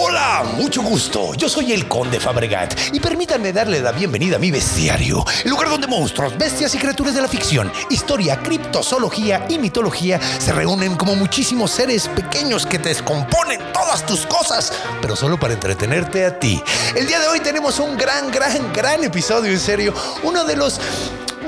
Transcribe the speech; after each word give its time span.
Hola, 0.00 0.44
mucho 0.54 0.80
gusto. 0.80 1.34
Yo 1.34 1.48
soy 1.48 1.72
el 1.72 1.88
Conde 1.88 2.20
Fabregat 2.20 2.72
y 2.92 3.00
permítanme 3.00 3.52
darle 3.52 3.80
la 3.80 3.90
bienvenida 3.90 4.36
a 4.36 4.38
mi 4.38 4.52
bestiario, 4.52 5.24
el 5.42 5.50
lugar 5.50 5.68
donde 5.68 5.88
monstruos, 5.88 6.38
bestias 6.38 6.72
y 6.76 6.78
criaturas 6.78 7.16
de 7.16 7.20
la 7.20 7.26
ficción, 7.26 7.72
historia, 7.90 8.40
criptozoología 8.40 9.44
y 9.48 9.58
mitología 9.58 10.20
se 10.38 10.52
reúnen 10.52 10.94
como 10.94 11.16
muchísimos 11.16 11.72
seres 11.72 12.06
pequeños 12.06 12.64
que 12.64 12.78
te 12.78 12.90
descomponen 12.90 13.60
todas 13.72 14.06
tus 14.06 14.24
cosas, 14.24 14.72
pero 15.02 15.16
solo 15.16 15.36
para 15.36 15.54
entretenerte 15.54 16.24
a 16.24 16.38
ti. 16.38 16.62
El 16.94 17.08
día 17.08 17.18
de 17.18 17.26
hoy 17.26 17.40
tenemos 17.40 17.80
un 17.80 17.96
gran, 17.96 18.30
gran, 18.30 18.72
gran 18.72 19.02
episodio, 19.02 19.50
en 19.50 19.58
serio, 19.58 19.92
uno 20.22 20.44
de 20.44 20.54
los 20.54 20.80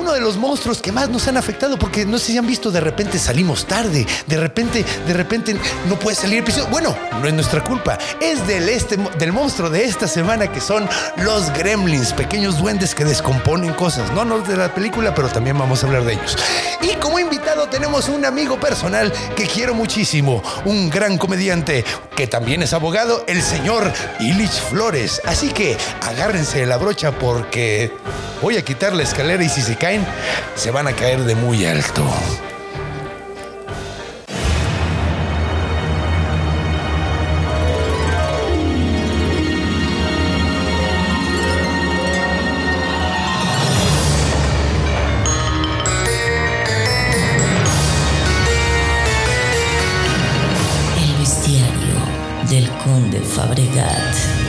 uno 0.00 0.12
de 0.12 0.20
los 0.20 0.38
monstruos 0.38 0.80
que 0.80 0.92
más 0.92 1.10
nos 1.10 1.28
han 1.28 1.36
afectado, 1.36 1.78
porque 1.78 2.06
no 2.06 2.18
sé 2.18 2.32
si 2.32 2.38
han 2.38 2.46
visto, 2.46 2.70
de 2.70 2.80
repente 2.80 3.18
salimos 3.18 3.66
tarde, 3.66 4.06
de 4.26 4.36
repente, 4.38 4.84
de 5.06 5.12
repente 5.12 5.54
no 5.88 5.98
puede 5.98 6.16
salir 6.16 6.38
episodio. 6.38 6.68
Bueno, 6.68 6.96
no 7.20 7.28
es 7.28 7.34
nuestra 7.34 7.62
culpa, 7.62 7.98
es 8.18 8.46
del, 8.46 8.68
este, 8.70 8.96
del 9.18 9.32
monstruo 9.32 9.68
de 9.68 9.84
esta 9.84 10.08
semana 10.08 10.50
que 10.50 10.60
son 10.60 10.88
los 11.18 11.52
gremlins, 11.52 12.14
pequeños 12.14 12.58
duendes 12.58 12.94
que 12.94 13.04
descomponen 13.04 13.74
cosas. 13.74 14.10
No, 14.12 14.24
no 14.24 14.38
de 14.38 14.56
la 14.56 14.74
película, 14.74 15.14
pero 15.14 15.28
también 15.28 15.58
vamos 15.58 15.82
a 15.82 15.86
hablar 15.86 16.04
de 16.04 16.14
ellos. 16.14 16.36
Y 16.80 16.94
como 16.94 17.18
invitado 17.18 17.68
tenemos 17.68 18.08
un 18.08 18.24
amigo 18.24 18.58
personal 18.58 19.12
que 19.36 19.46
quiero 19.46 19.74
muchísimo, 19.74 20.42
un 20.64 20.88
gran 20.88 21.18
comediante 21.18 21.84
que 22.16 22.26
también 22.26 22.62
es 22.62 22.72
abogado, 22.72 23.24
el 23.26 23.42
señor 23.42 23.92
Illich 24.18 24.62
Flores. 24.70 25.20
Así 25.26 25.48
que 25.48 25.76
agárrense 26.02 26.64
la 26.64 26.78
brocha 26.78 27.12
porque 27.12 27.92
voy 28.42 28.56
a 28.56 28.64
quitar 28.64 28.94
la 28.94 29.02
escalera 29.02 29.44
y 29.44 29.48
si 29.48 29.60
se 29.60 29.76
se 30.54 30.70
van 30.70 30.86
a 30.86 30.92
caer 30.92 31.20
de 31.24 31.34
muy 31.34 31.64
alto. 31.66 32.04
Del 52.48 52.68
conde 52.82 53.20
Fabregat. 53.20 54.39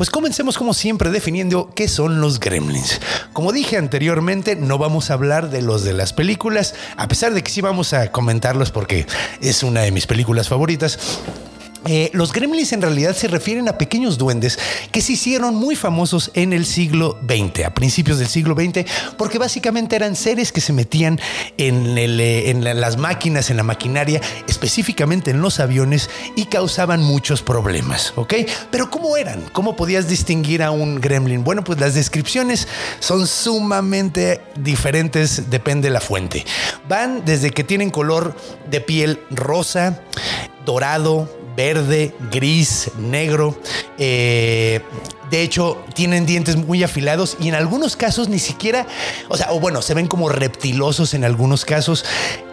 Pues 0.00 0.08
comencemos 0.08 0.56
como 0.56 0.72
siempre 0.72 1.10
definiendo 1.10 1.74
qué 1.74 1.86
son 1.86 2.22
los 2.22 2.40
gremlins. 2.40 3.02
Como 3.34 3.52
dije 3.52 3.76
anteriormente, 3.76 4.56
no 4.56 4.78
vamos 4.78 5.10
a 5.10 5.12
hablar 5.12 5.50
de 5.50 5.60
los 5.60 5.84
de 5.84 5.92
las 5.92 6.14
películas, 6.14 6.74
a 6.96 7.06
pesar 7.06 7.34
de 7.34 7.42
que 7.42 7.50
sí 7.50 7.60
vamos 7.60 7.92
a 7.92 8.10
comentarlos 8.10 8.70
porque 8.70 9.06
es 9.42 9.62
una 9.62 9.82
de 9.82 9.92
mis 9.92 10.06
películas 10.06 10.48
favoritas. 10.48 10.98
Eh, 11.86 12.10
los 12.12 12.32
gremlins 12.32 12.72
en 12.72 12.82
realidad 12.82 13.16
se 13.16 13.26
refieren 13.28 13.68
a 13.68 13.78
pequeños 13.78 14.18
duendes 14.18 14.58
que 14.92 15.00
se 15.00 15.12
hicieron 15.14 15.54
muy 15.54 15.76
famosos 15.76 16.30
en 16.34 16.52
el 16.52 16.66
siglo 16.66 17.18
XX, 17.26 17.64
a 17.64 17.74
principios 17.74 18.18
del 18.18 18.28
siglo 18.28 18.54
XX, 18.54 18.84
porque 19.16 19.38
básicamente 19.38 19.96
eran 19.96 20.14
seres 20.14 20.52
que 20.52 20.60
se 20.60 20.72
metían 20.72 21.18
en, 21.56 21.96
eh, 21.96 22.50
en 22.50 22.64
la- 22.64 22.74
las 22.74 22.96
máquinas, 22.98 23.50
en 23.50 23.56
la 23.56 23.62
maquinaria, 23.62 24.20
específicamente 24.46 25.30
en 25.30 25.40
los 25.40 25.58
aviones 25.60 26.10
y 26.36 26.44
causaban 26.46 27.02
muchos 27.02 27.42
problemas, 27.42 28.12
¿ok? 28.16 28.34
Pero 28.70 28.90
¿cómo 28.90 29.16
eran? 29.16 29.40
¿Cómo 29.52 29.74
podías 29.76 30.08
distinguir 30.08 30.62
a 30.62 30.70
un 30.70 31.00
gremlin? 31.00 31.44
Bueno, 31.44 31.64
pues 31.64 31.80
las 31.80 31.94
descripciones 31.94 32.68
son 33.00 33.26
sumamente 33.26 34.40
diferentes, 34.56 35.48
depende 35.50 35.88
de 35.88 35.94
la 35.94 36.00
fuente. 36.00 36.44
Van 36.88 37.24
desde 37.24 37.50
que 37.50 37.64
tienen 37.64 37.90
color 37.90 38.34
de 38.70 38.80
piel 38.80 39.20
rosa, 39.30 40.02
dorado, 40.66 41.28
verde, 41.56 42.14
gris, 42.30 42.90
negro. 42.98 43.56
eh, 43.98 44.80
de 45.30 45.42
hecho, 45.42 45.78
tienen 45.94 46.26
dientes 46.26 46.56
muy 46.56 46.82
afilados 46.82 47.36
y 47.38 47.48
en 47.48 47.54
algunos 47.54 47.94
casos 47.94 48.28
ni 48.28 48.40
siquiera, 48.40 48.86
o 49.28 49.36
sea, 49.36 49.52
o 49.52 49.60
bueno, 49.60 49.80
se 49.80 49.94
ven 49.94 50.08
como 50.08 50.28
reptilosos 50.28 51.14
en 51.14 51.24
algunos 51.24 51.64
casos. 51.64 52.04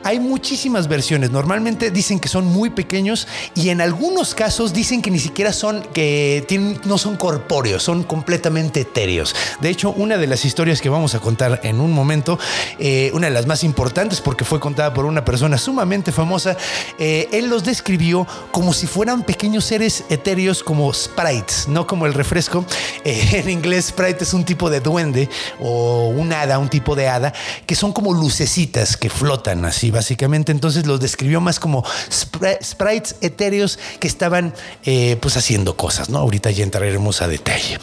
Hay 0.03 0.19
muchísimas 0.19 0.87
versiones. 0.87 1.31
Normalmente 1.31 1.89
dicen 1.89 2.19
que 2.19 2.29
son 2.29 2.45
muy 2.45 2.69
pequeños 2.69 3.27
y 3.55 3.69
en 3.69 3.81
algunos 3.81 4.35
casos 4.35 4.73
dicen 4.73 5.01
que 5.01 5.09
ni 5.09 5.17
siquiera 5.17 5.53
son, 5.53 5.81
que 5.91 6.45
tienen, 6.47 6.79
no 6.85 6.99
son 6.99 7.17
corpóreos, 7.17 7.81
son 7.81 8.03
completamente 8.03 8.81
etéreos. 8.81 9.35
De 9.59 9.69
hecho, 9.69 9.91
una 9.91 10.17
de 10.17 10.27
las 10.27 10.45
historias 10.45 10.79
que 10.79 10.89
vamos 10.89 11.15
a 11.15 11.19
contar 11.19 11.59
en 11.63 11.81
un 11.81 11.91
momento, 11.91 12.37
eh, 12.77 13.09
una 13.13 13.27
de 13.27 13.33
las 13.33 13.47
más 13.47 13.63
importantes 13.63 14.21
porque 14.21 14.45
fue 14.45 14.59
contada 14.59 14.93
por 14.93 15.05
una 15.05 15.25
persona 15.25 15.57
sumamente 15.57 16.11
famosa, 16.11 16.55
eh, 16.99 17.27
él 17.31 17.47
los 17.47 17.63
describió 17.63 18.27
como 18.51 18.71
si 18.71 18.85
fueran 18.87 19.23
pequeños 19.23 19.65
seres 19.65 20.03
etéreos 20.09 20.63
como 20.63 20.91
sprites, 20.93 21.67
no 21.67 21.85
como 21.85 22.05
el 22.05 22.13
refresco. 22.13 22.65
Eh, 23.03 23.29
en 23.33 23.49
inglés, 23.49 23.85
sprite 23.87 24.23
es 24.23 24.33
un 24.33 24.43
tipo 24.45 24.69
de 24.69 24.79
duende 24.79 25.29
o 25.59 26.07
un 26.09 26.31
hada, 26.33 26.57
un 26.59 26.69
tipo 26.69 26.95
de 26.95 27.07
hada, 27.07 27.33
que 27.65 27.75
son 27.75 27.93
como 27.93 28.13
lucecitas 28.13 28.97
que 28.97 29.09
flotan 29.09 29.65
así, 29.65 29.91
básicamente. 29.91 30.51
Entonces 30.51 30.85
los 30.85 30.99
describió 30.99 31.41
más 31.41 31.59
como 31.59 31.83
spri- 32.09 32.57
sprites 32.63 33.15
etéreos 33.21 33.77
que 33.99 34.07
estaban 34.07 34.53
eh, 34.83 35.17
pues 35.21 35.37
haciendo 35.37 35.75
cosas, 35.77 36.09
¿no? 36.09 36.19
Ahorita 36.19 36.51
ya 36.51 36.63
entraremos 36.63 37.21
a 37.21 37.27
detalle. 37.27 37.79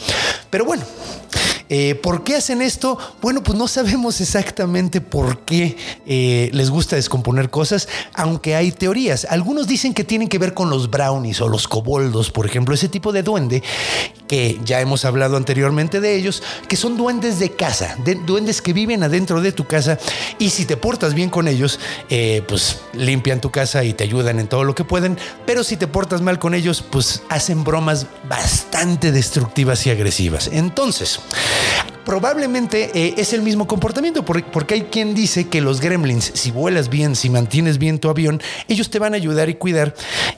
Pero 0.49 0.65
bueno. 0.65 0.83
Eh, 1.67 1.95
¿Por 1.95 2.23
qué 2.23 2.35
hacen 2.35 2.61
esto? 2.61 2.95
Bueno, 3.23 3.41
pues 3.41 3.57
no 3.57 3.67
sabemos 3.67 4.21
exactamente 4.21 5.01
por 5.01 5.39
qué 5.45 5.75
les 6.53 6.69
gusta 6.69 6.95
descomponer 6.95 7.49
cosas, 7.49 7.87
aunque 8.13 8.55
hay 8.55 8.71
teorías. 8.71 9.25
Algunos 9.31 9.65
dicen 9.65 9.95
que 9.95 10.03
tienen 10.03 10.27
que 10.27 10.37
ver 10.37 10.53
con 10.53 10.69
los 10.69 10.91
brownies 10.95 11.41
o 11.41 11.49
los 11.49 11.67
coboldos, 11.67 12.31
por 12.31 12.45
ejemplo, 12.45 12.73
ese 12.73 12.87
tipo 12.89 13.11
de 13.11 13.21
duende 13.23 13.61
que 14.27 14.59
ya 14.63 14.79
hemos 14.81 15.05
hablado 15.05 15.35
anteriormente 15.37 15.99
de 15.99 16.15
ellos, 16.15 16.41
que 16.67 16.75
son 16.77 16.95
duendes 16.97 17.37
de 17.39 17.51
casa, 17.51 17.95
de- 18.03 18.15
duendes 18.15 18.61
que 18.61 18.73
viven 18.73 19.03
adentro 19.03 19.41
de 19.41 19.51
tu 19.51 19.65
casa 19.65 19.97
y 20.39 20.49
si 20.49 20.65
te 20.65 20.77
portas 20.77 21.13
bien 21.13 21.29
con 21.29 21.47
ellos, 21.47 21.79
eh, 22.09 22.41
pues 22.47 22.79
limpian 22.93 23.41
tu 23.41 23.51
casa 23.51 23.83
y 23.83 23.93
te 23.93 24.03
ayudan 24.05 24.39
en 24.39 24.47
todo 24.47 24.63
lo 24.63 24.73
que 24.73 24.83
pueden, 24.83 25.17
pero 25.45 25.63
si 25.63 25.75
te 25.77 25.87
portas 25.87 26.21
mal 26.21 26.39
con 26.39 26.53
ellos, 26.53 26.81
pues 26.89 27.21
hacen 27.29 27.63
bromas 27.63 28.07
bastante 28.29 29.11
destructivas 29.11 29.85
y 29.85 29.89
agresivas. 29.91 30.49
Entonces, 30.51 31.19
probablemente 32.05 32.91
eh, 32.93 33.15
es 33.17 33.33
el 33.33 33.41
mismo 33.41 33.67
comportamiento, 33.67 34.23
por- 34.23 34.43
porque 34.51 34.75
hay 34.75 34.81
quien 34.83 35.13
dice 35.15 35.47
que 35.49 35.59
los 35.61 35.81
gremlins, 35.81 36.31
si 36.33 36.51
vuelas 36.51 36.89
bien, 36.89 37.15
si 37.15 37.29
mantienes 37.29 37.77
bien 37.77 37.99
tu 37.99 38.09
avión, 38.09 38.41
ellos 38.67 38.89
te 38.89 38.99
van 38.99 39.13
a 39.13 39.17
ayudar 39.17 39.49
y 39.49 39.55
cuidar, 39.55 39.95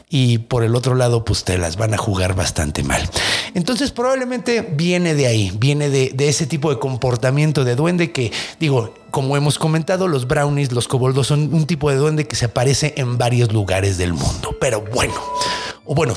y 0.10 0.40
por 0.40 0.64
el 0.64 0.75
otro 0.75 0.96
lado, 0.96 1.25
pues 1.25 1.44
te 1.44 1.58
las 1.58 1.75
van 1.75 1.94
a 1.94 1.98
jugar 1.98 2.34
bastante 2.36 2.84
mal. 2.84 3.08
Entonces, 3.54 3.92
probablemente 3.92 4.62
viene 4.62 5.14
de 5.14 5.28
ahí, 5.28 5.52
viene 5.60 5.90
de, 5.90 6.12
de 6.16 6.30
ese 6.30 6.46
tipo 6.48 6.69
de 6.69 6.80
comportamiento 6.80 7.64
de 7.66 7.75
duende 7.75 8.12
que, 8.12 8.31
digo, 8.60 8.94
como 9.12 9.36
hemos 9.38 9.60
comentado, 9.60 10.08
los 10.08 10.28
brownies, 10.28 10.72
los 10.72 10.88
coboldos 10.88 11.28
son 11.28 11.54
un 11.54 11.66
tipo 11.66 11.90
de 11.90 11.98
duende 11.98 12.28
que 12.28 12.36
se 12.36 12.46
aparece 12.46 12.94
en 12.98 13.18
varios 13.18 13.52
lugares 13.52 13.98
del 13.98 14.13
mundo. 14.13 14.56
Pero 14.60 14.81
bueno, 14.94 15.13
o 15.86 15.96
bueno, 15.96 16.16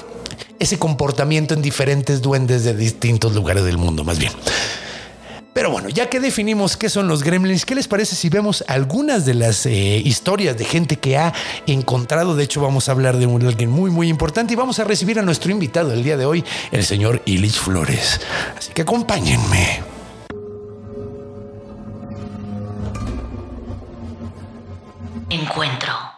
ese 0.58 0.78
comportamiento 0.78 1.54
en 1.54 1.62
diferentes 1.62 2.20
duendes 2.20 2.64
de 2.64 2.74
distintos 2.74 3.34
lugares 3.34 3.64
del 3.64 3.78
mundo, 3.78 4.04
más 4.04 4.18
bien. 4.18 4.32
Pero 5.52 5.70
bueno, 5.70 5.88
ya 5.88 6.08
que 6.08 6.20
definimos 6.20 6.76
qué 6.76 6.88
son 6.88 7.08
los 7.08 7.24
gremlins, 7.24 7.64
¿qué 7.64 7.74
les 7.74 7.88
parece 7.88 8.14
si 8.14 8.28
vemos 8.28 8.64
algunas 8.68 9.26
de 9.26 9.34
las 9.34 9.66
eh, 9.66 10.00
historias 10.04 10.56
de 10.56 10.64
gente 10.64 10.96
que 10.96 11.16
ha 11.16 11.32
encontrado? 11.66 12.36
De 12.36 12.44
hecho, 12.44 12.60
vamos 12.60 12.88
a 12.88 12.92
hablar 12.92 13.16
de 13.16 13.26
un, 13.26 13.44
alguien 13.44 13.70
muy, 13.70 13.90
muy 13.90 14.08
importante 14.08 14.52
y 14.52 14.56
vamos 14.56 14.78
a 14.78 14.84
recibir 14.84 15.18
a 15.18 15.22
nuestro 15.22 15.50
invitado 15.50 15.92
el 15.92 16.04
día 16.04 16.16
de 16.16 16.24
hoy, 16.24 16.44
el 16.70 16.84
señor 16.84 17.20
Illich 17.24 17.58
Flores. 17.58 18.20
Así 18.56 18.72
que 18.72 18.82
acompáñenme. 18.82 19.82
Encuentro. 25.30 26.09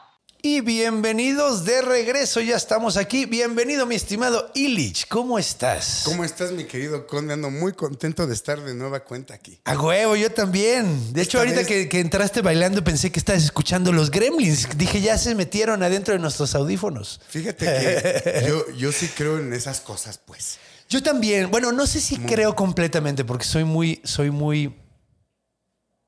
Y 0.45 0.61
bienvenidos 0.61 1.65
de 1.65 1.83
regreso, 1.83 2.41
ya 2.41 2.57
estamos 2.57 2.97
aquí. 2.97 3.27
Bienvenido, 3.27 3.87
mi 3.87 3.95
estimado 3.95 4.51
Illich, 4.55 5.07
¿cómo 5.07 5.39
estás? 5.39 6.03
¿Cómo 6.05 6.25
estás, 6.25 6.51
mi 6.51 6.65
querido 6.65 7.07
Conde? 7.07 7.35
Ando 7.35 7.49
muy 7.49 7.75
contento 7.75 8.27
de 8.27 8.35
estar 8.35 8.61
de 8.61 8.75
nueva 8.75 9.05
cuenta 9.05 9.35
aquí. 9.35 9.61
A 9.65 9.79
huevo, 9.79 10.17
yo 10.17 10.33
también. 10.33 11.13
De 11.13 11.23
hecho, 11.23 11.39
Esta 11.39 11.39
ahorita 11.39 11.59
vez- 11.59 11.67
que, 11.69 11.89
que 11.89 12.01
entraste 12.01 12.41
bailando 12.43 12.83
pensé 12.83 13.13
que 13.13 13.21
estabas 13.21 13.45
escuchando 13.45 13.93
los 13.93 14.11
gremlins. 14.11 14.67
Dije, 14.77 15.01
ya 15.01 15.17
se 15.17 15.33
metieron 15.37 15.81
adentro 15.85 16.13
de 16.13 16.19
nuestros 16.19 16.57
audífonos. 16.57 17.21
Fíjate 17.29 17.65
que 17.65 18.45
yo, 18.49 18.69
yo 18.77 18.91
sí 18.91 19.09
creo 19.17 19.39
en 19.39 19.53
esas 19.53 19.81
cosas, 19.81 20.19
pues. 20.19 20.59
Yo 20.89 21.01
también. 21.05 21.53
Bueno, 21.53 21.71
no 21.71 21.87
sé 21.87 22.01
si 22.01 22.17
creo 22.19 22.57
completamente 22.57 23.25
porque 23.25 23.45
soy 23.45 23.63
muy, 23.63 24.01
soy 24.03 24.33
muy, 24.33 24.75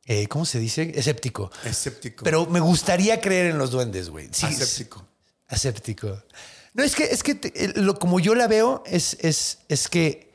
eh, 0.06 0.26
¿cómo 0.28 0.44
se 0.44 0.58
dice? 0.58 0.92
Escéptico. 0.94 1.50
Escéptico. 1.64 2.24
Pero 2.24 2.46
me 2.46 2.60
gustaría 2.60 3.20
creer 3.20 3.46
en 3.46 3.58
los 3.58 3.70
duendes, 3.70 4.10
güey. 4.10 4.28
Sí, 4.32 4.46
Aséptico. 4.46 5.06
Aséptico. 5.48 6.22
No, 6.74 6.82
es 6.82 6.94
que, 6.96 7.04
es 7.04 7.22
que 7.22 7.34
te- 7.36 7.80
lo, 7.80 7.98
como 7.98 8.18
yo 8.20 8.34
la 8.34 8.48
veo, 8.48 8.82
es, 8.86 9.16
es, 9.20 9.58
es 9.68 9.88
que, 9.88 10.32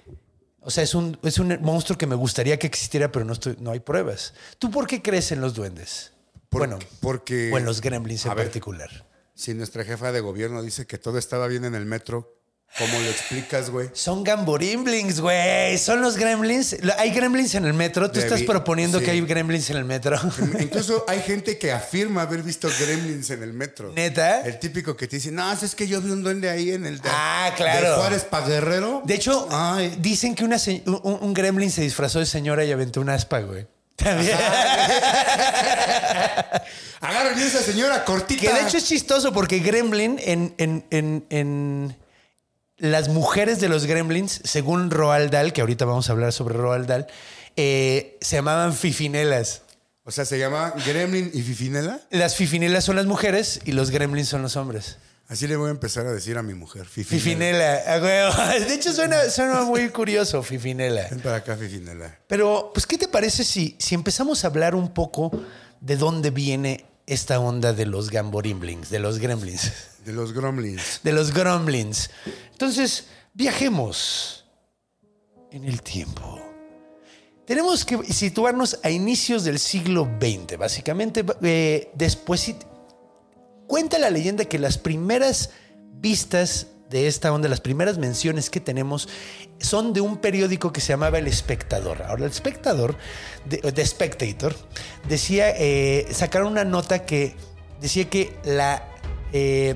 o 0.61 0.71
sea, 0.71 0.83
es 0.83 0.95
un, 0.95 1.19
es 1.23 1.37
un 1.39 1.57
monstruo 1.61 1.97
que 1.97 2.07
me 2.07 2.15
gustaría 2.15 2.57
que 2.57 2.67
existiera, 2.67 3.11
pero 3.11 3.25
no, 3.25 3.33
estoy, 3.33 3.57
no 3.59 3.71
hay 3.71 3.79
pruebas. 3.81 4.33
¿Tú 4.57 4.71
por 4.71 4.87
qué 4.87 5.01
crees 5.01 5.31
en 5.31 5.41
los 5.41 5.53
duendes? 5.53 6.13
Por- 6.49 6.61
bueno, 6.61 6.79
porque- 7.01 7.51
O 7.53 7.57
en 7.57 7.65
los 7.65 7.81
gremlins 7.81 8.25
en 8.25 8.35
ver. 8.35 8.45
particular. 8.45 9.05
Si 9.35 9.53
nuestra 9.53 9.83
jefa 9.83 10.11
de 10.11 10.19
gobierno 10.21 10.61
dice 10.63 10.85
que 10.87 10.97
todo 10.97 11.17
estaba 11.17 11.47
bien 11.47 11.65
en 11.65 11.75
el 11.75 11.85
metro, 11.85 12.38
¿cómo 12.77 12.99
lo 12.99 13.09
explicas, 13.09 13.69
güey? 13.69 13.89
Son 13.93 14.23
gamborimblings, 14.23 15.19
güey. 15.19 15.77
Son 15.77 16.01
los 16.01 16.15
gremlins. 16.17 16.75
Hay 16.97 17.11
gremlins 17.11 17.55
en 17.55 17.65
el 17.65 17.73
metro. 17.73 18.09
Tú 18.11 18.19
Debi- 18.19 18.23
estás 18.23 18.41
proponiendo 18.43 18.99
sí. 18.99 19.05
que 19.05 19.11
hay 19.11 19.21
gremlins 19.21 19.69
en 19.69 19.77
el 19.77 19.85
metro. 19.85 20.17
Incluso 20.59 21.03
hay 21.07 21.21
gente 21.21 21.57
que 21.57 21.71
afirma 21.71 22.21
haber 22.21 22.41
visto 22.43 22.69
gremlins 22.79 23.29
en 23.31 23.43
el 23.43 23.53
metro. 23.53 23.91
¿Neta? 23.93 24.41
El 24.41 24.59
típico 24.59 24.95
que 24.95 25.07
te 25.07 25.17
dice, 25.17 25.31
no, 25.31 25.51
es 25.51 25.75
que 25.75 25.87
yo 25.87 26.01
vi 26.01 26.11
un 26.11 26.23
duende 26.23 26.49
ahí 26.49 26.71
en 26.71 26.85
el 26.85 26.99
de, 27.01 27.09
Ah, 27.11 27.51
claro. 27.57 27.89
de 27.91 27.95
Juárez 27.97 28.23
pa' 28.25 28.41
Guerrero. 28.41 29.01
De 29.03 29.15
hecho, 29.15 29.47
Ay. 29.51 29.95
dicen 29.99 30.35
que 30.35 30.43
una 30.45 30.57
un, 30.85 31.17
un 31.21 31.33
gremlin 31.33 31.71
se 31.71 31.81
disfrazó 31.81 32.19
de 32.19 32.25
señora 32.25 32.63
y 32.65 32.71
aventó 32.71 33.01
un 33.01 33.09
aspa, 33.09 33.39
güey. 33.39 33.67
También. 33.95 34.37
Agarren 37.01 37.39
esa 37.39 37.61
señora 37.61 38.03
cortita. 38.05 38.41
Que 38.41 38.53
de 38.53 38.61
hecho 38.61 38.77
es 38.77 38.85
chistoso 38.85 39.31
porque 39.33 39.59
Gremlin 39.59 40.19
en, 40.23 40.53
en, 40.57 40.85
en, 40.89 41.25
en 41.29 41.97
las 42.79 43.09
mujeres 43.09 43.59
de 43.59 43.69
los 43.69 43.85
Gremlins, 43.85 44.41
según 44.43 44.89
Roald 44.89 45.31
Dahl, 45.31 45.53
que 45.53 45.61
ahorita 45.61 45.85
vamos 45.85 46.09
a 46.09 46.13
hablar 46.13 46.33
sobre 46.33 46.55
Roald 46.55 46.87
Dahl, 46.87 47.07
eh, 47.55 48.17
se 48.21 48.37
llamaban 48.37 48.73
fifinelas. 48.73 49.63
O 50.03 50.11
sea, 50.11 50.25
se 50.25 50.39
llama 50.39 50.73
Gremlin 50.87 51.29
y 51.33 51.41
Fifinela. 51.41 51.99
Las 52.09 52.35
fifinelas 52.35 52.83
son 52.83 52.95
las 52.95 53.05
mujeres 53.05 53.59
y 53.65 53.73
los 53.73 53.91
Gremlins 53.91 54.27
son 54.27 54.41
los 54.41 54.55
hombres. 54.55 54.97
Así 55.27 55.45
le 55.45 55.55
voy 55.55 55.67
a 55.67 55.71
empezar 55.71 56.07
a 56.07 56.11
decir 56.11 56.39
a 56.39 56.41
mi 56.41 56.55
mujer. 56.55 56.87
Fifinela. 56.87 57.83
Fifinela. 57.85 58.59
De 58.67 58.73
hecho 58.73 58.91
suena, 58.91 59.29
suena 59.29 59.61
muy 59.61 59.89
curioso, 59.89 60.41
Fifinela. 60.41 61.07
Ven 61.11 61.19
para 61.19 61.35
acá, 61.35 61.55
Fifinela. 61.55 62.17
Pero, 62.25 62.71
pues, 62.73 62.87
¿qué 62.87 62.97
te 62.97 63.07
parece 63.07 63.43
si, 63.43 63.75
si 63.77 63.93
empezamos 63.93 64.43
a 64.43 64.47
hablar 64.47 64.73
un 64.73 64.91
poco 64.91 65.31
de 65.79 65.95
dónde 65.97 66.31
viene 66.31 66.88
esta 67.09 67.39
onda 67.39 67.73
de 67.73 67.87
los 67.87 68.11
gamborimblings, 68.11 68.89
de 68.89 68.99
los 68.99 69.17
gremlins? 69.17 69.71
De 70.05 70.13
los 70.13 70.31
Gremlins. 70.31 71.01
de 71.03 71.11
los 71.11 71.33
gremlins. 71.33 72.09
Entonces, 72.51 73.07
viajemos 73.33 74.45
en 75.51 75.65
el 75.65 75.81
tiempo. 75.81 76.39
Tenemos 77.45 77.83
que 77.83 77.97
situarnos 78.13 78.79
a 78.83 78.91
inicios 78.91 79.43
del 79.43 79.59
siglo 79.59 80.07
XX, 80.21 80.57
básicamente. 80.57 81.25
eh, 81.41 81.91
después, 81.95 82.55
cuenta 83.67 83.97
la 83.99 84.09
leyenda 84.09 84.45
que 84.45 84.59
las 84.59 84.77
primeras 84.77 85.49
vistas 85.95 86.67
de 86.89 87.07
esta 87.07 87.31
onda, 87.31 87.47
las 87.49 87.61
primeras 87.61 87.97
menciones 87.97 88.49
que 88.49 88.59
tenemos 88.59 89.07
son 89.59 89.93
de 89.93 90.01
un 90.01 90.17
periódico 90.17 90.73
que 90.73 90.81
se 90.81 90.93
llamaba 90.93 91.19
El 91.19 91.27
Espectador. 91.27 92.01
Ahora, 92.03 92.25
El 92.25 92.31
Espectador, 92.31 92.95
de, 93.45 93.57
The 93.57 93.85
Spectator, 93.85 94.55
decía, 95.07 95.51
eh, 95.55 96.07
sacaron 96.11 96.51
una 96.51 96.65
nota 96.65 97.05
que 97.05 97.35
decía 97.79 98.09
que 98.09 98.35
la... 98.43 98.83
eh, 99.33 99.75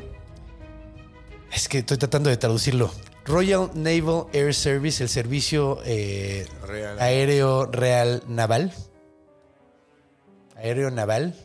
es 1.52 1.68
que 1.70 1.80
estoy 1.80 1.98
tratando 1.98 2.30
de 2.32 2.38
traducirlo. 2.38 2.92
Royal 3.26 3.70
Naval 3.76 4.26
Air 4.34 4.54
Service, 4.56 5.02
el 5.02 5.08
servicio 5.08 5.80
eh, 5.86 6.48
Real. 6.68 7.00
aéreo 7.00 7.66
real 7.68 8.24
naval. 8.28 8.74
Aéreo 10.58 10.90
naval 10.92 11.36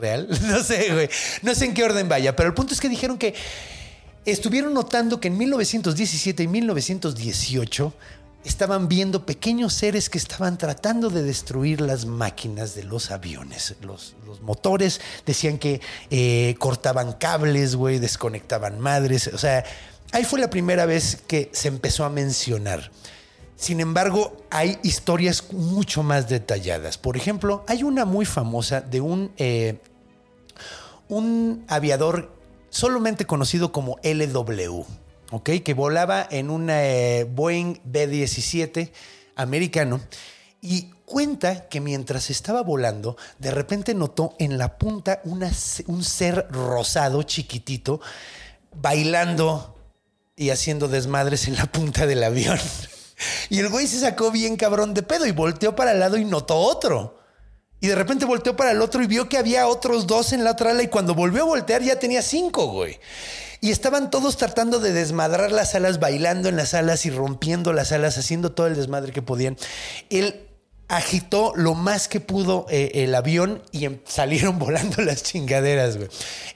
real. 0.00 0.28
No 0.42 0.62
sé, 0.62 0.92
güey. 0.92 1.08
No 1.42 1.54
sé 1.54 1.64
en 1.64 1.74
qué 1.74 1.82
orden 1.84 2.08
vaya, 2.08 2.36
pero 2.36 2.48
el 2.48 2.54
punto 2.54 2.74
es 2.74 2.80
que 2.80 2.88
dijeron 2.88 3.16
que 3.18 3.34
estuvieron 4.24 4.74
notando 4.74 5.20
que 5.20 5.28
en 5.28 5.38
1917 5.38 6.42
y 6.42 6.48
1918 6.48 7.92
estaban 8.44 8.88
viendo 8.88 9.24
pequeños 9.24 9.72
seres 9.72 10.10
que 10.10 10.18
estaban 10.18 10.58
tratando 10.58 11.08
de 11.10 11.22
destruir 11.22 11.80
las 11.80 12.04
máquinas 12.04 12.74
de 12.74 12.84
los 12.84 13.10
aviones. 13.10 13.74
Los, 13.80 14.14
los 14.26 14.42
motores 14.42 15.00
decían 15.24 15.58
que 15.58 15.80
eh, 16.10 16.54
cortaban 16.58 17.14
cables, 17.14 17.74
güey, 17.74 17.98
desconectaban 17.98 18.80
madres. 18.80 19.28
O 19.28 19.38
sea, 19.38 19.64
ahí 20.12 20.24
fue 20.24 20.40
la 20.40 20.50
primera 20.50 20.84
vez 20.84 21.22
que 21.26 21.50
se 21.52 21.68
empezó 21.68 22.04
a 22.04 22.10
mencionar. 22.10 22.90
Sin 23.56 23.80
embargo, 23.80 24.44
hay 24.50 24.78
historias 24.82 25.52
mucho 25.52 26.02
más 26.02 26.28
detalladas. 26.28 26.98
Por 26.98 27.16
ejemplo, 27.16 27.64
hay 27.66 27.82
una 27.82 28.04
muy 28.04 28.26
famosa 28.26 28.80
de 28.80 29.00
un, 29.00 29.30
eh, 29.38 29.78
un 31.08 31.64
aviador 31.68 32.33
solamente 32.74 33.24
conocido 33.24 33.70
como 33.70 33.98
LW, 34.02 34.84
¿ok? 35.30 35.50
Que 35.64 35.74
volaba 35.74 36.26
en 36.28 36.50
una 36.50 36.84
eh, 36.84 37.24
Boeing 37.24 37.78
B-17 37.84 38.90
americano 39.36 40.00
y 40.60 40.90
cuenta 41.04 41.68
que 41.68 41.80
mientras 41.80 42.30
estaba 42.30 42.62
volando, 42.62 43.16
de 43.38 43.50
repente 43.52 43.94
notó 43.94 44.34
en 44.38 44.58
la 44.58 44.76
punta 44.76 45.20
una- 45.24 45.52
un 45.86 46.02
ser 46.02 46.48
rosado 46.50 47.22
chiquitito 47.22 48.00
bailando 48.74 49.76
y 50.36 50.50
haciendo 50.50 50.88
desmadres 50.88 51.46
en 51.46 51.56
la 51.56 51.66
punta 51.66 52.06
del 52.06 52.24
avión. 52.24 52.58
Y 53.48 53.60
el 53.60 53.68
güey 53.68 53.86
se 53.86 54.00
sacó 54.00 54.32
bien 54.32 54.56
cabrón 54.56 54.92
de 54.92 55.04
pedo 55.04 55.24
y 55.24 55.30
volteó 55.30 55.76
para 55.76 55.92
el 55.92 56.00
lado 56.00 56.16
y 56.16 56.24
notó 56.24 56.56
otro. 56.56 57.20
Y 57.84 57.86
de 57.86 57.96
repente 57.96 58.24
volteó 58.24 58.56
para 58.56 58.70
el 58.70 58.80
otro 58.80 59.02
y 59.02 59.06
vio 59.06 59.28
que 59.28 59.36
había 59.36 59.68
otros 59.68 60.06
dos 60.06 60.32
en 60.32 60.42
la 60.42 60.52
otra 60.52 60.70
ala 60.70 60.82
y 60.82 60.88
cuando 60.88 61.14
volvió 61.14 61.42
a 61.42 61.44
voltear 61.44 61.82
ya 61.82 61.98
tenía 61.98 62.22
cinco, 62.22 62.68
güey. 62.68 62.98
Y 63.60 63.72
estaban 63.72 64.10
todos 64.10 64.38
tratando 64.38 64.80
de 64.80 64.94
desmadrar 64.94 65.52
las 65.52 65.74
alas, 65.74 66.00
bailando 66.00 66.48
en 66.48 66.56
las 66.56 66.72
alas 66.72 67.04
y 67.04 67.10
rompiendo 67.10 67.74
las 67.74 67.92
alas, 67.92 68.16
haciendo 68.16 68.52
todo 68.52 68.68
el 68.68 68.74
desmadre 68.74 69.12
que 69.12 69.20
podían. 69.20 69.58
Él 70.08 70.46
agitó 70.88 71.52
lo 71.56 71.74
más 71.74 72.08
que 72.08 72.20
pudo 72.20 72.64
eh, 72.70 72.90
el 73.04 73.14
avión 73.14 73.62
y 73.70 73.84
em- 73.84 74.00
salieron 74.06 74.58
volando 74.58 75.02
las 75.02 75.22
chingaderas, 75.22 75.98
güey. 75.98 76.08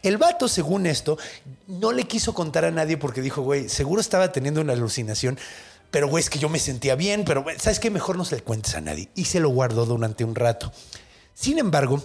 El 0.03 0.17
vato, 0.17 0.49
según 0.49 0.87
esto, 0.87 1.19
no 1.67 1.93
le 1.93 2.05
quiso 2.05 2.33
contar 2.33 2.65
a 2.65 2.71
nadie 2.71 2.97
porque 2.97 3.21
dijo, 3.21 3.43
güey, 3.43 3.69
seguro 3.69 4.01
estaba 4.01 4.33
teniendo 4.33 4.63
una 4.63 4.73
alucinación. 4.73 5.39
Pero, 5.91 6.09
güey, 6.09 6.25
es 6.25 6.31
que 6.31 6.39
yo 6.39 6.49
me 6.49 6.59
sentía 6.59 6.95
bien, 6.95 7.25
pero, 7.27 7.43
güey, 7.43 7.59
¿sabes 7.59 7.81
qué? 7.81 7.91
Mejor 7.91 8.17
no 8.17 8.25
se 8.25 8.37
le 8.37 8.43
cuentes 8.43 8.75
a 8.75 8.81
nadie. 8.81 9.11
Y 9.15 9.27
se 9.27 9.41
lo 9.41 9.51
guardó 9.51 9.85
durante 9.85 10.25
un 10.25 10.35
rato. 10.35 10.73
Sin 11.39 11.61
embargo, 11.61 12.03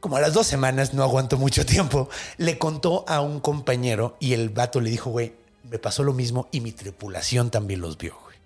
como 0.00 0.16
a 0.16 0.22
las 0.22 0.32
dos 0.32 0.46
semanas, 0.46 0.94
no 0.94 1.02
aguantó 1.02 1.36
mucho 1.36 1.66
tiempo, 1.66 2.08
le 2.38 2.56
contó 2.56 3.04
a 3.06 3.20
un 3.20 3.40
compañero 3.40 4.16
y 4.20 4.32
el 4.32 4.48
vato 4.48 4.80
le 4.80 4.88
dijo, 4.88 5.10
güey, 5.10 5.34
me 5.64 5.78
pasó 5.78 6.02
lo 6.02 6.14
mismo 6.14 6.48
y 6.50 6.62
mi 6.62 6.72
tripulación 6.72 7.50
también 7.50 7.82
los 7.82 7.98
vio, 7.98 8.16
güey. 8.24 8.38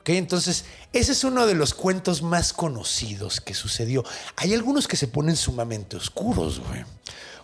Ok, 0.00 0.08
entonces, 0.10 0.64
ese 0.92 1.12
es 1.12 1.22
uno 1.22 1.46
de 1.46 1.54
los 1.54 1.74
cuentos 1.74 2.22
más 2.22 2.52
conocidos 2.52 3.40
que 3.40 3.54
sucedió. 3.54 4.04
Hay 4.34 4.52
algunos 4.52 4.88
que 4.88 4.96
se 4.96 5.06
ponen 5.06 5.36
sumamente 5.36 5.96
oscuros, 5.96 6.58
güey. 6.58 6.84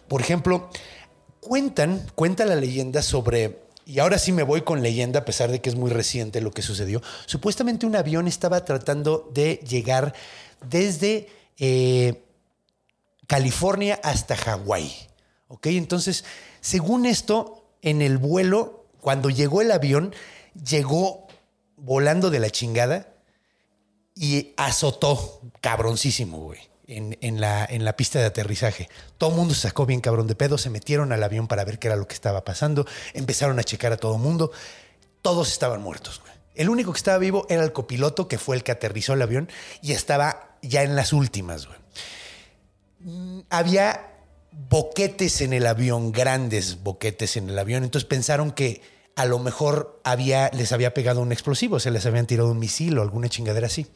Por 0.08 0.20
ejemplo, 0.20 0.70
cuentan, 1.38 2.04
cuenta 2.16 2.44
la 2.46 2.56
leyenda 2.56 3.00
sobre, 3.00 3.60
y 3.86 4.00
ahora 4.00 4.18
sí 4.18 4.32
me 4.32 4.42
voy 4.42 4.62
con 4.62 4.82
leyenda 4.82 5.20
a 5.20 5.24
pesar 5.24 5.52
de 5.52 5.60
que 5.60 5.70
es 5.70 5.76
muy 5.76 5.92
reciente 5.92 6.40
lo 6.40 6.50
que 6.50 6.62
sucedió, 6.62 7.00
supuestamente 7.26 7.86
un 7.86 7.94
avión 7.94 8.26
estaba 8.26 8.64
tratando 8.64 9.30
de 9.32 9.60
llegar 9.68 10.14
desde 10.68 11.28
eh, 11.60 12.24
California 13.28 14.00
hasta 14.02 14.34
Hawái. 14.34 14.92
¿Ok? 15.46 15.66
Entonces, 15.66 16.24
según 16.60 17.06
esto, 17.06 17.64
en 17.82 18.02
el 18.02 18.18
vuelo, 18.18 18.86
cuando 19.00 19.30
llegó 19.30 19.62
el 19.62 19.70
avión, 19.70 20.14
llegó 20.54 21.28
volando 21.76 22.30
de 22.30 22.40
la 22.40 22.50
chingada 22.50 23.08
y 24.14 24.52
azotó 24.56 25.40
cabroncísimo, 25.60 26.38
güey. 26.38 26.60
En, 26.92 27.40
la, 27.40 27.96
pista 27.96 28.18
de 28.18 28.24
aterrizaje. 28.24 28.88
Todo 29.16 29.30
el 29.30 29.36
mundo 29.36 29.54
se 29.54 29.60
sacó 29.60 29.86
bien 29.86 30.00
cabrón 30.00 30.26
de 30.26 30.34
pedo, 30.34 30.58
se 30.58 30.70
metieron 30.70 31.12
al 31.12 31.22
avión 31.22 31.46
para 31.46 31.64
ver 31.64 31.78
qué 31.78 31.86
era 31.86 31.94
lo 31.94 32.08
que 32.08 32.14
estaba 32.14 32.44
pasando, 32.44 32.84
empezaron 33.14 33.60
a 33.60 33.62
checar 33.62 33.92
a 33.92 33.96
todo 33.96 34.16
el 34.16 34.20
mundo, 34.20 34.50
todos 35.22 35.52
estaban 35.52 35.82
muertos. 35.82 36.20
El 36.56 36.68
único 36.68 36.92
que 36.92 36.96
estaba 36.96 37.18
vivo 37.18 37.46
era 37.48 37.62
el 37.62 37.72
copiloto, 37.72 38.26
que 38.26 38.38
fue 38.38 38.56
el 38.56 38.64
que 38.64 38.72
aterrizó 38.72 39.12
el 39.12 39.22
avión 39.22 39.48
y 39.82 39.92
estaba 39.92 40.49
ya 40.62 40.82
en 40.82 40.96
las 40.96 41.12
últimas. 41.12 41.66
güey. 41.66 41.78
Mm, 43.00 43.40
Había 43.50 44.06
boquetes 44.52 45.40
en 45.40 45.52
el 45.52 45.66
avión, 45.66 46.12
grandes 46.12 46.82
boquetes 46.82 47.36
en 47.36 47.48
el 47.48 47.58
avión. 47.58 47.84
Entonces 47.84 48.08
pensaron 48.08 48.52
que 48.52 48.82
a 49.16 49.24
lo 49.26 49.38
mejor 49.38 50.00
había, 50.04 50.50
les 50.52 50.72
había 50.72 50.94
pegado 50.94 51.20
un 51.20 51.32
explosivo, 51.32 51.80
se 51.80 51.90
les 51.90 52.06
habían 52.06 52.26
tirado 52.26 52.50
un 52.50 52.58
misil 52.58 52.98
o 52.98 53.02
alguna 53.02 53.28
chingadera 53.28 53.66
así. 53.66 53.86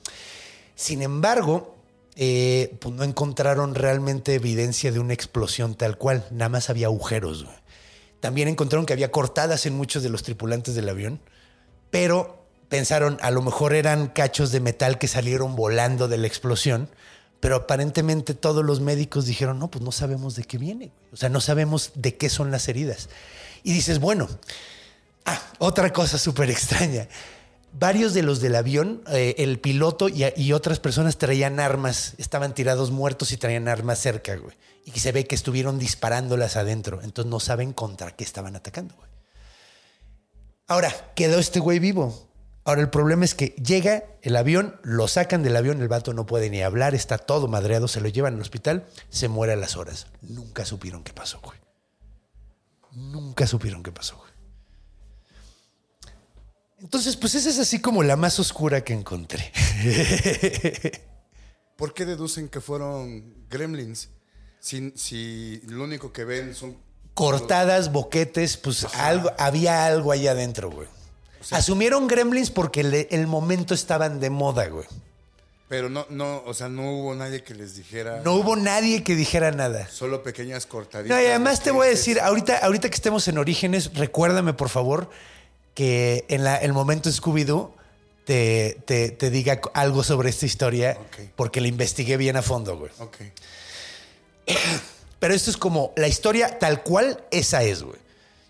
Sin 0.74 1.02
embargo, 1.02 1.76
eh, 2.16 2.76
pues 2.80 2.94
no 2.94 3.04
encontraron 3.04 3.74
realmente 3.74 4.34
evidencia 4.34 4.92
de 4.92 5.00
una 5.00 5.14
explosión 5.14 5.74
tal 5.74 5.98
cual, 5.98 6.26
nada 6.30 6.48
más 6.48 6.70
había 6.70 6.86
agujeros. 6.86 7.46
También 8.20 8.48
encontraron 8.48 8.86
que 8.86 8.92
había 8.92 9.10
cortadas 9.10 9.66
en 9.66 9.74
muchos 9.76 10.02
de 10.02 10.08
los 10.08 10.22
tripulantes 10.22 10.74
del 10.74 10.88
avión, 10.88 11.20
pero 11.90 12.43
pensaron 12.74 13.18
a 13.22 13.30
lo 13.30 13.40
mejor 13.40 13.72
eran 13.72 14.08
cachos 14.08 14.50
de 14.50 14.58
metal 14.58 14.98
que 14.98 15.06
salieron 15.06 15.54
volando 15.54 16.08
de 16.08 16.18
la 16.18 16.26
explosión, 16.26 16.88
pero 17.38 17.54
aparentemente 17.54 18.34
todos 18.34 18.64
los 18.64 18.80
médicos 18.80 19.26
dijeron, 19.26 19.60
no, 19.60 19.70
pues 19.70 19.84
no 19.84 19.92
sabemos 19.92 20.34
de 20.34 20.42
qué 20.42 20.58
viene, 20.58 20.90
o 21.12 21.16
sea, 21.16 21.28
no 21.28 21.40
sabemos 21.40 21.92
de 21.94 22.16
qué 22.16 22.28
son 22.28 22.50
las 22.50 22.68
heridas. 22.68 23.10
Y 23.62 23.72
dices, 23.72 24.00
bueno, 24.00 24.28
ah, 25.24 25.40
otra 25.58 25.92
cosa 25.92 26.18
súper 26.18 26.50
extraña. 26.50 27.06
Varios 27.78 28.12
de 28.12 28.24
los 28.24 28.40
del 28.40 28.56
avión, 28.56 29.04
eh, 29.08 29.36
el 29.38 29.60
piloto 29.60 30.08
y, 30.08 30.24
y 30.36 30.52
otras 30.52 30.80
personas 30.80 31.16
traían 31.16 31.60
armas, 31.60 32.14
estaban 32.18 32.54
tirados 32.54 32.90
muertos 32.90 33.30
y 33.30 33.36
traían 33.36 33.68
armas 33.68 34.00
cerca, 34.00 34.34
güey. 34.34 34.56
Y 34.84 34.98
se 34.98 35.12
ve 35.12 35.28
que 35.28 35.36
estuvieron 35.36 35.78
disparándolas 35.78 36.56
adentro, 36.56 37.02
entonces 37.02 37.30
no 37.30 37.38
saben 37.38 37.72
contra 37.72 38.10
qué 38.16 38.24
estaban 38.24 38.56
atacando, 38.56 38.96
güey. 38.96 39.10
Ahora, 40.66 40.92
quedó 41.14 41.38
este 41.38 41.60
güey 41.60 41.78
vivo. 41.78 42.33
Ahora, 42.64 42.80
el 42.80 42.88
problema 42.88 43.26
es 43.26 43.34
que 43.34 43.48
llega 43.62 44.04
el 44.22 44.36
avión, 44.36 44.80
lo 44.82 45.06
sacan 45.06 45.42
del 45.42 45.54
avión, 45.56 45.82
el 45.82 45.88
vato 45.88 46.14
no 46.14 46.24
puede 46.24 46.48
ni 46.48 46.62
hablar, 46.62 46.94
está 46.94 47.18
todo 47.18 47.46
madreado, 47.46 47.88
se 47.88 48.00
lo 48.00 48.08
llevan 48.08 48.34
al 48.34 48.40
hospital, 48.40 48.86
se 49.10 49.28
muere 49.28 49.52
a 49.52 49.56
las 49.56 49.76
horas. 49.76 50.06
Nunca 50.22 50.64
supieron 50.64 51.04
qué 51.04 51.12
pasó, 51.12 51.40
güey. 51.42 51.58
Nunca 52.92 53.46
supieron 53.46 53.82
qué 53.82 53.92
pasó, 53.92 54.16
güey. 54.16 54.32
Entonces, 56.80 57.16
pues 57.16 57.34
esa 57.34 57.50
es 57.50 57.58
así 57.58 57.80
como 57.80 58.02
la 58.02 58.16
más 58.16 58.38
oscura 58.38 58.82
que 58.82 58.94
encontré. 58.94 59.52
¿Por 61.76 61.92
qué 61.92 62.06
deducen 62.06 62.48
que 62.48 62.60
fueron 62.60 63.46
gremlins? 63.50 64.08
Si, 64.58 64.92
si 64.96 65.60
lo 65.66 65.84
único 65.84 66.12
que 66.12 66.24
ven 66.24 66.54
son. 66.54 66.76
Cortadas, 67.12 67.92
boquetes, 67.92 68.56
pues 68.56 68.84
algo, 68.94 69.30
había 69.38 69.86
algo 69.86 70.12
allá 70.12 70.32
adentro, 70.32 70.70
güey. 70.70 70.88
Asumieron 71.50 72.06
gremlins 72.08 72.50
porque 72.50 72.82
le- 72.82 73.08
el 73.10 73.26
momento 73.26 73.74
estaban 73.74 74.20
de 74.20 74.30
moda, 74.30 74.66
güey. 74.68 74.86
Pero 75.68 75.88
no, 75.88 76.06
no, 76.10 76.42
o 76.44 76.54
sea, 76.54 76.68
no 76.68 76.90
hubo 76.92 77.14
nadie 77.14 77.42
que 77.42 77.54
les 77.54 77.74
dijera. 77.74 78.20
No 78.24 78.34
hubo 78.34 78.54
nadie 78.54 79.02
que 79.02 79.16
dijera 79.16 79.50
nada. 79.50 79.88
Solo 79.88 80.22
pequeñas 80.22 80.66
cortaditas. 80.66 81.16
No, 81.16 81.22
y 81.22 81.26
además 81.26 81.62
te 81.62 81.70
voy 81.70 81.86
a 81.86 81.90
decir, 81.90 82.20
ahorita, 82.20 82.58
ahorita 82.58 82.88
que 82.90 82.94
estemos 82.94 83.26
en 83.28 83.38
Orígenes, 83.38 83.90
recuérdame 83.94 84.52
por 84.52 84.68
favor 84.68 85.08
que 85.74 86.24
en 86.28 86.44
la- 86.44 86.56
el 86.56 86.72
momento 86.72 87.10
Scooby-Doo 87.10 87.72
te, 88.24 88.78
te- 88.86 89.10
te 89.10 89.30
diga 89.30 89.60
algo 89.72 90.04
sobre 90.04 90.30
esta 90.30 90.46
historia, 90.46 90.96
Ok. 91.00 91.30
porque 91.34 91.60
la 91.60 91.68
investigué 91.68 92.16
bien 92.18 92.36
a 92.36 92.42
fondo, 92.42 92.76
güey. 92.78 92.92
Ok. 93.00 93.16
Pero 95.18 95.34
esto 95.34 95.50
es 95.50 95.56
como 95.56 95.92
la 95.96 96.06
historia 96.08 96.58
tal 96.58 96.82
cual, 96.82 97.24
esa 97.30 97.62
es, 97.62 97.82
güey. 97.82 97.96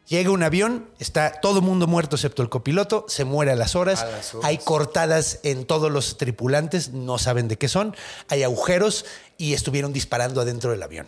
Llega 0.07 0.31
un 0.31 0.43
avión, 0.43 0.91
está 0.99 1.41
todo 1.41 1.61
el 1.61 1.65
mundo 1.65 1.87
muerto 1.87 2.17
excepto 2.17 2.43
el 2.43 2.51
copiloto, 2.51 3.07
se 3.09 3.25
muere 3.25 3.53
a 3.53 3.57
las 3.57 3.75
horas, 3.75 4.03
A 4.03 4.07
las 4.11 4.35
horas. 4.35 4.47
hay 4.49 4.59
cortadas 4.59 5.41
en 5.45 5.65
todos 5.65 5.91
los 5.91 6.19
tripulantes, 6.19 6.91
no 6.91 7.17
saben 7.19 7.49
de 7.49 7.57
qué 7.57 7.69
son, 7.69 7.97
hay 8.29 8.43
agujeros 8.43 9.07
y 9.39 9.55
estuvieron 9.55 9.95
disparando 9.95 10.43
adentro 10.43 10.71
del 10.73 10.83
avión. 10.83 11.07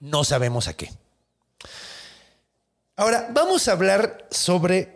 No 0.00 0.24
sabemos 0.24 0.68
a 0.68 0.74
qué. 0.74 0.90
Ahora, 2.96 3.28
vamos 3.32 3.68
a 3.68 3.72
hablar 3.72 4.26
sobre... 4.30 4.94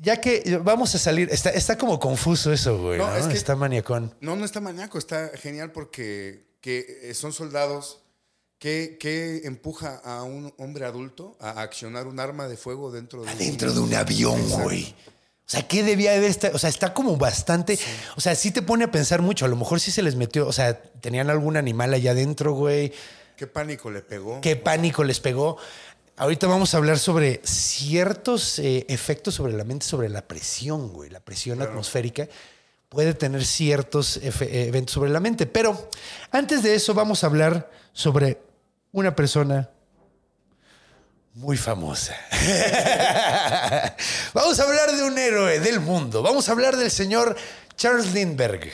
Ya 0.00 0.20
que 0.20 0.60
vamos 0.62 0.94
a 0.94 0.98
salir, 0.98 1.28
está, 1.32 1.50
está 1.50 1.76
como 1.76 1.98
confuso 1.98 2.52
eso, 2.52 2.78
güey. 2.80 2.98
No, 2.98 3.08
¿no? 3.08 3.16
es 3.16 3.26
que- 3.26 3.34
está 3.34 3.56
maniacón. 3.56 4.14
No, 4.20 4.36
no 4.36 4.44
está 4.44 4.60
maníaco, 4.60 4.96
está 4.96 5.30
genial 5.36 5.72
porque 5.72 6.46
que 6.60 7.00
eh, 7.02 7.14
son 7.14 7.32
soldados 7.32 8.02
que 8.58 9.42
empuja 9.44 9.96
a 10.04 10.22
un 10.24 10.52
hombre 10.58 10.84
adulto 10.84 11.36
a 11.40 11.60
accionar 11.62 12.06
un 12.06 12.18
arma 12.20 12.48
de 12.48 12.56
fuego 12.56 12.90
dentro 12.90 13.20
de 13.22 13.26
un- 13.28 13.32
Adentro 13.32 13.72
de 13.72 13.80
un 13.80 13.94
avión, 13.94 14.48
güey. 14.50 14.94
O 15.46 15.50
sea, 15.50 15.66
¿qué 15.66 15.82
debía 15.82 16.12
haber 16.12 16.24
estar? 16.30 16.54
O 16.54 16.58
sea, 16.58 16.68
está 16.68 16.92
como 16.92 17.16
bastante. 17.16 17.78
O 18.16 18.20
sea, 18.20 18.34
sí 18.34 18.50
te 18.50 18.60
pone 18.60 18.84
a 18.84 18.90
pensar 18.90 19.22
mucho. 19.22 19.46
A 19.46 19.48
lo 19.48 19.56
mejor 19.56 19.80
sí 19.80 19.90
se 19.90 20.02
les 20.02 20.14
metió. 20.14 20.46
O 20.46 20.52
sea, 20.52 20.78
tenían 20.82 21.30
algún 21.30 21.56
animal 21.56 21.94
allá 21.94 22.10
adentro, 22.10 22.52
güey. 22.52 22.92
¿Qué 23.36 23.46
pánico 23.46 23.90
le 23.90 24.02
pegó? 24.02 24.40
Qué 24.42 24.56
pánico 24.56 25.04
les 25.04 25.20
pegó. 25.20 25.56
Ahorita 26.16 26.46
vamos 26.48 26.74
a 26.74 26.76
hablar 26.78 26.98
sobre 26.98 27.40
ciertos 27.44 28.58
eh, 28.58 28.84
efectos 28.88 29.36
sobre 29.36 29.52
la 29.54 29.64
mente, 29.64 29.86
sobre 29.86 30.08
la 30.10 30.26
presión, 30.26 30.92
güey. 30.92 31.08
La 31.08 31.20
presión 31.20 31.62
atmosférica 31.62 32.28
puede 32.90 33.14
tener 33.14 33.44
ciertos 33.46 34.18
eventos 34.22 34.92
sobre 34.92 35.10
la 35.10 35.20
mente. 35.20 35.46
Pero 35.46 35.88
antes 36.30 36.62
de 36.62 36.74
eso, 36.74 36.92
vamos 36.92 37.22
a 37.24 37.28
hablar 37.28 37.70
sobre 37.94 38.38
una 38.98 39.14
persona 39.14 39.70
muy 41.34 41.56
famosa. 41.56 42.16
Vamos 44.34 44.58
a 44.58 44.64
hablar 44.64 44.90
de 44.90 45.02
un 45.04 45.16
héroe 45.16 45.60
del 45.60 45.80
mundo. 45.80 46.22
Vamos 46.22 46.48
a 46.48 46.52
hablar 46.52 46.76
del 46.76 46.90
señor 46.90 47.36
Charles 47.76 48.12
Lindbergh, 48.12 48.68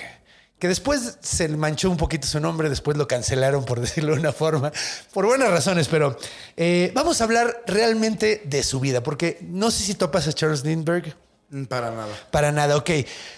que 0.59 0.69
después 0.69 1.19
se 1.21 1.47
le 1.47 1.59
manchó 1.59 1.90
un 1.90 1.99
poquito 1.99 2.26
su 2.26 2.40
nombre, 2.40 2.71
después 2.71 2.97
lo 2.97 3.07
cancelaron, 3.07 3.64
por 3.66 3.81
decirlo 3.83 4.14
de 4.14 4.21
una 4.21 4.33
forma, 4.33 4.73
por 5.12 5.26
buenas 5.26 5.50
razones, 5.50 5.88
pero 5.88 6.16
eh, 6.57 6.90
vamos 6.95 7.21
a 7.21 7.25
hablar 7.25 7.62
realmente 7.66 8.40
de 8.47 8.62
su 8.62 8.81
vida, 8.81 9.02
porque 9.02 9.38
no 9.43 9.71
sé 9.71 9.85
si 9.85 9.95
topas 9.95 10.26
a 10.26 10.33
Charles 10.33 10.64
Lindbergh. 10.64 11.14
Mm, 11.50 11.64
Para 11.64 11.90
nada. 11.90 12.09
Para 12.31 12.50
nada, 12.50 12.76
ok. 12.78 12.90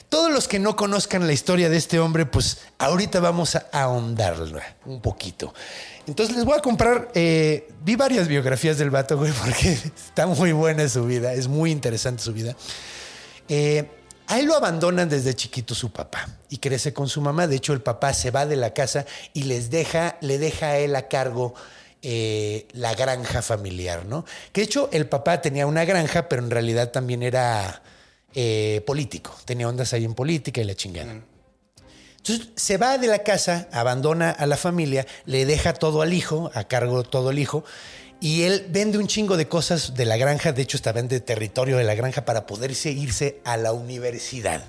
Todos 0.08 0.30
los 0.30 0.46
que 0.46 0.60
no 0.60 0.76
conozcan 0.76 1.26
la 1.26 1.32
historia 1.32 1.68
de 1.68 1.76
este 1.76 1.98
hombre, 1.98 2.26
pues 2.26 2.58
ahorita 2.78 3.18
vamos 3.18 3.56
a 3.56 3.66
ahondarla 3.72 4.76
un 4.84 5.02
poquito. 5.02 5.52
Entonces 6.06 6.36
les 6.36 6.44
voy 6.44 6.56
a 6.56 6.62
comprar, 6.62 7.08
eh, 7.14 7.68
vi 7.84 7.96
varias 7.96 8.28
biografías 8.28 8.78
del 8.78 8.90
vato, 8.90 9.16
güey, 9.16 9.32
porque 9.44 9.72
está 9.72 10.26
muy 10.26 10.52
buena 10.52 10.88
su 10.88 11.04
vida, 11.04 11.32
es 11.32 11.48
muy 11.48 11.70
interesante 11.70 12.22
su 12.22 12.32
vida. 12.32 12.56
Eh, 13.48 13.84
lo 14.44 14.54
abandonan 14.54 15.08
desde 15.08 15.34
chiquito 15.34 15.74
su 15.74 15.90
papá 15.90 16.28
y 16.48 16.58
crece 16.58 16.92
con 16.92 17.08
su 17.08 17.20
mamá. 17.20 17.46
De 17.46 17.56
hecho, 17.56 17.72
el 17.72 17.80
papá 17.80 18.12
se 18.12 18.30
va 18.30 18.46
de 18.46 18.56
la 18.56 18.72
casa 18.72 19.06
y 19.32 19.44
les 19.44 19.70
deja, 19.70 20.16
le 20.20 20.38
deja 20.38 20.66
a 20.66 20.78
él 20.78 20.96
a 20.96 21.08
cargo 21.08 21.54
eh, 22.02 22.68
la 22.72 22.94
granja 22.94 23.42
familiar, 23.42 24.04
¿no? 24.06 24.24
Que 24.52 24.60
de 24.60 24.66
hecho 24.66 24.88
el 24.92 25.08
papá 25.08 25.40
tenía 25.40 25.66
una 25.66 25.84
granja, 25.84 26.28
pero 26.28 26.42
en 26.42 26.50
realidad 26.50 26.92
también 26.92 27.22
era 27.22 27.82
eh, 28.34 28.82
político. 28.86 29.34
Tenía 29.44 29.68
ondas 29.68 29.92
ahí 29.92 30.04
en 30.04 30.14
política 30.14 30.60
y 30.60 30.64
la 30.64 30.74
chingada. 30.74 31.20
Entonces 32.26 32.48
se 32.56 32.76
va 32.76 32.98
de 32.98 33.06
la 33.06 33.20
casa, 33.20 33.68
abandona 33.70 34.30
a 34.32 34.46
la 34.46 34.56
familia, 34.56 35.06
le 35.26 35.46
deja 35.46 35.74
todo 35.74 36.02
al 36.02 36.12
hijo, 36.12 36.50
a 36.54 36.64
cargo 36.64 37.04
todo 37.04 37.30
el 37.30 37.38
hijo, 37.38 37.64
y 38.18 38.42
él 38.42 38.66
vende 38.68 38.98
un 38.98 39.06
chingo 39.06 39.36
de 39.36 39.46
cosas 39.46 39.94
de 39.94 40.06
la 40.06 40.16
granja, 40.16 40.50
de 40.50 40.62
hecho 40.62 40.76
está 40.76 40.90
vende 40.90 41.20
territorio 41.20 41.76
de 41.76 41.84
la 41.84 41.94
granja 41.94 42.24
para 42.24 42.44
poderse 42.44 42.90
irse 42.90 43.40
a 43.44 43.56
la 43.56 43.72
universidad 43.72 44.64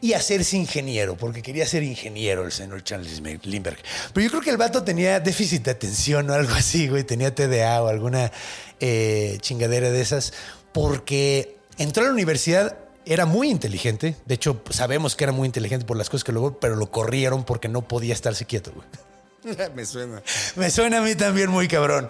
y 0.00 0.14
hacerse 0.14 0.56
ingeniero, 0.56 1.16
porque 1.16 1.40
quería 1.40 1.66
ser 1.66 1.84
ingeniero 1.84 2.44
el 2.44 2.50
señor 2.50 2.82
Charles 2.82 3.20
Lindbergh. 3.20 3.78
Pero 4.12 4.24
yo 4.24 4.30
creo 4.30 4.42
que 4.42 4.50
el 4.50 4.56
vato 4.56 4.82
tenía 4.82 5.20
déficit 5.20 5.62
de 5.66 5.70
atención 5.70 6.28
o 6.30 6.34
algo 6.34 6.54
así, 6.54 6.88
güey, 6.88 7.04
tenía 7.04 7.32
TDA 7.32 7.80
o 7.80 7.86
alguna 7.86 8.32
eh, 8.80 9.38
chingadera 9.40 9.92
de 9.92 10.00
esas, 10.00 10.32
porque 10.72 11.58
entró 11.78 12.02
a 12.02 12.06
la 12.06 12.12
universidad 12.12 12.87
era 13.08 13.26
muy 13.26 13.50
inteligente. 13.50 14.16
De 14.26 14.34
hecho, 14.34 14.60
sabemos 14.70 15.16
que 15.16 15.24
era 15.24 15.32
muy 15.32 15.46
inteligente 15.46 15.84
por 15.86 15.96
las 15.96 16.08
cosas 16.10 16.24
que 16.24 16.32
luego, 16.32 16.58
pero 16.60 16.76
lo 16.76 16.90
corrieron 16.90 17.44
porque 17.44 17.68
no 17.68 17.82
podía 17.82 18.12
estarse 18.12 18.44
quieto, 18.44 18.72
güey. 18.74 19.68
Me 19.74 19.84
suena. 19.86 20.22
Me 20.56 20.70
suena 20.70 20.98
a 20.98 21.00
mí 21.02 21.14
también 21.14 21.50
muy 21.50 21.68
cabrón. 21.68 22.08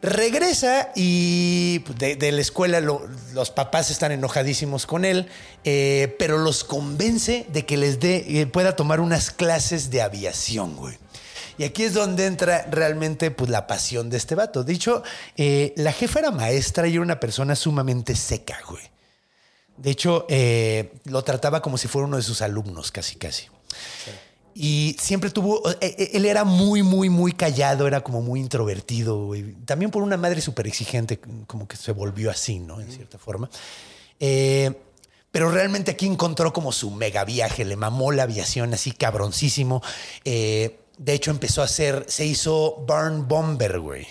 Regresa 0.00 0.90
y 0.96 1.78
de, 1.96 2.16
de 2.16 2.32
la 2.32 2.40
escuela 2.40 2.80
lo- 2.80 3.06
los 3.34 3.50
papás 3.52 3.88
están 3.90 4.10
enojadísimos 4.10 4.84
con 4.84 5.04
él, 5.04 5.28
eh, 5.62 6.16
pero 6.18 6.38
los 6.38 6.64
convence 6.64 7.46
de 7.52 7.64
que 7.64 7.76
les 7.76 8.00
dé, 8.00 8.24
eh, 8.40 8.46
pueda 8.46 8.74
tomar 8.74 8.98
unas 8.98 9.30
clases 9.30 9.90
de 9.90 10.02
aviación, 10.02 10.74
güey. 10.76 10.98
Y 11.56 11.62
aquí 11.64 11.84
es 11.84 11.94
donde 11.94 12.26
entra 12.26 12.66
realmente 12.68 13.30
pues, 13.30 13.48
la 13.48 13.68
pasión 13.68 14.10
de 14.10 14.16
este 14.16 14.34
vato. 14.34 14.64
Dicho, 14.64 15.04
la 15.36 15.92
jefa 15.92 16.18
era 16.18 16.30
maestra 16.32 16.88
y 16.88 16.94
era 16.94 17.02
una 17.02 17.20
persona 17.20 17.54
sumamente 17.54 18.16
seca, 18.16 18.58
güey. 18.68 18.82
De 19.82 19.90
hecho, 19.90 20.26
eh, 20.28 20.92
lo 21.04 21.22
trataba 21.24 21.60
como 21.60 21.76
si 21.76 21.88
fuera 21.88 22.06
uno 22.06 22.16
de 22.16 22.22
sus 22.22 22.40
alumnos, 22.40 22.92
casi, 22.92 23.16
casi. 23.16 23.46
Y 24.54 24.96
siempre 25.00 25.30
tuvo, 25.30 25.68
eh, 25.70 25.76
eh, 25.80 26.10
él 26.12 26.26
era 26.26 26.44
muy, 26.44 26.82
muy, 26.82 27.08
muy 27.08 27.32
callado, 27.32 27.86
era 27.86 28.02
como 28.02 28.22
muy 28.22 28.38
introvertido, 28.38 29.26
güey. 29.26 29.54
También 29.64 29.90
por 29.90 30.02
una 30.02 30.16
madre 30.16 30.40
súper 30.40 30.66
exigente, 30.66 31.18
como 31.46 31.66
que 31.66 31.76
se 31.76 31.92
volvió 31.92 32.30
así, 32.30 32.58
¿no? 32.58 32.80
En 32.80 32.92
cierta 32.92 33.18
forma. 33.18 33.50
Eh, 34.20 34.72
pero 35.32 35.50
realmente 35.50 35.90
aquí 35.90 36.06
encontró 36.06 36.52
como 36.52 36.72
su 36.72 36.90
mega 36.90 37.24
viaje, 37.24 37.64
le 37.64 37.74
mamó 37.74 38.12
la 38.12 38.24
aviación 38.24 38.74
así 38.74 38.92
cabroncísimo. 38.92 39.82
Eh, 40.24 40.78
de 40.98 41.14
hecho, 41.14 41.30
empezó 41.30 41.62
a 41.62 41.64
hacer, 41.64 42.04
se 42.06 42.26
hizo 42.26 42.84
Barn 42.86 43.26
Bomber, 43.26 43.80
güey. 43.80 44.06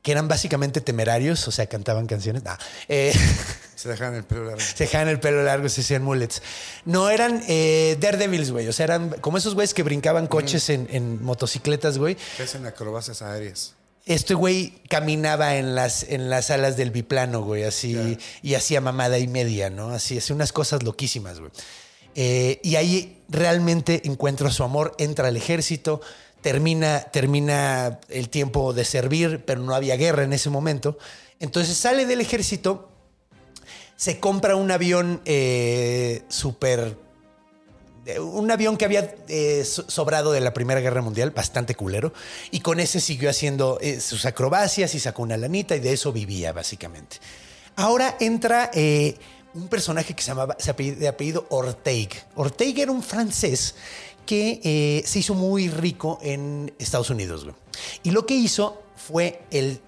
Que 0.00 0.12
eran 0.12 0.28
básicamente 0.28 0.80
temerarios, 0.80 1.46
o 1.46 1.52
sea, 1.52 1.66
cantaban 1.66 2.06
canciones. 2.06 2.42
Nah, 2.42 2.56
eh, 2.88 3.12
Se 3.76 3.88
dejan 3.88 4.14
el 4.14 4.24
pelo 4.24 4.44
largo. 4.46 4.60
se 4.60 4.84
dejaban 4.84 5.08
el 5.08 5.20
pelo 5.20 5.44
largo, 5.44 5.68
se 5.68 5.82
hacían 5.82 6.02
mullets. 6.02 6.42
No, 6.84 7.10
eran 7.10 7.42
eh, 7.46 7.96
Daredevils, 8.00 8.50
güey. 8.50 8.66
O 8.66 8.72
sea, 8.72 8.84
eran 8.84 9.10
como 9.20 9.38
esos 9.38 9.54
güeyes 9.54 9.74
que 9.74 9.84
brincaban 9.84 10.26
coches 10.26 10.68
en, 10.70 10.88
en 10.90 11.22
motocicletas, 11.22 11.98
güey. 11.98 12.16
Que 12.36 12.42
hacen 12.42 12.66
acrobacias 12.66 13.22
aéreas. 13.22 13.74
Este 14.06 14.34
güey 14.34 14.72
caminaba 14.88 15.56
en 15.56 15.74
las, 15.74 16.04
en 16.04 16.30
las 16.30 16.50
alas 16.50 16.76
del 16.76 16.90
biplano, 16.90 17.42
güey, 17.42 17.64
así, 17.64 18.16
y 18.40 18.54
hacía 18.54 18.80
mamada 18.80 19.18
y 19.18 19.26
media, 19.26 19.68
¿no? 19.68 19.90
Así, 19.90 20.18
hacía 20.18 20.34
unas 20.36 20.52
cosas 20.52 20.84
loquísimas, 20.84 21.40
güey. 21.40 21.50
Eh, 22.14 22.60
y 22.62 22.76
ahí 22.76 23.20
realmente 23.28 24.02
encuentra 24.04 24.50
su 24.50 24.62
amor, 24.62 24.94
entra 24.98 25.26
al 25.28 25.36
ejército, 25.36 26.00
termina, 26.40 27.00
termina 27.00 27.98
el 28.08 28.28
tiempo 28.28 28.72
de 28.72 28.84
servir, 28.84 29.44
pero 29.44 29.60
no 29.60 29.74
había 29.74 29.96
guerra 29.96 30.22
en 30.22 30.32
ese 30.32 30.48
momento. 30.48 30.96
Entonces 31.40 31.76
sale 31.76 32.06
del 32.06 32.20
ejército, 32.20 32.88
se 33.96 34.20
compra 34.20 34.56
un 34.56 34.70
avión 34.70 35.20
eh, 35.24 36.22
súper 36.28 36.96
eh, 38.04 38.20
un 38.20 38.50
avión 38.50 38.76
que 38.76 38.84
había 38.84 39.14
eh, 39.28 39.64
so- 39.64 39.88
sobrado 39.90 40.32
de 40.32 40.40
la 40.40 40.52
Primera 40.54 40.80
Guerra 40.80 41.02
Mundial, 41.02 41.30
bastante 41.30 41.74
culero, 41.74 42.12
y 42.50 42.60
con 42.60 42.78
ese 42.78 43.00
siguió 43.00 43.28
haciendo 43.30 43.80
sus 44.00 44.24
acrobacias 44.26 44.94
y 44.94 45.00
sacó 45.00 45.22
una 45.22 45.36
lanita 45.36 45.74
y 45.74 45.80
de 45.80 45.92
eso 45.92 46.12
vivía 46.12 46.52
básicamente. 46.52 47.16
Ahora 47.74 48.16
entra 48.20 48.70
un 49.54 49.68
personaje 49.68 50.14
que 50.14 50.22
se 50.22 50.28
llamaba 50.28 50.56
de 50.56 51.08
apellido 51.08 51.46
Orteig. 51.50 52.10
Orteig 52.36 52.78
era 52.78 52.92
un 52.92 53.02
francés 53.02 53.74
que 54.24 55.02
se 55.04 55.18
hizo 55.18 55.34
muy 55.34 55.68
rico 55.68 56.18
en 56.22 56.72
Estados 56.78 57.10
Unidos. 57.10 57.44
güey. 57.44 57.56
Y 58.02 58.10
lo 58.12 58.24
que 58.24 58.34
hizo 58.34 58.82
fue 58.96 59.42
el 59.50 59.80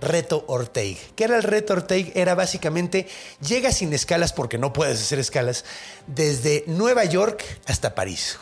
reto 0.00 0.44
Orteig. 0.48 0.98
¿Qué 1.14 1.24
era 1.24 1.36
el 1.36 1.42
reto 1.42 1.74
Orteig? 1.74 2.12
Era 2.14 2.34
básicamente 2.34 3.06
llega 3.46 3.72
sin 3.72 3.92
escalas 3.92 4.32
porque 4.32 4.58
no 4.58 4.72
puedes 4.72 5.00
hacer 5.00 5.18
escalas 5.18 5.64
desde 6.06 6.64
Nueva 6.66 7.04
York 7.04 7.44
hasta 7.66 7.94
París. 7.94 8.38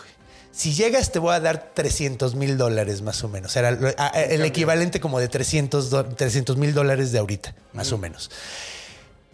Si 0.53 0.75
llegas 0.75 1.13
te 1.13 1.19
voy 1.21 1.35
a 1.35 1.41
dar 1.41 1.71
300 1.73 2.35
mil 2.35 2.59
dólares 2.59 3.01
más 3.03 3.23
o 3.23 3.29
menos. 3.29 3.55
Era 3.55 3.69
el 3.69 4.45
equivalente 4.45 4.99
como 4.99 5.21
de 5.21 5.29
300 5.29 6.57
mil 6.57 6.75
dólares 6.75 7.13
de 7.13 7.19
ahorita, 7.19 7.55
más 7.73 7.93
o 7.93 7.99
menos. 7.99 8.31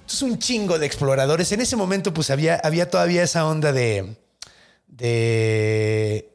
Entonces 0.01 0.23
un 0.23 0.39
chingo 0.39 0.79
de 0.79 0.85
exploradores. 0.85 1.51
En 1.53 1.63
ese 1.63 1.77
momento 1.77 2.13
pues 2.13 2.29
había, 2.29 2.57
había 2.57 2.91
todavía 2.91 3.23
esa 3.23 3.47
onda 3.47 3.73
de, 3.73 4.17
de 4.87 6.34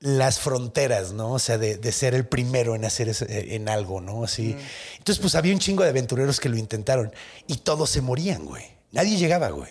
las 0.00 0.38
fronteras, 0.40 1.12
¿no? 1.12 1.32
O 1.32 1.38
sea, 1.38 1.56
de, 1.58 1.76
de 1.78 1.92
ser 1.92 2.14
el 2.14 2.26
primero 2.26 2.74
en 2.74 2.84
hacer 2.84 3.08
ese- 3.08 3.54
en 3.54 3.68
algo, 3.68 4.00
¿no? 4.00 4.24
Así. 4.24 4.56
Entonces, 4.98 5.20
pues 5.20 5.34
había 5.34 5.52
un 5.54 5.58
chingo 5.58 5.82
de 5.84 5.88
aventureros 5.90 6.38
que 6.40 6.48
lo 6.48 6.56
intentaron 6.56 7.12
y 7.46 7.56
todos 7.58 7.88
se 7.90 8.00
morían, 8.02 8.44
güey. 8.44 8.64
Nadie 8.92 9.16
llegaba, 9.16 9.48
güey. 9.48 9.70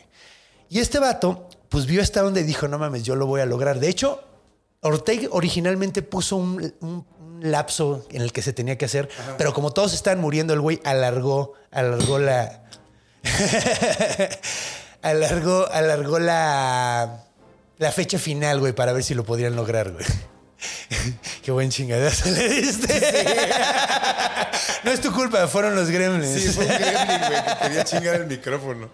Y 0.70 0.80
este 0.80 0.98
vato, 1.00 1.48
pues 1.70 1.86
vio 1.86 2.02
hasta 2.02 2.22
donde 2.22 2.44
dijo, 2.44 2.68
no 2.68 2.80
mames, 2.80 3.04
yo 3.04 3.16
lo 3.16 3.28
voy 3.28 3.42
a 3.42 3.46
lograr. 3.46 3.80
De 3.80 3.88
hecho, 3.88 4.24
Ortega 4.82 5.28
originalmente 5.32 6.02
puso 6.02 6.36
un, 6.38 6.74
un- 6.82 7.06
un 7.20 7.52
lapso 7.52 8.06
en 8.12 8.22
el 8.22 8.32
que 8.32 8.42
se 8.42 8.54
tenía 8.54 8.78
que 8.78 8.86
hacer, 8.86 9.10
pero 9.38 9.54
como 9.54 9.72
todos 9.72 9.94
estaban 9.94 10.20
muriendo, 10.22 10.54
el 10.54 10.62
güey 10.62 10.80
alargó, 10.86 11.54
alargó 11.72 12.18
la. 12.18 12.64
alargó, 15.02 15.68
alargó 15.72 16.20
la. 16.20 17.25
La 17.78 17.92
fecha 17.92 18.18
final, 18.18 18.60
güey, 18.60 18.74
para 18.74 18.94
ver 18.94 19.04
si 19.04 19.14
lo 19.14 19.24
podrían 19.26 19.56
lograr, 19.56 19.92
güey. 19.92 20.06
Qué 21.44 21.52
buen 21.52 21.70
chingadazo 21.70 22.30
le 22.30 22.50
diste. 22.50 22.88
no 24.84 24.92
es 24.92 25.02
tu 25.02 25.12
culpa, 25.12 25.48
fueron 25.48 25.76
los 25.76 25.90
gremlins. 25.90 26.42
Sí, 26.42 26.50
fue 26.50 26.66
un 26.66 26.72
gremlin, 26.72 27.20
güey, 27.28 27.46
que 27.46 27.58
quería 27.62 27.84
chingar 27.84 28.16
el 28.16 28.28
micrófono. 28.28 28.90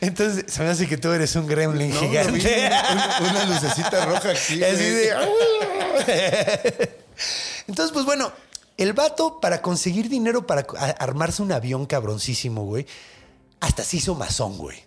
Entonces, 0.00 0.52
se 0.52 0.62
me 0.62 0.70
hace 0.70 0.88
que 0.88 0.96
tú 0.96 1.12
eres 1.12 1.34
un 1.36 1.46
gremlin 1.46 1.90
No, 1.90 1.94
lo 1.94 2.00
vi, 2.02 2.08
gigante. 2.08 2.70
una, 2.92 3.18
una 3.20 3.44
lucecita 3.46 4.04
roja 4.04 4.30
aquí. 4.30 4.62
Así 4.62 4.74
güey. 4.74 4.94
de. 4.94 5.12
Entonces, 7.68 7.92
pues 7.92 8.04
bueno, 8.04 8.32
el 8.76 8.92
vato 8.92 9.40
para 9.40 9.62
conseguir 9.62 10.08
dinero 10.08 10.46
para 10.46 10.66
armarse 10.98 11.42
un 11.42 11.52
avión 11.52 11.86
cabroncísimo, 11.86 12.64
güey, 12.64 12.86
hasta 13.60 13.84
se 13.84 13.98
hizo 13.98 14.14
masón, 14.14 14.58
güey. 14.58 14.83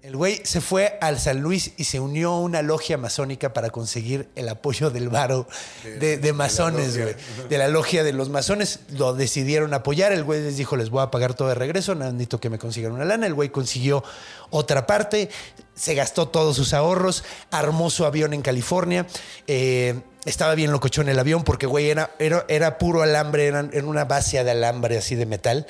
El 0.00 0.16
güey 0.16 0.40
se 0.44 0.60
fue 0.60 0.96
al 1.00 1.18
San 1.18 1.40
Luis 1.40 1.72
y 1.76 1.84
se 1.84 1.98
unió 1.98 2.30
a 2.30 2.40
una 2.40 2.62
logia 2.62 2.96
masónica 2.96 3.52
para 3.52 3.70
conseguir 3.70 4.28
el 4.36 4.48
apoyo 4.48 4.90
del 4.90 5.08
varo 5.08 5.48
de, 5.82 6.16
de 6.18 6.32
masones, 6.32 6.96
güey. 6.96 7.16
De 7.48 7.58
la 7.58 7.66
logia 7.66 8.04
de 8.04 8.12
los 8.12 8.28
masones. 8.28 8.78
Lo 8.92 9.12
decidieron 9.14 9.74
apoyar. 9.74 10.12
El 10.12 10.22
güey 10.22 10.40
les 10.40 10.56
dijo, 10.56 10.76
les 10.76 10.90
voy 10.90 11.02
a 11.02 11.10
pagar 11.10 11.34
todo 11.34 11.48
de 11.48 11.56
regreso. 11.56 11.96
Necesito 11.96 12.38
que 12.38 12.48
me 12.48 12.58
consigan 12.58 12.92
una 12.92 13.04
lana. 13.04 13.26
El 13.26 13.34
güey 13.34 13.48
consiguió 13.48 14.04
otra 14.50 14.86
parte. 14.86 15.30
Se 15.74 15.94
gastó 15.94 16.28
todos 16.28 16.54
sus 16.54 16.74
ahorros. 16.74 17.24
Armó 17.50 17.90
su 17.90 18.04
avión 18.04 18.34
en 18.34 18.42
California. 18.42 19.04
Eh, 19.48 20.00
estaba 20.24 20.54
bien 20.54 20.70
locochón 20.70 21.08
el 21.08 21.18
avión 21.18 21.42
porque, 21.42 21.66
güey, 21.66 21.90
era, 21.90 22.14
era, 22.20 22.46
era 22.48 22.78
puro 22.78 23.02
alambre. 23.02 23.48
Era, 23.48 23.68
era 23.72 23.86
una 23.86 24.04
base 24.04 24.42
de 24.44 24.50
alambre 24.52 24.96
así 24.96 25.16
de 25.16 25.26
metal. 25.26 25.66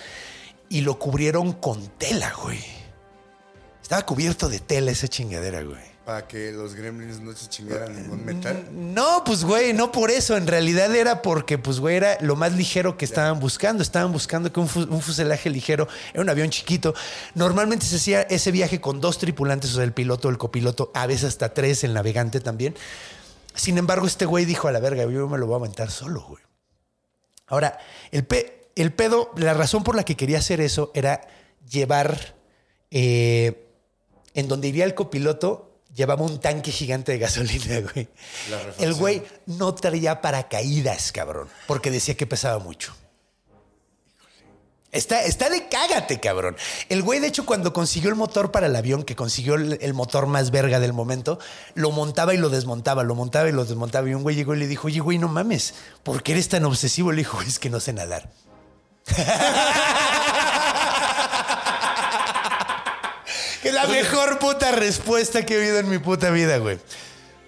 Y 0.69 0.83
lo 0.83 0.99
cubrieron 0.99 1.55
con 1.55 1.89
tela, 1.97 2.35
güey. 2.43 2.78
Estaba 3.89 4.05
cubierto 4.05 4.51
de 4.51 4.61
tela 4.61 4.91
esa 4.91 5.09
chingadera, 5.09 5.63
güey. 5.63 5.81
Para 6.05 6.29
que 6.29 6.53
los 6.53 6.75
gremlins 6.75 7.21
no 7.21 7.35
se 7.35 7.49
chingaran 7.49 7.97
ningún 7.97 8.23
metal. 8.23 8.69
No, 8.71 9.23
pues 9.25 9.45
güey, 9.45 9.73
no 9.73 9.91
por 9.93 10.11
eso. 10.11 10.37
En 10.37 10.47
realidad 10.47 10.95
era 10.95 11.23
porque, 11.23 11.57
pues 11.57 11.81
güey, 11.81 11.97
era 11.97 12.19
lo 12.21 12.37
más 12.37 12.53
ligero 12.53 12.99
que 12.99 13.07
estaban 13.07 13.41
buscando. 13.41 13.83
Estaban 13.83 14.13
buscando 14.13 14.53
que 14.53 14.61
un, 14.61 14.69
fu- 14.69 14.83
un 14.91 15.01
fuselaje 15.01 15.49
ligero, 15.49 15.89
era 16.13 16.21
un 16.23 16.29
avión 16.29 16.51
chiquito. 16.51 16.95
Normalmente 17.35 17.87
se 17.87 17.97
hacía 17.97 18.21
ese 18.23 18.51
viaje 18.53 18.79
con 18.79 19.01
dos 19.01 19.17
tripulantes, 19.17 19.73
o 19.73 19.77
sea, 19.77 19.85
el 19.85 19.95
piloto, 19.95 20.29
el 20.29 20.37
copiloto, 20.37 20.91
a 20.95 21.07
veces 21.07 21.25
hasta 21.25 21.55
tres, 21.55 21.83
el 21.83 21.95
navegante 21.95 22.41
también. 22.41 22.75
Sin 23.55 23.79
embargo, 23.79 24.07
este 24.07 24.27
güey 24.27 24.45
dijo 24.45 24.69
a 24.69 24.73
la 24.73 24.81
verga, 24.81 25.05
yo 25.05 25.29
me 25.29 25.39
lo 25.39 25.47
voy 25.47 25.55
a 25.55 25.59
aventar 25.61 25.91
solo, 25.91 26.27
güey. 26.29 26.43
Ahora, 27.47 27.79
el, 28.11 28.27
pe- 28.27 28.71
el 28.77 28.93
pedo, 28.93 29.31
la 29.37 29.55
razón 29.55 29.83
por 29.83 29.95
la 29.97 30.05
que 30.05 30.15
quería 30.15 30.39
hacer 30.41 30.61
eso 30.61 30.91
era 30.95 31.23
llevar, 31.71 32.35
eh, 32.91 33.65
en 34.39 34.47
donde 34.47 34.69
iría 34.69 34.85
el 34.85 34.95
copiloto, 34.95 35.81
llevaba 35.93 36.23
un 36.23 36.39
tanque 36.39 36.71
gigante 36.71 37.11
de 37.11 37.19
gasolina, 37.19 37.81
güey. 37.93 38.09
El 38.79 38.95
güey 38.95 39.25
no 39.47 39.75
traía 39.75 40.21
paracaídas, 40.21 41.11
cabrón, 41.11 41.49
porque 41.67 41.91
decía 41.91 42.17
que 42.17 42.25
pesaba 42.25 42.61
mucho. 42.61 42.95
Está, 44.93 45.25
está 45.25 45.51
de 45.51 45.69
cágate, 45.69 46.21
cabrón. 46.21 46.57
El 46.89 47.03
güey, 47.03 47.19
de 47.19 47.27
hecho, 47.27 47.45
cuando 47.45 47.73
consiguió 47.73 48.11
el 48.11 48.15
motor 48.15 48.53
para 48.53 48.69
el 48.69 48.77
avión, 48.77 49.03
que 49.03 49.17
consiguió 49.17 49.57
el, 49.57 49.77
el 49.83 49.93
motor 49.93 50.27
más 50.27 50.53
verga 50.53 50.79
del 50.79 50.93
momento, 50.93 51.41
lo 51.75 51.91
montaba 51.91 52.33
y 52.33 52.37
lo 52.37 52.49
desmontaba, 52.49 53.03
lo 53.03 53.17
montaba 53.17 53.49
y 53.49 53.53
lo 53.53 53.65
desmontaba. 53.65 54.09
Y 54.09 54.15
un 54.15 54.23
güey 54.23 54.37
llegó 54.37 54.55
y 54.55 54.59
le 54.61 54.69
dijo, 54.69 54.87
oye, 54.87 55.01
güey, 55.01 55.19
no 55.19 55.27
mames, 55.27 55.75
¿por 56.05 56.23
qué 56.23 56.31
eres 56.33 56.49
tan 56.49 56.65
obsesivo? 56.65 57.11
Le 57.11 57.19
dijo, 57.19 57.39
"Güey, 57.39 57.49
es 57.49 57.59
que 57.59 57.71
no 57.71 57.81
sé 57.81 57.93
nadar. 57.93 58.31
que 63.63 63.73
la 63.73 63.87
mejor 63.87 64.39
puta 64.39 64.73
respuesta 64.73 65.45
que 65.45 65.55
he 65.55 65.59
oído 65.61 65.79
en 65.79 65.89
mi 65.89 65.99
puta 65.99 66.31
vida, 66.31 66.59
güey. 66.59 66.79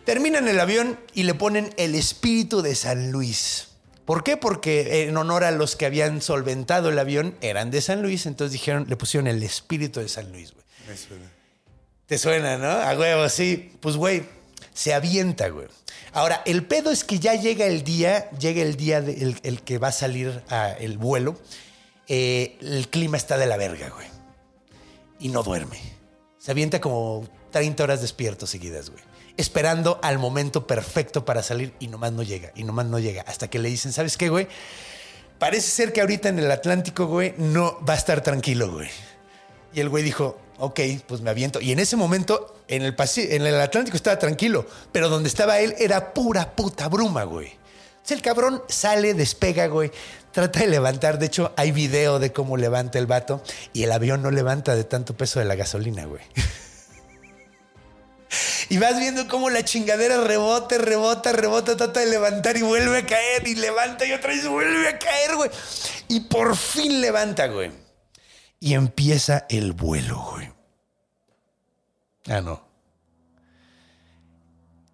Terminan 0.04 0.48
el 0.48 0.58
avión 0.58 0.98
y 1.14 1.22
le 1.24 1.34
ponen 1.34 1.72
el 1.76 1.94
espíritu 1.94 2.62
de 2.62 2.74
San 2.74 3.12
Luis. 3.12 3.68
¿Por 4.04 4.24
qué? 4.24 4.36
Porque 4.36 5.04
en 5.04 5.16
honor 5.16 5.44
a 5.44 5.52
los 5.52 5.76
que 5.76 5.86
habían 5.86 6.20
solventado 6.20 6.88
el 6.88 6.98
avión 6.98 7.36
eran 7.42 7.70
de 7.70 7.80
San 7.80 8.02
Luis, 8.02 8.26
entonces 8.26 8.52
dijeron, 8.52 8.86
le 8.88 8.96
pusieron 8.96 9.28
el 9.28 9.42
espíritu 9.42 10.00
de 10.00 10.08
San 10.08 10.32
Luis, 10.32 10.52
güey. 10.52 10.64
Me 10.88 10.96
suena. 10.96 11.30
Te 12.06 12.18
suena, 12.18 12.58
¿no? 12.58 12.66
A 12.70 12.98
huevo, 12.98 13.28
sí. 13.28 13.72
Pues, 13.78 13.94
güey, 13.96 14.24
se 14.74 14.94
avienta, 14.94 15.48
güey. 15.50 15.68
Ahora, 16.12 16.42
el 16.44 16.64
pedo 16.64 16.90
es 16.90 17.04
que 17.04 17.20
ya 17.20 17.34
llega 17.36 17.66
el 17.66 17.84
día, 17.84 18.28
llega 18.32 18.62
el 18.62 18.74
día 18.76 19.00
de- 19.00 19.12
el, 19.22 19.38
el 19.44 19.62
que 19.62 19.78
va 19.78 19.88
a 19.88 19.92
salir 19.92 20.42
a 20.48 20.70
el 20.72 20.98
vuelo. 20.98 21.38
Eh, 22.08 22.58
el 22.62 22.88
clima 22.88 23.16
está 23.16 23.38
de 23.38 23.46
la 23.46 23.56
verga, 23.56 23.90
güey. 23.90 24.08
Y 25.20 25.28
no 25.28 25.44
duerme. 25.44 25.78
Se 26.40 26.52
avienta 26.52 26.80
como 26.80 27.28
30 27.50 27.84
horas 27.84 28.00
despierto 28.00 28.46
seguidas, 28.46 28.88
güey. 28.88 29.02
Esperando 29.36 30.00
al 30.02 30.18
momento 30.18 30.66
perfecto 30.66 31.26
para 31.26 31.42
salir 31.42 31.74
y 31.78 31.88
nomás 31.88 32.12
no 32.12 32.22
llega, 32.22 32.50
y 32.54 32.64
nomás 32.64 32.86
no 32.86 32.98
llega. 32.98 33.22
Hasta 33.26 33.48
que 33.48 33.58
le 33.58 33.68
dicen, 33.68 33.92
¿sabes 33.92 34.16
qué, 34.16 34.30
güey? 34.30 34.48
Parece 35.38 35.70
ser 35.70 35.92
que 35.92 36.00
ahorita 36.00 36.30
en 36.30 36.38
el 36.38 36.50
Atlántico, 36.50 37.06
güey, 37.06 37.34
no 37.36 37.78
va 37.86 37.92
a 37.92 37.96
estar 37.98 38.22
tranquilo, 38.22 38.72
güey. 38.72 38.88
Y 39.74 39.80
el 39.80 39.90
güey 39.90 40.02
dijo, 40.02 40.38
ok, 40.58 40.80
pues 41.06 41.20
me 41.20 41.28
aviento. 41.28 41.60
Y 41.60 41.72
en 41.72 41.78
ese 41.78 41.96
momento, 41.96 42.56
en 42.68 42.82
el, 42.84 42.96
en 43.16 43.46
el 43.46 43.60
Atlántico 43.60 43.98
estaba 43.98 44.18
tranquilo, 44.18 44.66
pero 44.92 45.10
donde 45.10 45.28
estaba 45.28 45.60
él 45.60 45.74
era 45.78 46.14
pura 46.14 46.56
puta 46.56 46.88
bruma, 46.88 47.24
güey. 47.24 47.48
Entonces 47.48 48.16
el 48.16 48.22
cabrón 48.22 48.62
sale, 48.66 49.12
despega, 49.12 49.66
güey, 49.66 49.92
trata 50.32 50.60
de 50.60 50.66
levantar. 50.66 51.18
De 51.18 51.26
hecho, 51.26 51.52
hay 51.56 51.72
video 51.72 52.18
de 52.18 52.32
cómo 52.32 52.56
levanta 52.56 52.98
el 52.98 53.06
vato 53.06 53.42
y 53.72 53.82
el 53.82 53.92
avión 53.92 54.22
no 54.22 54.30
levanta 54.30 54.74
de 54.74 54.84
tanto 54.84 55.16
peso 55.16 55.38
de 55.38 55.46
la 55.46 55.56
gasolina, 55.56 56.04
güey. 56.04 56.22
Y 58.68 58.78
vas 58.78 59.00
viendo 59.00 59.26
cómo 59.26 59.50
la 59.50 59.64
chingadera 59.64 60.22
rebota, 60.22 60.78
rebota, 60.78 61.32
rebota, 61.32 61.76
trata 61.76 61.98
de 61.98 62.06
levantar 62.06 62.56
y 62.56 62.62
vuelve 62.62 62.98
a 62.98 63.06
caer. 63.06 63.48
Y 63.48 63.56
levanta 63.56 64.06
y 64.06 64.12
otra 64.12 64.28
vez 64.28 64.46
vuelve 64.46 64.88
a 64.88 64.96
caer, 64.96 65.34
güey. 65.34 65.50
Y 66.06 66.20
por 66.20 66.56
fin 66.56 67.00
levanta, 67.00 67.48
güey. 67.48 67.72
Y 68.60 68.74
empieza 68.74 69.46
el 69.48 69.72
vuelo, 69.72 70.24
güey. 70.30 70.52
Ah, 72.28 72.40
no. 72.40 72.64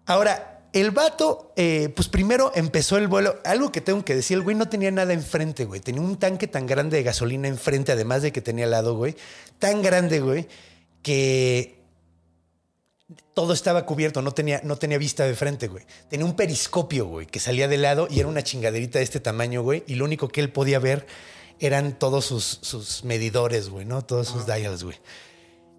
Ahora, 0.07 0.56
el 0.79 0.91
vato, 0.91 1.53
eh, 1.55 1.89
pues 1.95 2.07
primero 2.07 2.51
empezó 2.55 2.97
el 2.97 3.07
vuelo. 3.07 3.39
Algo 3.45 3.71
que 3.71 3.81
tengo 3.81 4.03
que 4.03 4.15
decir, 4.15 4.37
el 4.37 4.43
güey 4.43 4.55
no 4.55 4.69
tenía 4.69 4.91
nada 4.91 5.13
enfrente, 5.13 5.65
güey. 5.65 5.81
Tenía 5.81 6.01
un 6.01 6.17
tanque 6.17 6.47
tan 6.47 6.65
grande 6.65 6.97
de 6.97 7.03
gasolina 7.03 7.47
enfrente, 7.47 7.91
además 7.91 8.21
de 8.21 8.31
que 8.31 8.41
tenía 8.41 8.65
al 8.65 8.71
lado, 8.71 8.95
güey. 8.95 9.15
Tan 9.59 9.81
grande, 9.81 10.19
güey, 10.19 10.47
que 11.01 11.77
todo 13.33 13.53
estaba 13.53 13.85
cubierto, 13.85 14.21
no 14.21 14.33
tenía, 14.33 14.61
no 14.63 14.77
tenía 14.77 14.97
vista 14.97 15.25
de 15.25 15.35
frente, 15.35 15.67
güey. 15.67 15.85
Tenía 16.09 16.25
un 16.25 16.35
periscopio, 16.35 17.05
güey, 17.05 17.27
que 17.27 17.39
salía 17.39 17.67
de 17.67 17.77
lado 17.77 18.07
y 18.09 18.19
era 18.19 18.27
una 18.27 18.43
chingaderita 18.43 18.99
de 18.99 19.03
este 19.03 19.19
tamaño, 19.19 19.61
güey. 19.61 19.83
Y 19.87 19.95
lo 19.95 20.05
único 20.05 20.27
que 20.27 20.41
él 20.41 20.51
podía 20.51 20.79
ver 20.79 21.07
eran 21.59 21.97
todos 21.97 22.25
sus, 22.25 22.59
sus 22.61 23.03
medidores, 23.03 23.69
güey, 23.69 23.85
¿no? 23.85 24.03
Todos 24.03 24.27
sus 24.27 24.45
dials, 24.45 24.83
güey. 24.83 24.97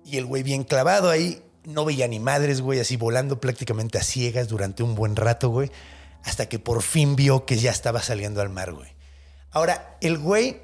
Y 0.04 0.16
el 0.16 0.24
güey 0.24 0.42
bien 0.42 0.64
clavado 0.64 1.11
ahí, 1.11 1.42
no 1.68 1.85
veía 1.85 2.09
ni 2.09 2.18
madres, 2.18 2.62
güey, 2.62 2.81
así 2.81 2.96
volando 2.96 3.40
prácticamente 3.40 3.98
a 3.98 4.02
ciegas 4.02 4.48
durante 4.48 4.83
un 4.83 4.94
buen 4.94 5.16
rato, 5.16 5.50
güey, 5.50 5.70
hasta 6.24 6.48
que 6.48 6.59
por 6.59 6.83
fin 6.83 7.14
vio 7.14 7.44
que 7.44 7.59
ya 7.59 7.70
estaba 7.70 8.02
saliendo 8.02 8.40
al 8.40 8.48
mar, 8.48 8.72
güey. 8.72 8.90
Ahora, 9.50 9.98
el 10.00 10.18
güey, 10.18 10.62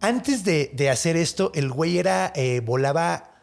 antes 0.00 0.42
de, 0.42 0.70
de 0.72 0.88
hacer 0.88 1.16
esto, 1.16 1.52
el 1.54 1.70
güey 1.70 1.98
era, 1.98 2.32
eh, 2.34 2.60
volaba 2.60 3.42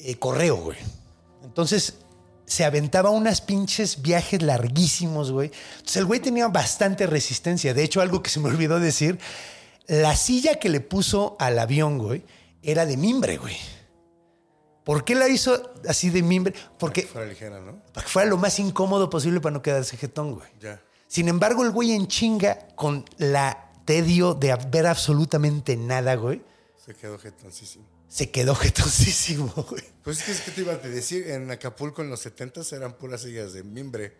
eh, 0.00 0.16
correo, 0.16 0.56
güey. 0.56 0.78
Entonces, 1.44 1.98
se 2.46 2.64
aventaba 2.64 3.10
unas 3.10 3.40
pinches 3.40 4.02
viajes 4.02 4.42
larguísimos, 4.42 5.30
güey. 5.30 5.52
Entonces, 5.74 5.96
el 5.96 6.06
güey 6.06 6.18
tenía 6.18 6.48
bastante 6.48 7.06
resistencia. 7.06 7.72
De 7.72 7.84
hecho, 7.84 8.00
algo 8.00 8.20
que 8.20 8.30
se 8.30 8.40
me 8.40 8.48
olvidó 8.48 8.80
decir, 8.80 9.20
la 9.86 10.16
silla 10.16 10.56
que 10.56 10.68
le 10.68 10.80
puso 10.80 11.36
al 11.38 11.56
avión, 11.60 11.98
güey, 11.98 12.24
era 12.62 12.84
de 12.84 12.96
mimbre, 12.96 13.36
güey. 13.36 13.56
¿Por 14.90 15.04
qué 15.04 15.14
la 15.14 15.28
hizo 15.28 15.72
así 15.86 16.10
de 16.10 16.20
mimbre? 16.20 16.52
Porque 16.76 17.02
Fuera 17.02 17.28
ligera, 17.28 17.60
¿no? 17.60 17.80
para 17.94 18.04
que 18.04 18.10
fuera 18.12 18.28
lo 18.28 18.36
más 18.36 18.58
incómodo 18.58 19.08
posible 19.08 19.40
para 19.40 19.52
no 19.52 19.62
quedarse 19.62 19.96
jetón, 19.96 20.34
güey. 20.34 20.48
Ya. 20.58 20.82
Sin 21.06 21.28
embargo, 21.28 21.62
el 21.62 21.70
güey 21.70 21.92
en 21.92 22.08
chinga 22.08 22.66
con 22.74 23.04
la 23.16 23.70
tedio 23.84 24.34
de 24.34 24.52
ver 24.68 24.88
absolutamente 24.88 25.76
nada, 25.76 26.16
güey, 26.16 26.42
Se 26.84 26.92
quedó 26.96 27.20
jetoncísimo. 27.20 27.84
se 28.08 28.32
quedó 28.32 28.56
jetoncísimo, 28.56 29.46
güey. 29.70 29.84
Pues 30.02 30.18
es 30.18 30.24
que, 30.24 30.32
es 30.32 30.40
que 30.40 30.50
te 30.50 30.60
iba 30.62 30.72
a 30.72 30.76
decir, 30.78 31.30
en 31.30 31.48
Acapulco 31.52 32.02
en 32.02 32.10
los 32.10 32.18
70 32.18 32.62
eran 32.72 32.94
puras 32.94 33.22
sillas 33.22 33.52
de 33.52 33.62
mimbre. 33.62 34.16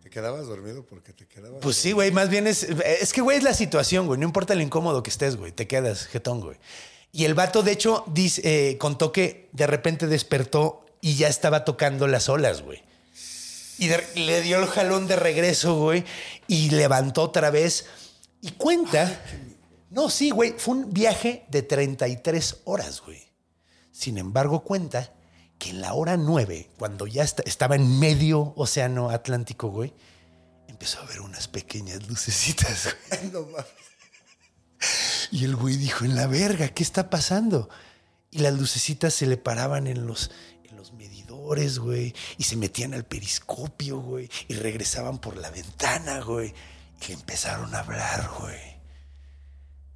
Te 0.00 0.10
quedabas 0.10 0.46
dormido 0.46 0.86
porque 0.86 1.12
te 1.12 1.26
quedabas. 1.26 1.58
Pues 1.60 1.74
sí, 1.74 1.90
güey, 1.90 2.12
más 2.12 2.30
bien 2.30 2.46
es. 2.46 2.62
Es 2.62 3.12
que, 3.12 3.20
güey, 3.20 3.36
es 3.38 3.42
la 3.42 3.52
situación, 3.52 4.06
güey. 4.06 4.20
No 4.20 4.26
importa 4.26 4.54
lo 4.54 4.62
incómodo 4.62 5.02
que 5.02 5.10
estés, 5.10 5.34
güey. 5.34 5.50
Te 5.50 5.66
quedas 5.66 6.06
jetón, 6.06 6.40
güey. 6.40 6.56
Y 7.12 7.24
el 7.24 7.34
vato, 7.34 7.62
de 7.62 7.72
hecho, 7.72 8.04
dice, 8.08 8.42
eh, 8.44 8.78
contó 8.78 9.12
que 9.12 9.48
de 9.52 9.66
repente 9.66 10.06
despertó 10.06 10.84
y 11.00 11.14
ya 11.16 11.28
estaba 11.28 11.64
tocando 11.64 12.06
las 12.06 12.28
olas, 12.28 12.62
güey. 12.62 12.82
Y 13.78 13.86
de- 13.88 14.04
le 14.16 14.42
dio 14.42 14.58
el 14.58 14.66
jalón 14.66 15.06
de 15.06 15.16
regreso, 15.16 15.76
güey. 15.76 16.04
Y 16.48 16.70
levantó 16.70 17.22
otra 17.22 17.50
vez. 17.50 17.86
Y 18.40 18.50
cuenta. 18.52 19.20
No, 19.90 20.10
sí, 20.10 20.30
güey. 20.30 20.54
Fue 20.58 20.74
un 20.74 20.92
viaje 20.92 21.46
de 21.48 21.62
33 21.62 22.56
horas, 22.64 23.00
güey. 23.00 23.22
Sin 23.92 24.18
embargo, 24.18 24.62
cuenta 24.64 25.12
que 25.58 25.70
en 25.70 25.80
la 25.80 25.94
hora 25.94 26.16
9, 26.16 26.68
cuando 26.78 27.06
ya 27.06 27.22
esta- 27.24 27.42
estaba 27.44 27.74
en 27.76 27.98
medio 27.98 28.52
océano 28.56 29.10
Atlántico, 29.10 29.68
güey, 29.68 29.92
empezó 30.68 31.00
a 31.00 31.04
ver 31.06 31.20
unas 31.20 31.48
pequeñas 31.48 32.06
lucecitas, 32.06 32.94
güey. 33.10 33.30
No 33.32 33.42
mames. 33.42 33.66
Y 35.30 35.44
el 35.44 35.56
güey 35.56 35.76
dijo, 35.76 36.04
en 36.04 36.14
la 36.14 36.26
verga, 36.26 36.68
¿qué 36.68 36.82
está 36.82 37.10
pasando? 37.10 37.68
Y 38.30 38.38
las 38.38 38.54
lucecitas 38.54 39.14
se 39.14 39.26
le 39.26 39.36
paraban 39.36 39.86
en 39.86 40.06
los, 40.06 40.30
en 40.64 40.76
los 40.76 40.92
medidores, 40.92 41.78
güey. 41.78 42.14
Y 42.36 42.44
se 42.44 42.56
metían 42.56 42.94
al 42.94 43.04
periscopio, 43.04 44.00
güey. 44.00 44.30
Y 44.48 44.54
regresaban 44.54 45.18
por 45.18 45.36
la 45.36 45.50
ventana, 45.50 46.20
güey. 46.20 46.54
Y 47.02 47.08
le 47.08 47.14
empezaron 47.14 47.74
a 47.74 47.80
hablar, 47.80 48.30
güey. 48.40 48.78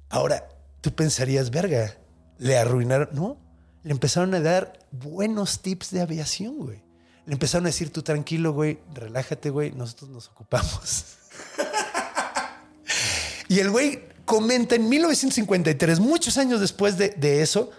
Ahora, 0.09 0.47
tú 0.81 0.93
pensarías, 0.93 1.49
verga, 1.49 1.97
le 2.37 2.57
arruinaron. 2.57 3.09
No, 3.11 3.37
le 3.83 3.91
empezaron 3.91 4.33
a 4.35 4.39
dar 4.39 4.79
buenos 4.91 5.61
tips 5.61 5.91
de 5.91 6.01
aviación, 6.01 6.57
güey. 6.57 6.83
Le 7.25 7.33
empezaron 7.33 7.65
a 7.65 7.69
decir, 7.69 7.91
tú 7.91 8.03
tranquilo, 8.03 8.51
güey, 8.51 8.79
relájate, 8.93 9.49
güey, 9.49 9.71
nosotros 9.71 10.09
nos 10.09 10.27
ocupamos. 10.27 11.05
Y 13.49 13.59
el 13.59 13.69
güey 13.69 14.01
comenta 14.25 14.75
en 14.75 14.89
1953, 14.89 15.99
muchos 15.99 16.37
años 16.37 16.59
después 16.59 16.97
de, 16.97 17.09
de 17.09 17.41
eso, 17.41 17.71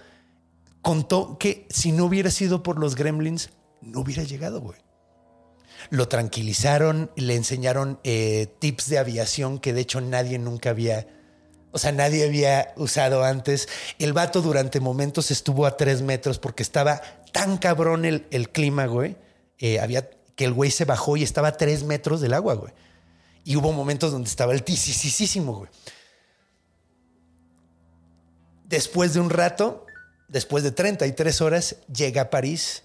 contó 0.83 1.38
que 1.38 1.66
si 1.70 1.92
no 1.92 2.04
hubiera 2.04 2.30
sido 2.30 2.62
por 2.62 2.78
los 2.78 2.94
gremlins, 2.94 3.50
no 3.80 4.00
hubiera 4.00 4.22
llegado, 4.22 4.61
güey. 4.61 4.78
Lo 5.90 6.09
tranquilizaron, 6.09 7.11
le 7.16 7.35
enseñaron 7.35 8.00
eh, 8.04 8.48
tips 8.59 8.88
de 8.88 8.98
aviación 8.98 9.59
que 9.59 9.72
de 9.72 9.83
hecho 9.83 10.00
nadie 10.00 10.38
nunca 10.38 10.70
había, 10.70 11.07
o 11.72 11.78
sea, 11.78 11.92
nadie 11.92 12.24
había 12.24 12.72
usado 12.76 13.24
antes. 13.24 13.68
El 13.98 14.12
vato 14.12 14.40
durante 14.40 14.80
momentos 14.80 15.30
estuvo 15.30 15.66
a 15.66 15.76
tres 15.76 16.00
metros 16.02 16.38
porque 16.38 16.62
estaba 16.62 17.02
tan 17.33 17.59
cabrón 17.59 18.04
el, 18.04 18.26
el 18.30 18.50
clima, 18.50 18.87
güey. 18.87 19.16
eh, 19.59 19.80
había 19.80 20.09
que 20.37 20.44
el 20.44 20.52
güey 20.52 20.70
se 20.70 20.85
bajó 20.85 21.16
y 21.16 21.22
estaba 21.22 21.48
a 21.48 21.57
tres 21.57 21.85
metros 21.85 22.20
del 22.20 22.35
agua, 22.35 22.54
güey. 22.54 22.72
Y 23.44 23.57
hubo 23.57 23.72
momentos 23.72 24.11
donde 24.11 24.28
estaba 24.28 24.52
altísimo, 24.52 25.54
güey. 25.54 25.70
Después 28.64 29.14
de 29.14 29.20
un 29.20 29.31
rato, 29.31 29.87
después 30.29 30.64
de 30.64 30.72
33 30.72 31.40
horas, 31.40 31.77
llega 31.94 32.22
a 32.22 32.31
París. 32.31 32.83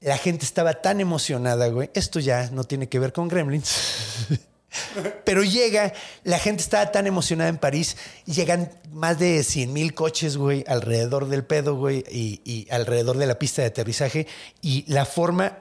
La 0.00 0.18
gente 0.18 0.44
estaba 0.44 0.74
tan 0.74 1.00
emocionada, 1.00 1.68
güey. 1.68 1.90
Esto 1.94 2.20
ya 2.20 2.50
no 2.50 2.64
tiene 2.64 2.88
que 2.88 2.98
ver 2.98 3.12
con 3.12 3.28
Gremlins. 3.28 3.76
Pero 5.24 5.42
llega, 5.42 5.92
la 6.22 6.38
gente 6.38 6.62
estaba 6.62 6.92
tan 6.92 7.06
emocionada 7.06 7.50
en 7.50 7.58
París, 7.58 7.96
llegan 8.24 8.70
más 8.92 9.18
de 9.18 9.42
100 9.42 9.72
mil 9.72 9.94
coches, 9.94 10.36
güey, 10.36 10.64
alrededor 10.68 11.28
del 11.28 11.44
pedo, 11.44 11.74
güey, 11.74 12.04
y, 12.08 12.40
y 12.44 12.68
alrededor 12.70 13.16
de 13.16 13.26
la 13.26 13.38
pista 13.38 13.62
de 13.62 13.68
aterrizaje. 13.68 14.28
Y 14.62 14.84
la 14.86 15.06
forma 15.06 15.58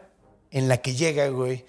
en 0.52 0.68
la 0.68 0.78
que 0.78 0.94
llega, 0.94 1.28
güey, 1.30 1.66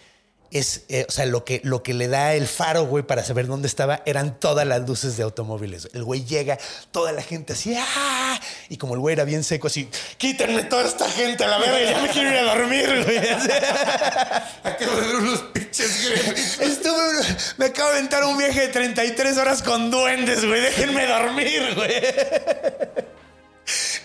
es, 0.51 0.83
eh, 0.89 1.07
o 1.09 1.13
sea, 1.13 1.27
lo 1.27 1.45
que, 1.45 1.61
lo 1.63 1.83
que 1.83 1.95
le 1.95 2.09
da 2.09 2.35
el 2.35 2.49
faro, 2.49 2.85
güey, 2.85 3.05
para 3.05 3.23
saber 3.23 3.47
dónde 3.47 3.69
estaba, 3.69 4.03
eran 4.05 4.39
todas 4.41 4.67
las 4.67 4.87
luces 4.87 5.17
de 5.17 5.23
automóviles. 5.23 5.89
El 5.93 6.03
güey 6.03 6.25
llega, 6.25 6.59
toda 6.91 7.13
la 7.13 7.23
gente 7.23 7.53
así, 7.53 7.75
¡ah! 7.79 8.41
Y 8.69 8.77
como 8.77 8.95
el 8.95 9.01
güey 9.01 9.13
era 9.13 9.25
bien 9.25 9.45
seco, 9.45 9.69
así, 9.69 9.89
quítenme 10.19 10.65
toda 10.65 10.85
esta 10.85 11.09
gente 11.09 11.45
a 11.45 11.49
la 11.49 11.59
verga, 11.59 11.93
ya 11.93 12.03
me 12.03 12.09
quiero 12.09 12.31
ir 12.31 12.37
a 12.37 12.55
dormir, 12.55 13.05
güey. 13.05 13.19
Acabo 14.65 15.01
de 15.01 15.07
ver 15.07 15.17
unos 15.17 15.41
pinches. 15.53 16.61
Estuve, 16.61 17.27
me 17.59 17.67
acabo 17.67 17.91
de 17.91 17.99
aventar 17.99 18.25
un 18.25 18.37
viaje 18.37 18.63
de 18.63 18.69
33 18.69 19.39
horas 19.39 19.63
con 19.63 19.91
duendes, 19.91 20.45
güey. 20.45 20.61
Déjenme 20.61 21.07
dormir, 21.07 21.75
güey. 21.77 21.95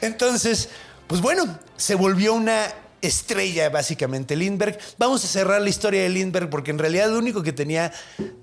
Entonces, 0.01 0.69
pues 1.07 1.21
bueno, 1.21 1.59
se 1.75 1.95
volvió 1.95 2.33
una 2.33 2.71
estrella 3.07 3.69
básicamente 3.69 4.35
Lindbergh. 4.35 4.77
Vamos 4.97 5.23
a 5.23 5.27
cerrar 5.27 5.61
la 5.61 5.69
historia 5.69 6.03
de 6.03 6.09
Lindbergh 6.09 6.49
porque 6.49 6.71
en 6.71 6.79
realidad 6.79 7.09
lo 7.09 7.17
único 7.17 7.43
que 7.43 7.53
tenía 7.53 7.91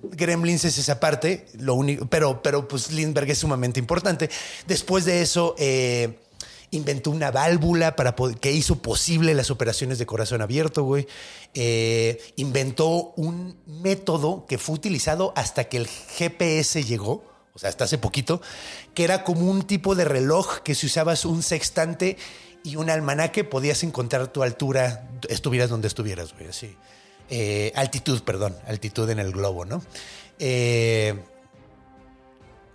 Gremlins 0.02 0.64
es 0.64 0.78
esa 0.78 1.00
parte, 1.00 1.46
lo 1.58 1.74
único, 1.74 2.06
pero, 2.06 2.42
pero 2.42 2.68
pues 2.68 2.90
Lindbergh 2.92 3.30
es 3.30 3.38
sumamente 3.38 3.80
importante. 3.80 4.30
Después 4.66 5.04
de 5.04 5.22
eso, 5.22 5.54
eh, 5.58 6.18
inventó 6.72 7.10
una 7.10 7.30
válvula 7.30 7.96
para 7.96 8.16
que 8.40 8.50
hizo 8.50 8.76
posible 8.76 9.34
las 9.34 9.50
operaciones 9.50 9.98
de 9.98 10.06
corazón 10.06 10.42
abierto, 10.42 10.84
güey. 10.84 11.06
Eh, 11.54 12.18
inventó 12.36 13.12
un 13.16 13.56
método 13.66 14.46
que 14.46 14.58
fue 14.58 14.74
utilizado 14.74 15.32
hasta 15.36 15.64
que 15.64 15.76
el 15.76 15.86
GPS 15.86 16.82
llegó, 16.82 17.24
o 17.54 17.58
sea, 17.58 17.68
hasta 17.68 17.84
hace 17.84 17.98
poquito, 17.98 18.40
que 18.94 19.04
era 19.04 19.22
como 19.22 19.50
un 19.50 19.64
tipo 19.64 19.94
de 19.94 20.06
reloj 20.06 20.60
que 20.60 20.74
si 20.74 20.86
usabas 20.86 21.26
un 21.26 21.42
sextante 21.42 22.16
y 22.64 22.76
un 22.76 22.90
almanaque 22.90 23.44
podías 23.44 23.82
encontrar 23.82 24.28
tu 24.28 24.42
altura, 24.42 25.08
estuvieras 25.28 25.70
donde 25.70 25.88
estuvieras, 25.88 26.32
güey, 26.32 26.48
así. 26.48 26.76
Eh, 27.30 27.72
altitud, 27.74 28.22
perdón, 28.22 28.56
altitud 28.66 29.08
en 29.10 29.18
el 29.18 29.32
globo, 29.32 29.64
¿no? 29.64 29.82
Eh, 30.38 31.14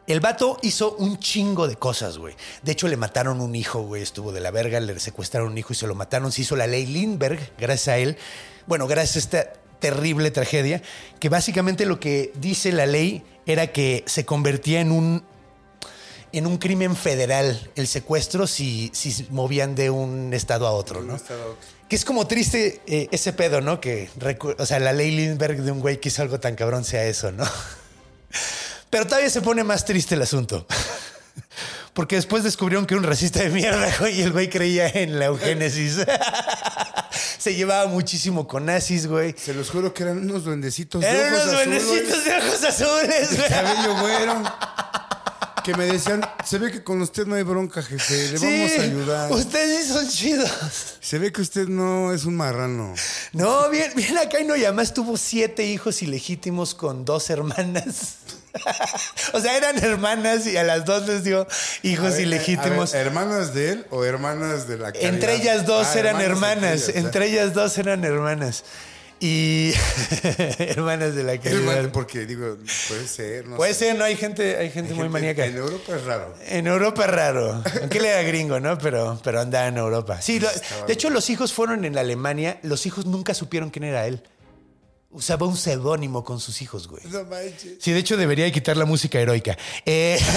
el 0.07 0.19
vato 0.21 0.57
hizo 0.61 0.95
un 0.95 1.19
chingo 1.19 1.67
de 1.67 1.75
cosas, 1.75 2.17
güey. 2.17 2.33
De 2.63 2.71
hecho, 2.71 2.87
le 2.87 2.95
mataron 2.95 3.41
un 3.41 3.55
hijo, 3.55 3.81
güey. 3.81 4.01
Estuvo 4.01 4.31
de 4.31 4.39
la 4.39 4.51
verga, 4.51 4.79
le 4.79 4.97
secuestraron 4.99 5.51
un 5.51 5.57
hijo 5.57 5.73
y 5.73 5.75
se 5.75 5.85
lo 5.85 5.95
mataron. 5.95 6.31
Se 6.31 6.43
hizo 6.43 6.55
la 6.55 6.65
ley 6.65 6.85
Lindbergh, 6.85 7.39
gracias 7.57 7.87
a 7.89 7.97
él. 7.97 8.17
Bueno, 8.67 8.87
gracias 8.87 9.17
a 9.17 9.19
esta 9.19 9.53
terrible 9.79 10.31
tragedia, 10.31 10.81
que 11.19 11.29
básicamente 11.29 11.85
lo 11.85 11.99
que 11.99 12.31
dice 12.39 12.71
la 12.71 12.85
ley 12.85 13.23
era 13.45 13.67
que 13.67 14.03
se 14.07 14.25
convertía 14.25 14.79
en 14.79 14.91
un 14.91 15.23
en 16.37 16.45
un 16.45 16.57
crimen 16.57 16.95
federal 16.95 17.71
el 17.75 17.87
secuestro 17.87 18.45
si, 18.45 18.91
si 18.93 19.25
movían 19.31 19.73
de 19.73 19.89
un 19.89 20.33
estado 20.33 20.67
a 20.67 20.71
otro, 20.71 21.01
¿no? 21.01 21.19
Que 21.89 21.95
es 21.95 22.05
como 22.05 22.27
triste 22.27 22.81
eh, 22.85 23.07
ese 23.11 23.33
pedo, 23.33 23.59
¿no? 23.59 23.81
Que, 23.81 24.09
o 24.57 24.65
sea, 24.65 24.79
la 24.79 24.93
ley 24.93 25.11
Lindbergh 25.11 25.61
de 25.61 25.71
un 25.71 25.79
güey 25.79 25.99
que 25.99 26.09
hizo 26.09 26.21
algo 26.21 26.39
tan 26.39 26.55
cabrón 26.55 26.83
sea 26.83 27.05
eso, 27.05 27.31
¿no? 27.31 27.43
Pero 28.91 29.05
todavía 29.05 29.29
se 29.29 29.41
pone 29.41 29.63
más 29.63 29.85
triste 29.85 30.15
el 30.15 30.21
asunto. 30.21 30.67
Porque 31.93 32.17
después 32.17 32.43
descubrieron 32.43 32.85
que 32.85 32.93
era 32.93 33.01
un 33.01 33.07
racista 33.07 33.41
de 33.41 33.49
mierda, 33.49 33.91
güey, 33.99 34.19
y 34.19 34.21
el 34.21 34.31
güey 34.31 34.47
creía 34.49 34.87
en 34.89 35.17
la 35.17 35.25
eugénesis. 35.25 35.97
se 37.39 37.55
llevaba 37.55 37.87
muchísimo 37.87 38.47
con 38.47 38.65
nazis, 38.65 39.07
güey. 39.07 39.33
Se 39.35 39.55
los 39.55 39.71
juro 39.71 39.91
que 39.91 40.03
eran 40.03 40.19
unos 40.19 40.43
duendecitos 40.43 41.01
de 41.01 41.09
Eran 41.09 41.33
ojos 41.33 41.43
unos 41.45 41.55
azules, 41.55 41.83
duendecitos 41.87 42.25
de 42.25 42.37
ojos 42.37 42.63
azules, 42.63 43.37
güey. 43.37 43.49
cabello 43.49 43.99
güero. 44.01 44.43
Que 45.67 45.75
me 45.75 45.85
decían, 45.85 46.21
se 46.45 46.59
ve 46.59 46.71
que 46.71 46.81
con 46.81 47.01
usted 47.01 47.25
no 47.27 47.35
hay 47.35 47.43
bronca, 47.43 47.83
jefe, 47.83 48.31
le 48.31 48.39
vamos 48.39 48.71
a 48.79 48.81
ayudar. 48.83 49.31
Ustedes 49.33 49.85
sí 49.87 49.91
son 49.91 50.07
chidos. 50.07 50.49
Se 51.01 51.19
ve 51.19 51.33
que 51.33 51.41
usted 51.41 51.67
no 51.67 52.13
es 52.13 52.23
un 52.23 52.37
marrano. 52.37 52.93
No, 53.33 53.69
bien, 53.69 53.91
bien 53.93 54.17
acá 54.17 54.39
y 54.39 54.45
no, 54.45 54.55
y 54.55 54.63
además 54.63 54.93
tuvo 54.93 55.17
siete 55.17 55.65
hijos 55.65 56.01
ilegítimos 56.01 56.73
con 56.73 57.03
dos 57.03 57.29
hermanas. 57.29 58.13
o 59.33 59.41
sea, 59.41 59.57
eran 59.57 59.77
hermanas 59.83 60.47
y 60.47 60.55
a 60.55 60.63
las 60.63 60.85
dos 60.85 61.05
les 61.05 61.25
dio 61.25 61.45
hijos 61.83 62.13
ver, 62.13 62.21
ilegítimos. 62.21 62.93
ver, 62.93 63.05
¿Hermanas 63.07 63.53
de 63.53 63.71
él 63.73 63.87
o 63.89 64.05
hermanas 64.05 64.69
de 64.69 64.77
la 64.77 64.93
caridad? 64.93 65.13
entre 65.13 65.35
ellas 65.35 65.65
dos 65.65 65.85
Ah, 65.87 65.99
eran 65.99 66.21
hermanas 66.21 66.87
hermanas. 66.87 66.95
entre 66.95 67.25
ellas 67.27 67.53
dos 67.53 67.77
eran 67.77 68.05
hermanas. 68.05 68.63
Y 69.19 69.73
hermanas 70.59 71.15
de 71.15 71.23
la 71.23 71.37
caridad. 71.37 71.59
Hermano, 71.61 71.91
Porque 71.91 72.25
digo, 72.27 72.57
puede 72.87 73.07
ser, 73.07 73.47
no 73.47 73.57
Puede 73.57 73.73
sé. 73.73 73.85
ser, 73.87 73.95
no 73.97 74.03
hay 74.03 74.15
gente, 74.15 74.57
hay 74.57 74.69
gente 74.69 74.91
Hay 74.91 74.95
muy 74.95 75.05
gente- 75.05 75.09
maníaca. 75.13 75.45
En 75.45 75.57
Europa 75.57 75.95
es 75.95 76.03
raro. 76.03 76.35
En 76.47 76.67
Europa 76.67 77.05
es 77.05 77.11
raro. 77.11 77.63
Aunque 77.81 77.97
él 77.97 78.05
era 78.05 78.21
gringo, 78.21 78.59
¿no? 78.59 78.77
Pero, 78.77 79.19
pero 79.23 79.39
andaba 79.41 79.67
en 79.67 79.77
Europa. 79.77 80.21
Sí, 80.21 80.39
lo- 80.39 80.49
de 80.85 80.93
hecho, 80.93 81.09
los 81.09 81.29
hijos 81.31 81.51
fueron 81.53 81.83
en 81.85 81.97
Alemania. 81.97 82.59
Los 82.63 82.85
hijos 82.85 83.05
nunca 83.07 83.33
supieron 83.33 83.69
quién 83.71 83.85
era 83.85 84.05
él. 84.05 84.21
Usaba 85.09 85.47
un 85.47 85.57
seudónimo 85.57 86.23
con 86.23 86.39
sus 86.39 86.61
hijos, 86.61 86.87
güey. 86.87 87.01
No 87.05 87.23
manches. 87.23 87.77
Sí, 87.79 87.91
de 87.93 87.99
hecho, 87.99 88.17
debería 88.17 88.45
de 88.45 88.51
quitar 88.51 88.77
la 88.77 88.85
música 88.85 89.19
heroica. 89.19 89.57
Eh, 89.85 90.19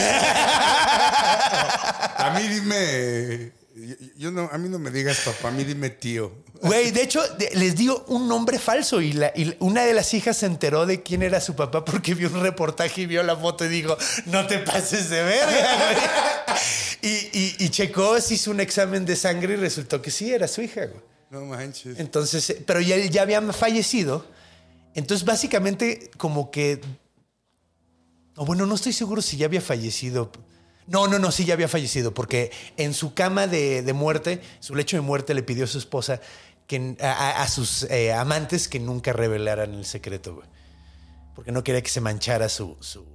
A 2.16 2.30
mí 2.38 2.46
dime. 2.48 3.52
Yo, 3.74 3.94
yo 4.16 4.30
no, 4.32 4.48
a 4.52 4.58
mí 4.58 4.68
no 4.68 4.78
me 4.78 4.90
digas 4.90 5.20
papá, 5.24 5.48
a 5.48 5.50
mí 5.52 5.62
dime 5.64 5.90
tío. 5.90 6.32
Güey, 6.62 6.90
de 6.90 7.02
hecho, 7.02 7.22
de- 7.36 7.50
les 7.54 7.76
dio 7.76 8.04
un 8.08 8.26
nombre 8.28 8.58
falso 8.58 9.00
y, 9.00 9.12
la- 9.12 9.32
y 9.34 9.54
una 9.60 9.84
de 9.84 9.94
las 9.94 10.12
hijas 10.12 10.38
se 10.38 10.46
enteró 10.46 10.86
de 10.86 11.02
quién 11.02 11.22
era 11.22 11.40
su 11.40 11.54
papá 11.54 11.84
porque 11.84 12.14
vio 12.14 12.28
un 12.28 12.40
reportaje 12.42 13.02
y 13.02 13.06
vio 13.06 13.22
la 13.22 13.36
foto 13.36 13.64
y 13.64 13.68
dijo, 13.68 13.96
no 14.26 14.46
te 14.46 14.58
pases 14.58 15.08
de 15.08 15.22
verga, 15.22 15.76
güey. 15.76 17.12
Y, 17.12 17.38
y, 17.38 17.56
y 17.60 17.68
checó, 17.70 18.20
se 18.20 18.34
hizo 18.34 18.50
un 18.50 18.60
examen 18.60 19.06
de 19.06 19.16
sangre 19.16 19.54
y 19.54 19.56
resultó 19.56 20.02
que 20.02 20.10
sí, 20.10 20.32
era 20.32 20.46
su 20.48 20.60
hija, 20.62 20.86
güey. 20.86 21.00
No 21.30 21.44
manches. 21.46 21.98
Entonces, 22.00 22.50
eh, 22.50 22.62
pero 22.66 22.80
ya, 22.80 22.96
ya 22.98 23.22
había 23.22 23.40
fallecido. 23.52 24.26
Entonces, 24.94 25.24
básicamente, 25.24 26.10
como 26.18 26.50
que. 26.50 26.80
O 28.36 28.44
bueno, 28.44 28.66
no 28.66 28.74
estoy 28.74 28.92
seguro 28.92 29.22
si 29.22 29.36
ya 29.36 29.46
había 29.46 29.60
fallecido. 29.60 30.32
No, 30.90 31.06
no, 31.06 31.20
no, 31.20 31.30
sí 31.30 31.44
ya 31.44 31.54
había 31.54 31.68
fallecido, 31.68 32.12
porque 32.12 32.50
en 32.76 32.94
su 32.94 33.14
cama 33.14 33.46
de, 33.46 33.92
muerte, 33.94 34.42
su 34.58 34.74
lecho 34.74 34.96
de 34.96 35.02
muerte, 35.02 35.34
le 35.34 35.44
pidió 35.44 35.62
a 35.62 35.68
su 35.68 35.78
esposa, 35.78 36.20
que, 36.66 36.96
a, 37.00 37.46
sus 37.46 37.84
eh, 37.84 38.12
amantes, 38.12 38.66
que 38.66 38.80
nunca 38.80 39.12
revelaran 39.12 39.72
el 39.72 39.84
secreto, 39.84 40.34
güey. 40.34 40.48
Porque 41.36 41.52
no 41.52 41.62
quería 41.62 41.80
que 41.80 41.90
se 41.90 42.00
manchara 42.00 42.48
su, 42.48 42.76
su, 42.80 43.06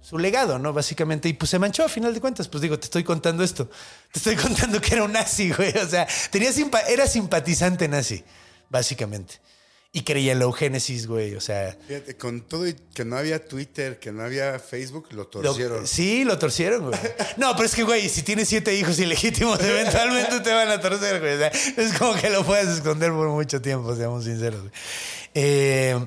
su, 0.00 0.16
legado, 0.16 0.60
¿no? 0.60 0.72
Básicamente. 0.72 1.28
Y 1.28 1.32
pues 1.32 1.50
se 1.50 1.58
manchó 1.58 1.84
a 1.84 1.88
final 1.88 2.14
de 2.14 2.20
cuentas. 2.20 2.46
Pues 2.46 2.62
digo, 2.62 2.78
te 2.78 2.84
estoy 2.84 3.02
contando 3.02 3.42
esto. 3.42 3.68
Te 4.12 4.20
estoy 4.20 4.36
contando 4.40 4.80
que 4.80 4.94
era 4.94 5.02
un 5.02 5.10
nazi, 5.10 5.50
güey. 5.50 5.76
O 5.76 5.88
sea, 5.88 6.06
tenía 6.30 6.50
era 6.88 7.08
simpatizante 7.08 7.88
nazi, 7.88 8.22
básicamente. 8.70 9.40
Y 9.96 10.02
creía 10.02 10.32
en 10.32 10.40
la 10.40 10.46
eugénesis, 10.46 11.06
güey. 11.06 11.36
O 11.36 11.40
sea. 11.40 11.76
Fíjate, 11.86 12.16
con 12.16 12.40
todo 12.42 12.66
y 12.66 12.74
que 12.74 13.04
no 13.04 13.16
había 13.16 13.46
Twitter, 13.46 14.00
que 14.00 14.10
no 14.10 14.24
había 14.24 14.58
Facebook, 14.58 15.06
lo 15.12 15.18
lo- 15.22 15.26
torcieron. 15.28 15.86
sí, 15.86 16.24
lo 16.24 16.36
torcieron, 16.36 16.88
güey. 16.88 16.98
No, 17.36 17.52
pero 17.54 17.64
es 17.66 17.74
que, 17.76 17.84
güey, 17.84 18.08
si 18.08 18.22
tienes 18.24 18.48
siete 18.48 18.74
hijos 18.74 18.98
ilegítimos, 18.98 19.60
eventualmente 19.62 20.40
te 20.40 20.52
van 20.52 20.68
a 20.68 20.80
torcer, 20.80 21.20
güey. 21.20 21.34
O 21.34 21.38
sea, 21.38 21.48
es 21.48 21.92
como 21.96 22.14
que 22.16 22.28
lo 22.28 22.44
puedes 22.44 22.66
esconder 22.68 23.12
por 23.12 23.28
mucho 23.28 23.62
tiempo, 23.62 23.94
seamos 23.94 24.24
sinceros. 24.24 24.62
güey. 24.62 24.72
Eh, 25.34 26.06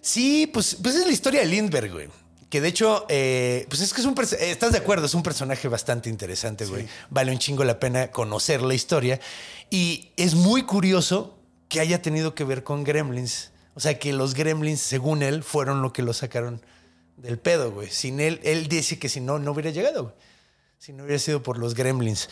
sí, 0.00 0.46
pues, 0.52 0.76
pues 0.82 0.94
es 0.94 1.04
la 1.06 1.12
historia 1.12 1.40
de 1.40 1.46
Lindbergh, 1.46 1.92
güey. 1.92 2.08
Que 2.48 2.60
de 2.62 2.68
hecho, 2.68 3.04
eh, 3.10 3.66
pues 3.68 3.82
es 3.82 3.92
que 3.92 4.00
es 4.00 4.06
un... 4.06 4.14
eh, 4.18 4.50
¿Estás 4.50 4.72
de 4.72 4.78
acuerdo? 4.78 5.04
Es 5.06 5.14
un 5.14 5.22
personaje 5.22 5.68
bastante 5.68 6.08
interesante, 6.08 6.64
güey. 6.64 6.86
Vale 7.10 7.30
un 7.32 7.38
chingo 7.38 7.62
la 7.64 7.78
pena 7.78 8.10
conocer 8.10 8.62
la 8.62 8.72
historia. 8.74 9.20
Y 9.68 10.12
es 10.16 10.34
muy 10.34 10.62
curioso 10.62 11.37
que 11.68 11.80
haya 11.80 12.02
tenido 12.02 12.34
que 12.34 12.44
ver 12.44 12.64
con 12.64 12.84
Gremlins. 12.84 13.50
O 13.74 13.80
sea, 13.80 13.98
que 13.98 14.12
los 14.12 14.34
Gremlins, 14.34 14.80
según 14.80 15.22
él, 15.22 15.42
fueron 15.42 15.82
lo 15.82 15.92
que 15.92 16.02
lo 16.02 16.12
sacaron 16.12 16.60
del 17.16 17.38
pedo, 17.38 17.70
güey. 17.70 17.90
Sin 17.90 18.20
él, 18.20 18.40
él 18.42 18.68
dice 18.68 18.98
que 18.98 19.08
si 19.08 19.20
no, 19.20 19.38
no 19.38 19.52
hubiera 19.52 19.70
llegado, 19.70 20.04
güey. 20.04 20.14
Si 20.78 20.92
no 20.92 21.04
hubiera 21.04 21.18
sido 21.18 21.42
por 21.42 21.58
los 21.58 21.74
Gremlins. 21.74 22.28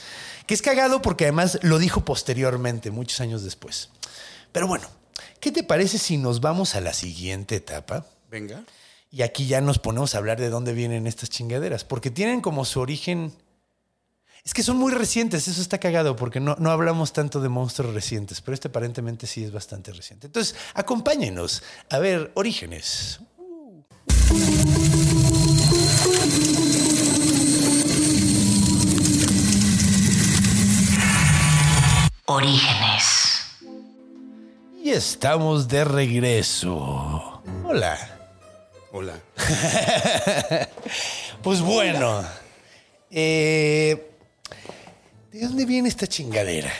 Que 0.47 0.55
es 0.55 0.63
cagado 0.63 1.03
porque 1.03 1.25
además 1.25 1.59
lo 1.63 1.79
dijo 1.79 2.05
posteriormente, 2.05 2.91
muchos 2.91 3.21
años 3.21 3.43
después. 3.43 3.91
Pero 4.53 4.69
bueno, 4.69 4.89
¿qué 5.41 5.51
te 5.51 5.65
parece 5.65 5.99
si 5.99 6.17
nos 6.17 6.41
vamos 6.41 6.75
a 6.75 6.81
la 6.81 6.95
siguiente 6.95 7.57
etapa? 7.57 8.07
Venga. 8.31 8.65
Y 9.11 9.23
aquí 9.23 9.47
ya 9.47 9.61
nos 9.61 9.79
ponemos 9.79 10.15
a 10.15 10.19
hablar 10.19 10.41
de 10.41 10.49
dónde 10.49 10.73
vienen 10.73 11.07
estas 11.07 11.31
chingaderas, 11.31 11.85
porque 11.85 12.11
tienen 12.11 12.41
como 12.41 12.65
su 12.65 12.81
origen... 12.81 13.33
Es 14.47 14.55
que 14.55 14.63
son 14.63 14.77
muy 14.77 14.93
recientes, 14.93 15.49
eso 15.49 15.61
está 15.61 15.79
cagado, 15.79 16.15
porque 16.15 16.39
no, 16.39 16.55
no 16.61 16.71
hablamos 16.71 17.13
tanto 17.13 17.41
de 17.41 17.49
monstruos 17.49 17.93
recientes, 17.93 18.41
pero 18.41 18.55
este 18.55 18.69
aparentemente 18.69 19.27
sí 19.27 19.43
es 19.43 19.51
bastante 19.51 19.93
reciente. 19.93 20.29
Entonces, 20.29 20.55
acompáñenos 20.73 21.65
a 21.91 21.99
ver 21.99 22.31
orígenes. 22.35 23.19
Orígenes. 32.27 33.43
Y 34.81 34.91
estamos 34.91 35.67
de 35.67 35.85
regreso. 35.85 37.43
Hola. 37.65 37.99
Hola. 38.93 39.19
Pues 41.43 41.61
bueno, 41.61 42.25
eh, 43.09 44.06
¿de 45.41 45.47
dónde 45.47 45.65
viene 45.67 45.89
esta 45.89 46.07
chingadera? 46.07 46.73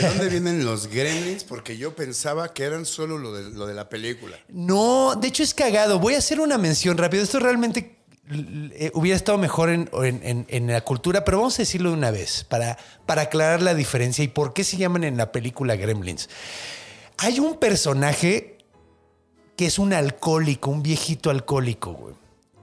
¿De 0.00 0.08
dónde 0.08 0.28
vienen 0.30 0.64
los 0.64 0.86
gremlins? 0.88 1.44
Porque 1.44 1.76
yo 1.76 1.94
pensaba 1.94 2.52
que 2.52 2.64
eran 2.64 2.86
solo 2.86 3.18
lo 3.18 3.32
de, 3.32 3.50
lo 3.50 3.66
de 3.66 3.74
la 3.74 3.88
película. 3.88 4.36
No, 4.48 5.14
de 5.16 5.28
hecho 5.28 5.42
es 5.42 5.54
cagado. 5.54 5.98
Voy 5.98 6.14
a 6.14 6.18
hacer 6.18 6.40
una 6.40 6.58
mención 6.58 6.96
rápida. 6.98 7.22
Esto 7.22 7.38
realmente 7.40 7.96
eh, 8.30 8.90
hubiera 8.94 9.16
estado 9.16 9.38
mejor 9.38 9.70
en, 9.70 9.90
en- 9.92 10.20
en- 10.22 10.46
en 10.48 10.66
la 10.68 10.82
cultura, 10.82 11.24
pero 11.24 11.38
vamos 11.38 11.54
a 11.58 11.62
decirlo 11.62 11.90
de 11.90 11.96
una 11.96 12.10
vez 12.10 12.44
para, 12.44 12.78
para 13.06 13.22
aclarar 13.22 13.60
la 13.62 13.74
diferencia 13.74 14.22
y 14.22 14.28
por 14.28 14.52
qué 14.54 14.62
se 14.64 14.76
llaman 14.76 15.02
en 15.04 15.16
la 15.16 15.32
película 15.32 15.74
Gremlins. 15.76 16.28
Hay 17.18 17.40
un 17.40 17.58
personaje 17.58 18.56
que 19.56 19.66
es 19.66 19.78
un 19.78 19.92
alcohólico, 19.92 20.70
un 20.70 20.82
viejito 20.82 21.28
alcohólico, 21.28 21.92
güey, 21.92 22.14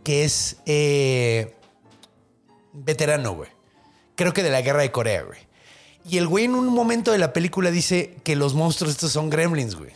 que 0.03 0.23
es 0.23 0.55
eh, 0.65 1.53
veterano, 2.73 3.35
güey. 3.35 3.49
Creo 4.17 4.33
que 4.33 4.43
de 4.43 4.49
la 4.49 4.61
guerra 4.61 4.81
de 4.81 4.91
Corea, 4.91 5.21
güey. 5.21 5.39
Y 6.09 6.17
el 6.17 6.27
güey 6.27 6.43
en 6.45 6.55
un 6.55 6.67
momento 6.67 7.13
de 7.13 7.17
la 7.19 7.31
película 7.31 7.71
dice 7.71 8.15
que 8.25 8.35
los 8.35 8.53
monstruos 8.53 8.91
estos 8.91 9.13
son 9.13 9.29
gremlins, 9.29 9.75
güey. 9.75 9.91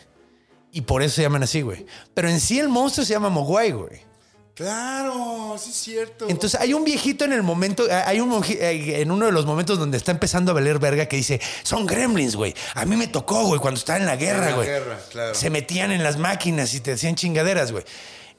Y 0.71 0.81
por 0.81 1.03
eso 1.03 1.15
se 1.15 1.23
llaman 1.23 1.43
así, 1.43 1.61
güey. 1.61 1.85
Pero 2.13 2.29
en 2.29 2.39
sí 2.39 2.59
el 2.59 2.69
monstruo 2.69 3.05
se 3.05 3.11
llama 3.11 3.29
Mogwai, 3.29 3.71
güey. 3.71 4.11
Claro, 4.53 5.55
sí 5.57 5.71
es 5.71 5.75
cierto. 5.75 6.29
Entonces 6.29 6.59
hay 6.59 6.73
un 6.73 6.83
viejito 6.83 7.25
en 7.25 7.33
el 7.33 7.41
momento, 7.41 7.85
hay 7.89 8.19
un 8.19 8.43
eh, 8.47 9.01
en 9.01 9.09
uno 9.09 9.25
de 9.25 9.31
los 9.31 9.45
momentos 9.45 9.79
donde 9.79 9.97
está 9.97 10.11
empezando 10.11 10.51
a 10.51 10.53
valer 10.53 10.77
verga 10.77 11.07
que 11.07 11.15
dice, 11.15 11.41
son 11.63 11.85
gremlins, 11.87 12.35
güey. 12.35 12.53
A 12.75 12.85
mí 12.85 12.95
me 12.95 13.07
tocó, 13.07 13.45
güey, 13.45 13.59
cuando 13.59 13.79
estaba 13.79 13.97
en 13.97 14.05
la 14.05 14.17
guerra, 14.17 14.51
la 14.51 14.55
güey. 14.55 14.67
guerra, 14.67 14.99
claro. 15.09 15.33
Se 15.35 15.49
metían 15.49 15.91
en 15.91 16.03
las 16.03 16.17
máquinas 16.17 16.73
y 16.73 16.79
te 16.81 16.91
hacían 16.93 17.15
chingaderas, 17.15 17.71
güey. 17.71 17.83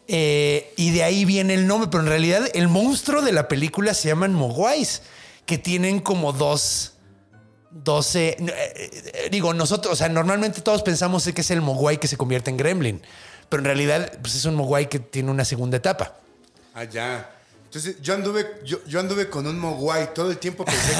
Eh, 0.07 0.73
y 0.77 0.91
de 0.91 1.03
ahí 1.03 1.25
viene 1.25 1.55
el 1.55 1.67
nombre, 1.67 1.89
pero 1.91 2.03
en 2.03 2.09
realidad 2.09 2.49
el 2.55 2.69
monstruo 2.69 3.23
de 3.23 3.33
la 3.33 3.49
película 3.49 3.95
se 3.95 4.09
llaman 4.09 4.35
Mogwais, 4.35 5.03
que 5.47 5.59
tienen 5.59 6.01
como 6.01 6.33
dos... 6.33 6.89
12. 7.75 8.29
eh, 8.29 8.37
eh, 8.47 9.29
digo, 9.31 9.55
nosotros, 9.55 9.95
o 9.95 9.97
sea, 9.97 10.11
normalmente 10.11 10.61
todos 10.61 10.83
pensamos 10.83 11.27
que 11.35 11.41
es 11.41 11.51
el 11.51 11.63
Mogwai 11.63 11.99
que 11.99 12.07
se 12.07 12.19
convierte 12.19 12.51
en 12.51 12.59
gremlin, 12.59 13.01
pero 13.49 13.63
en 13.63 13.65
realidad 13.65 14.13
pues 14.21 14.35
es 14.35 14.45
un 14.45 14.57
Mogwai 14.57 14.91
que 14.91 14.99
tiene 14.99 15.31
una 15.31 15.47
segunda 15.47 15.79
etapa. 15.79 16.17
Ah, 16.75 16.85
ya. 16.85 17.31
Entonces, 17.65 17.97
yo 18.03 18.13
anduve, 18.13 18.61
yo, 18.67 18.85
yo 18.87 19.01
anduve 19.01 19.31
con 19.31 19.47
un 19.47 19.59
mogwai. 19.59 20.13
Todo 20.13 20.31
el 20.31 20.37
tiempo 20.37 20.63
pensé 20.63 20.93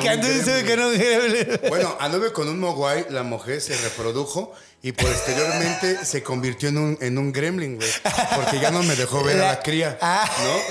que 0.00 0.08
anduve 0.08 0.64
con 0.64 0.80
un 0.84 0.96
gremlin. 0.96 1.60
Bueno, 1.68 1.96
anduve 1.98 2.32
con 2.32 2.48
un 2.48 2.60
mogwai, 2.60 3.06
la 3.10 3.24
mujer 3.24 3.60
se 3.60 3.76
reprodujo 3.76 4.52
y 4.80 4.92
posteriormente 4.92 6.04
se 6.04 6.22
convirtió 6.22 6.68
en 6.68 6.78
un, 6.78 6.98
en 7.00 7.18
un 7.18 7.32
gremlin, 7.32 7.74
güey. 7.76 7.90
Porque 8.36 8.60
ya 8.60 8.70
no 8.70 8.84
me 8.84 8.94
dejó 8.94 9.24
ver 9.24 9.40
a 9.40 9.48
la 9.48 9.60
cría. 9.60 9.98
Ah. 10.00 10.30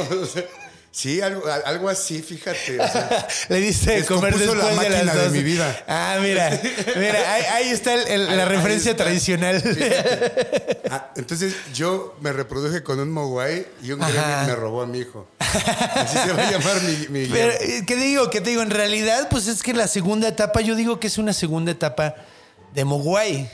¿No? 0.10 0.16
Sí, 0.96 1.22
algo, 1.22 1.48
al- 1.52 1.64
algo 1.66 1.90
así, 1.90 2.22
fíjate. 2.22 2.80
o 2.80 2.88
sea, 2.88 3.28
Le 3.50 3.60
diste 3.62 3.94
de 3.96 4.06
comer 4.06 4.36
después 4.38 4.56
la 4.60 4.66
de 4.66 4.76
las 4.76 5.06
máquina 5.06 5.14
de 5.16 5.24
dos. 5.24 5.32
mi 5.32 5.42
vida. 5.42 5.84
Ah, 5.88 6.20
mira, 6.22 6.62
mira, 6.96 7.34
ahí, 7.34 7.44
ahí 7.52 7.70
está 7.70 7.96
el- 7.96 8.08
el- 8.10 8.26
la 8.38 8.44
Ahí- 8.44 8.50
referencia 8.50 8.92
ahí 8.92 8.94
está. 8.94 9.04
tradicional. 9.04 9.64
ah, 10.92 11.12
entonces 11.16 11.56
yo 11.74 12.16
me 12.22 12.32
reproduje 12.32 12.84
con 12.84 13.00
un 13.00 13.10
Mogwai 13.12 13.66
y 13.82 13.92
un 13.92 14.02
gremlin 14.02 14.46
me 14.46 14.56
robó 14.56 14.84
a 14.84 14.86
mi 14.86 15.00
hijo. 15.00 15.28
Así 15.40 16.16
se 16.20 16.32
va 16.32 16.48
a 16.48 16.52
llamar 16.52 16.80
mi, 16.84 17.08
mi 17.10 17.26
Pero, 17.28 17.54
¿qué 17.88 17.96
digo? 17.96 18.30
¿Qué 18.30 18.40
te 18.42 18.52
digo? 18.52 18.62
En 18.62 18.70
realidad, 18.70 19.30
pues 19.32 19.48
es 19.48 19.64
que 19.64 19.74
la 19.74 19.88
segunda 19.88 20.28
etapa, 20.28 20.62
yo 20.62 20.76
digo 20.76 21.00
que 21.00 21.08
es 21.08 21.18
una 21.18 21.34
segunda 21.34 21.72
etapa 21.72 22.14
de 22.76 22.86
Mogwai. 22.86 23.50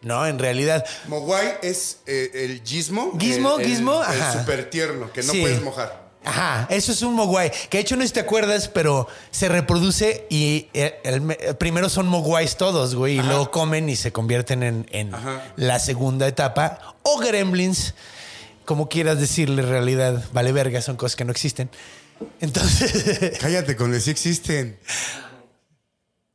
No, 0.00 0.26
en 0.26 0.40
realidad. 0.40 0.84
Mogwai 1.06 1.58
es 1.62 1.98
eh, 2.06 2.30
el 2.34 2.62
gizmo. 2.64 3.16
Gizmo, 3.18 3.56
el, 3.58 3.62
el- 3.62 3.68
gizmo, 3.68 4.02
El 4.02 4.20
ajá. 4.22 4.32
súper 4.40 4.70
tierno, 4.70 5.12
que 5.12 5.22
no 5.22 5.32
Sí. 5.32 5.40
puedes 5.40 5.62
mojar. 5.62 6.07
Ajá, 6.24 6.66
eso 6.70 6.92
es 6.92 7.00
un 7.02 7.14
mogwai. 7.14 7.50
Que 7.70 7.78
de 7.78 7.82
hecho 7.82 7.96
no 7.96 8.02
sé 8.02 8.08
si 8.08 8.14
te 8.14 8.20
acuerdas, 8.20 8.68
pero 8.68 9.08
se 9.30 9.48
reproduce 9.48 10.26
y 10.28 10.68
el- 10.74 10.94
el- 11.04 11.36
el- 11.40 11.56
primero 11.56 11.88
son 11.88 12.06
mogwais 12.08 12.56
todos, 12.56 12.94
güey, 12.94 13.18
y 13.18 13.22
luego 13.22 13.50
comen 13.50 13.88
y 13.88 13.96
se 13.96 14.12
convierten 14.12 14.62
en, 14.62 15.12
la 15.56 15.78
segunda 15.78 16.26
etapa. 16.26 16.96
O 17.02 17.18
gremlins, 17.18 17.94
como 18.64 18.88
quieras 18.88 19.18
decirle, 19.20 19.62
en 19.62 19.68
realidad, 19.68 20.22
vale 20.32 20.52
verga, 20.52 20.82
son 20.82 20.96
cosas 20.96 21.16
que 21.16 21.24
no 21.24 21.30
existen. 21.32 21.70
Entonces, 22.40 23.38
Cállate 23.40 23.76
con 23.76 23.94
el 23.94 24.00
sí 24.02 24.10
existen. 24.10 24.78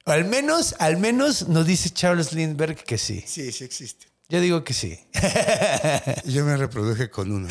al 0.05 0.25
menos, 0.25 0.75
al 0.79 0.97
menos 0.97 1.47
nos 1.49 1.65
dice 1.65 1.89
Charles 1.91 2.33
Lindbergh 2.33 2.77
que 2.83 2.97
sí. 2.97 3.23
Sí, 3.27 3.51
sí 3.51 3.63
existen. 3.63 4.09
Yo 4.33 4.41
digo 4.41 4.63
que 4.63 4.73
sí. 4.73 4.99
Yo 6.25 6.43
me 6.43 6.57
reproduje 6.57 7.11
con 7.11 7.31
uno. 7.31 7.47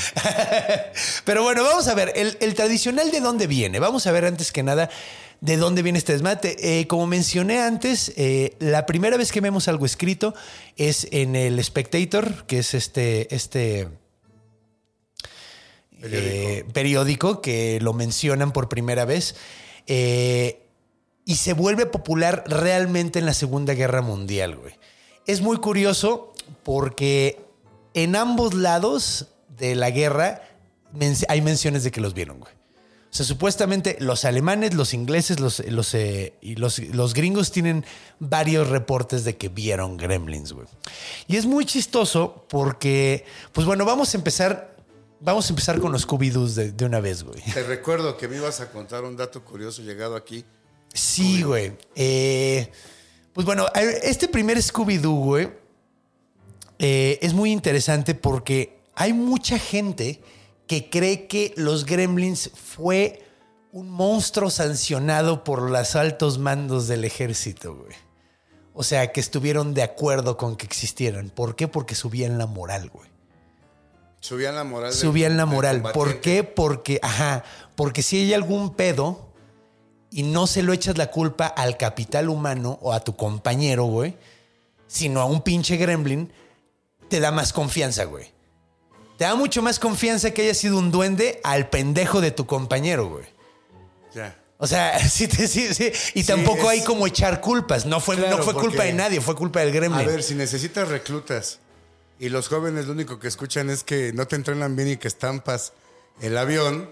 Pero 1.25 1.45
bueno, 1.45 1.62
vamos 1.62 1.87
a 1.87 1.95
ver, 1.95 2.12
el, 2.16 2.37
el 2.40 2.55
tradicional 2.55 3.12
de 3.12 3.21
dónde 3.21 3.47
viene. 3.47 3.79
Vamos 3.79 4.09
a 4.09 4.11
ver 4.11 4.25
antes 4.25 4.51
que 4.51 4.64
nada 4.64 4.90
de 5.40 5.57
dónde 5.59 5.83
viene 5.83 6.01
este 6.01 6.12
desmate. 6.12 6.81
Eh, 6.81 6.88
como 6.88 7.07
mencioné 7.07 7.61
antes, 7.61 8.12
eh, 8.16 8.57
la 8.59 8.85
primera 8.85 9.16
vez 9.16 9.31
que 9.31 9.40
vemos 9.40 9.68
algo 9.68 9.87
escrito 9.87 10.35
es 10.77 11.07
en 11.12 11.37
el 11.37 11.62
Spectator, 11.62 12.47
que 12.47 12.59
es 12.59 12.75
este, 12.75 13.33
este 13.33 13.88
eh, 16.03 16.64
periódico 16.73 17.40
que 17.40 17.79
lo 17.81 17.92
mencionan 17.92 18.51
por 18.51 18.68
primera 18.68 19.05
vez. 19.05 19.37
Eh, 19.87 20.66
y 21.25 21.37
se 21.37 21.53
vuelve 21.53 21.87
popular 21.87 22.42
realmente 22.49 23.21
en 23.21 23.27
la 23.27 23.35
Segunda 23.35 23.75
Guerra 23.75 24.03
Mundial, 24.03 24.57
güey. 24.57 24.75
Es 25.25 25.40
muy 25.40 25.59
curioso 25.59 26.32
porque 26.62 27.40
en 27.94 28.16
ambos 28.16 28.55
lados 28.55 29.26
de 29.59 29.74
la 29.74 29.90
guerra 29.90 30.42
men- 30.92 31.16
hay 31.28 31.40
menciones 31.42 31.85
de 31.85 31.90
que 31.90 32.00
los 32.00 32.14
vieron, 32.14 32.40
güey. 32.40 32.52
O 32.52 33.14
sea, 33.14 33.26
supuestamente 33.26 33.98
los 34.00 34.24
alemanes, 34.24 34.72
los 34.72 34.94
ingleses 34.94 35.38
los, 35.38 35.59
los, 35.66 35.92
eh, 35.94 36.33
y 36.40 36.55
los, 36.57 36.78
los 36.78 37.12
gringos 37.12 37.52
tienen 37.52 37.85
varios 38.18 38.70
reportes 38.70 39.24
de 39.24 39.37
que 39.37 39.50
vieron 39.50 39.98
gremlins, 39.98 40.55
güey. 40.55 40.66
Y 41.28 41.37
es 41.37 41.44
muy 41.44 41.66
chistoso 41.66 42.46
porque, 42.48 43.26
pues 43.52 43.66
bueno, 43.66 43.85
vamos 43.85 44.14
a 44.14 44.16
empezar, 44.16 44.74
vamos 45.20 45.44
a 45.46 45.50
empezar 45.50 45.78
con 45.78 45.92
los 45.92 46.07
Scooby-Doos 46.07 46.55
de, 46.55 46.72
de 46.72 46.85
una 46.87 47.00
vez, 47.00 47.22
güey. 47.22 47.42
Te 47.52 47.62
recuerdo 47.64 48.16
que 48.16 48.28
me 48.28 48.37
ibas 48.37 48.61
a 48.62 48.70
contar 48.70 49.05
un 49.05 49.14
dato 49.14 49.44
curioso 49.44 49.83
llegado 49.83 50.16
aquí. 50.16 50.46
Sí, 50.94 51.42
güey. 51.42 51.72
Eh, 51.94 52.70
pues 53.35 53.44
bueno, 53.44 53.66
este 53.74 54.26
primer 54.26 54.57
Scooby-Doo, 54.57 55.22
güey, 55.22 55.50
eh, 56.85 57.18
es 57.23 57.33
muy 57.33 57.53
interesante 57.53 58.14
porque 58.16 58.81
hay 58.97 59.12
mucha 59.12 59.57
gente 59.59 60.21
que 60.66 60.90
cree 60.90 61.29
que 61.29 61.55
los 61.57 61.87
Gremlins 61.87 62.51
fue 62.55 63.23
un 63.71 63.88
monstruo 63.88 64.51
sancionado 64.51 65.45
por 65.45 65.62
los 65.71 65.95
altos 65.97 66.38
mandos 66.38 66.88
del 66.88 67.05
ejército, 67.05 67.77
güey. 67.77 67.95
O 68.75 68.83
sea, 68.83 69.12
que 69.12 69.21
estuvieron 69.21 69.75
de 69.75 69.83
acuerdo 69.83 70.37
con 70.37 70.57
que 70.57 70.66
existieran. 70.66 71.31
¿Por 71.31 71.55
qué? 71.57 71.68
Porque 71.68 71.95
subían 71.95 72.37
la 72.38 72.47
moral, 72.47 72.90
güey. 72.90 73.09
Subían 74.21 74.55
la 74.57 74.64
moral. 74.64 74.90
del- 74.90 74.99
Subían 74.99 75.37
la 75.37 75.47
moral. 75.47 75.83
¿Por 75.92 76.21
qué? 76.21 76.42
Porque, 76.45 76.99
ajá, 77.03 77.45
porque 77.77 78.03
si 78.03 78.18
hay 78.18 78.35
algún 78.35 78.75
pedo 78.75 79.33
y 80.11 80.23
no 80.23 80.47
se 80.47 80.62
lo 80.62 80.73
echas 80.73 80.97
la 80.99 81.11
culpa 81.11 81.47
al 81.47 81.77
capital 81.77 82.29
humano 82.29 82.79
o 82.83 82.92
a 82.92 83.01
tu 83.01 83.14
compañero, 83.16 83.85
güey, 83.85 84.16
sino 84.87 85.21
a 85.21 85.25
un 85.25 85.42
pinche 85.42 85.77
gremlin, 85.77 86.33
te 87.12 87.20
da 87.20 87.31
más 87.31 87.53
confianza, 87.53 88.05
güey. 88.05 88.33
Te 89.18 89.25
da 89.25 89.35
mucho 89.35 89.61
más 89.61 89.79
confianza 89.79 90.31
que 90.31 90.40
haya 90.40 90.55
sido 90.55 90.79
un 90.79 90.90
duende 90.90 91.40
al 91.44 91.68
pendejo 91.68 92.22
de 92.22 92.31
tu 92.31 92.46
compañero, 92.46 93.07
güey. 93.11 93.27
Ya. 94.14 94.35
O 94.57 94.66
sea, 94.66 94.98
sí, 95.11 95.27
sí, 95.27 95.75
sí. 95.75 95.92
Y 96.14 96.25
tampoco 96.25 96.62
es- 96.62 96.68
hay 96.81 96.85
como 96.85 97.07
echar 97.07 97.42
culpas. 97.42 97.85
No 97.85 98.01
fue, 98.01 98.16
Claro, 98.16 98.38
no 98.38 98.42
fue 98.42 98.55
culpa 98.55 98.85
de 98.85 98.94
nadie, 98.94 99.20
fue 99.20 99.37
culpa 99.37 99.61
del 99.61 99.72
gremlin. 99.72 100.01
A 100.01 100.11
ver, 100.11 100.22
si 100.22 100.35
necesitas 100.35 100.88
reclutas 100.88 101.59
y 102.18 102.31
los 102.31 102.48
jóvenes 102.48 102.87
lo 102.87 102.92
único 102.94 103.18
que 103.18 103.29
escuchan 103.29 103.68
es 103.68 103.85
que 103.85 104.14
no 104.14 104.27
te 104.27 104.37
entrenan 104.37 104.75
bien 104.75 104.88
y 104.92 104.96
que 104.96 105.09
estampas 105.09 105.75
el 106.22 106.38
avión. 106.38 106.88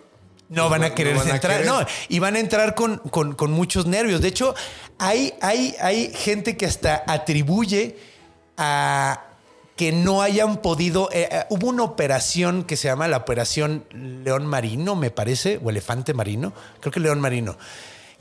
No 0.51 0.69
pues 0.69 0.71
van 0.73 0.85
a 0.85 0.89
no 0.91 0.95
querer 0.95 1.17
a 1.17 1.21
entrar. 1.23 1.41
querer. 1.41 1.65
No, 1.67 1.81
y 2.11 2.19
van 2.19 2.37
a 2.37 2.41
entrar 2.41 2.75
con, 2.75 2.99
con- 2.99 3.33
con 3.35 3.53
muchos 3.53 3.87
nervios. 3.87 4.21
De 4.21 4.29
hecho, 4.29 4.55
hay, 4.99 5.33
hay, 5.41 5.75
hay 5.81 6.13
gente 6.15 6.59
que 6.59 6.67
hasta 6.67 7.03
atribuye 7.07 7.97
a 8.59 9.25
que 9.81 9.93
no 9.93 10.21
hayan 10.21 10.59
podido. 10.59 11.09
eh, 11.11 11.27
eh, 11.33 11.45
hubo 11.49 11.69
una 11.69 11.85
operación 11.85 12.65
que 12.65 12.77
se 12.77 12.89
llama 12.89 13.09
la 13.09 13.17
Operación 13.17 13.87
León 13.95 14.45
Marino, 14.45 14.95
me 14.95 15.11
parece, 15.11 15.59
o 15.65 15.71
Elefante 15.71 16.13
Marino. 16.13 16.53
Creo 16.81 16.93
que 16.93 17.01
León 17.01 17.19
Marino. 17.19 17.57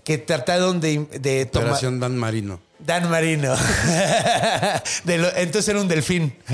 Que 0.05 0.17
trataron 0.17 0.79
de, 0.79 0.99
de 1.19 1.45
tomar. 1.47 1.65
Operación 1.67 1.99
Dan 1.99 2.15
Marino. 2.15 2.61
Dan 2.79 3.09
Marino. 3.11 3.53
De 5.03 5.17
lo- 5.17 5.35
entonces 5.35 5.67
era 5.67 5.81
un 5.81 5.89
delfín. 5.89 6.33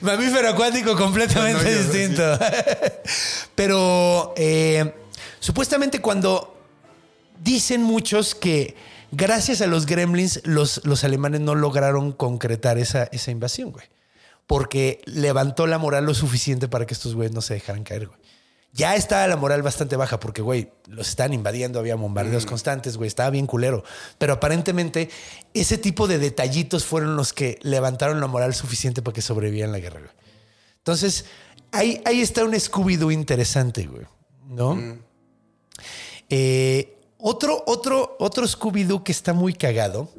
Mamífero 0.00 0.50
acuático 0.50 0.94
completamente 0.96 1.64
No, 1.64 1.70
no, 1.70 1.76
yo- 1.76 1.82
distinto. 1.82 2.22
Pero 3.56 4.34
eh, 4.36 4.94
supuestamente 5.40 6.00
cuando 6.00 6.56
dicen 7.42 7.82
muchos 7.82 8.36
que 8.36 8.76
gracias 9.16 9.60
a 9.60 9.66
los 9.66 9.86
gremlins 9.86 10.40
los, 10.44 10.84
los 10.84 11.04
alemanes 11.04 11.40
no 11.40 11.54
lograron 11.54 12.12
concretar 12.12 12.78
esa, 12.78 13.04
esa 13.04 13.30
invasión, 13.30 13.72
güey. 13.72 13.86
Porque 14.46 15.00
levantó 15.06 15.66
la 15.66 15.78
moral 15.78 16.04
lo 16.04 16.14
suficiente 16.14 16.68
para 16.68 16.86
que 16.86 16.94
estos 16.94 17.14
güeyes 17.14 17.32
no 17.32 17.40
se 17.40 17.54
dejaran 17.54 17.84
caer, 17.84 18.08
güey. 18.08 18.20
Ya 18.74 18.96
estaba 18.96 19.28
la 19.28 19.36
moral 19.36 19.62
bastante 19.62 19.94
baja 19.94 20.18
porque, 20.18 20.42
güey, 20.42 20.72
los 20.88 21.08
están 21.08 21.32
invadiendo, 21.32 21.78
había 21.78 21.94
bombardeos 21.94 22.44
constantes, 22.44 22.96
güey, 22.96 23.06
estaba 23.06 23.30
bien 23.30 23.46
culero. 23.46 23.84
Pero 24.18 24.32
aparentemente 24.32 25.10
ese 25.54 25.78
tipo 25.78 26.08
de 26.08 26.18
detallitos 26.18 26.84
fueron 26.84 27.16
los 27.16 27.32
que 27.32 27.60
levantaron 27.62 28.20
la 28.20 28.26
moral 28.26 28.52
suficiente 28.52 29.00
para 29.00 29.14
que 29.14 29.22
sobrevivieran 29.22 29.70
la 29.70 29.78
guerra, 29.78 30.00
güey. 30.00 30.12
Entonces, 30.78 31.26
ahí, 31.70 32.02
ahí 32.04 32.20
está 32.20 32.44
un 32.44 32.52
Scooby-Doo 32.52 33.12
interesante, 33.12 33.86
güey, 33.86 34.06
¿no? 34.48 34.98
Eh, 36.28 36.98
otro, 37.26 37.64
otro, 37.66 38.16
otro 38.18 38.46
Scooby-Doo 38.46 39.02
que 39.02 39.10
está 39.10 39.32
muy 39.32 39.54
cagado 39.54 40.10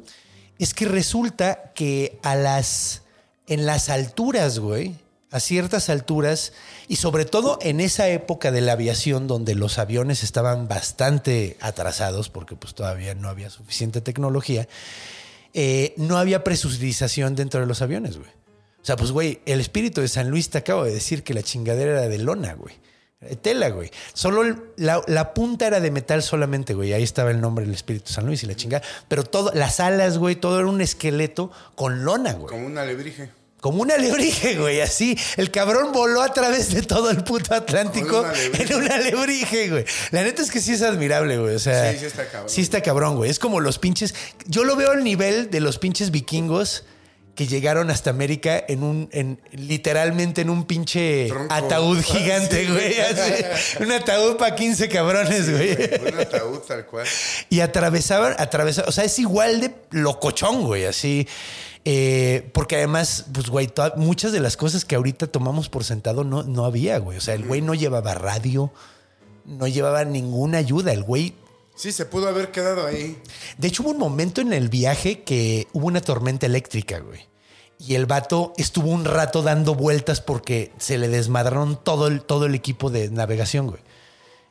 es 0.58 0.74
que 0.74 0.86
resulta 0.86 1.70
que 1.72 2.18
a 2.24 2.34
las, 2.34 3.02
en 3.46 3.64
las 3.64 3.90
alturas, 3.90 4.58
güey, 4.58 4.96
a 5.30 5.38
ciertas 5.38 5.88
alturas, 5.88 6.52
y 6.88 6.96
sobre 6.96 7.24
todo 7.24 7.60
en 7.62 7.78
esa 7.78 8.08
época 8.08 8.50
de 8.50 8.60
la 8.60 8.72
aviación 8.72 9.28
donde 9.28 9.54
los 9.54 9.78
aviones 9.78 10.24
estaban 10.24 10.66
bastante 10.66 11.56
atrasados, 11.60 12.28
porque 12.28 12.56
pues 12.56 12.74
todavía 12.74 13.14
no 13.14 13.28
había 13.28 13.50
suficiente 13.50 14.00
tecnología, 14.00 14.66
eh, 15.54 15.94
no 15.98 16.18
había 16.18 16.42
presurización 16.42 17.36
dentro 17.36 17.60
de 17.60 17.66
los 17.66 17.82
aviones, 17.82 18.18
güey. 18.18 18.30
O 18.82 18.84
sea, 18.84 18.96
pues, 18.96 19.12
güey, 19.12 19.40
el 19.46 19.60
espíritu 19.60 20.00
de 20.00 20.08
San 20.08 20.28
Luis 20.28 20.50
te 20.50 20.58
acabo 20.58 20.82
de 20.82 20.92
decir 20.92 21.22
que 21.22 21.34
la 21.34 21.44
chingadera 21.44 21.92
era 21.92 22.08
de 22.08 22.18
lona, 22.18 22.54
güey. 22.54 22.74
De 23.20 23.34
Tela, 23.34 23.70
güey. 23.70 23.90
Solo 24.12 24.42
el- 24.42 24.56
la, 24.76 25.00
la 25.06 25.32
punta 25.32 25.66
era 25.66 25.80
de 25.80 25.90
metal 25.90 26.22
solamente, 26.22 26.74
güey. 26.74 26.92
Ahí 26.92 27.02
estaba 27.02 27.30
el 27.30 27.40
nombre 27.40 27.64
del 27.64 27.74
espíritu 27.74 28.12
San 28.12 28.26
Luis 28.26 28.42
y 28.42 28.46
la 28.46 28.54
chingada. 28.54 28.84
Pero 29.08 29.24
todo, 29.24 29.52
las 29.54 29.80
alas, 29.80 30.18
güey, 30.18 30.36
todo 30.36 30.58
era 30.58 30.68
un 30.68 30.82
esqueleto 30.82 31.50
con 31.74 32.04
lona, 32.04 32.34
güey. 32.34 32.48
Como 32.48 32.66
un 32.66 32.76
alebrije. 32.76 33.30
Como 33.62 33.80
un 33.80 33.90
alebrije, 33.90 34.58
güey, 34.58 34.82
así. 34.82 35.18
El 35.38 35.50
cabrón 35.50 35.92
voló 35.92 36.20
a 36.22 36.32
través 36.34 36.74
de 36.74 36.82
todo 36.82 37.10
el 37.10 37.24
puto 37.24 37.54
Atlántico 37.54 38.20
un 38.20 38.60
en 38.60 38.74
un 38.74 38.92
alebrije, 38.92 39.70
güey. 39.70 39.86
La 40.10 40.22
neta 40.22 40.42
es 40.42 40.50
que 40.50 40.60
sí 40.60 40.74
es 40.74 40.82
admirable, 40.82 41.38
güey. 41.38 41.54
O 41.54 41.58
sea, 41.58 41.90
Sí, 41.92 41.98
sí 42.00 42.04
está 42.04 42.28
cabrón. 42.28 42.50
Sí 42.50 42.60
está 42.60 42.82
cabrón, 42.82 43.16
güey. 43.16 43.30
Es 43.30 43.38
como 43.38 43.60
los 43.60 43.78
pinches. 43.78 44.14
Yo 44.46 44.62
lo 44.64 44.76
veo 44.76 44.90
al 44.90 45.02
nivel 45.02 45.50
de 45.50 45.60
los 45.60 45.78
pinches 45.78 46.10
vikingos 46.10 46.84
que 47.36 47.46
llegaron 47.46 47.90
hasta 47.90 48.10
América 48.10 48.64
en 48.66 48.82
un, 48.82 49.08
en, 49.12 49.40
literalmente 49.52 50.40
en 50.40 50.50
un 50.50 50.64
pinche 50.64 51.28
Tronco. 51.28 51.54
ataúd 51.54 52.00
gigante, 52.02 52.64
Sí. 52.66 52.72
güey. 52.72 52.98
así. 53.00 53.82
Un 53.84 53.92
ataúd 53.92 54.36
para 54.36 54.56
15 54.56 54.88
cabrones, 54.88 55.48
güey. 55.50 55.72
Un 56.12 56.18
ataúd 56.18 56.58
tal 56.66 56.86
cual. 56.86 57.06
Y 57.50 57.60
atravesaban, 57.60 58.34
atravesaban, 58.38 58.88
o 58.88 58.92
sea, 58.92 59.04
es 59.04 59.18
igual 59.20 59.60
de 59.60 59.74
locochón, 59.90 60.64
güey, 60.64 60.86
así. 60.86 61.28
Eh, 61.84 62.48
porque 62.52 62.76
además, 62.76 63.26
pues, 63.32 63.48
güey, 63.48 63.68
toda- 63.68 63.92
muchas 63.96 64.32
de 64.32 64.40
las 64.40 64.56
cosas 64.56 64.84
que 64.84 64.96
ahorita 64.96 65.28
tomamos 65.28 65.68
por 65.68 65.84
sentado 65.84 66.24
no, 66.24 66.42
no 66.42 66.64
había, 66.64 66.98
güey. 66.98 67.18
O 67.18 67.20
sea, 67.20 67.34
el 67.34 67.44
güey 67.44 67.60
no 67.60 67.74
llevaba 67.74 68.14
radio, 68.14 68.72
no 69.44 69.68
llevaba 69.68 70.04
ninguna 70.04 70.58
ayuda. 70.58 70.92
El 70.92 71.04
güey 71.04 71.34
Sí, 71.76 71.92
se 71.92 72.06
pudo 72.06 72.28
haber 72.28 72.50
quedado 72.50 72.86
ahí. 72.86 73.20
de 73.58 73.68
hecho, 73.68 73.82
hubo 73.82 73.90
un 73.90 73.98
momento 73.98 74.40
en 74.40 74.52
el 74.52 74.68
viaje 74.68 75.22
que 75.22 75.68
hubo 75.72 75.86
una 75.86 76.00
tormenta 76.00 76.46
eléctrica, 76.46 76.98
güey. 77.00 77.28
Y 77.78 77.94
el 77.94 78.06
vato 78.06 78.54
estuvo 78.56 78.88
un 78.90 79.04
rato 79.04 79.42
dando 79.42 79.74
vueltas 79.74 80.22
porque 80.22 80.72
se 80.78 80.96
le 80.96 81.08
desmadraron 81.08 81.78
todo 81.82 82.06
el, 82.06 82.22
todo 82.22 82.46
el 82.46 82.54
equipo 82.54 82.88
de 82.88 83.10
navegación, 83.10 83.66
güey. 83.66 83.82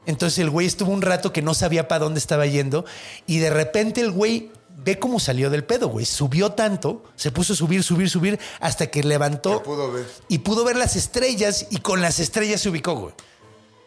Entonces 0.05 0.37
el 0.39 0.51
güey 0.51 0.67
estuvo 0.67 0.91
un 0.91 1.01
rato 1.01 1.33
que 1.33 1.41
no 1.41 1.55
sabía 1.55 1.87
para 1.87 2.03
dónde 2.03 2.19
estaba 2.19 2.45
yendo 2.45 2.85
y 3.25 3.39
de 3.39 3.49
repente 3.49 4.01
el 4.01 4.11
güey 4.11 4.51
ve 4.77 4.99
cómo 4.99 5.19
salió 5.19 5.49
del 5.49 5.63
pedo, 5.63 5.87
güey. 5.87 6.05
Subió 6.05 6.51
tanto, 6.51 7.03
se 7.15 7.31
puso 7.31 7.53
a 7.53 7.55
subir, 7.55 7.81
subir, 7.81 8.09
subir 8.09 8.39
hasta 8.59 8.87
que 8.87 9.03
levantó 9.03 9.63
pudo 9.63 9.91
ver. 9.91 10.05
y 10.27 10.39
pudo 10.39 10.63
ver 10.63 10.75
las 10.75 10.95
estrellas 10.95 11.65
y 11.71 11.77
con 11.77 12.01
las 12.01 12.19
estrellas 12.19 12.61
se 12.61 12.69
ubicó, 12.69 12.93
güey. 12.95 13.13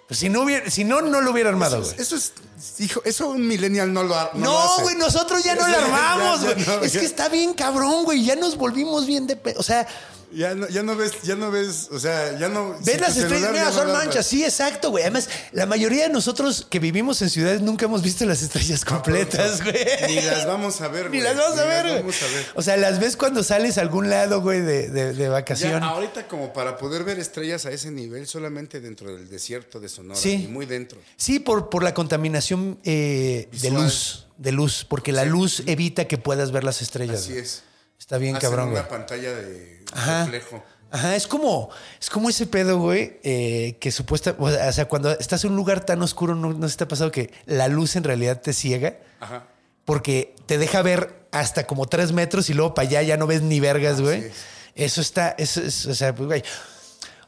Pues 0.09 0.21
si 0.21 0.31
no 0.31 0.41
hubiera, 0.43 0.71
si 0.71 0.85
no, 0.85 1.03
no 1.03 1.21
lo 1.21 1.31
hubiera 1.33 1.51
armado, 1.51 1.77
Eso 1.77 1.85
güey. 1.85 1.95
es, 2.01 2.01
eso 2.13 2.17
es- 2.17 2.81
hijo, 2.81 3.03
eso 3.05 3.29
un 3.29 3.47
millennial 3.47 3.93
no 3.93 4.03
lo 4.03 4.15
ha- 4.19 4.31
no 4.35 4.77
lo 4.79 4.83
güey, 4.83 4.97
nosotros 4.97 5.45
ya 5.45 5.55
no 5.55 5.69
ya- 5.69 5.85
armamos, 5.85 6.41
güey. 6.45 6.57
no, 6.67 6.81
es 6.83 6.93
que 6.97 7.05
está 7.05 7.29
bien 7.29 7.53
cabrón, 7.53 8.05
güey. 8.05 8.25
Ya 8.25 8.35
nos 8.35 8.57
volvimos 8.57 9.07
bien 9.07 9.27
de... 9.27 9.39
O 9.59 9.63
sea, 9.63 9.87
Ya 10.31 10.55
no, 10.55 10.69
ya 10.69 10.83
no 10.83 10.95
ves, 10.95 11.13
ya 11.23 11.37
no 11.37 11.51
ves, 11.51 11.89
o 11.91 11.99
sea, 11.99 12.39
ya 12.39 12.49
no. 12.49 12.77
ves 12.85 13.01
las 13.01 13.17
estrellas, 13.17 13.51
mira, 13.51 13.65
ya 13.65 13.71
no 13.71 13.73
son 13.73 13.93
manchas. 13.93 14.17
ves. 14.17 14.27
Sí, 14.27 14.45
exacto, 14.45 14.91
güey. 14.91 15.05
Además, 15.05 15.29
la 15.53 15.65
mayoría 15.65 16.03
de 16.05 16.11
nosotros 16.11 16.67
que 16.69 16.79
vivimos 16.79 17.23
en 17.23 17.31
ciudades 17.31 17.63
nunca 17.63 17.87
hemos 17.87 18.03
visto 18.03 18.27
las 18.27 18.43
estrellas 18.43 18.85
completas, 18.85 19.63
güey. 19.63 19.75
Ni 20.07 20.17
las 20.21 20.47
vamos 20.47 20.81
a 20.83 20.89
ver, 20.89 21.11
Ni 21.11 21.21
güey. 21.21 21.23
las 21.23 21.37
vamos 21.37 21.59
a 21.59 21.65
ver, 21.65 21.85
las 21.87 21.93
güey. 21.93 22.03
vamos 22.03 22.23
a 22.23 22.27
ver. 22.27 22.47
O 22.57 22.63
sea, 22.63 22.77
las 22.77 23.01
ves 23.01 23.17
cuando 23.17 23.43
sales 23.43 23.79
a 23.79 23.81
algún 23.81 24.11
lado, 24.11 24.43
güey, 24.43 24.61
de, 24.61 24.89
de, 24.91 25.15
de 25.15 25.25
Ya, 25.25 25.31
vacación. 25.31 25.83
ahorita 25.83 26.29
como 26.29 26.53
para 26.53 26.77
poder 26.77 27.05
ver 27.05 27.19
estrellas 27.19 27.65
a 27.67 27.71
ese 27.71 27.91
nivel 27.91 28.27
solamente 28.27 28.81
dentro 28.81 29.15
del 29.15 29.29
desierto 29.31 29.81
de 29.81 29.89
Sonora 29.89 30.21
Sí. 30.21 30.45
y 30.45 30.49
muy 30.49 30.67
dentro. 30.67 30.99
Sí, 31.17 31.39
por, 31.39 31.71
por 31.71 31.83
la 31.83 31.95
contaminación 31.95 32.79
eh, 32.85 33.49
de 33.63 33.71
luz, 33.71 34.27
de 34.37 34.53
luz, 34.53 34.85
porque 34.89 35.13
la 35.13 35.25
luz 35.25 35.63
evita 35.67 36.07
que 36.07 36.19
puedas 36.19 36.53
ver 36.53 36.65
las 36.65 36.83
estrellas. 36.83 37.21
Así 37.21 37.31
güey. 37.33 37.43
es. 37.45 37.63
Está 38.09 38.17
bien 38.17 38.37
Hacen 38.37 38.49
cabrón, 38.49 38.69
una 38.71 38.81
güey. 38.81 38.91
pantalla 38.91 39.35
de 39.35 39.85
Ajá. 39.93 40.23
reflejo. 40.25 40.65
Ajá, 40.91 41.15
es 41.15 41.27
como, 41.27 41.69
es 42.01 42.09
como 42.09 42.31
ese 42.31 42.47
pedo, 42.47 42.79
güey, 42.79 43.21
eh, 43.23 43.77
que 43.79 43.93
supuesta, 43.93 44.35
o 44.39 44.73
sea, 44.73 44.89
cuando 44.89 45.11
estás 45.13 45.45
en 45.45 45.51
un 45.51 45.57
lugar 45.59 45.85
tan 45.85 46.01
oscuro, 46.01 46.35
no, 46.35 46.55
no 46.55 46.67
se 46.71 46.79
te 46.79 46.85
ha 46.85 46.89
pasado 46.89 47.11
que 47.13 47.31
la 47.45 47.69
luz 47.69 47.97
en 47.97 48.05
realidad 48.05 48.41
te 48.41 48.55
ciega, 48.55 48.97
Ajá. 49.21 49.47
porque 49.85 50.35
te 50.47 50.57
deja 50.57 50.81
ver 50.81 51.27
hasta 51.33 51.67
como 51.67 51.85
tres 51.85 52.13
metros 52.13 52.49
y 52.49 52.55
luego 52.55 52.73
para 52.73 52.89
allá 52.89 53.03
ya 53.03 53.19
no 53.19 53.27
ves 53.27 53.43
ni 53.43 53.61
vergas, 53.61 54.01
güey. 54.01 54.25
es. 54.25 54.33
Eso 54.75 55.03
está, 55.03 55.35
eso 55.37 55.61
es, 55.61 55.85
o 55.85 55.95
sea, 55.95 56.15
pues, 56.15 56.27
güey. 56.29 56.43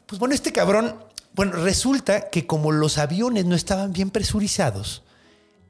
Pues 0.07 0.17
bueno, 0.17 0.33
este 0.33 0.51
cabrón, 0.51 0.95
bueno, 1.33 1.51
resulta 1.63 2.31
que 2.31 2.47
como 2.47 2.71
los 2.71 2.97
aviones 2.97 3.45
no 3.45 3.55
estaban 3.55 3.93
bien 3.93 4.09
presurizados, 4.09 5.03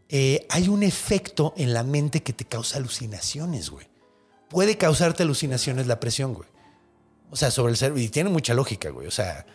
eh, 0.07 0.45
hay 0.49 0.69
un 0.69 0.83
efecto 0.83 1.53
en 1.57 1.73
la 1.73 1.83
mente 1.83 2.23
que 2.23 2.31
te 2.31 2.45
causa 2.45 2.77
alucinaciones, 2.77 3.69
güey. 3.69 3.90
Puede 4.51 4.77
causarte 4.77 5.23
alucinaciones 5.23 5.87
la 5.87 5.99
presión, 5.99 6.33
güey. 6.35 6.47
O 7.31 7.35
sea, 7.35 7.49
sobre 7.49 7.71
el 7.71 7.77
cerebro. 7.77 7.99
Y 8.01 8.09
tiene 8.09 8.29
mucha 8.29 8.53
lógica, 8.53 8.89
güey. 8.89 9.07
O 9.07 9.11
sea, 9.11 9.45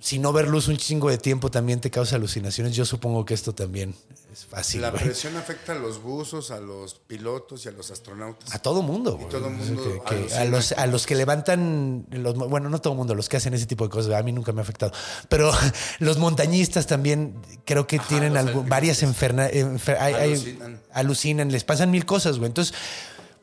si 0.00 0.18
no 0.18 0.32
ver 0.32 0.48
luz 0.48 0.66
un 0.68 0.78
chingo 0.78 1.10
de 1.10 1.18
tiempo 1.18 1.50
también 1.50 1.78
te 1.78 1.90
causa 1.90 2.16
alucinaciones, 2.16 2.74
yo 2.74 2.86
supongo 2.86 3.26
que 3.26 3.34
esto 3.34 3.54
también 3.54 3.94
es 4.32 4.46
fácil, 4.46 4.80
la 4.80 4.88
güey. 4.90 5.04
presión 5.04 5.36
afecta 5.36 5.72
a 5.72 5.74
los 5.74 6.02
buzos, 6.02 6.50
a 6.50 6.58
los 6.58 6.94
pilotos 6.94 7.66
y 7.66 7.68
a 7.68 7.72
los 7.72 7.90
astronautas. 7.90 8.54
A 8.54 8.58
todo 8.60 8.80
mundo, 8.80 9.18
güey. 9.18 9.28
todo 9.28 9.50
mundo 9.50 10.02
Que- 10.08 10.34
a, 10.34 10.46
los, 10.46 10.72
a 10.72 10.86
los 10.86 11.04
que 11.06 11.14
levantan, 11.16 12.06
los, 12.12 12.34
bueno, 12.34 12.70
no 12.70 12.80
todo 12.80 12.94
mundo, 12.94 13.14
los 13.14 13.28
que 13.28 13.36
hacen 13.36 13.52
ese 13.52 13.66
tipo 13.66 13.84
de 13.84 13.90
cosas, 13.90 14.14
a 14.14 14.22
mí 14.22 14.32
nunca 14.32 14.52
me 14.52 14.60
ha 14.60 14.62
afectado. 14.62 14.92
Pero 15.28 15.52
los 15.98 16.16
montañistas 16.16 16.86
también 16.86 17.34
creo 17.66 17.86
que 17.86 17.96
Ajá, 17.96 18.08
tienen 18.08 18.38
algo- 18.38 18.64
varias 18.66 19.02
enfermedades. 19.02 19.66
Alucinan. 20.00 20.80
alucinan, 20.94 21.52
les 21.52 21.64
pasan 21.64 21.90
mil 21.90 22.06
cosas, 22.06 22.38
güey. 22.38 22.46
Entonces, 22.48 22.74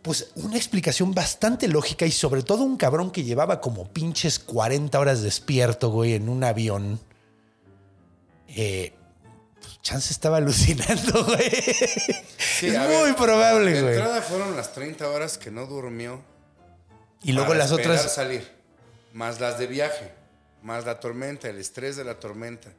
pues 0.08 0.32
una 0.36 0.56
explicación 0.56 1.14
bastante 1.14 1.68
lógica 1.68 2.06
y 2.06 2.12
sobre 2.12 2.42
todo 2.42 2.64
un 2.64 2.78
cabrón 2.78 3.12
que 3.12 3.26
llevaba 3.26 3.60
como 3.60 3.92
pinches 3.92 4.40
40 4.40 4.98
horas 4.98 5.22
despierto, 5.22 5.90
güey, 5.90 6.14
en 6.14 6.30
un 6.30 6.46
avión. 6.46 6.98
Eh, 8.48 8.94
pues, 9.60 9.82
chance 9.82 10.14
estaba 10.14 10.38
alucinando, 10.38 11.26
güey. 11.26 11.52
Sí, 12.38 12.68
es 12.68 12.80
muy 12.80 13.04
ver, 13.04 13.16
probable, 13.18 13.74
De 13.74 13.82
güey. 13.82 13.96
entrada 13.96 14.22
fueron 14.22 14.56
las 14.56 14.72
30 14.72 15.10
horas 15.10 15.38
que 15.38 15.52
no 15.52 15.66
durmió. 15.66 16.22
Y 17.22 17.34
luego 17.34 17.50
para 17.50 17.60
las 17.60 17.74
otras. 17.74 18.10
salir. 18.14 18.50
Más 19.12 19.42
las 19.42 19.60
de 19.60 19.68
viaje. 19.68 20.14
Más 20.64 20.86
la 20.86 21.02
tormenta, 21.02 21.50
el 21.50 21.58
estrés 21.58 21.98
de 21.98 22.06
la 22.06 22.18
tormenta. 22.18 22.70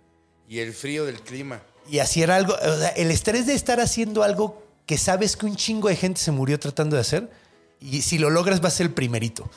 Y 0.49 0.61
el 0.61 0.73
frío 0.73 1.05
del 1.05 1.21
clima. 1.21 1.61
Y 1.91 1.99
así 1.99 2.23
era 2.23 2.37
algo, 2.37 2.55
o 2.55 2.77
sea, 2.79 2.89
el 2.91 3.11
estrés 3.11 3.47
de 3.47 3.53
estar 3.53 3.81
haciendo 3.81 4.23
algo 4.23 4.67
que 4.89 4.97
sabes 4.97 5.37
que 5.37 5.45
un 5.45 5.55
chingo 5.55 5.89
de 5.91 5.97
gente 5.97 6.19
se 6.19 6.33
murió 6.33 6.59
tratando 6.59 6.97
de 6.97 7.03
hacer. 7.03 7.31
Y 7.79 8.01
si 8.01 8.17
lo 8.17 8.31
logras, 8.31 8.65
va 8.65 8.69
a 8.69 8.71
ser 8.71 8.87
el 8.87 8.95
primerito. 8.95 9.49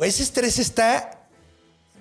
Ese 0.00 0.22
estrés 0.22 0.60
está 0.60 1.26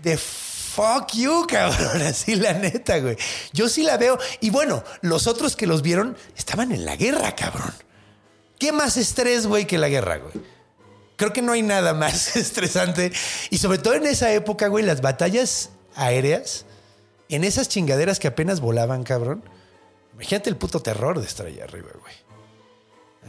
de 0.04 0.18
fuck 0.18 1.14
you, 1.16 1.48
cabrón. 1.50 2.04
Así 2.04 2.36
la 2.36 2.54
neta, 2.54 3.00
güey. 3.00 3.18
Yo 3.54 3.70
sí 3.70 3.82
la 3.82 3.98
veo. 3.98 4.20
Y 4.40 4.52
bueno, 4.52 4.84
los 5.02 5.26
otros 5.26 5.56
que 5.56 5.66
los 5.66 5.82
vieron 5.82 6.16
estaban 6.38 6.72
en 6.72 6.86
la 6.86 6.96
guerra, 6.96 7.36
cabrón. 7.36 7.74
¿Qué 8.60 8.72
más 8.72 8.96
estrés, 8.96 9.48
güey, 9.48 9.66
que 9.66 9.80
la 9.80 9.90
guerra, 9.90 10.18
güey? 10.18 10.36
Creo 11.16 11.34
que 11.34 11.42
no 11.42 11.54
hay 11.54 11.64
nada 11.64 11.96
más 11.96 12.36
estresante. 12.36 13.12
Y 13.50 13.58
sobre 13.58 13.80
todo 13.80 13.96
en 13.96 14.06
esa 14.06 14.32
época, 14.32 14.68
güey, 14.68 14.86
las 14.86 15.02
batallas 15.02 15.72
aéreas, 15.96 16.66
en 17.30 17.44
esas 17.44 17.68
chingaderas 17.68 18.20
que 18.20 18.28
apenas 18.28 18.60
volaban, 18.60 19.02
cabrón. 19.04 19.44
Imagínate 20.18 20.50
el 20.50 20.58
puto 20.58 20.82
terror 20.82 21.20
de 21.20 21.28
estar 21.28 21.46
allá 21.46 21.66
arriba, 21.66 21.90
güey. 22.02 22.14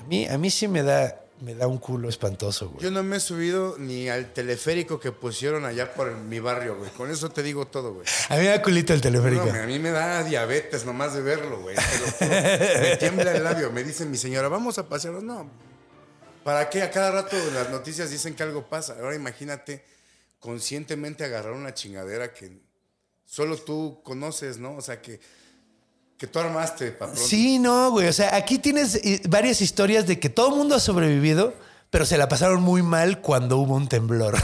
A 0.01 0.05
mí, 0.05 0.27
a 0.27 0.39
mí 0.39 0.51
sí 0.51 0.69
me 0.69 0.83
da, 0.83 1.23
me 1.43 1.55
da 1.55 1.67
un 1.67 1.77
culo 1.77 2.09
espantoso, 2.09 2.71
güey. 2.71 2.83
Yo 2.83 2.91
no 2.91 3.03
me 3.03 3.19
he 3.19 3.21
subido 3.21 3.77
ni 3.77 4.09
al 4.09 4.33
teleférico 4.33 4.99
que 4.99 5.13
pusieron 5.13 5.67
allá 5.67 5.93
por 5.93 6.17
mi 6.17 6.41
barrio, 6.41 6.79
güey. 6.79 6.91
Con 6.93 7.11
eso 7.11 7.29
te 7.29 7.43
digo 7.43 7.67
todo, 7.67 7.93
güey. 7.93 8.07
A 8.31 8.37
mí 8.37 8.41
me 8.41 8.49
da 8.49 8.63
culito 8.63 8.95
el 8.95 9.03
teleférico. 9.03 9.45
No, 9.45 9.63
a 9.63 9.67
mí 9.67 9.79
me 9.79 9.91
da 9.91 10.25
diabetes 10.25 10.87
nomás 10.87 11.13
de 11.13 11.21
verlo, 11.21 11.61
güey. 11.61 11.77
Me 12.21 12.97
tiembla 12.97 13.33
el 13.33 13.45
labio. 13.45 13.71
Me 13.71 13.85
dice 13.85 14.07
mi 14.07 14.17
señora, 14.17 14.49
vamos 14.49 14.79
a 14.79 14.89
pasearnos. 14.89 15.23
No. 15.23 15.51
¿Para 16.43 16.71
qué? 16.71 16.81
A 16.81 16.91
cada 16.91 17.11
rato 17.11 17.37
las 17.53 17.69
noticias 17.69 18.11
dicen 18.11 18.35
que 18.35 18.45
algo 18.45 18.67
pasa. 18.67 18.97
Ahora 18.99 19.15
imagínate 19.15 19.85
conscientemente 20.41 21.23
agarrar 21.23 21.53
una 21.53 21.75
chingadera 21.75 22.33
que 22.33 22.63
solo 23.27 23.59
tú 23.59 24.01
conoces, 24.03 24.57
¿no? 24.57 24.75
O 24.75 24.81
sea, 24.81 25.03
que, 25.03 25.21
que 26.19 26.27
tú 26.27 26.39
armaste 26.41 26.91
pronto. 26.93 27.17
Sí, 27.17 27.59
no, 27.59 27.91
güey. 27.93 28.09
O 28.09 28.13
sea, 28.13 28.35
aquí 28.35 28.59
tienes 28.59 28.97
eh, 28.97 29.23
varias 29.29 29.61
historias 29.61 30.07
de 30.07 30.19
que 30.19 30.29
todo 30.29 30.49
el 30.51 30.57
mundo 30.57 30.75
ha 30.75 30.81
sobrevivido, 30.81 31.55
pero 31.91 32.05
se 32.05 32.19
la 32.19 32.29
pasaron 32.29 32.61
muy 32.61 32.83
mal 32.83 33.21
cuando 33.21 33.57
hubo 33.59 33.75
un 33.77 33.89
temblor. 33.89 34.37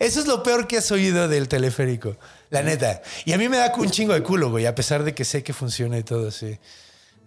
Eso 0.00 0.20
es 0.20 0.26
lo 0.26 0.42
peor 0.42 0.66
que 0.66 0.76
has 0.78 0.90
oído 0.90 1.28
del 1.28 1.48
teleférico, 1.48 2.16
la 2.50 2.62
neta. 2.62 3.00
Y 3.24 3.32
a 3.32 3.38
mí 3.38 3.48
me 3.48 3.56
da 3.56 3.72
un 3.76 3.90
chingo 3.90 4.12
de 4.12 4.22
culo, 4.22 4.50
güey, 4.50 4.66
a 4.66 4.74
pesar 4.74 5.04
de 5.04 5.14
que 5.14 5.24
sé 5.24 5.42
que 5.42 5.52
funciona 5.54 5.96
y 5.96 6.02
todo 6.02 6.28
así. 6.28 6.58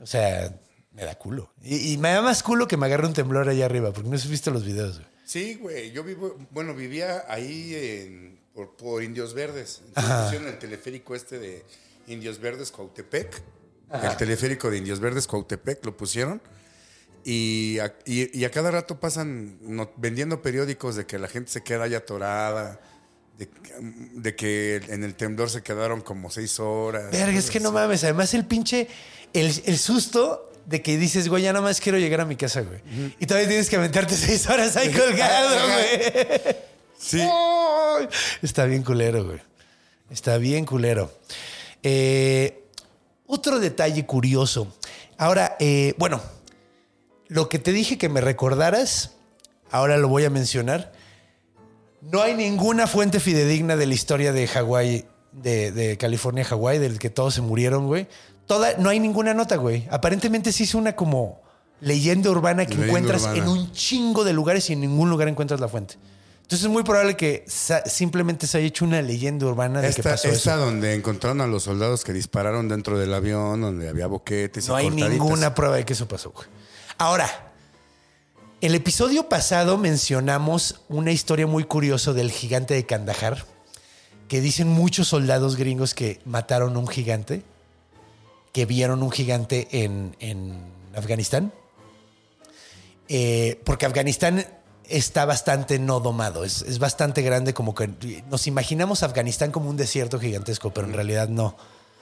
O 0.01 0.05
sea, 0.05 0.53
me 0.93 1.05
da 1.05 1.15
culo. 1.15 1.51
Y, 1.63 1.93
y 1.93 1.97
me 1.97 2.11
da 2.11 2.21
más 2.21 2.43
culo 2.43 2.67
que 2.67 2.77
me 2.77 2.85
agarre 2.85 3.07
un 3.07 3.13
temblor 3.13 3.47
allá 3.49 3.65
arriba, 3.65 3.91
porque 3.93 4.09
no 4.09 4.15
has 4.15 4.27
visto 4.27 4.51
los 4.51 4.63
videos, 4.65 4.97
güey. 4.99 5.09
Sí, 5.25 5.55
güey. 5.55 5.91
Yo 5.91 6.03
vivo, 6.03 6.37
bueno, 6.51 6.73
vivía 6.75 7.23
ahí 7.27 7.73
en- 7.73 8.39
por, 8.53 8.75
por 8.75 9.01
Indios 9.03 9.33
Verdes. 9.33 9.81
Entonces 9.87 10.13
pusieron 10.23 10.47
el 10.49 10.59
teleférico 10.59 11.15
este 11.15 11.39
de 11.39 11.65
Indios 12.07 12.39
Verdes 12.39 12.71
Cuautepec. 13.89 14.11
El 14.11 14.17
teleférico 14.17 14.69
de 14.69 14.77
Indios 14.77 14.99
Verdes 14.99 15.27
Cuautepec 15.27 15.85
lo 15.85 15.95
pusieron. 15.95 16.41
Y 17.23 17.79
a, 17.79 17.93
y- 18.05 18.37
y 18.39 18.45
a 18.45 18.51
cada 18.51 18.71
rato 18.71 18.99
pasan 18.99 19.57
no- 19.61 19.91
vendiendo 19.97 20.41
periódicos 20.41 20.95
de 20.95 21.05
que 21.05 21.19
la 21.19 21.27
gente 21.27 21.51
se 21.51 21.61
queda 21.61 21.85
atorada, 21.97 22.79
de, 23.37 23.49
de 24.13 24.35
que 24.35 24.77
en 24.87 25.03
el 25.03 25.13
temblor 25.15 25.49
se 25.49 25.61
quedaron 25.61 26.01
como 26.01 26.29
seis 26.31 26.59
horas. 26.59 27.11
Verga, 27.11 27.37
es 27.37 27.49
que 27.49 27.59
no 27.59 27.71
mames. 27.71 28.03
Además, 28.03 28.33
el 28.33 28.45
pinche, 28.45 28.87
el, 29.33 29.53
el 29.65 29.77
susto 29.77 30.51
de 30.65 30.81
que 30.81 30.97
dices, 30.97 31.27
güey, 31.29 31.43
ya 31.43 31.53
nada 31.53 31.63
más 31.63 31.79
quiero 31.81 31.97
llegar 31.97 32.21
a 32.21 32.25
mi 32.25 32.35
casa, 32.35 32.61
güey. 32.61 32.79
Y 33.19 33.25
todavía 33.25 33.47
tienes 33.49 33.69
que 33.69 33.75
aventarte 33.77 34.15
seis 34.15 34.47
horas 34.49 34.75
ahí 34.77 34.91
colgado, 34.91 35.67
güey. 35.67 36.55
Sí. 36.97 37.21
Está 38.41 38.65
bien 38.65 38.83
culero, 38.83 39.25
güey. 39.25 39.39
Está 40.09 40.37
bien 40.37 40.65
culero. 40.65 41.11
Eh, 41.83 42.63
otro 43.27 43.59
detalle 43.59 44.05
curioso. 44.05 44.67
Ahora, 45.17 45.55
eh, 45.59 45.93
bueno, 45.97 46.21
lo 47.27 47.49
que 47.49 47.59
te 47.59 47.71
dije 47.71 47.97
que 47.97 48.09
me 48.09 48.21
recordaras, 48.21 49.11
ahora 49.69 49.97
lo 49.97 50.07
voy 50.07 50.25
a 50.25 50.29
mencionar. 50.29 50.93
No 52.01 52.21
hay 52.21 52.35
ninguna 52.35 52.87
fuente 52.87 53.19
fidedigna 53.19 53.75
de 53.75 53.85
la 53.85 53.93
historia 53.93 54.31
de 54.31 54.47
Hawái, 54.47 55.05
de, 55.33 55.71
de 55.71 55.97
California, 55.97 56.45
Hawái, 56.45 56.79
del 56.79 56.99
que 56.99 57.09
todos 57.09 57.33
se 57.33 57.41
murieron, 57.41 57.87
güey. 57.87 58.07
Toda, 58.45 58.77
no 58.77 58.89
hay 58.89 58.99
ninguna 58.99 59.33
nota, 59.33 59.57
güey. 59.57 59.87
Aparentemente 59.91 60.51
se 60.53 60.63
hizo 60.63 60.77
una 60.77 60.95
como 60.95 61.41
leyenda 61.81 62.29
urbana 62.29 62.65
que 62.65 62.75
Leyenda 62.75 62.87
encuentras 62.87 63.23
urbana. 63.23 63.43
en 63.43 63.49
un 63.49 63.71
chingo 63.71 64.23
de 64.23 64.33
lugares 64.33 64.69
y 64.69 64.73
en 64.73 64.81
ningún 64.81 65.09
lugar 65.09 65.27
encuentras 65.27 65.59
la 65.59 65.67
fuente. 65.67 65.95
Entonces 66.47 66.65
es 66.67 66.71
muy 66.71 66.83
probable 66.83 67.17
que 67.17 67.43
simplemente 67.87 68.47
se 68.47 68.57
haya 68.57 68.67
hecho 68.67 68.85
una 68.85 69.01
leyenda 69.01 69.45
urbana 69.47 69.81
de 69.81 69.87
que 69.89 69.99
Esta, 69.99 70.11
pasó 70.11 70.29
esta 70.29 70.53
eso. 70.55 70.65
donde 70.65 70.93
encontraron 70.93 71.41
a 71.41 71.47
los 71.47 71.63
soldados 71.63 72.05
que 72.05 72.13
dispararon 72.13 72.69
dentro 72.69 72.97
del 72.97 73.13
avión, 73.13 73.59
donde 73.59 73.89
había 73.89 74.07
boquetes 74.07 74.63
y 74.65 74.69
No 74.69 74.77
hay 74.77 74.85
cortaditas. 74.85 75.11
ninguna 75.11 75.53
prueba 75.53 75.75
de 75.75 75.83
que 75.83 75.91
eso 75.91 76.07
pasó. 76.07 76.31
güey. 76.31 76.47
Ahora, 76.97 77.51
el 78.61 78.75
episodio 78.75 79.27
pasado 79.27 79.77
mencionamos 79.77 80.79
una 80.87 81.11
historia 81.11 81.45
muy 81.47 81.65
curiosa 81.65 82.13
del 82.13 82.31
gigante 82.31 82.75
de 82.75 82.85
Kandahar, 82.85 83.45
que 84.29 84.39
dicen 84.39 84.69
muchos 84.69 85.09
soldados 85.09 85.57
gringos 85.57 85.93
que 85.93 86.21
mataron 86.23 86.77
un 86.77 86.87
gigante, 86.87 87.43
que 88.53 88.65
vieron 88.65 89.03
un 89.03 89.11
gigante 89.11 89.67
en, 89.83 90.15
en 90.21 90.61
Afganistán. 90.95 91.51
Eh, 93.09 93.59
porque 93.65 93.85
Afganistán 93.85 94.45
está 94.89 95.25
bastante 95.25 95.79
no 95.79 95.99
domado, 95.99 96.43
es, 96.43 96.61
es 96.61 96.79
bastante 96.79 97.21
grande, 97.21 97.53
como 97.53 97.75
que 97.75 97.89
nos 98.29 98.47
imaginamos 98.47 99.03
Afganistán 99.03 99.51
como 99.51 99.69
un 99.69 99.77
desierto 99.77 100.19
gigantesco, 100.19 100.73
pero 100.73 100.87
en 100.87 100.93
realidad 100.93 101.29
no. 101.29 101.55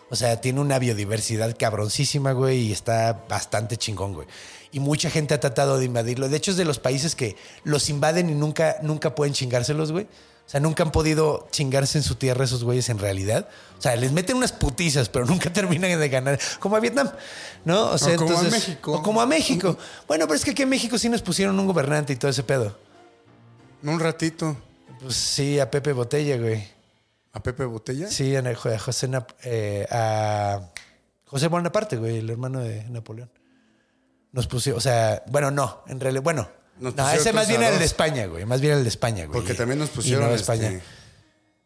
O 0.10 0.16
sea, 0.16 0.40
tiene 0.40 0.60
una 0.60 0.78
biodiversidad 0.78 1.56
cabroncísima, 1.58 2.32
güey, 2.34 2.68
y 2.68 2.72
está 2.72 3.26
bastante 3.28 3.76
chingón, 3.78 4.14
güey. 4.14 4.28
Y 4.72 4.80
mucha 4.80 5.10
gente 5.10 5.34
ha 5.34 5.40
tratado 5.40 5.80
de 5.80 5.86
invadirlo. 5.86 6.30
De 6.30 6.38
hecho, 6.38 6.52
es 6.52 6.58
de 6.58 6.66
los 6.66 6.80
países 6.80 7.16
que 7.16 7.36
los 7.64 7.90
invaden 7.90 8.30
y 8.30 8.36
nunca, 8.36 8.78
nunca 8.84 9.16
pueden 9.16 9.34
chingárselos, 9.34 9.92
güey. 9.92 10.08
O 10.46 10.50
sea, 10.50 10.60
nunca 10.60 10.84
han 10.84 10.92
podido 10.92 11.48
chingarse 11.52 11.98
en 11.98 12.04
su 12.04 12.16
tierra 12.16 12.46
esos 12.46 12.64
güeyes 12.64 12.90
en 12.90 13.00
realidad. 13.00 13.48
O 13.80 13.82
sea, 13.82 13.96
les 13.96 14.12
meten 14.12 14.38
unas 14.38 14.52
putizas, 14.52 15.10
pero 15.10 15.26
nunca 15.32 15.52
terminan 15.52 16.00
de 16.00 16.10
ganar. 16.10 16.40
Como 16.60 16.76
a 16.76 16.80
Vietnam, 16.80 17.10
¿no? 17.66 17.92
O 17.92 17.98
sea, 17.98 18.14
O 18.14 18.18
como 18.18 18.30
a 18.30 18.34
entonces- 18.36 18.52
México. 18.52 18.94
O 18.94 19.02
como 19.04 19.22
a 19.22 19.26
México. 19.26 19.78
Bueno, 20.08 20.26
pero 20.28 20.36
es 20.36 20.46
que 20.46 20.52
aquí 20.52 20.62
en 20.62 20.70
México 20.70 20.98
sí 20.98 21.10
nos 21.10 21.22
pusieron 21.22 21.60
un 21.60 21.66
gobernante 21.66 22.14
y 22.14 22.16
todo 22.16 22.30
ese 22.30 22.44
pedo. 22.44 22.78
Un 23.84 24.00
ratito. 24.00 24.56
Pues 25.02 25.16
sí, 25.16 25.60
a 25.60 25.70
Pepe 25.70 25.94
Botella, 25.94 26.38
güey. 26.38 26.68
¿A 27.34 27.42
Pepe 27.44 27.66
Botella? 27.66 28.08
Sí, 28.10 28.36
a, 28.36 28.40
a 28.40 28.56
José, 28.80 29.10
eh, 29.44 29.86
a 29.92 30.62
José 31.26 31.48
Bonaparte, 31.48 31.98
güey, 31.98 32.20
el 32.20 32.30
hermano 32.30 32.60
de 32.60 32.84
Napoleón. 32.86 33.30
Nos 34.32 34.48
pusieron, 34.48 34.78
o 34.78 34.82
sea, 34.82 35.24
bueno, 35.28 35.52
no, 35.52 35.84
en 35.88 36.00
realidad, 36.00 36.24
bueno. 36.24 36.48
Nos 36.80 36.96
no, 36.96 37.10
ese 37.10 37.34
más 37.34 37.48
bien 37.48 37.62
era 37.64 37.74
el 37.74 37.80
de 37.80 37.86
España, 37.86 38.26
güey. 38.26 38.46
Más 38.46 38.62
bien 38.62 38.74
el 38.74 38.84
de 38.84 38.90
España, 38.90 39.26
güey. 39.26 39.34
Porque 39.40 39.54
también 39.54 39.80
nos 39.80 39.90
pusieron 39.90 40.28
no 40.28 40.36
este, 40.36 40.54
España. 40.54 40.82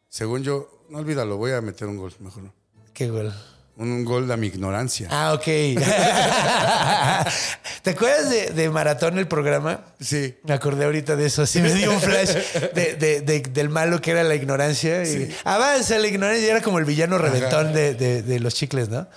según 0.08 0.44
yo, 0.44 0.86
no 0.90 1.00
olvídalo, 1.00 1.38
voy 1.38 1.52
a 1.54 1.62
meter 1.62 1.88
un 1.88 1.98
gol, 1.98 2.14
mejor. 2.20 2.44
no. 2.44 2.54
Qué 2.94 3.10
gol. 3.10 3.34
Un, 3.78 3.92
un 3.92 4.04
gol 4.06 4.28
de 4.28 4.36
mi 4.36 4.48
ignorancia. 4.48 5.08
Ah, 5.10 5.34
ok. 5.34 5.46
¿Te 7.82 7.92
acuerdas 7.92 8.30
de, 8.30 8.48
de 8.52 8.70
Maratón, 8.70 9.18
el 9.18 9.28
programa? 9.28 9.86
Sí. 10.02 10.36
Me 10.44 10.54
acordé 10.54 10.84
ahorita 10.86 11.16
de 11.16 11.26
eso. 11.28 11.46
Sí, 11.46 11.62
me 11.62 11.74
dio 11.74 11.92
un 11.92 12.02
flash 12.02 12.34
de- 12.74 12.96
de- 12.96 13.22
de- 13.22 13.40
del 13.40 13.70
malo 13.70 14.02
que 14.02 14.12
era 14.12 14.24
la 14.24 14.36
ignorancia. 14.36 15.04
Y, 15.06 15.34
Avanza 15.46 15.98
la 15.98 16.08
ignorancia. 16.08 16.46
Y 16.46 16.50
era 16.50 16.62
como 16.62 16.78
el 16.80 16.86
villano 16.86 17.18
reventón 17.18 17.72
de 17.74 18.38
los 18.42 18.54
chicles, 18.54 18.90
¿no? 18.90 19.08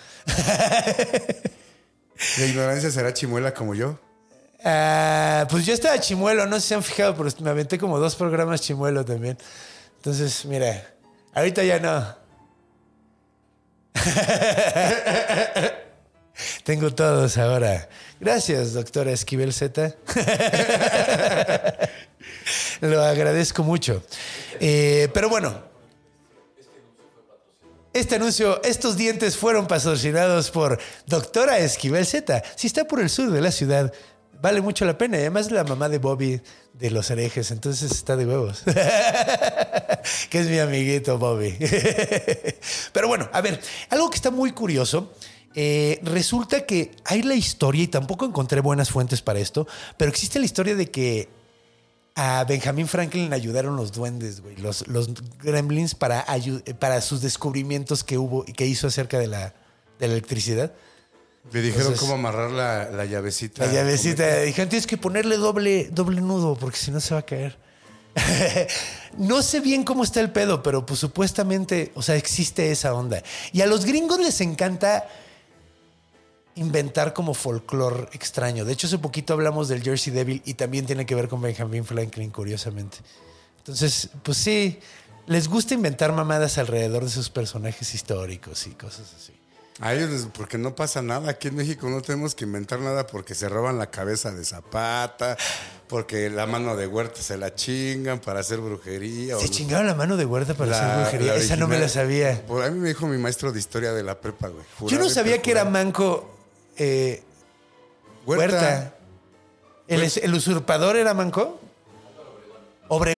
La 2.39 2.47
ignorancia 2.47 2.91
será 2.91 3.13
chimuela 3.13 3.53
como 3.55 3.75
yo. 3.75 3.99
Ah, 4.65 5.47
pues 5.51 5.67
yo 5.67 5.75
estaba 5.75 5.99
chimuelo, 5.99 6.47
no 6.47 6.57
sé 6.57 6.63
si 6.63 6.69
se 6.69 6.75
han 6.75 6.83
fijado, 6.83 7.17
pero 7.17 7.29
me 7.41 7.51
aventé 7.51 7.79
como 7.79 7.99
dos 7.99 8.15
programas 8.15 8.61
chimuelo 8.61 9.05
también. 9.05 9.37
Entonces, 9.97 10.45
mira, 10.45 10.95
ahorita 11.35 11.65
ya 11.65 11.81
no. 11.81 12.17
Tengo 16.65 16.95
todos 16.95 17.37
ahora. 17.39 17.89
Gracias, 18.21 18.73
doctora 18.73 19.11
Esquivel 19.13 19.53
Z. 19.53 19.97
Lo 22.81 23.03
agradezco 23.03 23.63
mucho. 23.63 24.03
Eh, 24.61 25.09
pero 25.13 25.29
bueno, 25.29 25.63
este 27.93 28.15
anuncio, 28.15 28.63
estos 28.63 28.97
dientes 28.97 29.37
fueron 29.37 29.67
patrocinados 29.67 30.51
por 30.51 30.81
Doctora 31.07 31.59
Esquivel 31.59 32.07
Z. 32.07 32.43
Si 32.57 32.67
está 32.67 32.85
por 32.85 33.01
el 33.01 33.11
sur 33.11 33.31
de 33.31 33.41
la 33.41 33.53
ciudad, 33.53 33.93
vale 34.43 34.61
mucho 34.61 34.85
la 34.85 34.99
pena. 34.99 35.17
Además 35.17 35.51
la 35.51 35.65
mamá 35.65 35.89
de 35.89 35.99
Bobby 35.99 36.41
de 36.75 36.91
los 36.91 37.11
herejes, 37.11 37.51
entonces 37.51 37.91
está 37.93 38.17
de 38.17 38.27
huevos. 38.27 38.63
que 40.31 40.41
es 40.41 40.49
mi 40.49 40.59
amiguito 40.59 41.17
Bobby. 41.17 41.57
Pero 42.93 43.09
bueno, 43.09 43.31
a 43.33 43.41
ver, 43.41 43.61
algo 43.89 44.11
que 44.11 44.17
está 44.17 44.31
muy 44.31 44.53
curioso. 44.53 45.13
eh, 45.55 46.01
resulta 46.03 46.67
que 46.67 46.91
hay 47.05 47.23
la 47.23 47.35
historia, 47.35 47.85
y 47.85 47.89
tampoco 47.89 48.27
encontré 48.27 48.61
buenas 48.61 48.91
fuentes 48.91 49.23
para 49.23 49.39
esto, 49.39 49.67
pero 49.99 50.11
existe 50.11 50.39
la 50.39 50.47
historia 50.47 50.75
de 50.75 50.91
que 50.91 51.29
a 52.15 52.45
Benjamin 52.45 52.89
Franklin 52.89 53.33
ayudaron 53.35 53.77
los 53.77 53.93
duendes, 53.93 54.41
güey, 54.41 54.57
los, 54.57 54.87
los 54.89 55.11
gremlins 55.43 55.95
para, 55.95 56.25
para 56.79 57.01
sus 57.03 57.21
descubrimientos 57.21 58.03
que 58.03 58.17
hubo 58.17 58.45
y 58.47 58.53
que 58.53 58.67
hizo 58.67 58.87
acerca 58.87 59.19
de 59.19 59.27
la, 59.27 59.55
de 59.99 60.09
la 60.09 60.15
electricidad. 60.15 60.73
Le 61.51 61.61
dijeron 61.61 61.93
Entonces- 61.93 62.01
cómo 62.01 62.15
amarrar 62.15 62.51
la, 62.51 62.91
la 62.91 63.05
llavecita. 63.05 63.67
La 63.67 63.73
llavecita. 63.73 64.41
Dijeron, 64.43 64.69
tienes 64.69 64.87
que 64.87 64.97
ponerle 64.97 65.37
doble, 65.37 65.89
doble 65.91 66.21
nudo 66.21 66.57
porque 66.57 66.79
si 66.79 66.91
no 66.91 67.01
se 67.01 67.15
va 67.15 67.21
a 67.21 67.27
caer. 67.27 67.59
no 69.19 69.43
sé 69.43 69.61
bien 69.61 69.85
cómo 69.85 70.05
está 70.05 70.21
el 70.21 70.31
pedo, 70.31 70.63
pero 70.63 70.85
pues 70.87 71.01
supuestamente, 71.01 71.93
o 71.95 72.03
sea, 72.03 72.17
existe 72.17 72.71
esa 72.71 72.95
onda. 72.95 73.23
Y 73.53 73.61
a 73.63 73.67
los 73.67 73.85
gringos 73.85 74.21
les 74.21 74.41
encanta 74.41 75.09
inventar 76.55 77.13
como 77.15 77.35
folclore 77.35 78.09
extraño. 78.13 78.65
De 78.65 78.73
hecho, 78.75 78.87
hace 78.87 78.99
poquito 78.99 79.33
hablamos 79.33 79.69
del 79.69 79.83
Jersey 79.83 80.13
Devil 80.13 80.43
y 80.45 80.55
también 80.55 80.87
tiene 80.87 81.07
que 81.07 81.15
ver 81.15 81.29
con 81.29 81.41
Benjamin 81.41 81.85
Franklin, 81.85 82.31
curiosamente. 82.31 82.99
Entonces, 83.59 84.11
pues 84.23 84.39
sí, 84.39 84.79
les 85.27 85.49
gusta 85.49 85.75
inventar 85.75 86.13
mamadas 86.13 86.59
alrededor 86.59 87.05
de 87.05 87.11
sus 87.11 87.31
personajes 87.31 87.95
históricos 87.95 88.67
y 88.67 88.71
cosas 88.71 89.15
así. 89.17 89.33
A 89.83 89.95
ellos, 89.95 90.29
porque 90.33 90.59
no 90.59 90.77
pasa 90.77 91.03
nada. 91.03 91.31
Aquí 91.31 91.49
en 91.49 91.57
México 91.57 91.91
no 91.91 92.01
tenemos 92.03 92.37
que 92.37 92.45
inventar 92.45 92.79
nada 92.79 93.05
porque 93.07 93.35
se 93.35 93.49
roban 93.49 93.79
la 93.79 93.91
cabeza 93.91 94.31
de 94.31 94.45
Zapata, 94.45 95.37
porque 95.89 96.31
la 96.31 96.47
mano 96.47 96.77
de 96.77 96.87
Huerta 96.87 97.21
se 97.21 97.37
la 97.37 97.55
chingan 97.55 98.21
para 98.21 98.41
hacer 98.41 98.61
brujería. 98.61 99.37
o 99.37 99.41
Se 99.41 99.49
chingaron 99.49 99.89
la 99.89 99.95
mano 99.97 100.17
de 100.17 100.25
huerta 100.25 100.55
para 100.55 100.71
hacer 100.77 101.01
brujería. 101.19 101.35
Esa 101.35 101.57
no 101.57 101.67
me 101.67 101.81
la 101.81 101.89
sabía. 101.89 102.47
Por 102.47 102.63
a 102.65 102.71
mí 102.71 102.79
me 102.79 102.89
dijo 102.89 103.09
mi 103.09 103.19
maestro 103.19 103.51
de 103.51 103.59
historia 103.59 103.93
de 103.93 104.05
la 104.05 104.21
prepa, 104.21 104.49
güey. 104.49 104.65
Yo 104.89 104.99
no 105.01 105.09
sabía 105.11 105.43
que 105.43 105.51
era 105.51 105.65
manco 105.65 106.31
eh, 106.77 107.23
Huerta. 108.25 108.55
Huerta. 108.55 108.95
¿El, 109.89 110.03
el 110.23 110.35
usurpador 110.35 110.97
era 110.97 111.13
manco? 111.13 111.61
Obre 112.89 113.15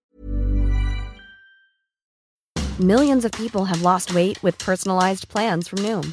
Millions 2.79 3.25
of 3.25 3.31
people 3.33 3.67
have 3.67 3.83
lost 3.83 4.15
weight 4.15 4.43
with 4.43 4.59
personalized 4.59 5.29
plans 5.29 5.69
from 5.69 5.79
Noom, 5.85 6.13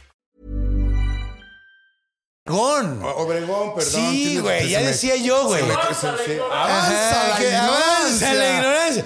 Obregón. 2.45 3.75
Perdón. 3.75 3.91
Sí, 4.11 4.39
güey, 4.39 4.69
ya 4.69 4.79
me- 4.79 4.87
decía 4.87 5.15
yo, 5.15 5.45
güey. 5.45 5.63
Avanza 5.63 6.11
la 6.11 7.37
que 7.37 7.55
avanza 7.55 8.33
la 8.33 8.49
ignorancia. 8.55 9.03
ignorancia. 9.03 9.05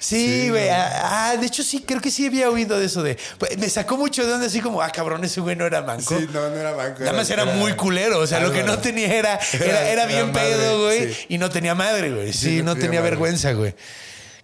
Sí, 0.00 0.48
güey. 0.50 0.68
Ah, 0.68 1.30
ah, 1.30 1.36
de 1.36 1.46
hecho, 1.46 1.62
sí, 1.62 1.80
creo 1.86 2.00
que 2.00 2.10
sí 2.10 2.26
había 2.26 2.50
oído 2.50 2.76
de 2.78 2.86
eso 2.86 3.02
de. 3.04 3.16
pues, 3.38 3.56
me 3.56 3.68
sacó 3.70 3.96
mucho 3.96 4.26
de 4.26 4.32
onda, 4.34 4.46
así 4.46 4.60
como, 4.60 4.82
ah, 4.82 4.90
cabrón, 4.90 5.22
ese 5.24 5.40
güey 5.40 5.54
no 5.54 5.64
era 5.64 5.80
manco. 5.82 6.18
Sí, 6.18 6.28
no, 6.32 6.50
no 6.50 6.56
era 6.56 6.72
banco. 6.72 7.00
Nada 7.00 7.12
más 7.12 7.30
era 7.30 7.44
muy 7.44 7.74
culero. 7.74 8.18
O 8.18 8.26
sea, 8.26 8.40
lo 8.40 8.52
que 8.52 8.64
no 8.64 8.78
tenía 8.78 9.14
era, 9.14 9.38
era, 9.52 9.64
era 9.64 9.88
Era 9.90 10.06
bien 10.06 10.32
madre, 10.32 10.50
pedo, 10.56 10.82
güey. 10.84 11.14
sí. 11.14 11.26
Y 11.30 11.38
no 11.38 11.50
tenía 11.50 11.74
madre, 11.76 12.10
güey. 12.10 12.32
Sí, 12.32 12.38
Sí, 12.56 12.62
no, 12.62 12.74
no 12.74 12.80
tenía, 12.80 13.00
vergüenza, 13.00 13.52
güey. 13.52 13.74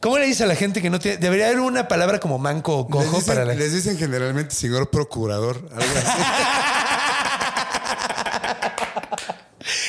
¿Cómo 0.01 0.19
le 0.19 0.27
dice 0.27 0.45
a 0.45 0.47
la 0.47 0.57
gente 0.57 0.81
que 0.81 0.89
no 0.89 0.99
tiene. 0.99 1.19
Debería 1.19 1.49
haber 1.49 1.61
una 1.61 1.87
palabra 1.87 2.19
como 2.19 2.39
manco 2.39 2.75
o 2.77 2.89
cojo 2.89 3.19
dicen, 3.19 3.27
para 3.27 3.45
la. 3.45 3.55
les 3.55 3.73
dicen 3.73 3.99
generalmente 3.99 4.55
señor 4.55 4.89
procurador, 4.89 5.57
algo 5.57 5.99
así. 5.99 6.23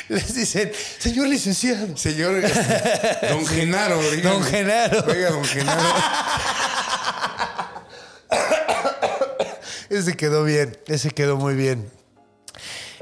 Les 0.09 0.36
dicen, 0.36 0.70
señor 0.99 1.28
licenciado. 1.30 1.95
Señor 1.95 2.36
este, 2.36 3.28
Don 3.30 3.45
Genaro. 3.45 3.97
díganme. 4.12 4.22
Don 4.22 4.43
Genaro. 4.43 5.05
Oiga, 5.07 5.30
Don 5.32 5.45
Genaro. 5.45 5.82
Ese 9.89 10.16
quedó 10.16 10.43
bien, 10.45 10.78
ese 10.88 11.12
quedó 11.12 11.36
muy 11.38 11.53
bien. 11.53 11.91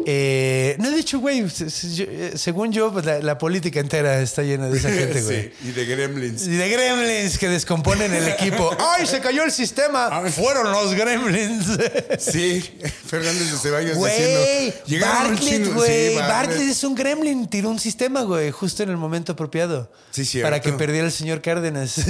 Eh, 0.06 0.76
no, 0.80 0.91
de 0.91 1.00
hecho, 1.00 1.20
güey, 1.20 1.39
eh, 1.45 2.32
según 2.36 2.72
yo, 2.72 2.91
pues, 2.91 3.06
la, 3.06 3.20
la 3.20 3.38
política 3.38 3.80
entera 3.80 4.20
está 4.22 4.41
llena 4.43 4.68
de 4.70 4.78
esa 4.78 4.89
gente, 4.91 5.22
güey. 5.24 5.52
Sí, 5.62 5.70
y 5.70 5.72
de 5.72 5.86
gremlins. 5.86 6.47
Y 6.47 6.52
de 6.52 6.70
gremlins 6.70 7.38
que 7.38 7.50
descomponen 7.50 8.14
el 8.14 8.28
equipo. 8.28 8.70
¡Ay, 8.97 9.06
se 9.06 9.20
cayó 9.20 9.43
el 9.43 9.52
sistema! 9.52 10.10
Fueron 10.30 10.72
los 10.72 10.93
gremlins. 10.93 11.66
Sí, 12.20 12.62
Fernández 13.08 13.52
de 13.52 13.58
Ceballos 13.58 13.97
Güey, 13.97 14.12
diciendo. 14.18 14.78
"Llegaron 14.88 15.26
un 15.26 15.32
Bartlett, 15.36 15.64
chingo". 15.64 15.74
güey. 15.76 16.10
Sí, 16.10 16.16
Bartlett 16.16 16.62
es 16.70 16.84
un 16.84 16.95
gremlin. 16.95 17.47
Tiró 17.50 17.70
un 17.70 17.80
sistema, 17.80 18.22
güey, 18.24 18.52
justo 18.52 18.84
en 18.84 18.89
el 18.89 18.97
momento 18.97 19.34
apropiado. 19.34 19.91
Sí, 20.12 20.26
cierto. 20.26 20.45
Para 20.47 20.62
que 20.62 20.72
perdiera 20.74 21.06
el 21.06 21.12
señor 21.14 21.41
Cárdenas. 21.41 21.91
Sí, 21.91 22.02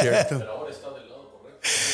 cierto. 0.00 0.61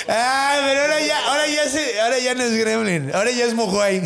Ah, 0.08 0.56
pero 0.66 0.80
ahora 0.82 1.00
ya, 1.00 1.26
ahora 1.26 1.46
ya 1.46 1.68
se, 1.68 2.00
ahora 2.00 2.18
ya 2.18 2.34
no 2.34 2.42
es 2.42 2.56
gremlin. 2.56 3.14
Ahora 3.14 3.30
ya 3.30 3.44
es 3.44 3.54
Moguay. 3.54 4.02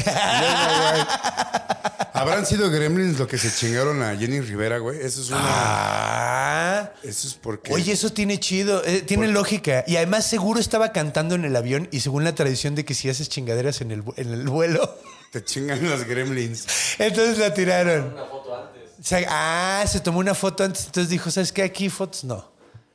¿Habrán 2.15 2.47
sido 2.47 2.71
gremlins 2.71 3.19
lo 3.19 3.27
que 3.27 3.39
se 3.39 3.53
chingaron 3.55 4.03
a 4.03 4.17
Jenny 4.17 4.41
Rivera, 4.41 4.79
güey? 4.79 5.01
Eso 5.01 5.23
es 5.23 5.31
una. 5.31 5.41
ah. 5.43 6.91
Eso 7.03 7.27
es 7.29 7.35
porque. 7.35 7.73
Oye, 7.73 7.93
eso 7.93 8.11
tiene 8.13 8.39
chido, 8.39 8.85
eh, 8.85 9.03
tiene 9.03 9.29
lógica. 9.29 9.85
Y 9.87 9.97
además 9.97 10.27
seguro 10.27 10.61
estaba 10.61 10.93
cantando 10.93 11.35
en 11.35 11.45
el 11.45 11.57
avión 11.57 11.89
y 11.91 12.01
según 12.01 12.25
la 12.25 12.35
tradición 12.35 12.75
de 12.75 12.85
que 12.85 12.95
si 12.95 13.09
haces 13.09 13.29
chingaderas 13.29 13.81
en 13.81 13.91
el, 13.93 14.03
en 14.17 14.33
el 14.33 14.49
vuelo, 14.49 14.99
Te 15.31 15.43
chingan 15.45 15.89
los 15.89 16.05
gremlins. 16.05 16.67
entonces 16.99 17.39
la 17.39 17.55
tiraron. 17.55 18.13
Una 18.13 18.27
foto 18.27 18.57
antes. 18.57 19.27
ah, 19.29 19.85
se 19.89 20.01
tomó 20.01 20.19
una 20.19 20.35
foto 20.35 20.65
antes, 20.65 20.87
entonces 20.87 21.09
dijo, 21.09 21.31
¿sabes 21.31 21.51
qué? 21.53 21.63
Aquí 21.63 21.89
fotos 21.89 22.25
no. 22.25 22.52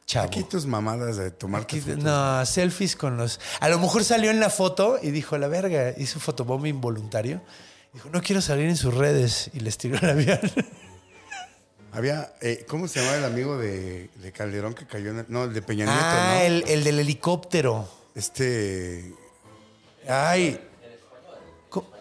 Chavo. 0.08 0.28
Aquí 0.28 0.44
tus 0.44 0.66
mamadas 0.66 1.18
de 1.18 1.32
fotos. 1.32 1.98
no, 1.98 2.46
selfies 2.46 2.96
con 2.96 3.18
los... 3.18 3.42
A 3.60 3.68
lo 3.68 3.78
mejor 3.78 4.06
salió 4.06 4.32
en 4.32 4.40
la 4.40 4.50
foto 4.50 4.98
y 5.02 5.12
dijo, 5.12 5.38
la 5.38 5.50
verga, 5.50 5.94
hizo 5.98 6.22
fotobomba 6.22 6.70
involuntario. 6.70 7.42
Dijo, 7.94 8.10
no 8.12 8.22
quiero 8.22 8.42
salir 8.42 8.70
en 8.70 8.78
sus 8.78 8.94
redes. 8.94 9.52
Y 9.54 9.60
les 9.60 9.78
tiró 9.78 9.98
el 9.98 10.10
avión. 10.10 10.40
Había. 11.92 12.34
eh, 12.42 12.66
¿Cómo 12.70 12.88
se 12.88 13.00
llamaba 13.00 13.18
el 13.18 13.26
amigo 13.26 13.58
de, 13.58 14.10
de 14.16 14.32
Calderón 14.32 14.74
que 14.76 14.86
cayó 14.86 15.12
en 15.12 15.20
el. 15.20 15.26
No, 15.28 15.44
el 15.44 15.54
de 15.54 15.62
Peña 15.62 15.86
Nieto, 15.86 16.00
ah, 16.02 16.36
¿no? 16.36 16.42
el, 16.42 16.64
el 16.68 16.84
del 16.84 17.00
helicóptero. 17.00 17.90
Este. 18.16 19.14
Ay. 20.08 20.60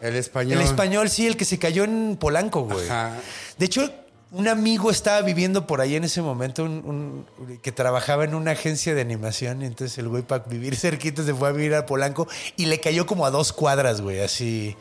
El 0.00 0.16
español. 0.16 0.61
El 0.61 0.64
español, 0.66 1.11
sí, 1.11 1.26
el 1.26 1.36
que 1.36 1.44
se 1.44 1.59
cayó 1.59 1.84
en 1.84 2.16
Polanco, 2.20 2.62
güey. 2.62 2.84
Ajá. 2.86 3.16
De 3.59 3.66
hecho, 3.66 3.90
un 4.33 4.49
amigo 4.49 4.91
estaba 4.91 5.22
viviendo 5.22 5.66
por 5.66 5.81
ahí 5.81 5.95
en 5.97 6.05
ese 6.05 6.20
momento, 6.20 6.64
un, 6.64 7.27
un- 7.39 7.59
que 7.59 7.72
trabajaba 7.72 8.24
en 8.24 8.35
una 8.35 8.51
agencia 8.53 8.95
de 8.95 9.01
animación, 9.01 9.62
y 9.62 9.66
entonces 9.66 9.97
el 9.99 10.09
güey 10.09 10.22
para 10.22 10.45
vivir 10.45 10.77
cerquita 10.77 11.22
se 11.24 11.33
fue 11.35 11.49
a 11.49 11.53
vivir 11.53 11.74
a 11.74 11.87
Polanco 11.87 12.27
y 12.57 12.66
le 12.66 12.81
cayó 12.81 13.07
como 13.07 13.24
a 13.27 13.31
dos 13.31 13.53
cuadras, 13.53 14.01
güey, 14.01 14.20
así. 14.20 14.77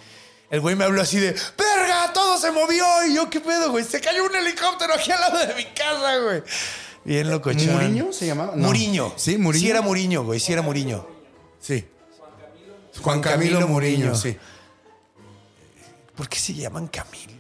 El 0.49 0.61
güey 0.61 0.75
me 0.75 0.83
habló 0.83 1.01
así 1.01 1.19
de, 1.19 1.31
¡verga! 1.57 2.13
Todo 2.13 2.37
se 2.37 2.51
movió. 2.51 2.85
Y 3.09 3.15
yo, 3.15 3.29
¿qué 3.29 3.39
pedo, 3.41 3.71
güey? 3.71 3.83
Se 3.83 3.99
cayó 3.99 4.23
un 4.25 4.35
helicóptero 4.35 4.93
aquí 4.93 5.11
al 5.11 5.19
lado 5.19 5.39
de 5.39 5.55
mi 5.55 5.65
casa, 5.65 6.17
güey. 6.23 6.43
Bien 7.03 7.29
locochón. 7.29 7.73
¿Muriño 7.73 8.13
se 8.13 8.27
llamaba? 8.27 8.53
No. 8.55 8.67
Muriño. 8.67 9.11
Sí, 9.15 9.37
Muriño. 9.37 9.61
Sí 9.63 9.69
era 9.71 9.81
Muriño, 9.81 10.23
güey. 10.23 10.39
Sí 10.39 10.53
era 10.53 10.61
Muriño. 10.61 11.05
Sí. 11.59 11.85
Juan 13.01 13.21
Camilo 13.21 13.67
Muriño. 13.67 14.15
sí. 14.15 14.37
¿Por 16.15 16.29
qué 16.29 16.37
se 16.39 16.53
llaman 16.53 16.87
Camilo? 16.87 17.34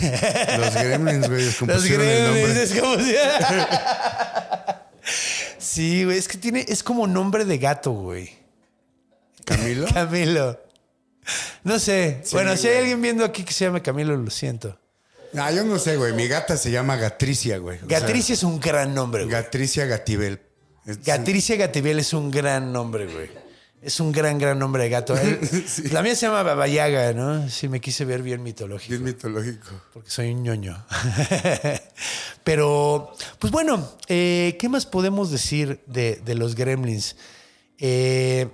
Los 0.58 0.74
gremlins, 0.74 1.28
güey, 1.28 1.44
Los 1.44 1.84
gremlins, 1.84 2.56
es 2.56 2.80
como. 2.80 2.96
Sí, 5.58 6.04
güey, 6.04 6.16
es 6.16 6.26
que 6.26 6.38
tiene, 6.38 6.64
es 6.68 6.82
como 6.82 7.06
nombre 7.06 7.44
de 7.44 7.58
gato, 7.58 7.92
güey. 7.92 8.30
¿Camilo? 9.44 9.86
Camilo. 9.94 10.60
No 11.64 11.78
sé. 11.78 12.20
Sí, 12.24 12.34
bueno, 12.34 12.56
si 12.56 12.68
hay 12.68 12.78
alguien 12.78 13.02
viendo 13.02 13.24
aquí 13.24 13.44
que 13.44 13.52
se 13.52 13.66
llama 13.66 13.82
Camilo, 13.82 14.16
lo 14.16 14.30
siento. 14.30 14.78
Ah, 15.36 15.50
yo 15.52 15.64
no 15.64 15.78
sé, 15.78 15.96
güey. 15.96 16.12
Mi 16.14 16.28
gata 16.28 16.56
se 16.56 16.70
llama 16.70 16.96
Gatricia, 16.96 17.58
güey. 17.58 17.76
O 17.76 17.88
sea, 17.88 18.00
Gatricia 18.00 18.32
es 18.32 18.42
un 18.42 18.58
gran 18.58 18.94
nombre, 18.94 19.24
güey. 19.24 19.32
Gatricia 19.32 19.84
Gatibel. 19.86 20.40
Gatricia 21.04 21.56
Gativiel 21.56 21.98
es 21.98 22.12
un 22.12 22.30
gran 22.30 22.72
nombre, 22.72 23.06
güey. 23.06 23.28
Es 23.86 24.00
un 24.00 24.10
gran, 24.10 24.36
gran 24.36 24.58
nombre 24.58 24.82
de 24.82 24.88
gato. 24.88 25.14
La 25.92 26.02
mía 26.02 26.16
se 26.16 26.26
llama 26.26 26.42
Babayaga, 26.42 27.12
¿no? 27.12 27.48
Sí, 27.48 27.68
me 27.68 27.80
quise 27.80 28.04
ver 28.04 28.20
bien 28.20 28.42
mitológico. 28.42 28.94
Es 28.94 29.00
mitológico. 29.00 29.68
porque 29.92 30.10
soy 30.10 30.32
un 30.32 30.42
ñoño. 30.42 30.84
Pero, 32.44 33.12
pues 33.38 33.52
bueno, 33.52 33.88
eh, 34.08 34.56
¿qué 34.58 34.68
más 34.68 34.86
podemos 34.86 35.30
decir 35.30 35.84
de, 35.86 36.16
de 36.16 36.34
los 36.34 36.56
gremlins? 36.56 37.14
Eh, 37.78 38.48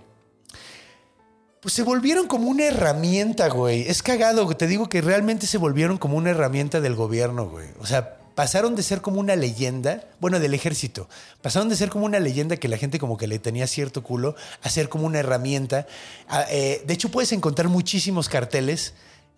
pues 1.60 1.72
se 1.72 1.82
volvieron 1.82 2.26
como 2.26 2.50
una 2.50 2.66
herramienta, 2.66 3.48
güey. 3.48 3.88
Es 3.88 4.02
cagado, 4.02 4.46
te 4.54 4.66
digo 4.66 4.90
que 4.90 5.00
realmente 5.00 5.46
se 5.46 5.56
volvieron 5.56 5.96
como 5.96 6.18
una 6.18 6.28
herramienta 6.28 6.82
del 6.82 6.94
gobierno, 6.94 7.48
güey. 7.48 7.68
O 7.80 7.86
sea, 7.86 8.18
pasaron 8.34 8.74
de 8.74 8.82
ser 8.82 9.00
como 9.00 9.20
una 9.20 9.36
leyenda, 9.36 10.04
bueno, 10.20 10.40
del 10.40 10.54
ejército, 10.54 11.08
pasaron 11.40 11.68
de 11.68 11.76
ser 11.76 11.90
como 11.90 12.04
una 12.04 12.20
leyenda 12.20 12.56
que 12.56 12.68
la 12.68 12.76
gente 12.76 12.98
como 12.98 13.16
que 13.16 13.26
le 13.26 13.38
tenía 13.38 13.66
cierto 13.66 14.02
culo, 14.02 14.34
a 14.62 14.68
ser 14.70 14.88
como 14.88 15.06
una 15.06 15.18
herramienta. 15.18 15.86
Ah, 16.28 16.46
eh, 16.50 16.82
de 16.86 16.94
hecho, 16.94 17.10
puedes 17.10 17.32
encontrar 17.32 17.68
muchísimos 17.68 18.28
carteles 18.28 18.94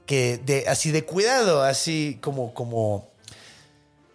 que 0.06 0.38
de 0.38 0.68
así 0.68 0.90
de 0.90 1.04
cuidado, 1.04 1.62
así 1.62 2.18
como 2.20 2.54
como 2.54 3.10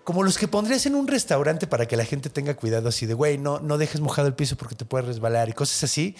como 0.03 0.23
los 0.23 0.37
que 0.37 0.47
pondrías 0.47 0.85
en 0.85 0.95
un 0.95 1.07
restaurante 1.07 1.67
para 1.67 1.87
que 1.87 1.95
la 1.95 2.05
gente 2.05 2.29
tenga 2.29 2.55
cuidado 2.55 2.89
así 2.89 3.05
de, 3.05 3.13
güey, 3.13 3.37
no 3.37 3.59
no 3.59 3.77
dejes 3.77 4.01
mojado 4.01 4.27
el 4.27 4.33
piso 4.33 4.55
porque 4.55 4.75
te 4.75 4.85
puedes 4.85 5.07
resbalar 5.07 5.49
y 5.49 5.53
cosas 5.53 5.83
así, 5.83 6.15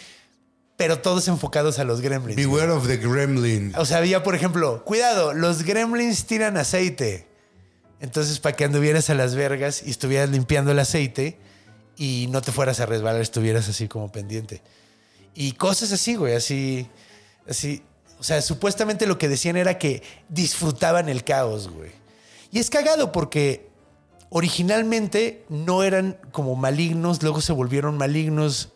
pero 0.76 1.00
todos 1.00 1.28
enfocados 1.28 1.78
a 1.80 1.84
los 1.84 2.02
gremlins. 2.02 2.36
Beware 2.36 2.72
of 2.72 2.88
the 2.88 2.98
gremlin. 2.98 3.74
O 3.78 3.86
sea, 3.86 3.98
había, 3.98 4.24
por 4.24 4.34
ejemplo, 4.34 4.84
cuidado, 4.86 5.34
los 5.34 5.64
gremlins 5.64 6.26
tiran 6.26 6.56
aceite. 6.58 7.29
Entonces, 8.02 8.40
para 8.40 8.56
que 8.56 8.64
anduvieras 8.64 9.10
a 9.10 9.16
las 9.16 9.36
vergas 9.36 9.84
y 9.86 9.92
estuvieras 9.92 10.30
limpiando 10.30 10.72
el 10.72 10.80
aceite 10.80 11.38
y 11.98 12.28
no 12.30 12.42
te 12.42 12.52
fueras 12.52 12.80
a 12.80 12.86
resbalar, 12.86 13.22
estuvieras 13.22 13.68
así 13.68 13.88
como 13.88 14.12
pendiente. 14.12 14.62
Y 15.36 15.54
cosas 15.54 15.92
así, 15.92 16.16
güey, 16.16 16.36
así, 16.36 16.88
así. 17.48 17.84
O 18.20 18.24
sea, 18.24 18.42
supuestamente 18.42 19.06
lo 19.06 19.18
que 19.18 19.30
decían 19.30 19.58
era 19.58 19.78
que 19.78 20.02
disfrutaban 20.30 21.10
el 21.10 21.24
caos, 21.24 21.70
güey. 21.70 21.92
Y 22.52 22.60
es 22.60 22.70
cagado 22.70 23.12
porque 23.12 23.70
originalmente 24.30 25.46
no 25.50 25.84
eran 25.84 26.18
como 26.32 26.56
malignos, 26.56 27.22
luego 27.22 27.42
se 27.42 27.54
volvieron 27.54 27.98
malignos 27.98 28.70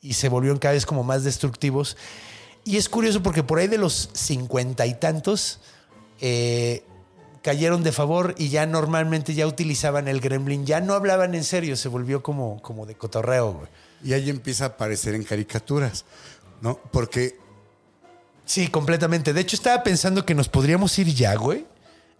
y 0.00 0.14
se 0.14 0.28
volvieron 0.28 0.58
cada 0.58 0.74
vez 0.74 0.86
como 0.86 1.04
más 1.04 1.24
destructivos. 1.24 1.96
Y 2.64 2.76
es 2.76 2.88
curioso 2.88 3.22
porque 3.22 3.42
por 3.42 3.58
ahí 3.58 3.66
de 3.66 3.78
los 3.78 4.10
cincuenta 4.12 4.86
y 4.86 4.94
tantos 4.94 5.60
eh, 6.20 6.84
cayeron 7.42 7.82
de 7.82 7.92
favor 7.92 8.34
y 8.38 8.48
ya 8.48 8.66
normalmente 8.66 9.34
ya 9.34 9.46
utilizaban 9.46 10.08
el 10.08 10.20
gremlin, 10.20 10.64
ya 10.64 10.80
no 10.80 10.94
hablaban 10.94 11.34
en 11.34 11.44
serio, 11.44 11.76
se 11.76 11.88
volvió 11.88 12.22
como, 12.22 12.62
como 12.62 12.86
de 12.86 12.94
cotorreo, 12.94 13.52
güey. 13.52 13.68
Y 14.04 14.12
ahí 14.14 14.30
empieza 14.30 14.64
a 14.64 14.68
aparecer 14.68 15.14
en 15.14 15.24
caricaturas, 15.24 16.04
¿no? 16.60 16.78
Porque 16.90 17.40
Sí, 18.44 18.68
completamente. 18.68 19.32
De 19.32 19.40
hecho, 19.40 19.54
estaba 19.56 19.82
pensando 19.82 20.26
que 20.26 20.34
nos 20.34 20.48
podríamos 20.48 20.98
ir 20.98 21.06
ya, 21.14 21.34
güey. 21.36 21.64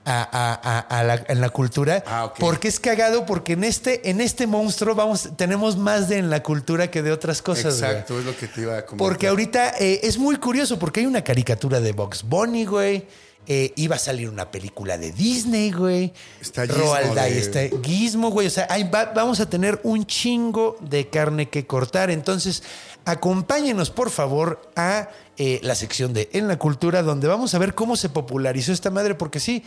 A, 0.05 0.23
a- 0.33 0.79
a- 0.99 1.05
la, 1.05 1.25
en 1.29 1.41
la 1.41 1.51
cultura. 1.51 2.03
Ah, 2.07 2.25
ok. 2.25 2.37
Porque 2.41 2.67
es 2.69 2.81
cagado, 2.81 3.25
porque 3.27 3.53
en 3.53 3.63
este, 3.65 4.09
en 4.11 4.21
este 4.21 4.47
monstruo 4.49 4.95
vamos, 4.97 5.31
tenemos 5.37 5.77
más 5.77 6.09
de 6.09 6.19
en 6.19 6.29
la 6.31 6.43
cultura 6.43 6.91
que 6.91 7.03
de 7.03 7.13
otras 7.13 7.41
cosas. 7.43 7.79
güey. 7.79 7.91
Exacto, 7.91 8.19
es 8.19 8.25
lo 8.25 8.37
que 8.37 8.49
te 8.49 8.63
iba 8.63 8.79
a 8.79 8.87
comentar. 8.87 8.99
Porque 9.09 9.29
ahorita 9.29 9.75
eh, 9.79 10.01
es 10.05 10.19
muy 10.19 10.37
curioso 10.37 10.77
porque 10.79 11.01
hay 11.01 11.07
una 11.07 11.23
caricatura 11.23 11.81
de 11.81 11.93
Box 11.93 12.23
Bunny, 12.25 12.65
güey. 12.65 13.07
Eh, 13.49 13.73
iba 13.75 13.97
a 13.97 13.99
salir 13.99 14.29
una 14.29 14.51
película 14.53 14.97
de 14.99 15.11
Disney, 15.11 15.73
güey. 15.73 16.13
Está 16.41 16.65
Roald 16.65 17.15
Dahl, 17.15 17.33
está 17.33 17.61
Gizmo, 17.83 18.31
güey. 18.31 18.47
O 18.47 18.51
sea, 18.51 18.69
ahí 18.71 18.85
va- 18.85 19.07
vamos 19.15 19.41
a 19.41 19.51
tener 19.51 19.81
un 19.83 20.07
chingo 20.07 20.77
de 20.81 21.09
carne 21.09 21.49
que 21.49 21.67
cortar. 21.67 22.11
Entonces, 22.11 22.63
acompáñenos, 23.05 23.91
por 23.91 24.11
favor, 24.11 24.71
a 24.77 25.09
eh, 25.39 25.59
la 25.63 25.75
sección 25.75 26.13
de 26.13 26.29
En 26.33 26.47
la 26.47 26.57
Cultura, 26.59 27.03
donde 27.03 27.27
vamos 27.27 27.53
a 27.55 27.59
ver 27.59 27.75
cómo 27.75 27.97
se 27.97 28.09
popularizó 28.09 28.71
esta 28.73 28.91
madre, 28.91 29.17
porque 29.17 29.41
sí, 29.41 29.65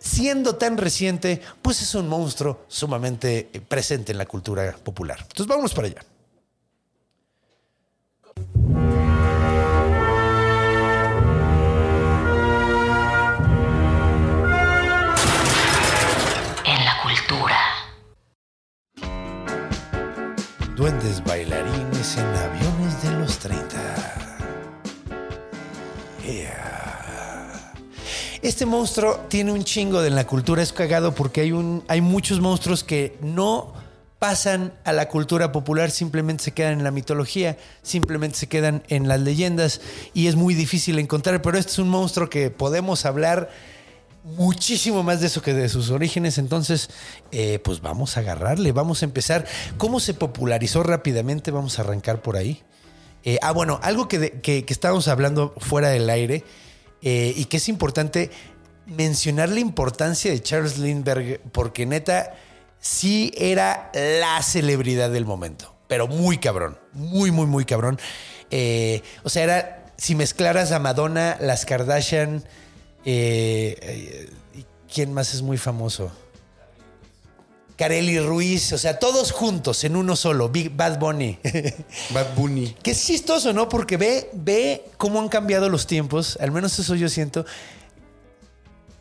siendo 0.00 0.56
tan 0.56 0.76
reciente, 0.76 1.40
pues 1.62 1.82
es 1.82 1.94
un 1.94 2.08
monstruo 2.08 2.64
sumamente 2.66 3.50
eh, 3.52 3.60
presente 3.60 4.10
en 4.12 4.18
la 4.18 4.26
cultura 4.26 4.74
popular. 4.82 5.18
Entonces, 5.20 5.46
vámonos 5.46 5.74
para 5.74 5.86
allá. 5.88 6.02
Duendes 20.80 21.22
bailarines 21.24 22.16
en 22.16 22.24
aviones 22.24 23.02
de 23.02 23.10
los 23.18 23.38
30. 23.38 23.66
Yeah. 26.24 27.74
Este 28.40 28.64
monstruo 28.64 29.16
tiene 29.28 29.52
un 29.52 29.62
chingo 29.62 30.00
de 30.00 30.08
en 30.08 30.14
la 30.14 30.26
cultura, 30.26 30.62
es 30.62 30.72
cagado 30.72 31.14
porque 31.14 31.42
hay, 31.42 31.52
un, 31.52 31.84
hay 31.86 32.00
muchos 32.00 32.40
monstruos 32.40 32.82
que 32.82 33.18
no 33.20 33.74
pasan 34.18 34.72
a 34.84 34.94
la 34.94 35.06
cultura 35.08 35.52
popular, 35.52 35.90
simplemente 35.90 36.44
se 36.44 36.52
quedan 36.52 36.78
en 36.78 36.84
la 36.84 36.92
mitología, 36.92 37.58
simplemente 37.82 38.38
se 38.38 38.48
quedan 38.48 38.82
en 38.88 39.06
las 39.06 39.20
leyendas 39.20 39.82
y 40.14 40.28
es 40.28 40.34
muy 40.34 40.54
difícil 40.54 40.98
encontrar, 40.98 41.42
pero 41.42 41.58
este 41.58 41.72
es 41.72 41.78
un 41.78 41.90
monstruo 41.90 42.30
que 42.30 42.48
podemos 42.48 43.04
hablar 43.04 43.50
muchísimo 44.24 45.02
más 45.02 45.20
de 45.20 45.28
eso 45.28 45.42
que 45.42 45.54
de 45.54 45.68
sus 45.68 45.90
orígenes, 45.90 46.38
entonces 46.38 46.90
eh, 47.32 47.58
pues 47.64 47.80
vamos 47.80 48.16
a 48.16 48.20
agarrarle, 48.20 48.72
vamos 48.72 49.02
a 49.02 49.06
empezar. 49.06 49.46
¿Cómo 49.78 50.00
se 50.00 50.14
popularizó 50.14 50.82
rápidamente? 50.82 51.50
Vamos 51.50 51.78
a 51.78 51.82
arrancar 51.82 52.20
por 52.22 52.36
ahí. 52.36 52.62
Eh, 53.24 53.38
ah, 53.42 53.52
bueno, 53.52 53.80
algo 53.82 54.08
que, 54.08 54.40
que- 54.40 54.64
estábamos 54.68 55.08
hablando 55.08 55.54
fuera 55.58 55.88
del 55.88 56.08
aire 56.08 56.44
eh, 57.02 57.32
y 57.36 57.46
que 57.46 57.58
es 57.58 57.68
importante 57.68 58.30
mencionar 58.86 59.48
la 59.50 59.60
importancia 59.60 60.30
de 60.30 60.42
Charles 60.42 60.78
Lindbergh, 60.78 61.40
porque 61.52 61.86
neta, 61.86 62.34
sí 62.80 63.32
era 63.36 63.90
la 63.94 64.42
celebridad 64.42 65.10
del 65.10 65.26
momento, 65.26 65.74
pero 65.86 66.08
muy 66.08 66.38
cabrón, 66.38 66.78
muy, 66.92 67.30
muy, 67.30 67.46
muy 67.46 67.64
cabrón. 67.64 67.98
O 69.22 69.28
sea, 69.28 69.44
era, 69.44 69.86
si 69.96 70.14
mezclaras 70.14 70.72
a 70.72 70.78
Madonna, 70.78 71.36
las 71.40 71.66
Kardashian, 71.66 72.42
eh, 73.04 73.76
eh, 73.80 74.30
¿y 74.54 74.64
¿quién 74.92 75.12
más 75.12 75.34
es 75.34 75.42
muy 75.42 75.56
famoso? 75.56 76.10
Carelli 77.80 78.20
Ruiz, 78.20 78.74
o 78.74 78.78
sea, 78.78 78.98
todos 78.98 79.32
juntos 79.32 79.84
en 79.84 79.96
uno 79.96 80.14
solo, 80.14 80.50
Big 80.50 80.76
Bad 80.76 80.98
Bunny. 80.98 81.38
Bad 82.10 82.34
Bunny. 82.36 82.76
Que 82.82 82.90
es 82.90 83.06
chistoso, 83.06 83.54
¿no? 83.54 83.70
Porque 83.70 83.96
ve, 83.96 84.28
ve 84.34 84.84
cómo 84.98 85.18
han 85.18 85.30
cambiado 85.30 85.70
los 85.70 85.86
tiempos, 85.86 86.36
al 86.42 86.50
menos 86.50 86.78
eso 86.78 86.94
yo 86.94 87.08
siento. 87.08 87.46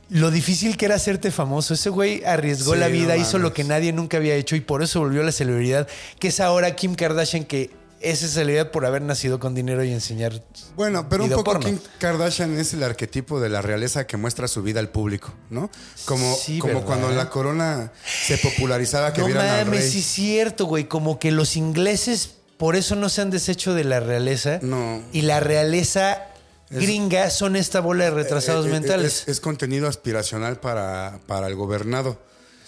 Lo 0.08 0.32
difícil 0.32 0.78
que 0.78 0.86
era 0.86 0.96
hacerte 0.96 1.30
famoso. 1.30 1.74
Ese 1.74 1.90
güey 1.90 2.24
arriesgó 2.24 2.74
Sí, 2.74 2.80
la 2.80 2.88
vida, 2.88 3.16
no 3.16 3.22
hizo 3.22 3.38
lo 3.38 3.52
que 3.52 3.66
nadie 3.66 3.92
nunca 3.92 4.16
había 4.16 4.36
hecho 4.36 4.56
y 4.56 4.62
por 4.62 4.82
eso 4.82 5.02
volvió 5.02 5.22
a 5.22 5.26
la 5.26 5.34
celebridad, 5.34 5.86
que 6.18 6.30
es 6.30 6.40
ahora 6.40 6.74
Kim 6.76 6.96
Kardashian, 6.96 7.44
que 7.44 7.72
es 8.02 8.24
esa 8.24 8.36
celebridad 8.36 8.72
por 8.72 8.86
haber 8.86 9.02
nacido 9.02 9.40
con 9.40 9.54
dinero 9.56 9.84
y 9.84 9.92
enseñar. 9.92 10.42
Bueno, 10.76 11.08
pero 11.10 11.24
un 11.26 11.30
poco 11.32 11.44
porno. 11.44 11.66
Kim 11.66 11.80
Kardashian 12.00 12.58
es 12.58 12.74
el 12.74 12.84
arquetipo 12.84 13.40
de 13.40 13.50
la 13.50 13.62
realeza 13.62 14.08
que 14.08 14.18
muestra 14.18 14.48
su 14.48 14.62
vida 14.64 14.80
al 14.80 14.90
público, 14.90 15.34
¿no? 15.50 15.70
Como, 16.06 16.36
Sí, 16.36 16.60
como 16.60 16.74
¿verdad? 16.76 16.86
cuando 16.88 17.10
la 17.12 17.30
corona 17.30 17.92
se 18.06 18.38
popularizaba 18.38 19.12
que 19.14 19.22
no 19.22 19.28
vieran 19.28 19.48
al 19.48 19.66
mames, 19.66 19.82
rey. 19.82 19.92
sí 19.92 20.00
es 20.00 20.06
cierto, 20.06 20.66
güey. 20.66 20.86
Como 20.88 21.20
que 21.20 21.32
los 21.32 21.56
ingleses 21.56 22.36
por 22.58 22.76
eso 22.76 22.96
no 22.96 23.08
se 23.10 23.22
han 23.22 23.30
deshecho 23.32 23.74
de 23.74 23.84
la 23.86 24.00
realeza. 24.00 24.60
No. 24.62 25.02
Y 25.14 25.22
la 25.22 25.40
realeza 25.40 26.26
gringa 26.70 27.30
son 27.32 27.56
esta 27.56 27.80
bola 27.80 28.06
de 28.06 28.12
retrasados 28.12 28.66
Eh, 28.66 28.70
eh, 28.70 28.72
mentales. 28.72 29.22
Es, 29.24 29.28
es 29.28 29.40
contenido 29.40 29.88
aspiracional 29.88 30.60
para, 30.60 31.20
para 31.26 31.48
el 31.48 31.56
gobernado. 31.56 32.20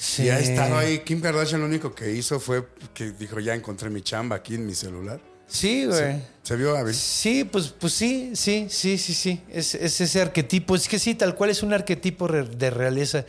Sí. 0.02 0.24
Y 0.24 0.30
ha 0.30 0.39
estado 0.39 0.80
ahí. 0.80 0.99
Kim 1.06 1.22
Kardashian 1.22 1.62
lo 1.62 1.68
único 1.68 1.93
que 1.93 2.12
hizo 2.12 2.39
fue 2.39 2.68
que 2.91 3.12
dijo, 3.12 3.39
ya 3.39 3.54
encontré 3.54 3.91
mi 3.91 4.02
chamba 4.02 4.38
aquí 4.38 4.56
en 4.56 4.66
mi 4.66 4.74
celular. 4.74 5.22
Sí, 5.47 5.86
güey. 5.86 6.16
Se 6.41 6.56
vio 6.56 6.76
hábil. 6.76 6.95
Sí, 6.95 7.43
pues, 7.43 7.68
pues 7.68 7.93
sí, 7.93 8.32
sí, 8.34 8.66
sí, 8.68 8.97
sí, 8.97 9.14
sí. 9.14 9.43
Es, 9.47 9.76
es 9.76 10.02
ese 10.02 10.20
arquetipo. 10.20 10.76
Es 10.76 10.88
que 10.88 10.97
sí, 10.97 11.14
tal 11.14 11.36
cual 11.36 11.52
es 11.52 11.62
un 11.62 11.72
arquetipo 11.72 12.28
de 12.28 12.70
realeza 12.72 13.26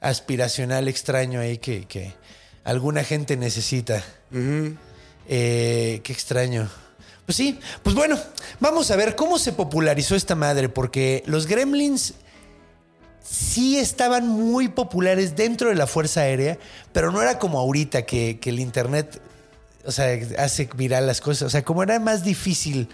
aspiracional 0.00 0.88
extraño 0.88 1.40
ahí 1.40 1.58
que, 1.58 1.84
que 1.84 2.14
alguna 2.64 3.04
gente 3.04 3.36
necesita. 3.36 4.02
Eh, 4.32 6.00
qué 6.02 6.12
extraño. 6.12 6.70
Pues 7.26 7.36
sí, 7.36 7.60
pues 7.82 7.94
bueno, 7.94 8.18
vamos 8.60 8.90
a 8.90 8.96
ver 8.96 9.14
cómo 9.14 9.38
se 9.38 9.52
popularizó 9.52 10.16
esta 10.16 10.34
madre, 10.34 10.70
porque 10.70 11.22
los 11.26 11.46
gremlins 11.46 12.14
sí 13.28 13.78
estaban 13.78 14.26
muy 14.28 14.68
populares 14.68 15.36
dentro 15.36 15.68
de 15.68 15.74
la 15.74 15.86
Fuerza 15.86 16.20
Aérea, 16.22 16.58
pero 16.92 17.10
no 17.12 17.20
era 17.22 17.38
como 17.38 17.58
ahorita 17.58 18.02
que, 18.02 18.38
que 18.40 18.50
el 18.50 18.60
Internet, 18.60 19.20
o 19.84 19.92
sea, 19.92 20.18
hace 20.38 20.68
viral 20.76 21.06
las 21.06 21.20
cosas. 21.20 21.42
O 21.42 21.50
sea, 21.50 21.62
como 21.64 21.82
era 21.82 21.98
más 22.00 22.24
difícil 22.24 22.88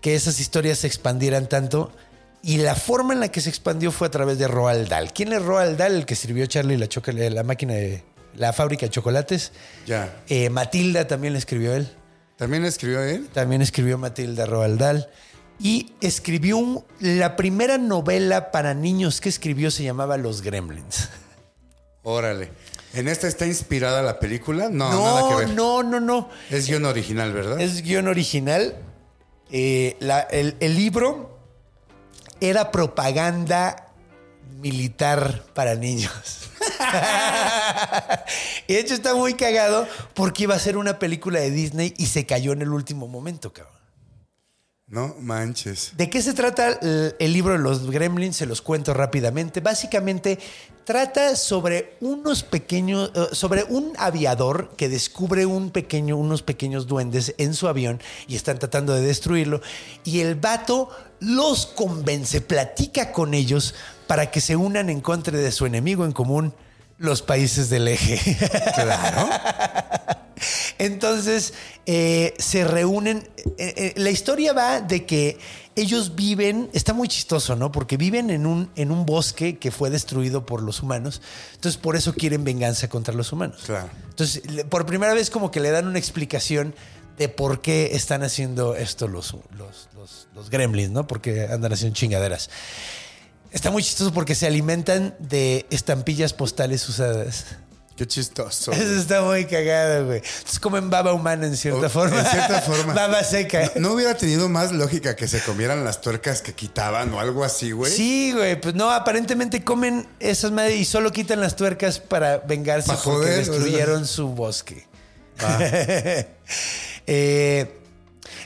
que 0.00 0.14
esas 0.14 0.40
historias 0.40 0.78
se 0.78 0.86
expandieran 0.86 1.48
tanto. 1.48 1.92
Y 2.40 2.58
la 2.58 2.76
forma 2.76 3.12
en 3.14 3.20
la 3.20 3.28
que 3.28 3.40
se 3.40 3.48
expandió 3.48 3.90
fue 3.90 4.06
a 4.06 4.10
través 4.12 4.38
de 4.38 4.46
Roald 4.46 4.88
Dahl. 4.88 5.12
¿Quién 5.12 5.32
es 5.32 5.42
Roald 5.42 5.76
Dahl? 5.76 5.94
El 5.96 6.06
que 6.06 6.14
sirvió 6.14 6.46
Charlie 6.46 6.76
la, 6.76 6.86
choca- 6.88 7.12
la 7.12 7.42
máquina 7.42 7.74
de 7.74 8.04
la 8.36 8.52
fábrica 8.52 8.86
de 8.86 8.90
chocolates. 8.90 9.50
Ya. 9.86 10.14
Eh, 10.28 10.48
Matilda 10.48 11.08
también 11.08 11.32
le 11.32 11.40
escribió 11.40 11.74
él. 11.74 11.88
¿También 12.36 12.64
escribió 12.64 13.02
él? 13.02 13.26
También 13.32 13.60
escribió 13.60 13.98
Matilda 13.98 14.46
Roald 14.46 14.78
Dahl. 14.78 15.08
Y 15.60 15.92
escribió 16.00 16.56
un- 16.56 16.84
la 17.00 17.36
primera 17.36 17.78
novela 17.78 18.50
para 18.52 18.74
niños 18.74 19.20
que 19.20 19.28
escribió 19.28 19.70
se 19.70 19.82
llamaba 19.82 20.16
Los 20.16 20.42
Gremlins. 20.42 21.08
Órale. 22.02 22.50
¿En 22.94 23.08
esta 23.08 23.28
está 23.28 23.44
inspirada 23.46 24.02
la 24.02 24.18
película? 24.18 24.68
No, 24.70 24.88
nada 24.90 25.28
que 25.28 25.34
No, 25.34 25.38
ver. 25.38 25.48
no, 25.50 25.82
no, 25.82 26.00
no. 26.00 26.28
Es 26.50 26.66
guion 26.68 26.84
original, 26.86 27.32
¿verdad? 27.32 27.60
Es 27.60 27.82
guion 27.82 28.08
original. 28.08 28.76
Eh, 29.50 29.96
la- 30.00 30.20
el, 30.20 30.56
el 30.60 30.76
libro 30.76 31.38
era 32.40 32.70
propaganda 32.70 33.88
militar 34.60 35.44
para 35.54 35.74
niños. 35.74 36.12
y 38.68 38.74
de 38.74 38.80
hecho 38.80 38.94
está 38.94 39.14
muy 39.14 39.34
cagado 39.34 39.86
porque 40.14 40.44
iba 40.44 40.54
a 40.54 40.58
ser 40.58 40.76
una 40.76 40.98
película 40.98 41.40
de 41.40 41.50
Disney 41.50 41.94
y 41.98 42.06
se 42.06 42.26
cayó 42.26 42.52
en 42.52 42.62
el 42.62 42.70
último 42.70 43.08
momento, 43.08 43.52
cabrón. 43.52 43.77
No 44.90 45.14
manches. 45.20 45.92
¿De 45.98 46.08
qué 46.08 46.22
se 46.22 46.32
trata 46.32 46.78
el, 47.18 47.32
libro 47.32 47.52
de 47.52 47.58
los 47.58 47.90
gremlins? 47.90 48.36
Se 48.36 48.46
los 48.46 48.62
cuento 48.62 48.94
rápidamente. 48.94 49.60
Básicamente 49.60 50.38
trata 50.84 51.36
sobre 51.36 51.98
unos 52.00 52.42
pequeños, 52.42 53.12
eh, 53.14 53.26
sobre 53.32 53.64
un 53.64 53.92
aviador 53.98 54.70
que 54.78 54.88
descubre 54.88 55.44
un 55.44 55.70
pequeño, 55.70 56.16
unos 56.16 56.42
pequeños 56.42 56.86
duendes 56.86 57.34
en 57.36 57.52
su 57.52 57.68
avión 57.68 58.00
y 58.26 58.36
están 58.36 58.58
tratando 58.58 58.94
de 58.94 59.02
destruirlo. 59.02 59.60
Y 60.04 60.20
el 60.20 60.36
vato 60.36 60.88
los 61.20 61.66
convence, 61.66 62.40
platica 62.40 63.12
con 63.12 63.34
ellos 63.34 63.74
para 64.06 64.30
que 64.30 64.40
se 64.40 64.56
unan 64.56 64.88
en 64.88 65.02
contra 65.02 65.36
de 65.36 65.52
su 65.52 65.66
enemigo 65.66 66.06
en 66.06 66.12
común, 66.12 66.54
los 66.98 67.22
países 67.22 67.70
del 67.70 67.88
eje. 67.88 68.36
Claro. 68.74 69.28
Entonces 70.78 71.54
eh, 71.86 72.34
se 72.38 72.64
reúnen. 72.64 73.28
eh, 73.58 73.74
eh, 73.76 73.94
la 73.96 74.10
historia 74.10 74.52
va 74.52 74.80
de 74.80 75.04
que 75.06 75.38
ellos 75.74 76.16
viven, 76.16 76.70
está 76.72 76.92
muy 76.92 77.08
chistoso, 77.08 77.54
¿no? 77.56 77.70
Porque 77.70 77.96
viven 77.96 78.30
en 78.30 78.46
un, 78.46 78.70
en 78.74 78.90
un 78.90 79.06
bosque 79.06 79.58
que 79.58 79.70
fue 79.70 79.90
destruido 79.90 80.44
por 80.44 80.62
los 80.62 80.82
humanos. 80.82 81.22
Entonces 81.54 81.80
por 81.80 81.96
eso 81.96 82.14
quieren 82.14 82.44
venganza 82.44 82.88
contra 82.88 83.14
los 83.14 83.32
humanos. 83.32 83.62
Claro. 83.66 83.88
Entonces 84.10 84.42
por 84.68 84.86
primera 84.86 85.14
vez 85.14 85.30
como 85.30 85.50
que 85.50 85.60
le 85.60 85.70
dan 85.70 85.86
una 85.86 85.98
explicación 85.98 86.74
de 87.16 87.28
por 87.28 87.60
qué 87.60 87.90
están 87.94 88.22
haciendo 88.22 88.76
esto 88.76 89.08
los, 89.08 89.34
los, 89.56 89.88
los, 89.96 90.28
los 90.34 90.50
gremlins, 90.50 90.90
¿no? 90.90 91.06
Porque 91.06 91.48
andan 91.50 91.72
haciendo 91.72 91.96
chingaderas. 91.96 92.48
Está 93.50 93.70
muy 93.70 93.82
chistoso 93.82 94.12
porque 94.12 94.34
se 94.34 94.46
alimentan 94.46 95.14
de 95.18 95.66
estampillas 95.70 96.32
postales 96.32 96.88
usadas. 96.88 97.44
Qué 97.96 98.06
chistoso. 98.06 98.70
Eso 98.70 98.94
está 99.00 99.22
muy 99.22 99.44
cagado, 99.46 100.06
güey. 100.06 100.18
Entonces 100.18 100.60
comen 100.60 100.88
baba 100.88 101.12
humana 101.14 101.46
en 101.48 101.56
cierta 101.56 101.86
O- 101.86 101.90
forma. 101.90 102.20
en 102.20 102.26
cierta 102.26 102.60
forma. 102.66 102.94
baba 102.94 103.24
seca. 103.24 103.72
¿No 103.74 103.92
hubiera 103.92 104.14
tenido 104.16 104.48
más 104.48 104.70
lógica 104.70 105.16
que 105.16 105.26
se 105.26 105.40
comieran 105.40 105.82
las 105.82 106.00
tuercas 106.00 106.40
que 106.40 106.52
quitaban 106.54 107.12
o 107.12 107.18
algo 107.18 107.42
así, 107.42 107.72
güey? 107.72 107.90
Sí, 107.90 108.32
güey. 108.32 108.60
Pues 108.60 108.76
no, 108.76 108.90
aparentemente 108.92 109.64
comen 109.64 110.06
esas 110.20 110.52
madres 110.52 110.76
y 110.76 110.84
solo 110.84 111.10
quitan 111.10 111.40
las 111.40 111.56
tuercas 111.56 111.98
para 111.98 112.38
vengarse 112.38 112.86
porque 112.92 113.02
joder, 113.02 113.40
o 113.40 113.44
sea. 113.44 113.52
destruyeron 113.54 114.06
su 114.06 114.28
bosque. 114.28 114.86
Eh, 117.10 117.80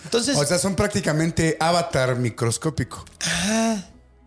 entonces, 0.05 0.37
O 0.37 0.45
sea, 0.47 0.57
son 0.59 0.77
prácticamente 0.77 1.57
avatar 1.59 2.15
microscópico. 2.17 3.05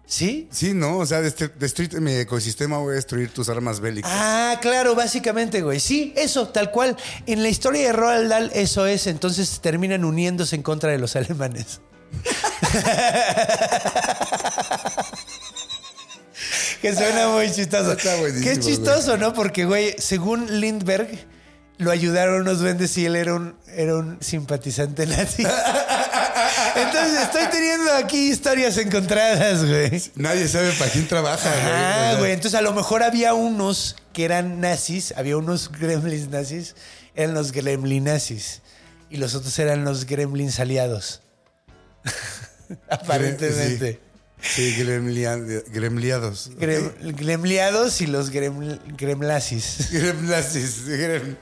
¿Sí? 0.06 0.48
Sí, 0.52 0.74
¿no? 0.74 1.00
O 1.00 1.06
sea, 1.06 1.22
destru- 1.22 1.54
destruir 1.56 2.00
mi 2.02 2.14
ecosistema, 2.14 2.78
voy 2.78 2.94
a 2.94 2.96
destruir 2.96 3.30
tus 3.30 3.50
armas 3.50 3.80
bélicas. 3.80 4.12
Ah, 4.14 4.60
claro, 4.62 4.96
básicamente, 4.96 5.62
güey. 5.62 5.80
Sí, 5.80 6.14
eso, 6.16 6.48
tal 6.50 6.72
cual. 6.72 6.96
En 7.26 7.42
la 7.44 7.50
historia 7.50 7.88
de 7.88 7.94
Roald 7.94 8.30
Dahl, 8.30 8.52
eso 8.54 8.86
es. 8.86 9.08
Entonces 9.08 9.60
terminan 9.62 10.06
uniéndose 10.06 10.56
en 10.56 10.64
contra 10.64 10.92
de 10.92 11.00
los 11.00 11.16
alemanes. 11.16 11.80
que 16.82 16.96
suena 16.96 17.30
muy 17.30 17.52
chistoso. 17.52 17.94
Está 17.94 18.16
Qué 18.44 18.60
chistoso, 18.60 19.18
¿no? 19.18 19.34
Porque, 19.34 19.66
güey, 19.66 19.96
según 19.98 20.60
Lindbergh, 20.60 21.10
lo 21.78 21.92
ayudaron 21.92 22.42
unos 22.42 22.60
duendes 22.60 22.98
y 22.98 23.06
él 23.06 23.16
era 23.16 23.34
un, 23.34 23.56
era 23.76 23.96
un 23.96 24.18
simpatizante 24.22 25.06
nazi. 25.06 25.44
Entonces 26.76 27.22
estoy 27.22 27.46
teniendo 27.52 27.92
aquí 27.94 28.30
historias 28.30 28.78
encontradas, 28.78 29.66
güey. 29.66 30.02
Nadie 30.16 30.48
sabe 30.48 30.72
para 30.74 30.92
quién 30.92 31.08
trabaja, 31.08 31.50
güey. 31.50 31.74
Ah, 31.74 32.16
güey. 32.20 32.32
Entonces 32.32 32.58
a 32.58 32.62
lo 32.62 32.74
mejor 32.74 33.04
había 33.04 33.34
unos 33.34 33.96
que 34.14 34.26
eran 34.26 34.62
nazis, 34.62 35.14
había 35.18 35.38
unos 35.38 35.72
gremlins 35.72 36.30
nazis, 36.30 36.76
eran 37.16 37.34
los 37.34 37.52
gremlinazis. 37.52 38.62
Y 39.10 39.18
los 39.18 39.36
otros 39.36 39.58
eran 39.60 39.86
los 39.86 40.06
gremlins 40.06 40.60
aliados. 40.60 41.22
Aparentemente. 42.90 43.94
Sí, 43.94 44.00
gremlia- 44.42 45.38
gremliados. 45.72 46.52
Grem- 46.60 46.92
gremliados 47.16 48.02
y 48.02 48.08
los 48.08 48.32
grem- 48.32 48.80
gremlazis. 48.98 49.90
Gremlazis. 49.92 50.86
grem- 50.88 51.38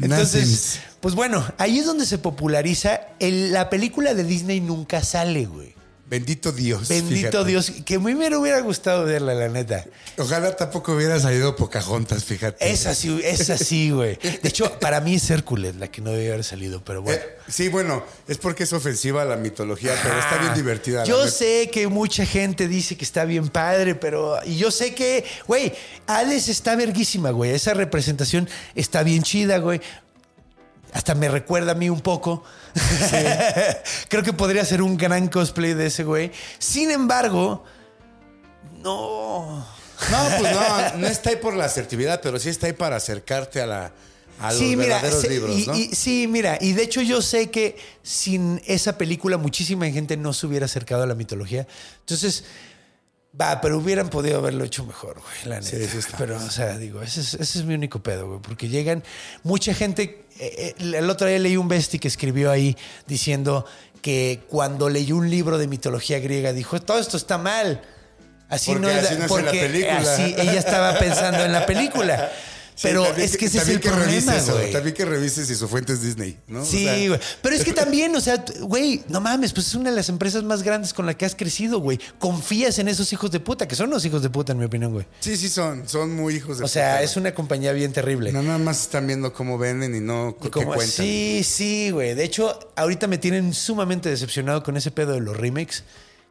Entonces, 0.00 0.80
pues 1.00 1.14
bueno, 1.14 1.44
ahí 1.58 1.78
es 1.78 1.86
donde 1.86 2.06
se 2.06 2.18
populariza. 2.18 3.00
El- 3.18 3.52
la 3.52 3.68
película 3.70 4.14
de 4.14 4.24
Disney 4.24 4.60
nunca 4.60 5.02
sale, 5.02 5.46
güey. 5.46 5.74
Bendito 6.10 6.50
Dios. 6.50 6.88
Bendito 6.88 7.14
fíjate. 7.30 7.44
Dios, 7.44 7.72
que 7.86 7.94
a 7.94 7.98
mí 8.00 8.16
me 8.16 8.36
hubiera 8.36 8.58
gustado 8.62 9.04
verla, 9.04 9.32
la 9.32 9.48
neta. 9.48 9.84
Ojalá 10.18 10.56
tampoco 10.56 10.92
hubiera 10.94 11.20
salido 11.20 11.54
Pocahontas, 11.54 12.24
fíjate. 12.24 12.68
Es 12.68 12.84
así, 12.86 13.20
es 13.22 13.48
así, 13.48 13.90
güey. 13.92 14.16
De 14.16 14.48
hecho, 14.48 14.76
para 14.80 15.00
mí 15.00 15.14
es 15.14 15.30
Hércules 15.30 15.76
la 15.76 15.86
que 15.88 16.00
no 16.02 16.10
debe 16.10 16.32
haber 16.32 16.42
salido, 16.42 16.84
pero 16.84 17.02
bueno. 17.02 17.16
Eh, 17.22 17.36
sí, 17.48 17.68
bueno, 17.68 18.04
es 18.26 18.38
porque 18.38 18.64
es 18.64 18.72
ofensiva 18.72 19.22
a 19.22 19.24
la 19.24 19.36
mitología, 19.36 19.94
pero 20.02 20.18
está 20.18 20.38
bien 20.38 20.50
Ah, 20.50 20.54
divertida. 20.56 21.04
Yo 21.04 21.18
neta. 21.20 21.30
sé 21.30 21.70
que 21.72 21.86
mucha 21.86 22.26
gente 22.26 22.66
dice 22.66 22.96
que 22.96 23.04
está 23.04 23.24
bien 23.24 23.48
padre, 23.48 23.94
pero. 23.94 24.36
Y 24.44 24.56
yo 24.56 24.72
sé 24.72 24.92
que, 24.96 25.24
güey, 25.46 25.72
Alex 26.08 26.48
está 26.48 26.74
verguísima, 26.74 27.30
güey. 27.30 27.52
Esa 27.52 27.72
representación 27.72 28.48
está 28.74 29.04
bien 29.04 29.22
chida, 29.22 29.58
güey. 29.58 29.80
Hasta 30.92 31.14
me 31.14 31.28
recuerda 31.28 31.72
a 31.72 31.74
mí 31.74 31.88
un 31.88 32.00
poco. 32.00 32.42
Creo 34.08 34.22
que 34.22 34.32
podría 34.32 34.64
ser 34.64 34.82
un 34.82 34.96
gran 34.96 35.28
cosplay 35.28 35.74
de 35.74 35.86
ese 35.86 36.04
güey. 36.04 36.32
Sin 36.58 36.90
embargo, 36.90 37.64
no. 38.82 39.66
No, 40.10 40.28
pues 40.38 40.52
no, 40.54 40.96
no 40.98 41.06
está 41.06 41.30
ahí 41.30 41.36
por 41.36 41.54
la 41.54 41.66
asertividad, 41.66 42.20
pero 42.22 42.38
sí 42.38 42.48
está 42.48 42.66
ahí 42.66 42.72
para 42.72 42.96
acercarte 42.96 43.60
a 43.60 43.66
la 43.66 43.92
a 44.40 44.52
los 44.54 44.76
verdaderos 44.76 45.20
se- 45.20 45.28
libros, 45.28 45.50
y- 45.58 45.66
¿no? 45.66 45.76
y- 45.76 45.94
sí, 45.94 46.26
mira, 46.26 46.56
y 46.62 46.72
de 46.72 46.82
hecho 46.82 47.02
yo 47.02 47.20
sé 47.20 47.50
que 47.50 47.76
sin 48.02 48.62
esa 48.64 48.96
película 48.96 49.36
muchísima 49.36 49.84
gente 49.90 50.16
no 50.16 50.32
se 50.32 50.46
hubiera 50.46 50.64
acercado 50.64 51.02
a 51.02 51.06
la 51.06 51.14
mitología. 51.14 51.66
Entonces, 51.98 52.44
va, 53.38 53.60
pero 53.60 53.76
hubieran 53.76 54.08
podido 54.08 54.38
haberlo 54.38 54.64
hecho 54.64 54.86
mejor, 54.86 55.20
güey, 55.20 55.44
la 55.44 55.60
neta. 55.60 55.76
Sí, 55.76 56.00
pero, 56.16 56.36
o 56.38 56.50
sea, 56.50 56.78
digo, 56.78 57.02
ese 57.02 57.20
es, 57.20 57.34
ese 57.34 57.58
es 57.58 57.64
mi 57.66 57.74
único 57.74 58.02
pedo, 58.02 58.26
güey, 58.28 58.40
porque 58.40 58.68
llegan 58.70 59.04
mucha 59.42 59.74
gente. 59.74 60.24
Eh, 60.40 60.74
eh, 60.78 60.96
el 60.96 61.10
otro 61.10 61.26
día 61.26 61.38
leí 61.38 61.56
un 61.56 61.68
bestie 61.68 62.00
que 62.00 62.08
escribió 62.08 62.50
ahí 62.50 62.76
diciendo 63.06 63.66
que 64.00 64.40
cuando 64.48 64.88
leyó 64.88 65.16
un 65.16 65.28
libro 65.28 65.58
de 65.58 65.68
mitología 65.68 66.18
griega 66.18 66.52
dijo, 66.52 66.80
todo 66.80 66.98
esto 66.98 67.16
está 67.16 67.36
mal. 67.36 67.82
Así 68.48 68.72
Porque 68.72 68.86
no 68.86 68.90
es 68.90 69.04
así 69.04 69.16
no 69.16 69.24
es 69.26 69.30
en 69.30 69.44
la 69.44 69.52
película. 69.52 69.98
así 69.98 70.34
ella 70.38 70.58
estaba 70.58 70.98
pensando 70.98 71.44
en 71.44 71.52
la 71.52 71.66
película. 71.66 72.30
Pero 72.82 73.04
es 73.16 73.36
que 73.36 73.46
ese 73.46 73.58
es 73.58 73.68
el 73.68 73.80
que 73.80 73.88
problema, 73.90 74.10
revises 74.10 74.42
eso, 74.42 74.52
güey. 74.54 74.72
También 74.72 74.94
que 74.94 75.04
revises 75.04 75.46
si 75.48 75.54
su 75.54 75.68
fuente 75.68 75.92
es 75.92 76.02
Disney, 76.02 76.38
¿no? 76.48 76.62
O 76.62 76.64
Sí, 76.64 76.84
sea, 76.84 77.08
güey. 77.08 77.20
Pero 77.42 77.54
es 77.56 77.64
que 77.64 77.72
también, 77.74 78.14
o 78.16 78.20
sea, 78.20 78.42
güey, 78.60 79.02
no 79.08 79.20
mames, 79.20 79.52
pues 79.52 79.66
es 79.68 79.74
una 79.74 79.90
de 79.90 79.96
las 79.96 80.08
empresas 80.08 80.42
más 80.44 80.62
grandes 80.62 80.94
con 80.94 81.04
la 81.06 81.14
que 81.14 81.24
has 81.26 81.34
crecido, 81.34 81.80
güey. 81.80 82.00
Confías 82.18 82.78
en 82.78 82.88
esos 82.88 83.12
hijos 83.12 83.30
de 83.30 83.40
puta, 83.40 83.68
que 83.68 83.76
son 83.76 83.90
los 83.90 84.04
hijos 84.04 84.22
de 84.22 84.30
puta, 84.30 84.52
en 84.52 84.58
mi 84.58 84.64
opinión, 84.64 84.92
güey. 84.92 85.06
Sí, 85.20 85.36
sí 85.36 85.48
son, 85.48 85.88
son 85.88 86.14
muy 86.14 86.36
hijos 86.36 86.58
de 86.58 86.64
O 86.64 86.68
sea, 86.68 86.92
puta, 86.94 87.02
es 87.02 87.16
una 87.16 87.34
compañía 87.34 87.72
bien 87.72 87.92
terrible. 87.92 88.32
No, 88.32 88.42
nada 88.42 88.58
más 88.58 88.80
están 88.82 89.06
viendo 89.06 89.32
cómo 89.32 89.58
venden 89.58 89.94
y 89.94 90.00
no 90.00 90.36
Y 90.42 90.48
qué 90.50 90.64
cuentan. 90.64 90.88
sí, 90.88 91.42
sí, 91.44 91.90
güey. 91.90 92.14
De 92.14 92.24
hecho, 92.24 92.58
ahorita 92.76 93.06
me 93.06 93.18
tienen 93.18 93.52
sumamente 93.52 94.08
decepcionado 94.08 94.62
con 94.62 94.76
ese 94.76 94.90
pedo 94.90 95.12
de 95.12 95.20
los 95.20 95.36
remakes. 95.36 95.84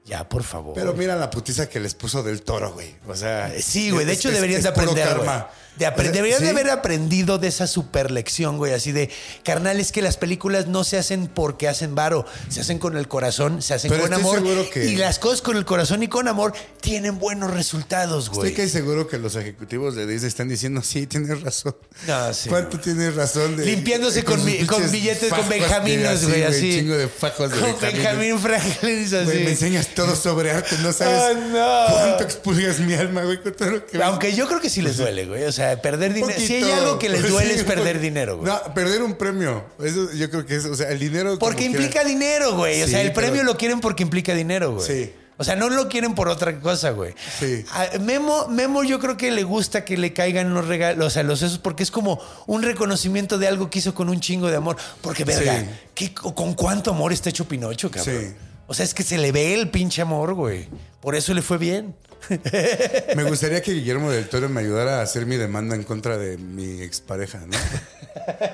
Ya, 0.06 0.28
por 0.28 0.44
favor. 0.44 0.74
Pero 0.74 0.94
mira 0.94 1.16
la 1.16 1.30
putiza 1.30 1.70
que 1.70 1.80
les 1.80 1.94
puso 1.94 2.24
del 2.24 2.42
toro, 2.42 2.74
güey. 2.74 2.96
O 3.08 3.16
sea. 3.16 3.54
Sí, 3.62 3.92
güey. 3.92 4.06
De 4.06 4.14
hecho, 4.14 4.30
es- 4.30 4.34
deberían 4.36 4.60
es 4.60 4.64
de 4.66 4.72
puro 4.72 4.92
aprender, 4.92 5.18
güey. 5.18 5.30
De 5.78 5.90
deberían 6.12 6.42
de 6.42 6.50
haber 6.50 6.70
aprendido 6.70 7.38
de 7.38 7.48
esa 7.48 7.66
super 7.66 8.12
lección, 8.12 8.58
güey. 8.58 8.74
Así 8.74 8.92
de, 8.92 9.10
carnal, 9.44 9.80
es 9.80 9.92
que 9.94 10.02
las 10.02 10.18
películas 10.18 10.68
no 10.68 10.84
se 10.84 10.98
hacen 10.98 11.28
porque 11.28 11.68
hacen 11.70 11.96
varo. 11.96 12.26
Se 12.50 12.60
hacen 12.62 12.80
con 12.80 12.98
el 12.98 13.08
corazón, 13.08 13.62
se 13.62 13.74
hacen 13.74 13.90
Pero 13.90 14.04
con 14.04 14.14
amor. 14.14 14.70
que- 14.72 14.86
Y 14.86 14.96
las 14.98 15.20
cosas 15.20 15.42
con 15.42 15.56
el 15.56 15.64
corazón 15.66 16.04
y 16.04 16.08
con 16.10 16.28
amor 16.28 16.54
tienen 16.82 17.18
buenos 17.20 17.52
resultados, 17.52 18.30
güey. 18.30 18.50
Estoy 18.50 18.66
que 18.66 18.70
seguro 18.70 19.08
que 19.08 19.18
los 19.20 19.36
ejecutivos 19.36 19.96
de 19.96 20.06
Disney 20.06 20.28
están 20.28 20.50
diciendo, 20.50 20.82
sí, 20.82 21.08
tienes 21.08 21.42
razón. 21.42 21.76
No, 22.08 22.34
sí, 22.34 22.50
¿Cuánto 22.50 22.80
tienes 22.80 23.16
razón? 23.16 23.56
De, 23.56 23.66
Limpiándose 23.66 24.24
con, 24.24 24.44
billetes, 24.44 25.30
con 25.30 25.48
benjaminos, 25.48 26.26
güey, 26.26 26.44
así. 26.44 26.80
chingo 26.80 26.96
de 26.98 27.08
fajos 27.08 27.52
de 27.52 27.60
Con. 27.60 27.80
Benjamín 27.80 28.38
Franklin, 28.40 29.06
así. 29.06 29.16
Güey, 29.26 29.44
me 29.46 29.52
enseñas 29.52 29.88
todo 29.96 30.16
sobre 30.16 30.52
arte, 30.52 30.76
no 30.82 30.92
sabes 30.92 31.20
Oh, 31.20 31.34
no. 31.52 31.94
cuánto 31.94 32.24
expulgas 32.24 32.80
mi 32.80 32.94
alma, 32.96 33.24
güey, 33.24 33.42
con 33.42 33.54
todo 33.54 33.70
lo 33.72 33.86
que 33.86 33.98
ves. 33.98 34.06
Aunque 34.08 34.34
yo 34.34 34.48
creo 34.48 34.60
que 34.60 34.70
sí 34.70 34.82
les 34.82 34.98
duele, 34.98 35.26
güey. 35.26 35.44
O 35.46 35.52
sea, 35.52 35.59
perder 35.82 36.14
dinero. 36.14 36.40
Si 36.40 36.56
hay 36.56 36.72
algo 36.72 36.98
que 37.00 37.10
les 37.10 37.22
duele 37.30 37.54
sí, 37.54 37.60
es 37.60 37.64
perder 37.66 38.00
dinero, 38.00 38.38
güey. 38.38 38.52
No, 38.52 38.74
perder 38.74 39.02
un 39.04 39.14
premio. 39.16 39.66
Eso 39.84 40.12
yo 40.14 40.30
creo 40.30 40.46
que 40.46 40.56
es, 40.56 40.66
o 40.66 40.76
sea, 40.76 40.90
el 40.90 41.00
dinero. 41.00 41.38
Porque 41.40 41.68
quiera- 41.68 41.72
implica 41.72 42.04
dinero, 42.04 42.56
güey. 42.56 42.82
O 42.82 42.86
Sí, 42.86 42.92
sea, 42.92 43.02
el 43.02 43.14
pero- 43.14 43.28
premio 43.28 43.44
lo 43.44 43.58
quieren 43.58 43.80
porque 43.82 44.04
implica 44.04 44.34
dinero, 44.34 44.74
güey. 44.76 44.86
Sí. 44.88 45.14
O 45.42 45.44
sea, 45.46 45.56
no 45.56 45.70
lo 45.70 45.88
quieren 45.88 46.16
por 46.16 46.28
otra 46.28 46.60
cosa, 46.60 46.90
güey. 46.90 47.14
Sí. 47.40 47.64
A 47.72 47.98
Memo, 48.00 48.48
Memo 48.50 48.84
yo 48.84 49.00
creo 49.00 49.16
que 49.16 49.32
le 49.32 49.44
gusta 49.44 49.86
que 49.86 49.96
le 49.98 50.12
caigan 50.12 50.54
los 50.54 50.68
regalos, 50.68 51.08
o 51.08 51.10
sea, 51.10 51.24
los 51.24 51.42
esos, 51.42 51.60
porque 51.60 51.82
es 51.84 51.92
como 51.92 52.20
un 52.46 52.62
reconocimiento 52.62 53.38
de 53.38 53.48
algo 53.48 53.70
que 53.70 53.80
hizo 53.80 53.94
con 53.96 54.10
un 54.10 54.20
chingo 54.20 54.50
de 54.50 54.58
amor. 54.58 54.76
Porque, 55.02 55.24
verga, 55.24 55.60
Sí. 55.62 55.66
¿qué- 55.96 56.14
¿con 56.14 56.56
cuánto 56.56 56.92
amor 56.92 57.14
está 57.14 57.30
hecho 57.30 57.48
Pinocho, 57.48 57.90
cabrón? 57.90 58.16
Sí. 58.20 58.36
O 58.68 58.74
sea, 58.74 58.84
es 58.84 58.94
que 58.94 59.02
se 59.02 59.18
le 59.18 59.32
ve 59.32 59.54
el 59.54 59.70
pinche 59.70 60.02
amor, 60.02 60.34
güey. 60.34 60.68
Por 61.00 61.16
eso 61.16 61.34
le 61.34 61.42
fue 61.42 61.58
bien. 61.58 61.96
Me 63.16 63.24
gustaría 63.24 63.62
que 63.62 63.72
Guillermo 63.74 64.12
del 64.12 64.28
Toro 64.30 64.50
me 64.50 64.62
ayudara 64.62 65.00
a 65.00 65.02
hacer 65.04 65.26
mi 65.26 65.36
demanda 65.38 65.76
en 65.76 65.84
contra 65.84 66.18
de 66.18 66.38
mi 66.38 66.82
expareja, 66.82 67.40
¿no? 67.40 67.58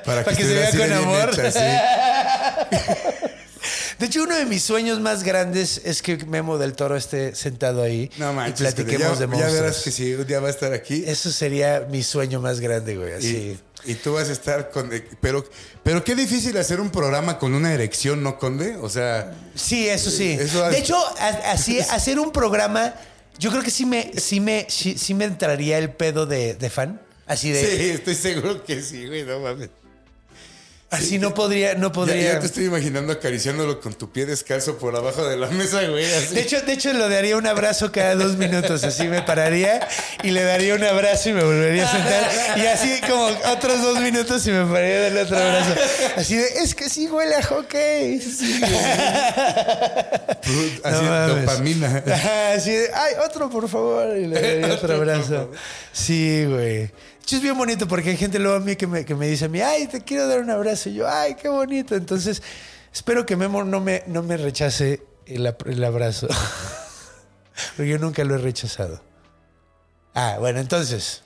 Para 0.05 0.23
Para 0.23 0.35
que 0.35 0.43
se 0.43 0.53
vea 0.53 0.71
con 0.71 0.91
amor. 0.91 1.35
sí. 1.51 1.59
De 3.99 4.05
hecho, 4.07 4.23
uno 4.23 4.35
de 4.35 4.45
mis 4.45 4.61
sueños 4.61 4.99
más 4.99 5.23
grandes 5.23 5.81
es 5.85 6.01
que 6.01 6.17
Memo 6.25 6.57
del 6.57 6.73
Toro 6.73 6.95
esté 6.97 7.33
sentado 7.33 7.81
ahí 7.81 8.11
No 8.17 8.31
y 8.31 8.35
manches. 8.35 8.59
platiquemos 8.73 9.13
ya, 9.13 9.21
de 9.21 9.27
monstruos. 9.27 9.53
Ya 9.55 9.61
verás 9.61 9.77
que 9.81 9.91
sí, 9.91 10.13
un 10.13 10.27
día 10.27 10.39
va 10.41 10.47
a 10.49 10.51
estar 10.51 10.73
aquí. 10.73 11.03
Eso 11.07 11.31
sería 11.31 11.87
mi 11.89 12.03
sueño 12.03 12.41
más 12.41 12.59
grande, 12.59 12.97
güey. 12.97 13.13
Así. 13.13 13.57
Y, 13.85 13.91
y 13.91 13.95
tú 13.95 14.13
vas 14.13 14.27
a 14.29 14.33
estar 14.33 14.69
con. 14.69 14.91
Pero, 15.21 15.45
pero 15.81 16.03
qué 16.03 16.13
difícil 16.13 16.55
hacer 16.57 16.81
un 16.81 16.89
programa 16.91 17.39
con 17.39 17.53
una 17.55 17.73
erección, 17.73 18.21
¿no, 18.21 18.37
Conde? 18.37 18.75
O 18.75 18.89
sea. 18.89 19.33
Sí, 19.55 19.87
eso 19.87 20.11
sí. 20.11 20.37
Eso- 20.39 20.69
de 20.69 20.77
hecho, 20.77 20.97
así, 21.45 21.79
hacer 21.89 22.19
un 22.19 22.31
programa, 22.33 22.93
yo 23.39 23.51
creo 23.51 23.63
que 23.63 23.71
sí 23.71 23.85
me, 23.85 24.11
sí 24.17 24.39
me, 24.39 24.65
sí, 24.69 24.97
sí 24.97 25.13
me 25.13 25.25
entraría 25.25 25.77
el 25.77 25.91
pedo 25.91 26.25
de, 26.25 26.55
de 26.55 26.69
fan. 26.69 27.01
Así 27.25 27.51
de. 27.51 27.65
Sí, 27.65 27.89
estoy 27.89 28.15
seguro 28.15 28.63
que 28.63 28.81
sí, 28.81 29.07
güey, 29.07 29.23
no 29.23 29.39
mames. 29.39 29.69
Así 30.91 31.17
no 31.19 31.33
podría, 31.33 31.73
no 31.75 31.91
podría. 31.91 32.33
ya 32.33 32.39
te 32.39 32.45
estoy 32.45 32.65
imaginando 32.65 33.11
acariciándolo 33.11 33.81
con 33.81 33.95
tu 33.95 34.11
pie 34.11 34.25
descalzo 34.27 34.77
por 34.77 34.95
abajo 34.95 35.27
de 35.27 35.35
la 35.35 35.47
mesa, 35.47 35.83
güey. 35.87 36.05
así. 36.05 36.35
De 36.35 36.41
hecho, 36.41 36.61
de 36.61 36.73
hecho, 36.73 36.93
lo 36.93 37.09
daría 37.09 37.35
un 37.37 37.47
abrazo 37.47 37.91
cada 37.91 38.15
dos 38.15 38.37
minutos. 38.37 38.83
Así 38.83 39.07
me 39.07 39.21
pararía 39.23 39.85
y 40.23 40.29
le 40.31 40.43
daría 40.43 40.75
un 40.75 40.83
abrazo 40.83 41.29
y 41.29 41.33
me 41.33 41.43
volvería 41.43 41.85
a 41.85 41.91
sentar. 41.91 42.31
Y 42.57 42.65
así 42.67 43.01
como 43.01 43.25
otros 43.51 43.81
dos 43.81 43.99
minutos 43.99 44.45
y 44.47 44.51
me 44.51 44.63
pararía 44.65 44.97
a 44.97 45.01
darle 45.01 45.21
otro 45.23 45.37
abrazo. 45.37 45.73
Así 46.17 46.35
de, 46.37 46.47
es 46.63 46.75
que 46.75 46.87
sí 46.89 47.07
huele 47.07 47.35
a 47.35 47.43
hockey. 47.43 48.21
Sí. 48.21 48.61
así, 50.83 51.03
No 51.03 51.27
dopamina. 51.35 52.03
Así 52.55 52.71
de, 52.71 52.89
ay, 52.93 53.13
otro 53.27 53.49
por 53.49 53.67
favor. 53.67 54.15
Y 54.17 54.27
le 54.27 54.39
daría 54.41 54.73
otro 54.75 54.93
abrazo. 54.95 55.51
Sí, 55.91 56.45
güey. 56.45 56.91
Es 57.31 57.41
bien 57.41 57.57
bonito 57.57 57.87
porque 57.87 58.11
hay 58.11 58.17
gente 58.17 58.37
luego 58.37 58.57
a 58.57 58.59
mí 58.59 58.75
que 58.75 58.85
me, 58.85 59.03
que 59.03 59.15
me 59.15 59.27
dice 59.27 59.45
a 59.45 59.49
mí, 59.49 59.59
ay, 59.59 59.87
te 59.87 60.01
quiero 60.01 60.27
dar 60.27 60.41
un 60.41 60.51
abrazo. 60.51 60.89
Y 60.89 60.95
yo, 60.95 61.09
ay, 61.09 61.35
qué 61.35 61.49
bonito. 61.49 61.95
Entonces, 61.95 62.43
espero 62.93 63.25
que 63.25 63.35
Memo 63.35 63.63
no 63.63 63.79
me, 63.79 64.03
no 64.07 64.21
me 64.21 64.37
rechace 64.37 65.01
el, 65.25 65.47
abrazo. 65.83 66.27
porque 67.75 67.89
yo 67.89 67.97
nunca 67.97 68.23
lo 68.23 68.35
he 68.35 68.37
rechazado. 68.37 69.01
Ah, 70.13 70.37
bueno, 70.39 70.59
entonces. 70.59 71.23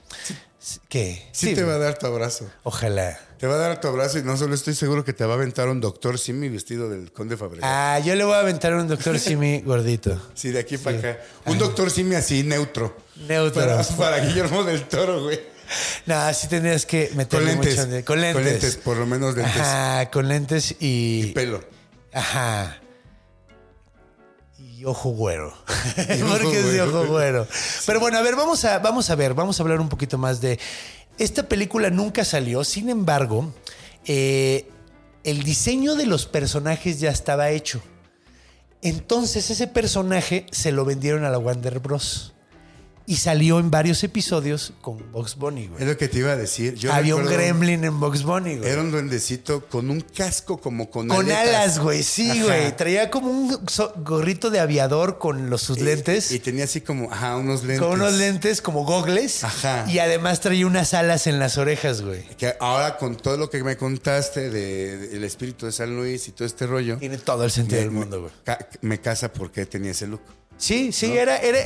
¿Qué? 0.88 1.28
Sí, 1.32 1.54
te 1.54 1.64
va 1.64 1.76
a 1.76 1.78
dar 1.78 1.98
tu 1.98 2.08
abrazo. 2.08 2.50
Ojalá. 2.64 3.20
Te 3.38 3.48
va 3.48 3.56
a 3.56 3.58
dar 3.58 3.82
tu 3.82 3.88
abrazo 3.88 4.20
y 4.20 4.24
no 4.24 4.36
solo 4.38 4.56
estoy 4.56 4.76
seguro 4.76 5.04
que 5.04 5.14
te 5.14 5.26
va 5.26 5.34
a 5.34 5.36
aventar 5.38 5.70
un 5.70 5.80
doctor 5.80 6.18
Simi 6.18 6.50
vestido 6.50 6.90
del 6.90 7.12
Conde 7.12 7.38
Fabregat. 7.38 7.70
Ah, 7.70 8.00
yo 8.00 8.16
le 8.16 8.24
voy 8.24 8.34
a 8.34 8.40
aventar 8.40 8.74
un 8.74 8.88
doctor 8.88 9.20
Simi 9.20 9.62
gordito. 9.66 10.20
Sí, 10.34 10.50
de 10.50 10.60
aquí 10.60 10.78
para 10.78 10.98
acá. 10.98 11.20
Un 11.46 11.58
doctor 11.58 11.92
Simi 11.92 12.16
así, 12.16 12.44
neutro. 12.44 12.96
Neutro. 13.28 13.62
Para, 13.62 13.84
para 13.84 14.20
Guillermo 14.26 14.64
del 14.64 14.84
Toro, 14.88 15.24
güey. 15.24 15.59
No, 16.06 16.16
así 16.16 16.48
tendrías 16.48 16.86
que 16.86 17.08
Con 17.10 17.18
meterle 17.18 17.52
lentes. 17.54 17.76
mucho 17.78 17.88
de- 17.88 18.04
Con 18.04 18.22
lentes. 18.22 18.76
por 18.78 18.98
lo 18.98 19.06
menos 19.06 19.36
lentes. 19.36 19.56
Ajá, 19.62 20.10
con 20.12 20.28
lentes 20.28 20.76
y. 20.80 21.28
Pelo. 21.34 21.64
Ajá. 22.14 22.78
Y 24.58 24.86
ojo 24.86 25.10
güero. 25.12 25.54
Y 26.18 26.22
ojo 26.22 26.38
Porque 26.42 26.60
es 26.60 26.72
de 26.72 26.82
ojo 26.82 27.06
güero. 27.08 27.48
Pero 27.86 28.00
bueno, 28.00 28.18
a 28.18 28.22
ver, 28.22 28.36
vamos 28.36 28.64
a, 28.66 28.80
vamos 28.80 29.10
a 29.10 29.16
ver, 29.16 29.34
vamos 29.34 29.60
a 29.60 29.64
hablar 29.64 29.80
un 29.80 29.90
poquito 29.90 30.18
más 30.18 30.42
de. 30.42 30.60
Esta 31.18 31.44
película 31.44 31.90
nunca 31.90 32.24
salió, 32.24 32.64
sin 32.64 32.90
embargo, 32.90 33.54
eh, 34.06 34.70
el 35.26 35.44
diseño 35.44 35.96
de 35.96 36.06
los 36.06 36.26
personajes 36.26 37.00
ya 37.02 37.10
estaba 37.12 37.50
hecho. 37.50 37.82
Entonces, 38.82 39.50
ese 39.50 39.68
personaje 39.68 40.46
se 40.52 40.72
lo 40.72 40.86
vendieron 40.86 41.26
a 41.26 41.30
la 41.30 41.38
Warner 41.38 41.80
Bros. 41.80 42.34
Y 43.10 43.16
salió 43.18 43.58
en 43.60 43.72
varios 43.72 44.04
episodios 44.04 44.72
con 44.82 45.12
Box 45.12 45.36
Bunny, 45.36 45.64
Es 45.64 45.70
güey. 45.72 45.86
lo 45.86 45.98
que 45.98 46.08
te 46.08 46.20
iba 46.20 46.32
a 46.34 46.36
decir. 46.36 46.76
Yo 46.76 46.94
Había 46.94 47.16
un 47.16 47.26
gremlin 47.26 47.84
en 47.84 48.00
Box 48.00 48.22
Bunny, 48.22 48.58
güey. 48.58 48.70
Era 48.70 48.82
un 48.82 48.92
duendecito 48.92 49.66
con 49.66 49.90
un 49.90 50.02
casco 50.02 50.60
como 50.62 50.92
con, 50.92 51.08
Con 51.08 51.26
aletas. 51.26 51.40
alas, 51.48 51.80
güey, 51.80 52.04
sí, 52.04 52.30
Ajá. 52.30 52.44
güey. 52.44 52.78
Traía 52.78 53.10
como 53.10 53.32
un 53.32 53.58
gorrito 54.06 54.52
de 54.52 54.60
aviador 54.60 55.18
con 55.18 55.50
los, 55.50 55.64
sus 55.64 55.80
Y- 55.80 55.82
lentes. 55.82 56.32
Y, 56.32 56.38
tenía 56.38 56.66
así 56.66 56.82
como, 56.82 57.12
ajá, 57.12 57.36
unos 57.38 57.62
lentes. 57.64 57.80
con 57.80 58.00
unos 58.00 58.14
lentes 58.14 58.62
como 58.62 58.86
gogles. 58.86 59.44
Ajá. 59.44 59.86
Y 59.90 59.98
además 59.98 60.40
traía 60.40 60.68
unas 60.68 60.94
alas 60.94 61.26
en 61.26 61.40
las 61.40 61.58
orejas, 61.58 62.04
güey. 62.04 62.24
Que 62.38 62.54
ahora 62.60 62.98
con 62.98 63.18
todo 63.18 63.38
lo 63.38 63.50
que 63.50 63.64
me 63.64 63.76
contaste 63.76 64.52
del 64.52 65.16
el 65.16 65.24
espíritu 65.24 65.66
de 65.66 65.72
San 65.72 65.96
Luis 65.96 66.28
y 66.28 66.32
todo 66.32 66.46
este 66.46 66.68
rollo. 66.68 66.98
Tiene 66.98 67.18
todo 67.18 67.44
el 67.44 67.50
sentido 67.50 67.78
me- 67.80 67.86
del 67.86 67.92
mundo, 67.92 68.22
güey. 68.22 68.32
ca- 68.44 68.68
Me 68.82 69.02
casa 69.02 69.34
porque 69.34 69.66
tenía 69.66 69.90
ese 69.92 70.06
look. 70.06 70.22
Sí, 70.58 70.92
sí, 70.92 71.08
era, 71.18 71.38
era. 71.38 71.58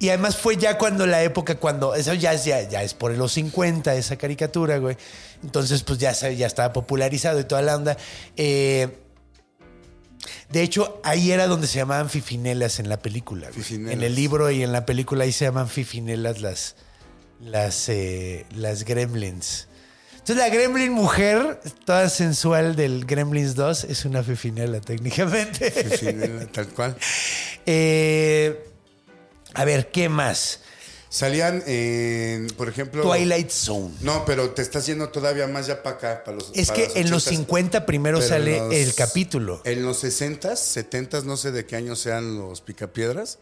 Y 0.00 0.10
además 0.10 0.36
fue 0.36 0.56
ya 0.56 0.78
cuando 0.78 1.06
la 1.06 1.22
época, 1.24 1.56
cuando. 1.56 1.94
Eso 1.94 2.14
ya, 2.14 2.32
es- 2.32 2.44
ya, 2.44 2.62
ya 2.68 2.82
es 2.82 2.94
por 2.94 3.10
los 3.12 3.32
50, 3.32 3.94
esa 3.96 4.16
caricatura, 4.16 4.78
güey. 4.78 4.96
Entonces, 5.42 5.82
pues 5.82 5.98
ya, 5.98 6.12
ya 6.12 6.46
estaba 6.46 6.72
popularizado 6.72 7.40
y 7.40 7.44
toda 7.44 7.62
la 7.62 7.74
onda. 7.76 7.96
Eh, 8.36 8.88
de 10.50 10.62
hecho, 10.62 11.00
ahí 11.04 11.30
era 11.32 11.46
donde 11.46 11.66
se 11.66 11.76
llamaban 11.78 12.08
fifinelas 12.10 12.78
en 12.80 12.88
la 12.88 12.98
película. 12.98 13.48
Fifinelas. 13.52 13.92
En 13.94 14.02
el 14.02 14.14
libro 14.14 14.50
y 14.50 14.62
en 14.62 14.72
la 14.72 14.86
película 14.86 15.24
ahí 15.24 15.32
se 15.32 15.44
llaman 15.44 15.68
fifinelas 15.68 16.40
las, 16.40 16.76
las, 17.40 17.88
eh, 17.88 18.46
las 18.54 18.84
gremlins. 18.84 19.66
Entonces, 20.12 20.36
la 20.36 20.48
gremlin 20.50 20.92
mujer, 20.92 21.60
toda 21.86 22.08
sensual 22.10 22.76
del 22.76 23.06
Gremlins 23.06 23.54
2, 23.54 23.84
es 23.84 24.04
una 24.04 24.22
fifinela 24.22 24.80
técnicamente. 24.80 25.70
Fifinela, 25.70 26.46
tal 26.46 26.68
cual. 26.68 26.96
Eh, 27.70 28.67
a 29.54 29.64
ver, 29.64 29.90
¿qué 29.90 30.08
más? 30.08 30.60
Salían 31.10 31.62
en, 31.66 32.48
por 32.56 32.68
ejemplo. 32.68 33.02
Twilight 33.02 33.50
Zone. 33.50 33.90
No, 34.02 34.24
pero 34.26 34.50
te 34.50 34.60
estás 34.60 34.84
yendo 34.84 35.08
todavía 35.08 35.46
más 35.46 35.66
ya 35.66 35.82
para 35.82 35.96
acá, 35.96 36.22
para 36.24 36.36
los. 36.36 36.50
Es 36.54 36.68
para 36.68 36.86
que 36.86 37.00
en 37.00 37.10
los 37.10 37.26
80s. 37.26 37.30
50 37.30 37.86
primero 37.86 38.20
sale 38.20 38.58
los- 38.58 38.74
el 38.74 38.94
capítulo. 38.94 39.62
En 39.64 39.84
los 39.86 40.04
60s, 40.04 40.58
70s, 40.58 41.24
no 41.24 41.38
sé 41.38 41.50
de 41.50 41.64
qué 41.64 41.76
año 41.76 41.96
sean 41.96 42.36
los 42.36 42.60
picapiedras. 42.60 43.38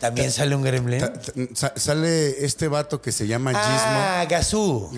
También 0.00 0.32
sale 0.32 0.54
un 0.56 0.62
gremlin. 0.62 1.00
ta- 1.00 1.12
ta- 1.12 1.32
sa- 1.54 1.74
sale 1.76 2.42
este 2.46 2.68
vato 2.68 3.02
que 3.02 3.12
se 3.12 3.26
llama 3.26 3.52
Ah. 3.54 4.20
Gizmo. 4.24 4.30
Gazú. 4.30 4.90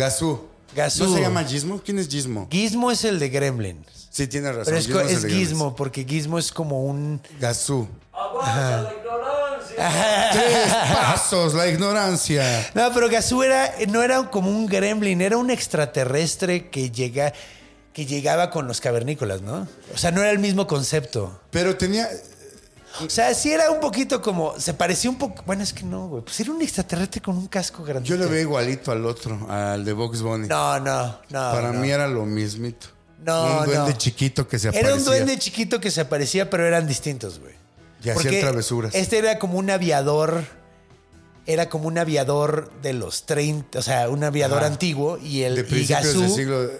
Gazú. 0.77 1.05
¿No 1.05 1.15
se 1.17 1.21
llama 1.23 1.43
Gizmo? 1.45 1.83
¿Quién 1.85 1.99
es 1.99 2.09
Gizmo? 2.09 2.47
Gizmo 2.53 2.93
es 2.93 3.05
el 3.05 3.19
de 3.19 3.29
Gremlin. 3.31 3.85
Sí, 4.11 4.29
tiene 4.29 4.49
razón. 4.53 4.67
Pero 4.67 4.77
es, 4.77 4.87
Gizmo 4.87 5.01
es 5.01 5.25
Gizmo, 5.27 5.75
porque 5.77 6.05
Gizmo 6.05 6.39
es 6.39 6.53
como 6.53 6.85
un. 6.85 7.21
Gazú. 7.41 7.89
Tres 10.33 10.75
pasos, 10.93 11.55
la 11.55 11.67
ignorancia. 11.69 12.71
No, 12.75 12.93
pero 12.93 13.09
Gazoo 13.09 13.43
era, 13.43 13.73
no 13.89 14.03
era 14.03 14.31
como 14.31 14.51
un 14.51 14.67
gremlin, 14.67 15.21
era 15.21 15.37
un 15.37 15.51
extraterrestre 15.51 16.69
que 16.71 16.91
llega. 16.91 17.33
Que 17.93 18.07
llegaba 18.07 18.49
con 18.49 18.67
los 18.67 18.81
cavernícolas, 18.81 19.43
¿no? 19.43 19.69
O 19.95 19.99
sea, 19.99 20.11
no 20.13 20.23
era 20.23 20.31
el 20.31 20.39
mismo 20.39 20.67
concepto. 20.67 21.43
Pero 21.51 21.77
tenía. 21.77 22.09
O 23.05 23.11
sea, 23.11 23.35
sí 23.35 23.53
era 23.53 23.71
un 23.71 23.81
poquito 23.81 24.23
como. 24.23 24.59
Se 24.59 24.73
parecía 24.73 25.11
un 25.11 25.19
poco. 25.19 25.43
Bueno, 25.45 25.63
es 25.63 25.75
que 25.75 25.83
no, 25.83 26.09
güey. 26.09 26.23
Pues 26.23 26.41
era 26.41 26.53
un 26.53 26.63
extraterrestre 26.63 27.21
con 27.21 27.37
un 27.37 27.49
casco 27.49 27.85
grande. 27.85 28.09
Yo 28.09 28.17
le 28.17 28.25
veo 28.25 28.41
igualito 28.41 28.93
al 28.93 29.05
otro, 29.05 29.47
al 29.51 29.85
de 29.85 29.93
Box 29.93 30.23
Bunny. 30.23 30.49
No, 30.49 30.81
no, 30.81 31.19
no. 31.29 31.53
Para 31.53 31.71
no. 31.71 31.81
mí 31.81 31.91
era 31.91 32.09
lo 32.09 32.25
mismito. 32.25 32.87
No, 33.23 33.59
Un 33.61 33.67
duende 33.67 33.93
no. 33.93 33.99
chiquito 33.99 34.49
que 34.49 34.59
se 34.59 34.69
aparecía. 34.69 34.89
Era 34.89 34.99
un 34.99 35.05
duende 35.05 35.39
chiquito 35.39 35.79
que 35.79 35.91
se 35.91 36.01
aparecía, 36.01 36.49
pero 36.49 36.67
eran 36.67 36.87
distintos, 36.87 37.41
güey. 37.41 37.55
Y 38.03 38.11
hacían 38.11 38.41
travesuras. 38.41 38.95
Este 38.95 39.19
era 39.19 39.39
como 39.39 39.59
un 39.59 39.71
aviador. 39.71 40.45
Era 41.45 41.69
como 41.69 41.89
un 41.89 41.99
aviador 41.99 42.71
de 42.83 42.93
los 42.93 43.27
30, 43.27 43.79
o 43.79 43.83
sea, 43.83 44.09
un 44.09 44.23
aviador 44.23 44.59
Ajá. 44.59 44.69
antiguo. 44.69 45.19
Y 45.19 45.43
el 45.43 45.57
De 45.57 45.63
y 45.63 45.87
del 45.87 46.31
siglo. 46.31 46.71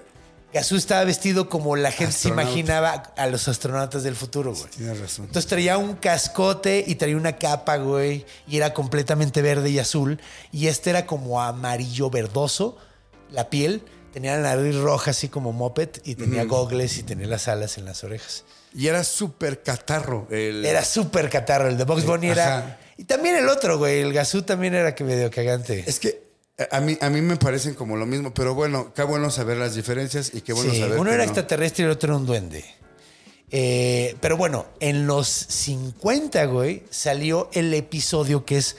Gazoo 0.53 0.77
estaba 0.77 1.03
vestido 1.05 1.49
como 1.49 1.77
la 1.77 1.91
gente 1.91 2.13
se 2.13 2.29
imaginaba 2.29 2.91
a 3.17 3.27
los 3.27 3.49
astronautas 3.49 4.03
del 4.03 4.15
futuro, 4.15 4.53
güey. 4.55 4.71
Tienes 4.71 5.01
razón. 5.01 5.25
Entonces 5.25 5.49
traía 5.49 5.79
un 5.79 5.95
cascote 5.95 6.85
y 6.87 6.97
traía 6.97 7.17
una 7.17 7.39
capa, 7.39 7.79
güey, 7.79 8.27
y 8.47 8.59
era 8.59 8.75
completamente 8.75 9.41
verde 9.41 9.71
y 9.71 9.79
azul. 9.79 10.21
Y 10.53 10.67
este 10.67 10.91
era 10.91 11.07
como 11.07 11.41
amarillo 11.41 12.11
verdoso, 12.11 12.77
la 13.31 13.49
piel. 13.49 13.83
Tenía 14.13 14.37
la 14.37 14.55
nariz 14.57 14.77
roja, 14.77 15.13
así 15.13 15.31
como 15.31 15.53
moped, 15.53 15.89
y 16.05 16.17
tenía 16.17 16.45
gogles 16.45 16.99
y 16.99 17.03
tenía 17.03 17.27
las 17.27 17.49
alas 17.49 17.79
en 17.79 17.87
las 17.87 18.05
orejas. 18.05 18.45
Y 18.75 18.87
era 18.87 19.05
súper 19.05 19.63
catarro. 19.63 20.27
El... 20.31 20.65
Era 20.65 20.85
súper 20.85 21.29
catarro. 21.29 21.69
El 21.69 21.77
de 21.77 21.85
Box 21.85 22.05
Bunny 22.05 22.29
era. 22.29 22.79
Y 22.97 23.05
también 23.05 23.37
el 23.37 23.49
otro, 23.49 23.79
güey. 23.79 24.01
El 24.01 24.13
Gazú 24.13 24.43
también 24.43 24.75
era 24.75 24.95
que 24.95 25.05
medio 25.05 25.31
cagante. 25.31 25.85
Es 25.87 25.99
que 25.99 26.23
a 26.71 26.81
mí, 26.81 26.97
a 27.01 27.11
mí 27.11 27.21
me 27.21 27.37
parecen 27.37 27.75
como 27.75 27.97
lo 27.97 28.07
mismo, 28.07 28.33
pero 28.35 28.55
bueno, 28.55 28.93
qué 28.95 29.03
bueno 29.03 29.31
saber 29.31 29.57
las 29.57 29.75
diferencias 29.75 30.33
y 30.35 30.43
qué 30.43 30.53
bueno 30.53 30.73
Sí, 30.73 30.81
saber 30.81 30.99
uno 30.99 31.11
que 31.11 31.15
era 31.15 31.25
no. 31.25 31.31
extraterrestre 31.31 31.83
y 31.83 31.87
el 31.87 31.93
otro 31.93 32.11
era 32.11 32.17
un 32.17 32.27
duende. 32.27 32.65
Eh, 33.51 34.17
pero 34.21 34.37
bueno, 34.37 34.67
en 34.81 35.07
los 35.07 35.29
50, 35.29 36.45
güey, 36.47 36.85
salió 36.91 37.51
el 37.53 37.73
episodio 37.75 38.45
que 38.45 38.59
es 38.59 38.77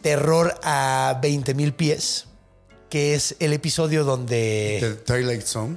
Terror 0.00 0.54
a 0.62 1.18
20 1.20 1.54
mil 1.54 1.74
pies, 1.74 2.26
que 2.88 3.14
es 3.14 3.36
el 3.40 3.52
episodio 3.52 4.04
donde... 4.04 4.78
The 4.80 4.94
Twilight 5.12 5.42
Zone. 5.42 5.76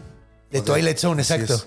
De 0.52 0.62
Twilight 0.62 0.98
Zone, 0.98 1.22
exacto. 1.22 1.66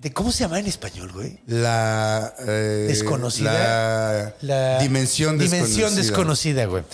De, 0.00 0.12
¿Cómo 0.14 0.32
se 0.32 0.44
llama 0.44 0.58
en 0.58 0.66
español, 0.66 1.12
güey? 1.12 1.38
La 1.46 2.32
eh, 2.38 2.86
Desconocida. 2.88 4.34
La, 4.40 4.78
dimensión 4.78 5.36
desconocida. 5.36 5.66
Dimensión 5.66 5.96
desconocida, 5.96 6.64
güey. 6.64 6.84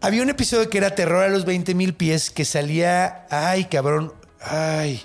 Había 0.00 0.22
un 0.22 0.30
episodio 0.30 0.70
que 0.70 0.78
era 0.78 0.94
Terror 0.94 1.22
a 1.22 1.28
los 1.28 1.44
20 1.44 1.74
mil 1.74 1.92
pies 1.92 2.30
que 2.30 2.46
salía. 2.46 3.26
Ay, 3.28 3.66
cabrón. 3.66 4.14
Ay. 4.40 5.02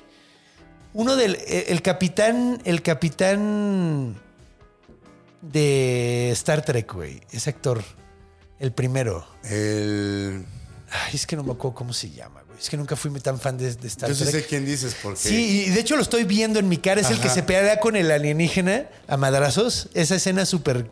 Uno 0.94 1.18
del. 1.18 1.36
El, 1.48 1.66
el 1.68 1.82
capitán. 1.82 2.62
El 2.64 2.82
capitán. 2.82 4.16
De 5.42 6.30
Star 6.32 6.64
Trek, 6.64 6.94
güey. 6.94 7.20
Ese 7.32 7.50
actor. 7.50 7.84
El 8.60 8.72
primero. 8.72 9.28
El... 9.44 10.46
Ay, 10.92 11.12
es 11.16 11.26
que 11.26 11.36
no 11.36 11.44
me 11.44 11.52
acuerdo 11.54 11.76
cómo 11.76 11.94
se 11.94 12.10
llama, 12.10 12.42
güey. 12.48 12.60
Es 12.60 12.70
que 12.70 12.78
nunca 12.78 12.96
fui 12.96 13.12
tan 13.20 13.40
fan 13.40 13.58
de, 13.58 13.74
de 13.76 13.88
Star 13.88 14.08
Yo 14.10 14.16
sí 14.16 14.24
Trek. 14.24 14.44
sé 14.44 14.46
quién 14.48 14.66
dices 14.66 14.96
porque 15.02 15.20
Sí, 15.20 15.66
y 15.68 15.70
de 15.72 15.80
hecho 15.80 15.96
lo 15.96 16.02
estoy 16.02 16.24
viendo 16.24 16.60
en 16.60 16.70
mi 16.70 16.78
cara. 16.78 17.02
Es 17.02 17.10
el 17.10 17.20
que 17.20 17.30
se 17.30 17.44
pelea 17.44 17.80
con 17.80 17.96
el 17.96 18.10
alienígena 18.12 18.86
a 19.08 19.18
madrazos. 19.18 19.90
Esa 19.94 20.16
escena 20.16 20.46
súper 20.46 20.90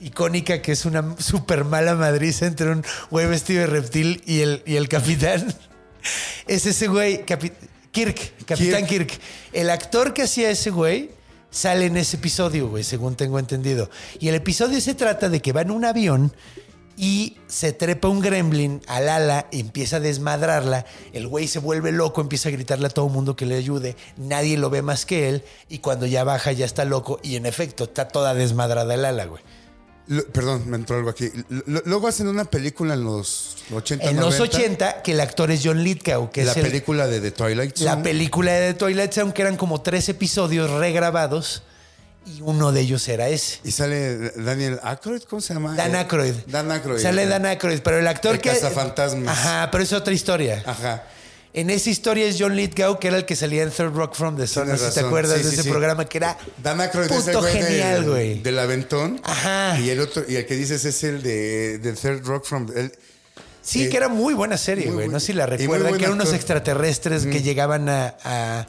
icónica 0.00 0.60
que 0.62 0.72
es 0.72 0.84
una 0.84 1.16
súper 1.18 1.64
mala 1.64 1.94
madriza 1.94 2.46
entre 2.46 2.70
un 2.70 2.84
güey 3.10 3.26
vestido 3.26 3.60
de 3.60 3.66
reptil 3.66 4.22
y 4.26 4.40
el, 4.40 4.62
y 4.66 4.76
el 4.76 4.88
capitán. 4.88 5.44
Es 6.46 6.66
ese 6.66 6.86
güey, 6.88 7.24
capi- 7.24 7.52
Kirk, 7.90 8.44
Capitán 8.44 8.86
Kirk. 8.86 9.10
El 9.54 9.70
actor 9.70 10.12
que 10.12 10.22
hacía 10.24 10.50
ese 10.50 10.68
güey 10.70 11.10
sale 11.50 11.86
en 11.86 11.96
ese 11.96 12.16
episodio, 12.18 12.68
güey, 12.68 12.84
según 12.84 13.14
tengo 13.16 13.38
entendido. 13.38 13.88
Y 14.20 14.28
el 14.28 14.34
episodio 14.34 14.78
se 14.82 14.94
trata 14.94 15.28
de 15.30 15.40
que 15.40 15.52
va 15.52 15.62
en 15.62 15.70
un 15.70 15.84
avión 15.86 16.34
y 16.96 17.36
se 17.48 17.72
trepa 17.72 18.08
un 18.08 18.20
gremlin 18.20 18.80
al 18.86 19.08
ala 19.08 19.46
y 19.50 19.60
empieza 19.60 19.96
a 19.96 20.00
desmadrarla. 20.00 20.86
El 21.12 21.26
güey 21.26 21.48
se 21.48 21.58
vuelve 21.58 21.90
loco, 21.92 22.20
empieza 22.20 22.48
a 22.48 22.52
gritarle 22.52 22.86
a 22.86 22.90
todo 22.90 23.08
mundo 23.08 23.34
que 23.36 23.46
le 23.46 23.56
ayude. 23.56 23.96
Nadie 24.16 24.56
lo 24.56 24.70
ve 24.70 24.82
más 24.82 25.04
que 25.06 25.28
él. 25.28 25.44
Y 25.68 25.78
cuando 25.78 26.06
ya 26.06 26.24
baja, 26.24 26.52
ya 26.52 26.64
está 26.66 26.84
loco. 26.84 27.18
Y 27.22 27.36
en 27.36 27.46
efecto, 27.46 27.84
está 27.84 28.08
toda 28.08 28.34
desmadrada 28.34 28.94
el 28.94 29.04
ala, 29.04 29.24
güey. 29.26 29.42
Lo- 30.06 30.24
perdón, 30.26 30.64
me 30.68 30.76
entró 30.76 30.96
algo 30.96 31.08
aquí. 31.08 31.30
Lo- 31.48 31.82
luego 31.86 32.08
hacen 32.08 32.28
una 32.28 32.44
película 32.44 32.92
en 32.94 33.04
los 33.04 33.56
80, 33.72 34.04
En 34.10 34.16
los 34.16 34.38
90, 34.38 34.56
80, 34.58 35.02
que 35.02 35.12
el 35.12 35.20
actor 35.20 35.50
es 35.50 35.62
John 35.64 35.82
Lithgow, 35.82 36.30
que 36.30 36.44
La 36.44 36.50
es 36.52 36.58
el- 36.58 36.64
película 36.64 37.06
de 37.06 37.20
The 37.22 37.30
Twilight 37.30 37.76
Zone. 37.78 37.90
la 37.90 38.02
película 38.02 38.52
de 38.52 38.72
The 38.74 38.78
Twilight 38.78 39.12
Zone, 39.12 39.32
que 39.32 39.40
eran 39.42 39.56
como 39.56 39.80
tres 39.80 40.08
episodios 40.10 40.70
regrabados. 40.70 41.62
Y 42.26 42.40
uno 42.40 42.72
de 42.72 42.80
ellos 42.80 43.06
era 43.08 43.28
ese. 43.28 43.58
Y 43.64 43.70
sale 43.70 44.30
Daniel 44.36 44.80
Aykroyd, 44.82 45.22
¿cómo 45.24 45.42
se 45.42 45.52
llama? 45.54 45.74
Dan 45.74 45.94
Eh, 45.94 45.98
Aykroyd. 45.98 46.34
Dan 46.46 46.70
Aykroyd. 46.70 47.00
Sale 47.02 47.26
Dan 47.26 47.44
Aykroyd, 47.46 47.80
pero 47.80 47.98
el 47.98 48.06
actor 48.06 48.36
El 48.36 48.40
que... 48.40 48.50
cazafantasmas. 48.50 49.36
Ajá, 49.38 49.68
pero 49.70 49.84
es 49.84 49.92
otra 49.92 50.12
historia. 50.14 50.62
Ajá. 50.66 51.04
En 51.52 51.70
esa 51.70 51.88
historia 51.90 52.26
es 52.26 52.36
John 52.38 52.56
Lithgow, 52.56 52.98
que 52.98 53.08
era 53.08 53.16
el 53.18 53.24
que 53.26 53.36
salía 53.36 53.62
en 53.62 53.70
Third 53.70 53.94
Rock 53.94 54.14
from 54.14 54.36
the 54.36 54.46
Sun. 54.46 54.62
No 54.68 54.74
Tienes 54.74 54.80
sé 54.80 54.88
si 54.88 55.00
te 55.00 55.06
acuerdas 55.06 55.36
Sí, 55.38 55.42
de 55.44 55.48
sí, 55.50 55.54
ese 55.54 55.62
sí. 55.64 55.70
programa 55.70 56.04
que 56.06 56.18
era 56.18 56.36
Dan 56.62 56.80
Aykroyd 56.80 57.04
es 57.12 57.12
el 57.12 57.34
puto 57.34 57.40
güey 57.42 57.52
genial, 57.62 58.00
del, 58.00 58.10
güey. 58.10 58.38
del 58.42 58.58
aventón. 58.58 59.20
Ajá. 59.22 59.78
Y 59.78 59.90
el 59.90 60.00
otro, 60.00 60.24
y 60.26 60.34
el 60.36 60.46
que 60.46 60.56
dices 60.56 60.84
es 60.84 61.04
el 61.04 61.22
de, 61.22 61.78
de 61.78 61.92
Third 61.92 62.24
Rock 62.24 62.44
from... 62.46 62.68
el- 62.74 62.92
Sí, 63.62 63.84
Eh, 63.84 63.88
que 63.88 63.96
era 63.96 64.08
muy 64.08 64.34
buena 64.34 64.58
serie, 64.58 64.90
güey. 64.90 65.08
No 65.08 65.18
sé 65.20 65.26
si 65.28 65.32
la 65.32 65.46
recuerdan, 65.46 65.96
que 65.96 66.04
eran 66.04 66.12
unos 66.14 66.32
extraterrestres 66.34 67.24
que 67.24 67.40
llegaban 67.42 67.88
a, 67.88 68.14
a- 68.24 68.66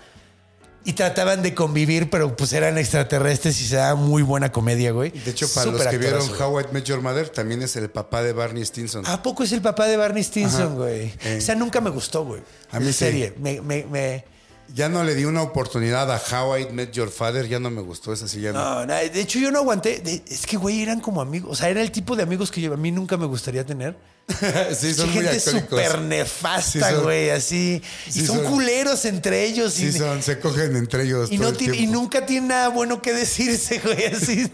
Y 0.88 0.94
trataban 0.94 1.42
de 1.42 1.56
convivir, 1.56 2.12
pero 2.12 2.36
pues 2.38 2.54
eran 2.54 2.78
extraterrestres 2.78 3.60
y 3.60 3.66
se 3.66 3.76
daba 3.76 3.96
muy 3.96 4.22
buena 4.22 4.52
comedia, 4.52 4.92
güey. 4.92 5.10
de 5.10 5.32
hecho, 5.32 5.48
para 5.52 5.64
Súper 5.66 5.80
los 5.82 5.88
que 5.90 5.98
vieron 5.98 6.22
actorazo. 6.22 6.48
How 6.48 6.60
I 6.62 6.66
Met 6.72 6.86
Your 6.86 7.02
Mother, 7.02 7.28
también 7.30 7.64
es 7.64 7.76
el 7.76 7.90
papá 7.90 8.22
de 8.22 8.34
Barney 8.34 8.64
Stinson. 8.64 9.04
¿A 9.08 9.24
poco 9.24 9.44
es 9.44 9.52
el 9.52 9.62
papá 9.62 9.88
de 9.88 9.98
Barney 9.98 10.24
Stinson, 10.24 10.62
Ajá. 10.62 10.74
güey? 10.76 11.12
Eh. 11.24 11.38
O 11.40 11.42
sea, 11.42 11.56
nunca 11.56 11.82
me 11.82 11.90
gustó, 11.90 12.24
güey. 12.24 12.42
A 12.72 12.80
mí 12.80 12.86
sí. 12.88 12.94
serie. 12.94 13.34
Me, 13.40 13.62
me, 13.62 13.84
me- 13.86 14.35
Ya 14.74 14.90
no 14.90 15.04
le 15.04 15.16
di 15.16 15.26
una 15.26 15.42
oportunidad 15.42 16.12
a 16.12 16.18
How 16.20 16.58
I 16.58 16.68
Met 16.72 16.92
Your 16.92 17.10
Father, 17.12 17.48
ya 17.48 17.60
no 17.60 17.70
me 17.70 17.82
gustó 17.82 18.12
esa 18.12 18.28
sí 18.28 18.42
ya 18.42 18.52
no. 18.52 18.86
De 18.86 19.20
hecho 19.22 19.40
yo 19.40 19.52
no 19.52 19.60
aguanté. 19.60 20.00
De- 20.00 20.24
es 20.28 20.46
que, 20.46 20.58
güey, 20.58 20.82
eran 20.82 21.00
como 21.00 21.22
amigos. 21.22 21.52
O 21.52 21.56
sea, 21.56 21.70
era 21.70 21.82
el 21.82 21.92
tipo 21.92 22.16
de 22.16 22.24
amigos 22.24 22.52
que 22.52 22.62
yo- 22.62 22.74
a 22.74 22.78
mí 22.78 22.92
nunca 22.92 23.16
me 23.18 23.26
gustaría 23.26 23.66
tener. 23.66 23.96
sí, 24.76 24.94
son 24.96 25.12
muy 25.14 25.24
gente 25.24 25.40
súper 25.40 26.00
nefasta, 26.02 26.94
güey, 26.94 27.30
así. 27.30 27.82
y 28.08 28.12
son, 28.12 28.38
son. 28.38 28.46
culeros 28.46 29.06
entre 29.06 29.44
ellos. 29.46 29.74
Sí, 29.74 29.88
y, 29.88 29.92
son, 29.92 30.24
se 30.24 30.40
cogen 30.40 30.76
entre 30.76 31.04
ellos. 31.04 31.32
y 31.32 31.38
todo 31.38 31.44
no 31.48 31.52
el 31.52 31.58
tiene- 31.58 31.76
y 31.76 31.80
tiempo. 31.82 32.00
nunca 32.00 32.26
tiene 32.26 32.48
nada 32.48 32.70
bueno 32.70 33.02
que 33.04 33.14
decirse, 33.14 33.80
güey, 33.84 34.06
así. 34.06 34.52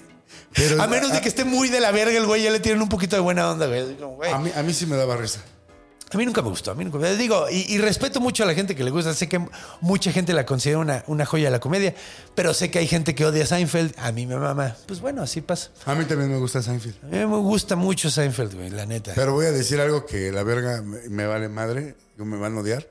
Pero- 0.53 0.81
a 0.81 0.87
menos 0.87 1.13
de 1.13 1.21
que 1.21 1.29
esté 1.29 1.45
muy 1.45 1.69
de 1.69 1.79
la 1.79 1.91
verga 1.91 2.17
el 2.17 2.25
güey, 2.25 2.43
ya 2.43 2.51
le 2.51 2.59
tienen 2.59 2.81
un 2.81 2.89
poquito 2.89 3.15
de 3.15 3.21
buena 3.21 3.49
onda, 3.49 3.67
güey. 3.67 3.95
A 4.33 4.39
mí, 4.39 4.51
a 4.53 4.61
mí 4.61 4.73
sí 4.73 4.85
me 4.85 4.97
daba 4.97 5.15
risa. 5.15 5.39
A 6.13 6.17
mí 6.17 6.25
nunca 6.25 6.41
me 6.41 6.49
gustó, 6.49 6.71
a 6.71 6.75
mí 6.75 6.83
nunca 6.83 6.97
me 6.97 7.15
Digo, 7.15 7.49
y, 7.49 7.73
y 7.73 7.77
respeto 7.77 8.19
mucho 8.19 8.43
a 8.43 8.45
la 8.45 8.53
gente 8.53 8.75
que 8.75 8.83
le 8.83 8.91
gusta. 8.91 9.13
Sé 9.13 9.29
que 9.29 9.39
mucha 9.79 10.11
gente 10.11 10.33
la 10.33 10.45
considera 10.45 10.79
una, 10.79 11.03
una 11.07 11.25
joya 11.25 11.45
de 11.45 11.51
la 11.51 11.59
comedia, 11.59 11.95
pero 12.35 12.53
sé 12.53 12.69
que 12.69 12.79
hay 12.79 12.87
gente 12.87 13.15
que 13.15 13.25
odia 13.25 13.43
a 13.43 13.47
Seinfeld. 13.47 13.93
A 13.97 14.11
mí 14.11 14.25
me 14.27 14.35
mama. 14.37 14.75
Pues 14.87 14.99
bueno, 14.99 15.21
así 15.21 15.41
pasa. 15.41 15.71
A 15.85 15.95
mí 15.95 16.05
también 16.05 16.31
me 16.31 16.37
gusta 16.37 16.61
Seinfeld. 16.61 17.03
A 17.03 17.07
mí 17.07 17.17
me 17.17 17.37
gusta 17.37 17.75
mucho 17.75 18.09
Seinfeld, 18.09 18.55
güey, 18.55 18.69
la 18.69 18.85
neta. 18.85 19.13
Pero 19.15 19.33
voy 19.33 19.45
a 19.45 19.51
decir 19.51 19.79
algo 19.79 20.05
que 20.05 20.31
la 20.31 20.43
verga 20.43 20.81
me, 20.81 21.07
me 21.09 21.25
vale 21.25 21.49
madre, 21.49 21.95
me 22.17 22.37
van 22.37 22.57
a 22.57 22.61
odiar. 22.61 22.87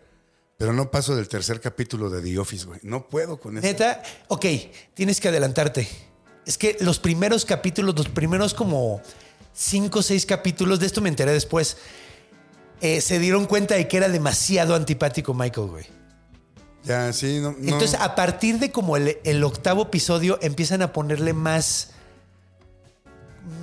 Pero 0.56 0.74
no 0.74 0.90
paso 0.90 1.16
del 1.16 1.26
tercer 1.26 1.58
capítulo 1.58 2.10
de 2.10 2.20
The 2.20 2.38
Office, 2.38 2.66
güey. 2.66 2.80
No 2.82 3.08
puedo 3.08 3.40
con 3.40 3.56
eso. 3.56 3.66
Neta, 3.66 4.02
ok, 4.28 4.44
tienes 4.92 5.18
que 5.18 5.28
adelantarte. 5.28 5.88
Es 6.44 6.58
que 6.58 6.76
los 6.80 6.98
primeros 6.98 7.46
capítulos, 7.46 7.96
los 7.96 8.08
primeros 8.08 8.52
como 8.52 9.00
cinco 9.54 10.00
o 10.00 10.02
seis 10.02 10.26
capítulos, 10.26 10.78
de 10.78 10.86
esto 10.86 11.00
me 11.00 11.08
enteré 11.08 11.32
después, 11.32 11.78
eh, 12.80 13.00
se 13.00 13.18
dieron 13.18 13.46
cuenta 13.46 13.74
de 13.74 13.88
que 13.88 13.96
era 13.96 14.08
demasiado 14.08 14.74
antipático 14.74 15.34
Michael, 15.34 15.66
güey. 15.68 15.86
Ya, 16.84 17.12
sí, 17.12 17.40
no. 17.40 17.52
no. 17.52 17.58
Entonces, 17.58 17.98
a 18.00 18.14
partir 18.14 18.58
de 18.58 18.70
como 18.72 18.96
el, 18.96 19.18
el 19.24 19.44
octavo 19.44 19.82
episodio, 19.82 20.38
empiezan 20.42 20.80
a 20.82 20.92
ponerle 20.92 21.32
más 21.34 21.90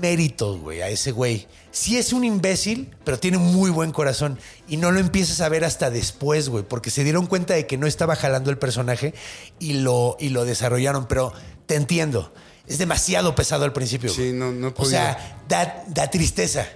méritos, 0.02 0.60
güey, 0.60 0.82
a 0.82 0.90
ese 0.90 1.12
güey. 1.12 1.48
Sí 1.72 1.98
es 1.98 2.12
un 2.14 2.24
imbécil, 2.24 2.96
pero 3.04 3.20
tiene 3.20 3.38
muy 3.38 3.70
buen 3.70 3.92
corazón. 3.92 4.40
Y 4.68 4.78
no 4.78 4.92
lo 4.92 5.00
empiezas 5.00 5.42
a 5.42 5.50
ver 5.50 5.64
hasta 5.64 5.90
después, 5.90 6.50
güey, 6.50 6.64
porque 6.64 6.90
se 6.90 7.04
dieron 7.04 7.28
cuenta 7.28 7.54
de 7.54 7.68
que 7.68 7.78
no 7.78 7.88
estaba 7.88 8.16
jalando 8.16 8.50
el 8.50 8.58
personaje 8.58 9.14
y 9.60 9.74
lo, 9.74 10.18
y 10.20 10.30
lo 10.30 10.46
desarrollaron. 10.46 11.08
Pero 11.08 11.34
te 11.68 11.76
entiendo, 11.76 12.34
es 12.68 12.78
demasiado 12.80 13.36
pesado 13.36 13.66
al 13.66 13.74
principio. 13.74 14.10
Sí, 14.10 14.22
güey. 14.30 14.34
no- 14.34 14.52
no 14.52 14.68
he 14.70 14.74
O 14.76 14.86
sea, 14.86 15.40
da, 15.48 15.84
da 15.88 16.10
tristeza. 16.10 16.68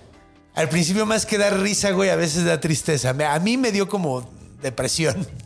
Al 0.56 0.70
principio 0.70 1.06
más 1.06 1.26
que 1.26 1.38
dar 1.38 1.60
risa, 1.60 1.92
güey, 1.92 2.10
a 2.10 2.16
veces 2.16 2.44
da 2.46 2.60
tristeza. 2.60 3.10
A 3.12 3.40
mí 3.40 3.58
me 3.58 3.72
dio 3.72 3.88
como 3.88 4.30
depresión. 4.62 5.28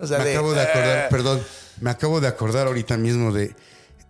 O 0.00 0.06
sea, 0.08 0.18
me 0.18 0.24
de- 0.24 0.32
acabo 0.32 0.52
de 0.52 0.60
acordar, 0.60 0.98
"Ah". 0.98 1.08
perdón, 1.08 1.42
me 1.80 1.88
acabo 1.88 2.20
de 2.20 2.26
acordar 2.26 2.66
ahorita 2.66 2.96
mismo 2.96 3.32
de 3.32 3.54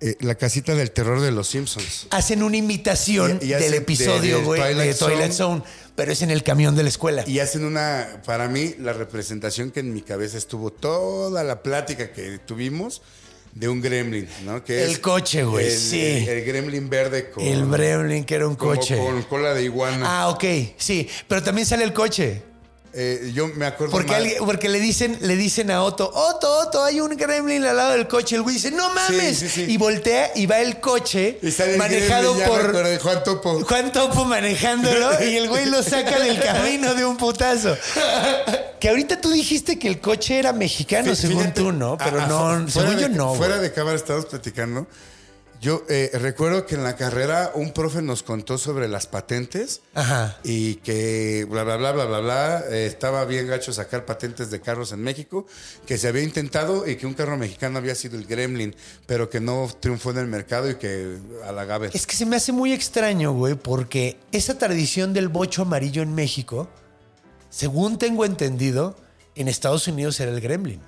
eh, 0.01 0.17
la 0.21 0.35
casita 0.35 0.75
del 0.75 0.91
terror 0.91 1.21
de 1.21 1.31
los 1.31 1.47
Simpsons. 1.49 2.07
hacen 2.11 2.43
una 2.43 2.57
imitación 2.57 3.39
Y- 3.43 3.47
y 3.49 3.53
hacen 3.53 3.71
del 3.71 3.81
episodio, 3.83 4.37
de- 4.37 4.41
de 4.41 4.47
güey, 4.47 4.61
de, 4.75 4.95
Twilight 4.95 4.97
Zone. 4.97 5.33
Zone, 5.33 5.63
pero 5.95 6.11
es 6.11 6.23
en 6.23 6.31
el 6.31 6.43
camión 6.43 6.75
de 6.75 6.83
la 6.85 6.89
escuela. 6.89 7.23
Y 7.27 7.39
hacen 7.39 7.65
una, 7.67 8.23
para 8.25 8.49
mí, 8.49 8.75
la 8.81 8.93
representación 8.95 9.71
que 9.71 9.81
en 9.81 9.93
mi 9.93 10.01
cabeza 10.01 10.37
estuvo 10.39 10.71
toda 10.73 11.45
la 11.45 11.63
plática 11.63 12.13
que 12.13 12.39
tuvimos 12.39 13.03
de 13.55 13.69
un 13.69 13.81
gremlin, 13.81 14.29
¿no? 14.45 14.65
Que 14.65 14.85
El 14.85 14.91
es 14.91 14.99
coche, 14.99 15.45
güey, 15.45 15.71
sí. 15.71 16.01
El, 16.01 16.29
el 16.29 16.45
gremlin 16.45 16.91
verde 16.91 17.31
con... 17.31 17.45
el 17.45 17.65
Bremlin, 17.65 18.25
que 18.25 18.35
era 18.35 18.49
un 18.49 18.57
como 18.57 18.75
coche. 18.75 18.97
Con 18.97 19.23
cola 19.23 19.55
de 19.55 19.65
iguana. 19.65 20.05
Ah, 20.07 20.29
ok, 20.29 20.45
sí, 20.77 21.09
pero 21.29 21.43
también 21.43 21.67
sale 21.67 21.85
el 21.85 21.93
coche. 21.93 22.43
Eh, 22.97 23.33
yo 23.35 23.49
me 23.49 23.67
acuerdo 23.67 23.91
Porque, 23.91 24.15
alguien- 24.15 24.37
porque 24.45 24.69
le 24.69 24.79
dicen 24.79 25.19
le 25.21 25.35
dicen 25.35 25.73
a 25.73 25.83
Otto, 25.83 26.09
Otto, 26.15 26.59
Otto, 26.61 26.85
hay 26.85 27.01
un 27.01 27.17
gremlin 27.17 27.65
al 27.65 27.77
lado 27.77 27.93
del 27.93 28.07
coche. 28.07 28.37
El 28.37 28.43
güey 28.43 28.55
dice, 28.55 28.71
no 28.71 28.89
mames. 28.95 29.37
Sí, 29.37 29.49
sí, 29.49 29.67
sí. 29.67 29.73
Y 29.73 29.77
voltea 29.79 30.31
y 30.37 30.47
va 30.47 30.61
el 30.61 30.79
coche 30.79 31.39
el 31.43 31.77
manejado 31.77 32.35
gremlin, 32.35 32.49
por 32.49 32.67
recuerdo, 32.73 33.01
Juan 33.03 33.25
Topo. 33.25 33.65
Juan 33.65 33.93
Topo 33.93 34.25
manejándolo 34.25 35.11
y 35.25 35.37
el 35.37 35.49
güey 35.49 35.67
lo 35.67 35.83
saca 35.83 36.21
del 36.21 36.41
camino 36.41 36.95
de 36.95 37.05
un 37.05 37.17
putazo. 37.17 37.77
Que 38.79 38.89
ahorita 38.91 39.21
tú 39.21 39.31
dijiste 39.31 39.77
que 39.79 39.89
el 39.89 40.01
coche 40.01 40.39
era 40.39 40.53
mexicano, 40.53 41.15
según 41.17 41.39
fíjate, 41.43 41.61
tú, 41.61 41.73
¿no? 41.73 41.99
Pero 41.99 42.27
no, 42.29 42.69
según 42.69 42.99
yo 42.99 43.09
no. 43.09 43.35
Fuera 43.35 43.57
güey. 43.57 43.69
de 43.69 43.75
cámara 43.75 43.97
estábamos 43.97 44.27
platicando. 44.27 44.87
Yo 45.65 45.83
eh, 45.89 46.11
recuerdo 46.13 46.67
que 46.67 46.75
en 46.75 46.85
la 46.85 46.95
carrera 46.95 47.53
un 47.55 47.73
profe 47.73 48.03
nos 48.03 48.23
contó 48.23 48.59
sobre 48.59 48.87
las 48.87 49.07
patentes 49.07 49.81
Ajá. 49.95 50.39
y 50.45 50.75
que 50.75 51.47
bla, 51.49 51.65
bla, 51.65 51.79
bla, 51.79 51.93
bla, 51.93 52.05
bla, 52.05 52.21
bla, 52.21 52.65
eh, 52.71 52.85
estaba 52.85 53.25
bien 53.25 53.47
gacho 53.47 53.73
sacar 53.73 54.05
patentes 54.05 54.51
de 54.51 54.61
carros 54.61 54.93
en 54.93 55.01
México, 55.01 55.47
que 55.87 55.97
se 55.97 56.09
había 56.09 56.23
intentado 56.23 56.87
y 56.87 56.97
que 56.97 57.07
un 57.07 57.15
carro 57.15 57.39
mexicano 57.39 57.79
había 57.79 57.95
sido 57.95 58.19
el 58.19 58.27
Gremlin, 58.27 58.77
pero 59.07 59.31
que 59.31 59.41
no 59.41 59.71
triunfó 59.81 60.11
en 60.11 60.19
el 60.19 60.27
mercado 60.27 60.69
y 60.69 60.75
que 60.75 61.17
a 61.49 61.53
la 61.53 61.65
Gaber. 61.65 61.93
Es 61.95 62.07
que 62.07 62.15
se 62.15 62.27
me 62.27 62.37
hace 62.37 62.53
muy 62.53 62.75
extraño, 62.75 63.33
güey, 63.33 63.55
porque 63.55 64.19
esa 64.33 64.59
tradición 64.59 65.15
del 65.15 65.29
bocho 65.29 65.63
amarillo 65.63 66.03
en 66.03 66.15
México, 66.15 66.69
según 67.49 67.97
tengo 67.97 68.27
entendido, 68.27 68.99
en 69.35 69.49
Estados 69.49 69.89
Unidos 69.89 70.21
era 70.21 70.31
el 70.31 70.43
gremlin. 70.43 70.83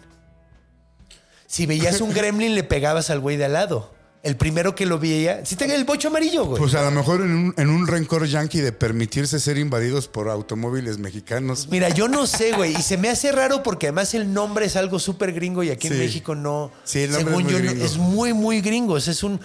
Si 1.46 1.64
veías 1.64 2.02
un 2.02 2.12
gremlin, 2.12 2.54
le 2.54 2.62
pegabas 2.62 3.08
al 3.08 3.20
güey 3.20 3.38
de 3.38 3.46
al 3.46 3.54
lado. 3.54 3.95
El 4.22 4.36
primero 4.36 4.74
que 4.74 4.86
lo 4.86 4.98
veía, 4.98 5.44
si 5.46 5.54
tenía 5.54 5.76
el 5.76 5.84
bocho 5.84 6.08
amarillo, 6.08 6.44
güey. 6.46 6.58
Pues 6.58 6.74
a 6.74 6.82
lo 6.82 6.90
mejor 6.90 7.20
en 7.20 7.30
un, 7.30 7.54
en 7.56 7.68
un 7.70 7.86
rencor 7.86 8.26
yankee 8.26 8.60
de 8.60 8.72
permitirse 8.72 9.38
ser 9.38 9.56
invadidos 9.56 10.08
por 10.08 10.28
automóviles 10.28 10.98
mexicanos. 10.98 11.68
Mira, 11.70 11.90
yo 11.90 12.08
no 12.08 12.26
sé, 12.26 12.50
güey, 12.52 12.72
y 12.76 12.82
se 12.82 12.96
me 12.96 13.08
hace 13.08 13.30
raro 13.30 13.62
porque 13.62 13.86
además 13.86 14.14
el 14.14 14.32
nombre 14.32 14.66
es 14.66 14.74
algo 14.74 14.98
súper 14.98 15.32
gringo 15.32 15.62
y 15.62 15.70
aquí 15.70 15.86
en 15.86 15.92
Sí. 15.92 15.98
México 16.00 16.34
no. 16.34 16.72
Sí, 16.82 17.00
el 17.02 17.12
nombre 17.12 17.34
según 17.36 17.46
es 17.46 17.52
muy 17.52 17.52
yo, 17.52 17.58
gringo. 17.68 17.84
es 17.84 17.96
muy, 17.98 18.32
muy 18.32 18.60
gringo. 18.60 18.94
O 18.94 19.00
sea, 19.00 19.12
es 19.12 19.22
un 19.22 19.40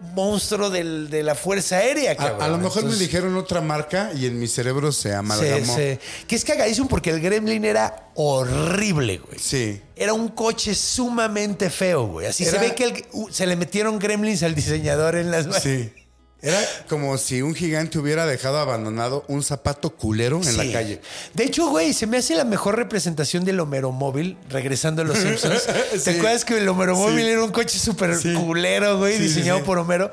monstruo 0.00 0.70
del- 0.70 1.10
de 1.10 1.22
la 1.22 1.34
Fuerza 1.34 1.76
Aérea, 1.78 2.12
A, 2.12 2.16
cabrón. 2.16 2.42
a 2.42 2.48
lo 2.48 2.58
mejor 2.58 2.84
me 2.84 2.94
dijeron 2.96 3.36
otra 3.36 3.60
marca 3.60 4.10
y 4.14 4.26
en 4.26 4.38
mi 4.38 4.46
cerebro 4.46 4.92
se 4.92 5.08
Sí, 5.10 5.14
amalgamó. 5.14 5.76
sí. 5.76 5.98
Que 6.26 6.36
es 6.36 6.44
cagadísimo 6.44 6.88
porque 6.88 7.10
el 7.10 7.20
Gremlin 7.20 7.64
era 7.64 8.10
horrible, 8.14 9.18
güey. 9.18 9.38
Sí. 9.38 9.80
Era 9.96 10.12
un 10.12 10.28
coche 10.28 10.74
sumamente 10.74 11.70
feo, 11.70 12.06
güey. 12.06 12.26
Así 12.26 12.44
Era- 12.44 12.52
se 12.52 12.58
ve 12.68 12.74
que 12.74 12.84
el- 12.84 13.04
uh, 13.12 13.28
se 13.30 13.46
le 13.46 13.56
metieron 13.56 13.98
gremlins 13.98 14.42
al 14.42 14.54
diseñador 14.54 15.16
en 15.16 15.30
las. 15.30 15.46
Sí. 15.62 15.92
Era 16.40 16.60
como 16.88 17.18
si 17.18 17.42
un 17.42 17.52
gigante 17.54 17.98
hubiera 17.98 18.24
dejado 18.24 18.58
abandonado 18.58 19.24
un 19.26 19.42
zapato 19.42 19.90
culero 19.90 20.36
en 20.36 20.44
Sí. 20.44 20.56
la 20.56 20.72
calle. 20.72 21.00
De 21.34 21.42
hecho, 21.44 21.68
güey, 21.68 21.92
se 21.92 22.06
me 22.06 22.18
hace 22.18 22.36
la 22.36 22.44
mejor 22.44 22.76
representación 22.76 23.44
del 23.44 23.58
Homero 23.58 23.90
Móvil, 23.90 24.36
regresando 24.48 25.02
a 25.02 25.04
los 25.04 25.18
Simpsons. 25.18 25.66
¿Te 26.04 26.10
acuerdas 26.10 26.44
que 26.44 26.58
el 26.58 26.68
Homero 26.68 26.94
Sí. 26.94 27.00
Móvil 27.02 27.26
era 27.26 27.42
un 27.42 27.50
coche 27.50 27.78
súper 27.78 28.16
culero, 28.36 28.98
güey, 28.98 29.18
diseñado 29.18 29.64
por 29.64 29.78
Homero? 29.78 30.12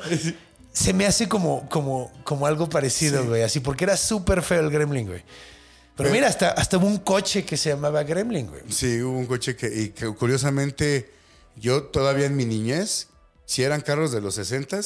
Se 0.74 0.94
me 0.94 1.06
hace 1.06 1.30
como, 1.30 1.70
como, 1.70 2.12
como 2.24 2.48
algo 2.48 2.68
parecido, 2.70 3.24
güey, 3.26 3.44
así, 3.44 3.60
porque 3.60 3.84
era 3.84 3.96
súper 3.96 4.42
feo 4.42 4.62
el 4.62 4.72
Gremlin, 4.72 5.06
güey. 5.08 5.20
Pero 5.96 6.10
Pero- 6.10 6.12
mira, 6.12 6.28
hasta, 6.28 6.50
hasta 6.50 6.78
hubo 6.78 6.88
un 6.88 6.98
coche 6.98 7.46
que 7.46 7.56
se 7.56 7.70
llamaba 7.70 8.04
Gremlin, 8.04 8.48
güey. 8.48 8.64
Sí, 8.70 9.00
hubo 9.02 9.18
un 9.18 9.28
coche 9.28 9.56
que, 9.56 9.68
y 9.68 9.90
que 9.90 10.08
curiosamente, 10.08 11.10
yo 11.56 11.84
todavía 11.84 12.26
en 12.26 12.36
mi 12.36 12.46
niñez, 12.46 13.08
si 13.46 13.62
eran 13.64 13.80
carros 13.82 14.12
de 14.12 14.20
los 14.22 14.36
60 14.36 14.82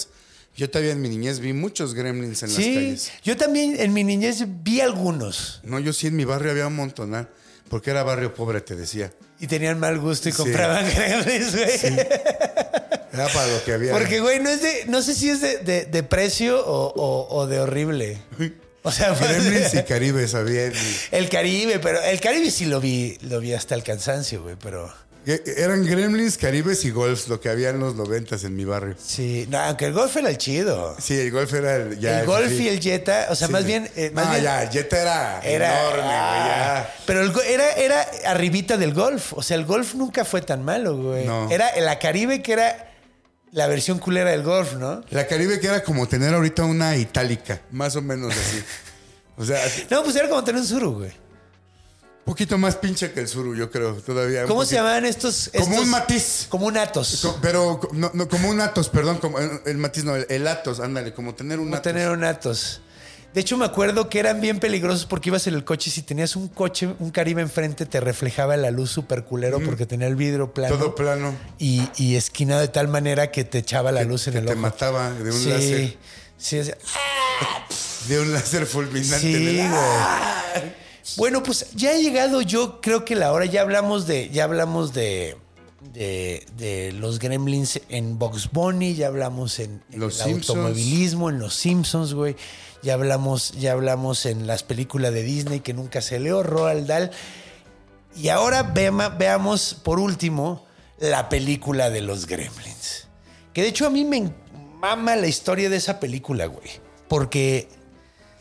yo 0.60 0.70
todavía 0.70 0.92
en 0.92 1.02
mi 1.02 1.10
niñez 1.10 1.40
vi 1.40 1.54
muchos 1.54 1.94
gremlins 1.94 2.44
en 2.44 2.50
las 2.50 2.58
Sí, 2.58 2.74
calles. 2.76 3.12
yo 3.24 3.36
también 3.38 3.80
en 3.80 3.94
mi 3.94 4.04
niñez 4.04 4.44
vi 4.64 4.82
algunos 4.82 5.62
No, 5.64 5.80
yo 5.80 5.94
sí 5.94 6.08
en 6.08 6.16
mi 6.16 6.26
barrio 6.26 6.52
había 6.52 6.68
un 6.68 6.76
montonal, 6.76 7.30
porque 7.70 7.92
era 7.92 8.04
barrio 8.04 8.34
pobre, 8.34 8.62
te 8.62 8.76
decía. 8.76 9.12
y 9.40 9.48
tenían 9.48 9.80
mal 9.80 9.98
gusto 10.00 10.28
y 10.30 10.32
Sí. 10.34 10.38
compraban 10.38 10.86
gremlins, 10.96 11.56
güey. 11.56 11.96
Era 13.12 13.28
para 13.34 13.48
lo 13.48 13.64
que 13.64 13.74
había. 13.74 13.92
Porque, 13.92 14.20
güey, 14.20 14.40
no, 14.40 14.50
es 14.50 14.62
de, 14.62 14.86
no 14.88 15.02
sé 15.02 15.16
si 15.16 15.30
es 15.30 15.42
de, 15.42 15.58
de- 15.60 15.86
de 15.86 16.04
precio 16.04 16.60
o, 16.64 16.94
o- 16.94 17.36
o 17.38 17.48
de 17.48 17.60
horrible. 17.60 18.20
O 18.84 18.92
sea, 18.92 19.14
Gremlins 19.20 19.74
y 19.74 19.78
en 19.78 20.74
mi- 20.74 20.78
el 21.12 21.30
Caribe, 21.30 21.80
pero 21.80 22.02
el 22.02 22.20
Caribe 22.20 22.52
sí 22.52 22.66
lo 22.66 22.80
vi, 22.80 23.18
lo 23.22 23.40
vi 23.40 23.54
hasta 23.54 23.76
el 23.76 23.84
cansancio, 23.84 24.44
güey, 24.44 24.56
pero 24.62 24.94
Eran 25.26 25.86
gremlins, 25.86 26.38
caribes 26.38 26.86
y 26.86 26.92
golfs, 26.92 27.28
lo 27.28 27.40
que 27.40 27.50
había 27.50 27.70
en 27.70 27.80
los 27.80 27.94
noventas 27.96 28.44
en 28.46 28.56
mi 28.56 28.66
barrio. 28.66 28.96
sí, 28.98 29.46
no, 29.50 29.60
aunque 29.60 29.86
el 29.86 29.94
golf 29.94 30.16
era 30.18 30.30
el 30.30 30.38
chido. 30.38 30.96
Sí, 31.00 31.20
el 31.20 31.30
golf 31.32 31.54
era 31.54 31.76
el, 31.76 32.00
ya 32.00 32.22
el 32.22 32.26
golf 32.26 32.48
sí. 32.50 32.64
y 32.64 32.68
el 32.70 32.80
Jetta, 32.80 33.28
o 33.30 33.36
sea, 33.36 33.48
Sí. 33.48 33.54
más 33.54 33.66
bien, 33.66 33.90
eh, 33.96 34.12
más 34.14 34.26
no, 34.26 34.32
bien 34.32 34.44
ya, 34.44 34.64
el 34.64 34.70
Jetta 34.70 35.02
era, 35.02 35.40
era 35.42 35.80
enorme, 35.82 36.02
güey, 36.02 36.12
ah. 36.16 36.90
Pero 37.06 37.22
el 37.22 37.32
era, 37.48 37.72
era 37.74 38.08
arribita 38.28 38.78
del 38.78 38.94
golf, 38.94 39.34
o 39.34 39.44
sea, 39.44 39.58
el 39.58 39.66
golf 39.66 39.94
nunca 39.94 40.26
fue 40.26 40.42
tan 40.42 40.64
malo, 40.64 40.96
güey. 40.98 41.26
No. 41.26 41.50
Era 41.52 41.70
la 41.80 42.00
Caribe 42.00 42.42
que 42.42 42.54
era 42.54 42.86
la 43.52 43.68
versión 43.68 44.00
culera 44.00 44.32
del 44.32 44.44
golf, 44.44 44.74
¿no? 44.74 45.04
La 45.10 45.28
Caribe 45.28 45.60
que 45.60 45.68
era 45.68 45.84
como 45.84 46.08
tener 46.08 46.34
ahorita 46.34 46.64
una 46.64 46.96
itálica, 46.98 47.62
más 47.72 47.96
o 47.96 48.02
menos 48.02 48.34
así. 48.34 48.64
O 49.38 49.46
sea, 49.46 49.58
No, 49.90 50.04
pues 50.04 50.18
era 50.18 50.28
como 50.28 50.44
tener 50.44 50.60
un 50.60 50.68
suru, 50.68 50.92
güey. 50.96 51.12
Un 52.26 52.34
poquito 52.34 52.58
más 52.60 52.76
pinche 52.76 53.12
que 53.12 53.22
el 53.22 53.28
Suru, 53.28 53.56
yo 53.56 53.72
creo, 53.72 53.94
todavía. 53.96 54.44
¿Cómo 54.46 54.64
se 54.66 54.76
llamaban 54.76 55.06
estos? 55.06 55.50
Como 55.52 55.66
estos- 55.66 55.84
un 55.84 55.90
matiz. 55.90 56.46
Como 56.50 56.66
un 56.68 56.78
Atos. 56.78 57.20
Co- 57.24 57.40
Pero 57.42 57.80
no, 57.94 58.12
no, 58.14 58.28
como 58.30 58.50
un 58.50 58.62
Atos, 58.62 58.90
perdón, 58.90 59.18
como 59.18 59.40
el, 59.40 59.50
el 59.66 59.78
matiz, 59.78 60.04
no, 60.04 60.16
el, 60.16 60.28
el 60.30 60.48
Atos, 60.48 60.80
ándale, 60.80 61.14
como 61.14 61.34
tener 61.34 61.58
un 61.60 61.66
Como 61.66 61.78
Atos. 61.78 61.92
tener 61.92 62.10
un 62.12 62.24
Atos. 62.24 62.82
De 63.34 63.42
hecho, 63.42 63.58
me 63.58 63.66
acuerdo 63.66 64.10
que 64.10 64.20
eran 64.20 64.42
bien 64.42 64.60
peligrosos 64.60 65.06
porque 65.06 65.30
ibas 65.30 65.46
en 65.46 65.54
el 65.54 65.64
coche 65.64 65.90
y 65.90 65.94
si 65.94 66.02
tenías 66.02 66.36
un 66.36 66.48
coche, 66.48 66.96
un 66.98 67.12
Caribe 67.12 67.44
enfrente, 67.44 67.86
te 67.86 68.00
reflejaba 68.00 68.58
la 68.58 68.72
luz 68.72 68.90
súper 68.90 69.24
culero 69.24 69.60
porque 69.60 69.86
tenía 69.86 70.08
el 70.08 70.16
vidrio 70.16 70.52
plano. 70.52 70.76
Todo 70.78 70.96
plano. 70.96 71.36
Y, 71.60 71.88
y 71.98 72.16
esquinado 72.16 72.62
de 72.62 72.70
tal 72.70 72.88
manera 72.88 73.30
que 73.32 73.44
te 73.44 73.60
echaba 73.60 73.92
la 73.92 74.04
luz 74.04 74.26
en 74.28 74.34
que 74.34 74.40
el 74.40 74.46
te 74.46 74.52
ojo. 74.54 74.62
mataba 74.62 75.12
de 75.12 75.32
un 75.32 75.38
sí, 75.40 75.50
láser. 75.50 75.98
Sí, 76.38 76.58
es- 76.58 76.76
De 78.08 78.20
un 78.20 78.34
láser 78.34 78.66
fulminante. 78.66 79.20
Sí, 79.20 79.36
en 79.36 79.48
el- 79.60 79.70
güey. 79.70 80.74
Bueno, 81.18 81.44
pues 81.44 81.68
ya 81.76 81.92
ha 81.92 81.98
llegado 81.98 82.42
yo 82.42 82.82
creo 82.82 83.06
que 83.06 83.16
la 83.16 83.32
hora, 83.32 83.46
ya 83.46 83.62
hablamos 83.62 84.08
de, 84.08 84.30
ya 84.30 84.44
hablamos 84.46 84.94
de, 84.94 85.38
de, 85.94 86.46
de 86.58 86.92
los 86.94 87.20
gremlins 87.20 87.80
en 87.90 88.18
Box 88.20 88.50
Bunny, 88.52 88.96
ya 88.96 89.08
hablamos 89.08 89.60
en, 89.60 89.82
el 89.92 90.12
Simpsons. 90.12 90.50
automovilismo, 90.50 91.30
en 91.30 91.40
los 91.40 91.54
Simpsons, 91.56 92.14
güey. 92.14 92.36
Ya 92.82 92.94
hablamos, 92.94 93.52
ya 93.60 93.74
hablamos 93.74 94.26
en 94.26 94.48
las 94.48 94.64
películas 94.64 95.14
de 95.14 95.24
Disney 95.24 95.60
que 95.60 95.74
nunca 95.74 96.02
se 96.02 96.20
leó, 96.20 96.44
Roald 96.44 96.88
Dahl. 96.88 97.12
Y 98.16 98.30
ahora 98.30 98.74
vema- 98.74 99.10
veamos, 99.18 99.76
por 99.84 100.00
último, 100.00 100.66
la 100.98 101.28
película 101.30 101.90
de 101.90 102.02
los 102.02 102.26
gremlins. 102.26 103.08
Que 103.54 103.64
de 103.64 103.68
hecho 103.70 103.86
a 103.86 103.90
mí 103.90 104.06
me 104.06 104.32
mama 104.80 105.16
la 105.18 105.28
historia 105.28 105.70
de 105.70 105.76
esa 105.76 106.00
película, 106.00 106.46
güey. 106.46 106.70
Porque 107.10 107.68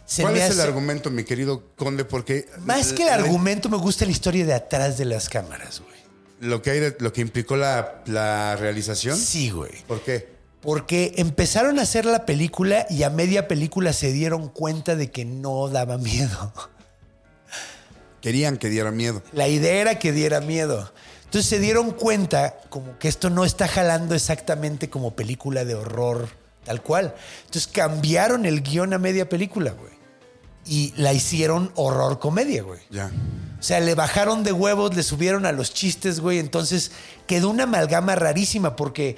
se 0.09 0.22
¿Cuál 0.22 0.35
me 0.35 0.44
es 0.44 0.51
el 0.52 0.60
argumento, 0.62 1.10
mi 1.10 1.22
querido 1.22 1.62
conde? 1.76 2.05
Porque 2.05 2.48
más 2.64 2.93
que 2.94 3.02
el 3.02 3.10
argumento, 3.10 3.68
me 3.68 3.76
gusta 3.76 4.05
la 4.06 4.10
historia 4.10 4.44
de 4.47 4.55
atrás 4.55 4.97
de 4.97 5.05
las 5.05 5.28
cámaras, 5.28 5.80
güey. 5.80 5.98
lo 6.40 6.62
que 6.62 6.70
hay 6.70 6.80
de- 6.80 6.97
lo 7.01 7.12
que 7.12 7.20
implicó 7.20 7.56
la, 7.56 8.02
la 8.06 8.56
realización. 8.56 9.16
Sí, 9.18 9.51
güey. 9.51 9.72
¿Por 9.86 10.01
qué? 10.02 10.28
Porque 10.62 11.12
empezaron 11.18 11.78
a 11.78 11.82
hacer 11.82 12.05
la 12.06 12.24
película 12.26 12.86
y 12.89 13.02
a 13.02 13.10
media 13.10 13.47
película 13.48 13.93
se 13.93 14.10
dieron 14.12 14.48
cuenta 14.48 14.97
de 14.97 15.10
que 15.10 15.24
no 15.26 15.68
daba 15.68 15.98
miedo. 15.98 16.52
Querían 18.20 18.56
que 18.56 18.68
diera 18.68 18.90
miedo. 18.90 19.22
La 19.32 19.47
idea 19.48 19.74
era 19.80 19.98
que 19.98 20.12
diera 20.12 20.40
miedo. 20.40 20.93
Entonces 21.24 21.48
se 21.48 21.59
dieron 21.60 21.90
cuenta 21.93 22.56
como 22.70 22.98
que 22.98 23.09
esto 23.09 23.30
no 23.30 23.44
está 23.44 23.68
jalando 23.68 24.14
exactamente 24.14 24.89
como 24.90 25.14
película 25.14 25.64
de 25.64 25.74
horror 25.74 26.28
tal 26.64 26.82
cual. 26.82 27.14
Entonces 27.47 27.66
cambiaron 27.66 28.44
el 28.47 28.62
guion 28.62 28.93
a 28.94 28.98
media 28.98 29.28
película, 29.28 29.70
güey. 29.72 29.93
Y 30.69 30.93
la 30.97 31.12
hicieron 31.12 31.73
horror 31.77 32.19
comedia, 32.19 32.62
güey. 32.62 32.81
Ya. 32.90 33.11
O 33.59 33.62
sea, 33.62 33.81
le 33.81 33.95
bajaron 33.95 34.45
de 34.45 34.53
huevos, 34.53 34.95
le 34.95 35.03
subieron 35.03 35.47
a 35.47 35.53
los 35.53 35.73
chistes, 35.73 36.20
güey. 36.20 36.39
Entonces 36.39 36.90
quedó 37.27 37.49
una 37.51 37.65
amalgama 37.65 38.15
rarísima 38.15 38.77
porque, 38.77 39.16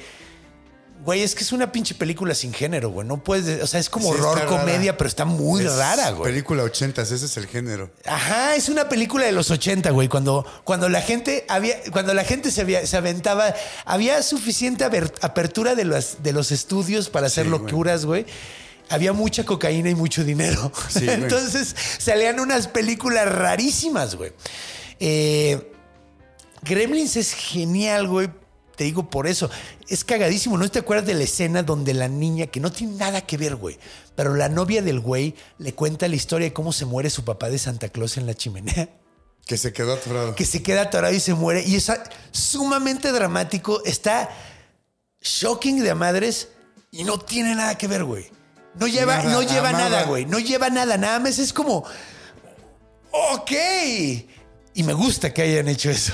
güey, 1.05 1.23
es 1.23 1.35
que 1.35 1.43
es 1.43 1.53
una 1.53 1.73
pinche 1.73 1.95
película 1.95 2.35
sin 2.35 2.53
género, 2.53 2.91
güey. 2.91 3.07
No 3.07 3.23
puedes, 3.23 3.63
o 3.63 3.67
sea, 3.67 3.81
es 3.81 3.91
como 3.91 4.13
Sí, 4.15 4.19
horror 4.21 4.39
rara. 4.39 4.47
comedia, 4.49 4.97
pero 4.97 5.09
está 5.09 5.25
muy 5.25 5.65
Es 5.65 5.75
rara, 5.77 6.11
güey. 6.13 6.31
Película 6.33 6.63
80, 6.63 7.03
ese 7.03 7.17
es 7.17 7.37
el 7.37 7.47
género. 7.49 7.91
Ajá, 8.07 8.55
es 8.55 8.69
una 8.69 8.89
película 8.89 9.27
de 9.27 9.33
los 9.33 9.51
80, 9.51 9.91
güey. 9.91 10.09
Cuando, 10.09 10.47
cuando 10.65 10.89
la 10.89 11.03
gente 11.03 11.45
había, 11.49 11.77
cuando 11.93 12.15
la 12.15 12.25
gente 12.25 12.51
se, 12.51 12.61
había- 12.61 12.87
se 12.87 12.97
aventaba, 12.97 13.55
había 13.85 14.23
suficiente 14.23 14.85
apertura 14.85 15.75
de 15.75 15.85
los, 15.85 16.23
de 16.23 16.33
los 16.33 16.53
estudios 16.53 17.11
para 17.11 17.27
hacer 17.27 17.45
Sí, 17.45 17.51
güey. 17.51 17.63
locuras, 17.63 18.07
güey. 18.07 18.25
Había 18.91 19.13
mucha 19.13 19.45
cocaína 19.45 19.89
y 19.89 19.95
mucho 19.95 20.25
dinero. 20.25 20.71
Sí. 20.89 21.09
Entonces 21.09 21.75
salían 21.99 22.41
unas 22.41 22.67
películas 22.69 23.31
rarísimas, 23.31 24.17
güey. 24.17 24.33
Eh, 24.99 25.73
Gremlins 26.63 27.17
es 27.17 27.33
genial, 27.33 28.09
güey. 28.09 28.29
Te 28.77 28.85
digo 28.85 29.09
por 29.09 29.27
eso. 29.27 29.51
Es 29.89 30.05
cagadísimo. 30.05 30.59
¿No 30.59 30.69
te 30.69 30.79
acuerdas 30.79 31.07
de 31.07 31.15
la 31.15 31.25
escena 31.25 31.63
donde 31.63 31.95
la 31.95 32.09
niña, 32.09 32.47
que 32.47 32.61
no 32.61 32.73
tiene 32.73 32.95
nada 32.95 33.21
que 33.21 33.37
ver, 33.37 33.57
güey, 33.57 33.79
pero 34.17 34.35
la 34.35 34.49
novia 34.49 34.83
del 34.83 35.01
güey 35.01 35.35
le 35.59 35.75
cuenta 35.75 36.09
la 36.09 36.17
historia 36.17 36.49
de 36.49 36.53
cómo 36.53 36.73
se 36.73 36.85
muere 36.85 37.11
su 37.11 37.25
papá 37.25 37.49
de 37.49 37.59
Santa 37.59 37.89
Claus 37.89 38.17
en 38.17 38.27
la 38.27 38.35
chimenea? 38.35 38.89
Que 39.47 39.57
se 39.57 39.73
quedó 39.73 39.95
atorado. 39.95 40.35
Que 40.35 40.45
se 40.45 40.63
queda 40.63 40.83
atorado 40.83 41.15
y 41.15 41.21
se 41.21 41.35
muere. 41.35 41.63
Y 41.67 41.77
es 41.77 41.91
sumamente 42.31 43.13
dramático. 43.13 43.83
Está 43.85 44.31
shocking 45.21 45.83
de 45.83 45.91
a 45.91 45.95
madres 45.95 46.49
y 46.91 47.05
no 47.05 47.19
tiene 47.19 47.55
nada 47.55 47.77
que 47.77 47.87
ver, 47.87 48.05
güey. 48.05 48.31
No 48.75 48.87
lleva, 48.87 49.17
Nada, 49.19 49.33
no 49.33 49.43
lleva 49.43 49.73
nada, 49.73 50.03
güey. 50.05 50.27
No 50.27 50.39
lleva 50.39 50.71
nada. 50.71 50.97
Nada 50.97 51.19
más 51.19 51.39
es 51.39 51.53
como. 51.53 51.85
Ok. 53.11 53.51
Y 54.73 54.83
me 54.85 54.93
gusta 54.93 55.35
que 55.35 55.43
hayan 55.43 55.67
hecho 55.69 55.91
eso. 55.91 56.13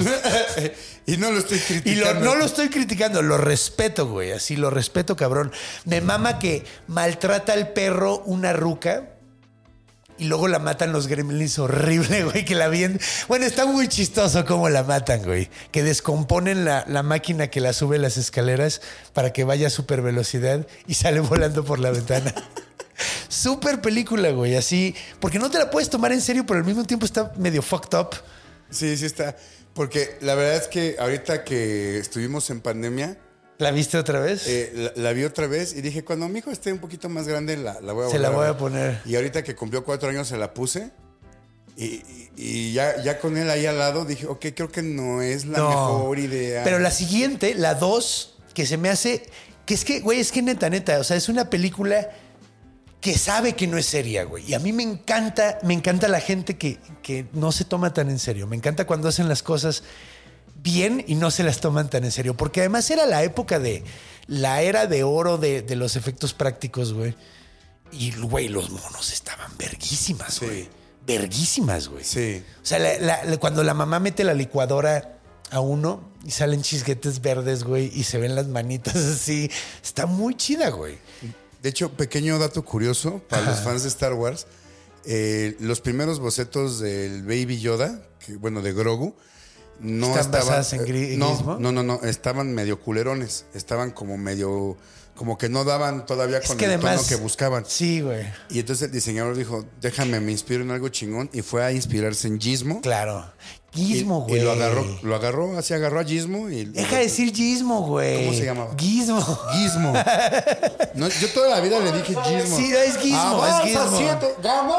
y 1.07 1.19
no 1.19 1.31
lo 1.31 1.39
estoy 1.39 1.59
Y 1.59 1.61
criticando. 1.61 2.21
lo- 2.21 2.27
no 2.27 2.35
lo 2.37 2.45
estoy 2.47 2.71
criticando, 2.71 3.23
lo 3.23 3.37
respeto, 3.37 4.07
güey. 4.09 4.33
Así 4.33 4.57
lo 4.57 4.71
respeto, 4.71 5.15
cabrón. 5.15 5.53
Me 5.85 6.01
mama 6.01 6.39
que 6.39 6.65
maltrata 6.87 7.53
al 7.53 7.69
perro 7.75 8.21
una 8.25 8.53
ruca 8.55 9.11
y 10.19 10.25
luego 10.25 10.49
la 10.49 10.59
matan 10.59 10.93
los 10.93 11.07
gremlins 11.07 11.59
horrible, 11.59 12.25
güey. 12.31 12.45
Que 12.45 12.55
la 12.55 12.69
bien. 12.69 13.01
Bueno, 13.29 13.47
está 13.47 13.67
muy 13.67 13.89
chistoso 13.89 14.45
cómo 14.45 14.69
la 14.69 14.83
matan, 14.83 15.23
güey. 15.23 15.49
Que 15.71 15.83
descomponen 15.83 16.65
la, 16.65 16.85
la 16.89 17.03
máquina 17.03 17.49
que 17.49 17.61
la 17.61 17.73
sube 17.73 17.99
las 17.99 18.17
escaleras 18.17 18.81
para 19.13 19.33
que 19.33 19.45
vaya 19.45 19.69
a 19.69 19.71
super 19.71 20.03
velocidad 20.03 20.67
y 20.87 20.95
sale 20.95 21.21
volando 21.21 21.65
por 21.65 21.79
la 21.79 21.91
ventana. 21.91 22.35
Super 23.29 23.83
película, 23.83 24.31
güey. 24.31 24.57
Así. 24.57 24.95
Porque 25.21 25.39
no 25.39 25.51
te 25.51 25.59
la 25.59 25.71
puedes 25.71 25.91
tomar 25.91 26.13
en 26.13 26.21
serio, 26.23 26.47
pero 26.47 26.59
al 26.59 26.65
mismo 26.65 26.85
tiempo 26.85 27.05
está 27.05 27.33
medio 27.37 27.61
fucked 27.61 27.99
up. 27.99 28.11
Sí, 28.71 28.97
sí 28.97 29.05
está. 29.05 29.37
Porque 29.75 30.17
la 30.23 30.35
verdad 30.35 30.57
es 30.57 30.69
que 30.69 30.97
ahorita 30.99 31.45
que 31.45 31.99
estuvimos 31.99 32.49
en 32.49 32.63
pandemia, 32.63 33.19
¿La 33.59 33.71
viste 33.71 33.97
otra 33.99 34.21
vez? 34.21 34.47
eh, 34.47 34.73
la, 34.75 35.03
la 35.03 35.13
vi 35.13 35.25
otra 35.25 35.47
vez 35.47 35.75
y 35.75 35.81
dije, 35.81 36.05
cuando 36.05 36.29
mi 36.29 36.41
hijo 36.41 36.51
esté 36.51 36.73
un 36.73 36.79
poquito 36.79 37.09
más 37.09 37.27
grande, 37.27 37.57
la, 37.57 37.81
la 37.81 37.93
voy 37.93 38.07
a 38.07 38.11
Se 38.11 38.19
la 38.19 38.31
voy 38.31 38.45
a 38.45 38.49
ver". 38.53 38.57
poner. 38.59 39.01
Y 39.07 39.17
ahorita 39.17 39.43
que 39.43 39.55
cumplió 39.55 39.83
cuatro 39.85 40.09
años, 40.11 40.29
se 40.29 40.37
la 40.37 40.53
puse. 40.53 40.91
Y, 41.77 42.03
y- 42.37 42.73
ya, 42.73 43.03
ya 43.03 43.19
con 43.19 43.37
él 43.37 43.49
ahí 43.51 43.67
al 43.67 43.79
lado, 43.79 44.05
dije, 44.05 44.27
ok, 44.27 44.47
creo 44.55 44.71
que 44.71 44.83
no 44.83 45.23
es 45.23 45.47
la 45.47 45.59
No. 45.59 45.69
mejor 45.69 46.19
idea. 46.19 46.65
Pero 46.65 46.79
la 46.79 46.91
siguiente, 46.91 47.55
la 47.55 47.75
2, 47.75 48.39
que 48.55 48.67
se 48.67 48.77
me 48.77 48.89
hace. 48.91 49.23
Que 49.65 49.75
es 49.75 49.85
que, 49.85 50.01
güey, 50.01 50.21
es 50.21 50.33
que 50.33 50.43
neta, 50.43 50.71
neta. 50.71 50.99
O 51.01 51.05
sea, 51.05 51.17
es 51.17 51.29
una 51.29 51.51
película 51.51 52.11
que 53.01 53.17
sabe 53.19 53.55
que 53.55 53.67
no 53.67 53.79
es 53.79 53.87
seria, 53.87 54.25
güey. 54.25 54.45
Y 54.51 54.55
a 54.55 54.59
mí 54.59 54.73
me 54.73 54.83
encanta, 54.83 55.59
me 55.65 55.75
encanta 55.75 56.09
la 56.09 56.21
gente 56.21 56.57
que, 56.57 56.79
que 57.03 57.27
no 57.33 57.53
se 57.53 57.65
toma 57.65 57.93
tan 57.93 58.11
en 58.11 58.19
serio. 58.19 58.47
Me 58.47 58.57
encanta 58.57 58.87
cuando 58.87 59.09
hacen 59.09 59.29
las 59.29 59.43
cosas 59.43 59.83
bien 60.67 61.05
y 61.07 61.15
no 61.15 61.31
se 61.31 61.45
las 61.45 61.61
toman 61.61 61.89
tan 61.89 62.03
en 62.05 62.11
serio. 62.11 62.37
Porque 62.37 62.61
además 62.61 62.91
era 62.91 63.07
la 63.07 63.23
época 63.23 63.59
de. 63.61 63.85
La 64.27 64.61
era 64.63 64.87
de 64.89 65.05
oro 65.05 65.39
de, 65.39 65.63
de 65.63 65.77
los 65.77 65.95
efectos 65.95 66.35
prácticos, 66.35 66.93
güey. 66.93 67.15
Y, 67.93 68.11
güey, 68.21 68.49
los 68.49 68.71
monos 68.71 69.13
estaban 69.13 69.57
verguísimas, 69.57 70.35
Sí. 70.35 70.45
güey. 70.45 70.69
Verguísimas, 71.07 71.87
güey. 71.87 72.03
Sí. 72.05 72.43
O 72.63 72.67
sea, 72.67 72.81
la- 72.81 72.99
la- 72.99 73.25
la- 73.25 73.37
cuando 73.39 73.63
la 73.63 73.75
mamá 73.75 74.01
mete 74.01 74.25
la 74.25 74.35
licuadora 74.35 75.19
a 75.53 75.61
uno 75.61 76.11
y 76.25 76.33
salen 76.33 76.63
chisguetes 76.63 77.21
verdes, 77.23 77.63
güey, 77.63 77.93
y 77.95 78.03
se 78.03 78.19
ven 78.19 78.35
las 78.35 78.49
manitas 78.49 78.97
así, 78.97 79.49
está 79.85 80.07
muy 80.07 80.35
chida, 80.35 80.71
güey. 80.71 80.99
De 81.63 81.69
hecho, 81.69 81.93
pequeño 81.93 82.39
dato 82.41 82.65
curioso 82.65 83.23
para 83.29 83.43
los 83.43 83.61
fans 83.61 83.83
de 83.85 83.89
Star 83.89 84.15
Wars. 84.15 84.47
eh, 85.09 85.55
los 85.61 85.81
primeros 85.81 86.19
bocetos 86.19 86.81
del 86.81 87.23
Baby 87.23 87.61
Yoda, 87.61 88.03
que, 88.19 88.35
bueno, 88.35 88.61
de 88.61 88.73
Grogu, 88.73 89.15
no 89.81 90.07
¿Están 90.07 90.21
estaban. 90.21 90.47
basadas 90.47 90.73
en 90.73 90.81
eh, 90.95 91.17
no, 91.17 91.37
Gizmo? 91.37 91.57
no, 91.59 91.73
no, 91.73 91.83
no, 91.83 92.01
estaban 92.03 92.55
medio 92.55 92.81
culerones. 92.81 93.47
Estaban 93.55 93.91
como 93.91 94.17
medio. 94.17 94.77
Como 95.17 95.37
que 95.39 95.49
no 95.49 95.65
daban 95.65 96.07
todavía 96.07 96.39
Es 96.39 96.47
con 96.47 96.61
el 96.61 96.67
además. 96.67 96.97
tono 96.97 97.09
que 97.09 97.17
buscaban. 97.17 97.65
Sí, 97.67 98.03
güey. 98.03 98.25
Y 98.51 98.61
entonces 98.61 98.87
el 98.87 98.93
diseñador 98.93 99.37
dijo: 99.37 99.65
Déjame, 99.81 100.21
me 100.21 100.31
inspiro 100.31 100.63
en 100.63 100.71
algo 100.71 100.89
chingón. 100.91 101.29
Y 101.33 101.43
fue 101.43 101.65
a 101.65 101.73
inspirarse 101.73 102.29
en 102.29 102.41
Gizmo. 102.41 102.81
Claro. 102.83 103.33
Y- 103.75 103.87
Gizmo, 103.87 104.25
y, 104.27 104.31
güey. 104.31 104.41
lo 104.43 104.53
agarró, 104.53 104.87
lo 105.03 105.15
agarró, 105.17 105.59
así 105.59 105.75
agarró 105.75 106.01
a 106.01 106.05
Gizmo 106.05 106.49
y. 106.49 106.65
Deja 106.67 106.97
de 106.97 107.03
decir 107.03 107.35
Gizmo, 107.35 107.83
güey. 107.83 108.25
¿Cómo 108.27 108.37
se 108.39 108.45
llamaba? 108.45 108.75
Gizmo. 108.79 109.21
Gizmo. 109.53 109.93
No, 110.95 111.09
yo 111.09 111.29
toda 111.35 111.49
la 111.51 111.61
vida 111.61 111.79
le 111.79 111.93
dije 111.93 112.15
Gizmo. 112.25 112.57
Sí, 112.57 112.73
es 112.73 112.97
Gizmo, 112.97 113.19
Avanza 113.21 113.65
es 113.65 113.69
Gizmo. 113.79 113.99
siete. 113.99 114.35
¡Ganó 114.43 114.77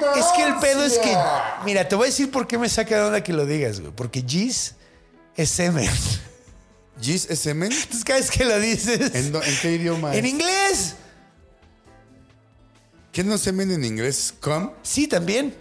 la 0.00 0.18
Es 0.18 0.26
que 0.36 0.42
el 0.42 0.56
pedo 0.56 0.82
es 0.84 0.98
que. 0.98 1.16
Mira, 1.64 1.86
te 1.88 1.94
voy 1.94 2.06
a 2.06 2.10
decir 2.10 2.32
por 2.32 2.48
qué 2.48 2.58
me 2.58 2.68
saca 2.68 2.96
de 2.96 3.02
onda 3.02 3.22
que 3.22 3.32
lo 3.32 3.46
digas, 3.46 3.78
güey. 3.80 3.92
Porque 3.94 4.24
Giz 4.26 4.74
es 5.36 5.50
semen. 5.50 5.88
¿Giz 7.00 7.26
es 7.30 7.38
semen? 7.40 7.72
Entonces, 7.72 8.04
cada 8.04 8.20
vez 8.20 8.30
que 8.30 8.44
lo 8.44 8.58
dices. 8.60 9.14
¿En, 9.14 9.32
do- 9.32 9.42
en 9.42 9.56
qué 9.60 9.72
idioma? 9.72 10.14
En 10.14 10.24
es? 10.24 10.30
inglés. 10.32 10.94
¿Qué 13.12 13.24
no 13.24 13.36
semen 13.38 13.70
en 13.70 13.84
inglés? 13.84 14.32
¿Com? 14.40 14.72
Sí, 14.82 15.06
también. 15.06 15.54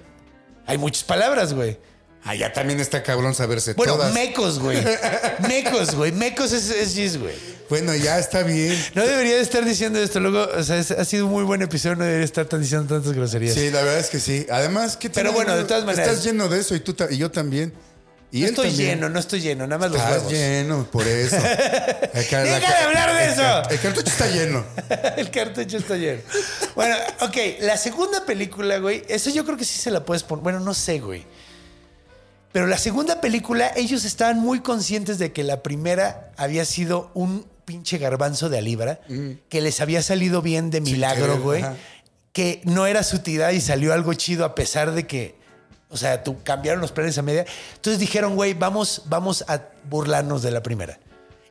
Hay 0.65 0.77
muchas 0.77 1.03
palabras, 1.03 1.53
güey. 1.53 1.77
Ah, 2.23 2.35
ya 2.35 2.53
también 2.53 2.79
está 2.79 3.01
cabrón 3.01 3.33
saberse 3.33 3.73
Bueno, 3.73 3.93
todas. 3.95 4.13
mecos, 4.13 4.59
güey. 4.59 4.77
Mecos, 5.47 5.95
güey. 5.95 6.11
Mecos 6.11 6.51
es, 6.51 6.69
es 6.69 6.93
Giz, 6.93 7.17
güey. 7.17 7.33
Bueno, 7.67 7.95
ya 7.95 8.19
está 8.19 8.43
bien. 8.43 8.77
No 8.93 9.01
debería 9.05 9.35
de 9.37 9.41
estar 9.41 9.65
diciendo 9.65 9.97
esto. 9.99 10.19
Luego, 10.19 10.47
o 10.55 10.63
sea, 10.63 10.77
es- 10.77 10.91
ha 10.91 11.03
sido 11.03 11.25
un 11.25 11.31
muy 11.31 11.43
buen 11.43 11.61
episodio. 11.63 11.95
No 11.95 12.03
debería 12.05 12.25
estar 12.25 12.45
tan 12.45 12.61
diciendo 12.61 12.93
tantas 12.93 13.13
groserías. 13.13 13.55
Sí, 13.55 13.71
la 13.71 13.81
verdad 13.81 13.99
es 13.99 14.09
que 14.11 14.19
sí. 14.19 14.45
Además, 14.51 14.95
¿qué 14.97 15.09
Pero 15.09 15.31
tiene- 15.31 15.35
bueno, 15.45 15.57
de 15.57 15.63
todas 15.63 15.83
maneras. 15.83 16.07
Estás 16.09 16.23
lleno 16.23 16.47
de 16.47 16.59
eso 16.59 16.75
y 16.75 16.79
tú 16.81 16.93
ta- 16.93 17.07
y 17.09 17.17
yo 17.17 17.31
también. 17.31 17.73
Y 18.33 18.41
no 18.41 18.47
estoy 18.47 18.67
también. 18.69 18.89
lleno, 18.91 19.09
no 19.09 19.19
estoy 19.19 19.41
lleno, 19.41 19.67
nada 19.67 19.77
más 19.77 19.91
los 19.91 19.99
Estás 19.99 20.17
huevos. 20.17 20.31
lleno, 20.31 20.85
por 20.85 21.05
eso. 21.05 21.35
Deja 22.13 22.43
de 22.43 22.53
hablar 22.53 23.13
de 23.15 23.25
el 23.25 23.31
eso. 23.31 23.69
El 23.69 23.79
cartucho 23.79 24.09
está 24.09 24.27
lleno. 24.27 24.65
el 25.17 25.31
cartucho 25.31 25.77
está 25.77 25.97
lleno. 25.97 26.21
Bueno, 26.75 26.95
ok, 27.19 27.37
la 27.59 27.75
segunda 27.75 28.25
película, 28.25 28.77
güey, 28.77 29.03
eso 29.09 29.29
yo 29.31 29.43
creo 29.43 29.57
que 29.57 29.65
sí 29.65 29.77
se 29.77 29.91
la 29.91 30.05
puedes 30.05 30.23
poner. 30.23 30.43
Bueno, 30.43 30.59
no 30.61 30.73
sé, 30.73 30.99
güey. 30.99 31.25
Pero 32.53 32.67
la 32.67 32.77
segunda 32.77 33.21
película, 33.21 33.71
ellos 33.75 34.05
estaban 34.05 34.39
muy 34.39 34.61
conscientes 34.61 35.19
de 35.19 35.31
que 35.31 35.43
la 35.43 35.61
primera 35.63 36.31
había 36.37 36.65
sido 36.65 37.11
un 37.13 37.45
pinche 37.65 37.97
garbanzo 37.97 38.49
de 38.49 38.57
a 38.57 38.61
libra, 38.61 38.99
que 39.49 39.61
les 39.61 39.79
había 39.81 40.01
salido 40.01 40.41
bien 40.41 40.69
de 40.71 40.81
milagro, 40.81 41.39
güey. 41.39 41.61
ajá. 41.63 41.75
Que 42.33 42.61
no 42.63 42.87
era 42.87 43.03
su 43.03 43.19
tirada 43.19 43.51
y 43.51 43.59
salió 43.59 43.93
algo 43.93 44.13
chido 44.13 44.45
a 44.45 44.55
pesar 44.55 44.93
de 44.93 45.05
que, 45.05 45.35
o 45.91 45.97
sea, 45.97 46.23
tú 46.23 46.41
cambiaron 46.43 46.81
los 46.81 46.91
planes 46.91 47.17
a 47.17 47.21
media. 47.21 47.45
Entonces 47.75 47.99
dijeron, 47.99 48.35
güey, 48.35 48.53
vamos, 48.53 49.03
vamos 49.05 49.43
a 49.47 49.61
burlarnos 49.89 50.41
de 50.41 50.51
la 50.51 50.63
primera. 50.63 50.99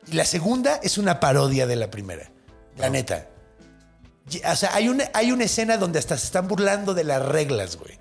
Y 0.07 0.13
la 0.13 0.25
segunda 0.25 0.79
es 0.81 0.97
una 0.97 1.19
parodia 1.19 1.67
de 1.67 1.75
la 1.75 1.91
primera. 1.91 2.31
La 2.77 2.89
neta. 2.89 3.27
O 4.45 4.55
sea, 4.55 4.73
hay 4.73 4.89
una, 4.89 5.09
hay 5.13 5.31
una 5.31 5.43
escena 5.43 5.77
donde 5.77 5.99
hasta 5.99 6.17
se 6.17 6.25
están 6.25 6.47
burlando 6.47 6.93
de 6.93 7.03
las 7.03 7.23
reglas, 7.23 7.77
güey. 7.77 7.99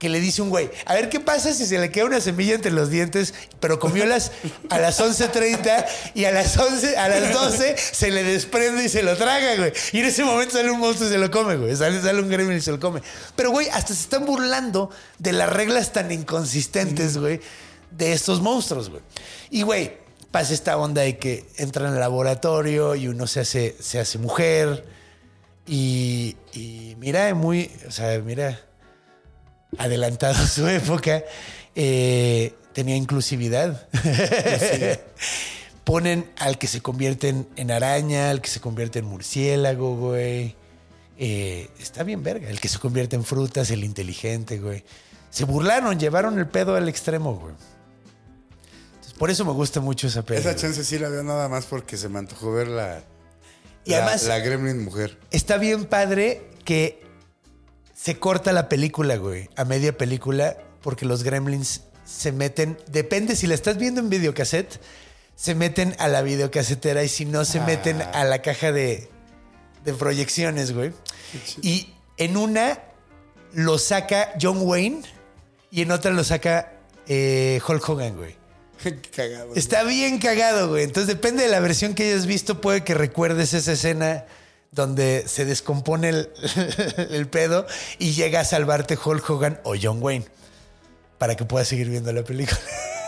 Que 0.00 0.08
le 0.08 0.18
dice 0.18 0.40
un 0.40 0.48
güey, 0.48 0.70
a 0.86 0.94
ver 0.94 1.10
qué 1.10 1.20
pasa 1.20 1.52
si 1.52 1.66
se 1.66 1.78
le 1.78 1.90
queda 1.92 2.06
una 2.06 2.22
semilla 2.22 2.54
entre 2.54 2.72
los 2.72 2.88
dientes, 2.88 3.34
pero 3.60 3.78
comió 3.78 4.06
las 4.06 4.32
a 4.70 4.78
las 4.78 4.98
11.30 4.98 5.84
y 6.14 6.24
a 6.24 6.32
las 6.32 6.56
11, 6.56 6.96
a 6.96 7.08
las 7.10 7.34
12 7.34 7.76
se 7.76 8.10
le 8.10 8.24
desprende 8.24 8.82
y 8.82 8.88
se 8.88 9.02
lo 9.02 9.14
traga, 9.18 9.56
güey. 9.56 9.74
Y 9.92 9.98
en 9.98 10.06
ese 10.06 10.24
momento 10.24 10.54
sale 10.54 10.70
un 10.70 10.80
monstruo 10.80 11.06
y 11.06 11.12
se 11.12 11.18
lo 11.18 11.30
come, 11.30 11.56
güey. 11.56 11.76
Sale, 11.76 12.00
sale 12.00 12.18
un 12.18 12.30
gremlin 12.30 12.56
y 12.56 12.62
se 12.62 12.72
lo 12.72 12.80
come. 12.80 13.02
Pero, 13.36 13.50
güey, 13.50 13.68
hasta 13.68 13.92
se 13.92 14.00
están 14.00 14.24
burlando 14.24 14.88
de 15.18 15.32
las 15.32 15.52
reglas 15.52 15.92
tan 15.92 16.10
inconsistentes, 16.10 17.18
güey, 17.18 17.42
de 17.90 18.14
estos 18.14 18.40
monstruos, 18.40 18.88
güey. 18.88 19.02
Y, 19.50 19.62
güey, 19.64 19.98
pasa 20.30 20.54
esta 20.54 20.78
onda 20.78 21.02
de 21.02 21.18
que 21.18 21.44
entran 21.58 21.92
al 21.92 22.00
laboratorio 22.00 22.94
y 22.94 23.06
uno 23.06 23.26
se 23.26 23.40
hace, 23.40 23.76
se 23.78 24.00
hace 24.00 24.16
mujer. 24.16 24.86
Y, 25.66 26.36
y 26.54 26.96
mira, 26.98 27.34
muy, 27.34 27.70
o 27.86 27.90
sea, 27.90 28.18
mira, 28.20 28.64
adelantado 29.78 30.34
a 30.42 30.46
su 30.46 30.66
época, 30.68 31.22
eh, 31.74 32.54
tenía 32.72 32.96
inclusividad. 32.96 33.88
Ponen 35.84 36.30
al 36.38 36.58
que 36.58 36.66
se 36.66 36.80
convierte 36.82 37.28
en, 37.28 37.48
en 37.56 37.70
araña, 37.70 38.30
al 38.30 38.40
que 38.40 38.48
se 38.50 38.60
convierte 38.60 38.98
en 39.00 39.06
murciélago, 39.06 39.96
güey. 39.96 40.54
Eh, 41.18 41.68
está 41.80 42.02
bien 42.04 42.22
verga. 42.22 42.48
El 42.48 42.60
que 42.60 42.68
se 42.68 42.78
convierte 42.78 43.16
en 43.16 43.24
frutas, 43.24 43.70
el 43.70 43.82
inteligente, 43.84 44.58
güey. 44.58 44.84
Se 45.30 45.44
burlaron, 45.44 45.98
llevaron 45.98 46.38
el 46.38 46.46
pedo 46.46 46.76
al 46.76 46.88
extremo, 46.88 47.34
güey. 47.34 47.54
Entonces, 48.90 49.14
por 49.18 49.30
eso 49.30 49.44
me 49.44 49.52
gusta 49.52 49.80
mucho 49.80 50.06
esa 50.06 50.22
peli. 50.22 50.40
Esa 50.40 50.50
güey. 50.50 50.60
chance 50.62 50.84
sí 50.84 50.98
la 50.98 51.08
veo 51.08 51.22
nada 51.24 51.48
más 51.48 51.66
porque 51.66 51.96
se 51.96 52.08
me 52.08 52.18
antojó 52.18 52.52
ver 52.52 52.68
la. 52.68 53.02
Y 53.84 53.90
la- 53.90 53.98
además- 53.98 54.24
La 54.24 54.38
Gremlin 54.38 54.84
mujer. 54.84 55.18
Está 55.30 55.56
bien 55.56 55.86
padre 55.86 56.42
que 56.64 57.02
se 58.02 58.18
corta 58.18 58.52
la 58.52 58.68
película, 58.70 59.16
güey, 59.16 59.50
a 59.56 59.64
media 59.66 59.96
película, 59.96 60.56
porque 60.80 61.04
los 61.04 61.22
gremlins 61.22 61.82
se 62.06 62.32
meten, 62.32 62.78
depende 62.86 63.36
si 63.36 63.46
la 63.46 63.54
estás 63.54 63.76
viendo 63.76 64.00
en 64.00 64.08
videocassette, 64.08 64.80
se 65.36 65.54
meten 65.54 65.94
a 65.98 66.08
la 66.08 66.22
videocasetera 66.22 67.04
y 67.04 67.08
si 67.08 67.26
no, 67.26 67.44
se 67.44 67.60
meten 67.60 68.00
a 68.00 68.24
la 68.24 68.40
caja 68.40 68.72
de, 68.72 69.10
de 69.84 69.92
proyecciones, 69.92 70.72
güey. 70.72 70.92
Y 71.60 71.92
en 72.16 72.38
una 72.38 72.80
lo 73.52 73.76
saca 73.76 74.32
John 74.40 74.58
Wayne 74.62 75.02
y 75.70 75.82
en 75.82 75.90
otra 75.90 76.10
lo 76.10 76.24
saca 76.24 76.72
eh, 77.06 77.60
Hulk 77.66 77.86
Hogan, 77.86 78.16
güey. 78.16 78.34
Cagado. 79.14 79.54
Está 79.54 79.82
bien 79.82 80.18
cagado, 80.18 80.70
güey. 80.70 80.84
Entonces 80.84 81.06
depende 81.06 81.42
de 81.42 81.50
la 81.50 81.60
versión 81.60 81.94
que 81.94 82.04
hayas 82.10 82.24
visto, 82.24 82.62
puede 82.62 82.82
que 82.82 82.94
recuerdes 82.94 83.52
esa 83.52 83.72
escena 83.72 84.24
donde 84.72 85.24
se 85.26 85.44
descompone 85.44 86.08
el, 87.10 87.26
pedo 87.28 87.66
y 87.98 88.12
llega 88.12 88.40
a 88.40 88.44
salvarte 88.44 88.98
Hulk 89.02 89.28
Hogan 89.28 89.60
o 89.64 89.74
John 89.80 90.02
Wayne 90.02 90.26
para 91.18 91.36
que 91.36 91.44
puedas 91.44 91.68
seguir 91.68 91.88
viendo 91.88 92.12
la 92.12 92.22
película. 92.22 92.60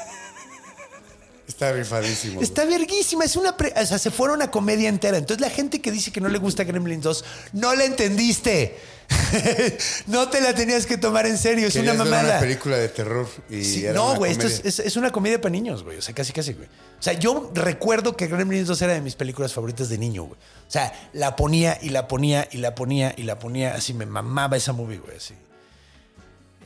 Está 1.62 1.72
rifadísimo. 1.76 2.40
Está 2.42 2.64
verguísima, 2.64 3.24
es 3.24 3.36
una... 3.36 3.56
pre- 3.56 3.72
o 3.76 3.86
sea, 3.86 3.98
se 3.98 4.10
fueron 4.10 4.36
una 4.36 4.50
comedia 4.50 4.88
entera. 4.88 5.16
Entonces 5.16 5.40
la 5.40 5.50
gente 5.50 5.80
que 5.80 5.90
dice 5.92 6.10
que 6.10 6.20
no 6.20 6.28
le 6.28 6.38
gusta 6.38 6.64
Gremlins 6.64 7.02
2, 7.04 7.24
no 7.52 7.74
la 7.74 7.84
entendiste. 7.84 8.76
no 10.06 10.28
te 10.28 10.40
la 10.40 10.54
tenías 10.54 10.86
que 10.86 10.96
tomar 10.96 11.26
en 11.26 11.36
serio, 11.38 11.68
es 11.68 11.74
una 11.76 11.92
ver 11.92 11.98
mamada. 11.98 12.22
una 12.30 12.40
película 12.40 12.76
de 12.78 12.88
terror 12.88 13.28
y 13.50 13.62
Sí, 13.62 13.84
era 13.84 13.92
no, 13.94 14.14
güey, 14.16 14.32
esto 14.32 14.46
es, 14.46 14.62
es- 14.64 14.78
es 14.80 14.96
una 14.96 15.10
comedia 15.10 15.40
para 15.40 15.50
niños, 15.52 15.82
güey. 15.84 15.98
O 15.98 16.02
sea, 16.02 16.14
casi, 16.14 16.32
casi, 16.32 16.52
güey. 16.54 16.66
O 16.66 17.02
sea, 17.02 17.12
yo 17.14 17.50
recuerdo 17.54 18.16
que 18.16 18.26
Gremlins 18.26 18.66
2 18.68 18.82
era 18.82 18.94
de 18.94 19.00
mis 19.00 19.14
películas 19.14 19.52
favoritas 19.52 19.88
de 19.88 19.98
niño, 19.98 20.24
güey. 20.24 20.38
O 20.40 20.70
sea, 20.70 20.92
la 21.12 21.36
ponía 21.36 21.78
y 21.82 21.90
la 21.90 22.08
ponía 22.08 22.48
y 22.50 22.58
la 22.58 22.74
ponía 22.74 23.14
y 23.16 23.22
la 23.24 23.38
ponía. 23.38 23.74
Así 23.74 23.92
me 23.94 24.06
mamaba 24.06 24.56
esa 24.56 24.72
movie, 24.72 24.98
güey. 24.98 25.16
Así. 25.16 25.34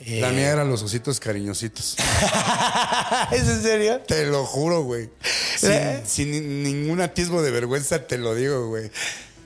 Eh, 0.01 0.21
La 0.21 0.31
mía 0.31 0.51
eran 0.51 0.69
los 0.69 0.83
ositos 0.83 1.19
cariñositos. 1.21 1.97
¿Es 3.33 3.49
en 3.49 3.63
serio? 3.63 4.01
Te 4.07 4.27
lo 4.27 4.45
juro, 4.45 4.83
güey. 4.83 5.09
Sin, 5.59 5.73
¿Eh? 5.73 6.03
sin 6.07 6.31
ni- 6.31 6.41
ningún 6.41 7.01
atisbo 7.01 7.43
de 7.43 7.51
vergüenza, 7.51 8.07
te 8.07 8.19
lo 8.19 8.35
digo, 8.35 8.69
güey. 8.69 8.91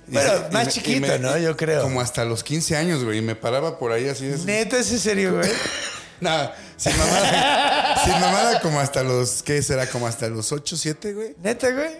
Bueno, 0.09 0.32
más 0.52 0.66
me- 0.66 0.72
chiquito, 0.72 1.06
me- 1.06 1.18
¿no? 1.18 1.39
Yo 1.39 1.56
creo. 1.56 1.82
Como 1.82 2.01
hasta 2.01 2.24
los 2.24 2.43
15 2.43 2.77
años, 2.77 3.05
güey. 3.05 3.18
Y 3.18 3.22
me 3.22 3.36
paraba 3.36 3.78
por 3.78 3.93
ahí 3.93 4.09
así. 4.09 4.28
así. 4.31 4.44
Neta, 4.44 4.78
¿es 4.78 4.90
en 4.90 4.98
serio, 4.98 5.36
güey? 5.36 5.51
Nada, 6.20 6.55
sin 6.77 6.97
mamada. 6.98 8.05
sin 8.05 8.12
mamada, 8.14 8.60
como 8.60 8.81
hasta 8.81 9.02
los. 9.02 9.43
¿Qué 9.43 9.62
será? 9.62 9.86
Como 9.89 10.06
hasta 10.06 10.28
los 10.28 10.51
8, 10.52 10.77
7, 10.77 11.14
güey. 11.14 11.35
Neta, 11.43 11.70
güey. 11.70 11.90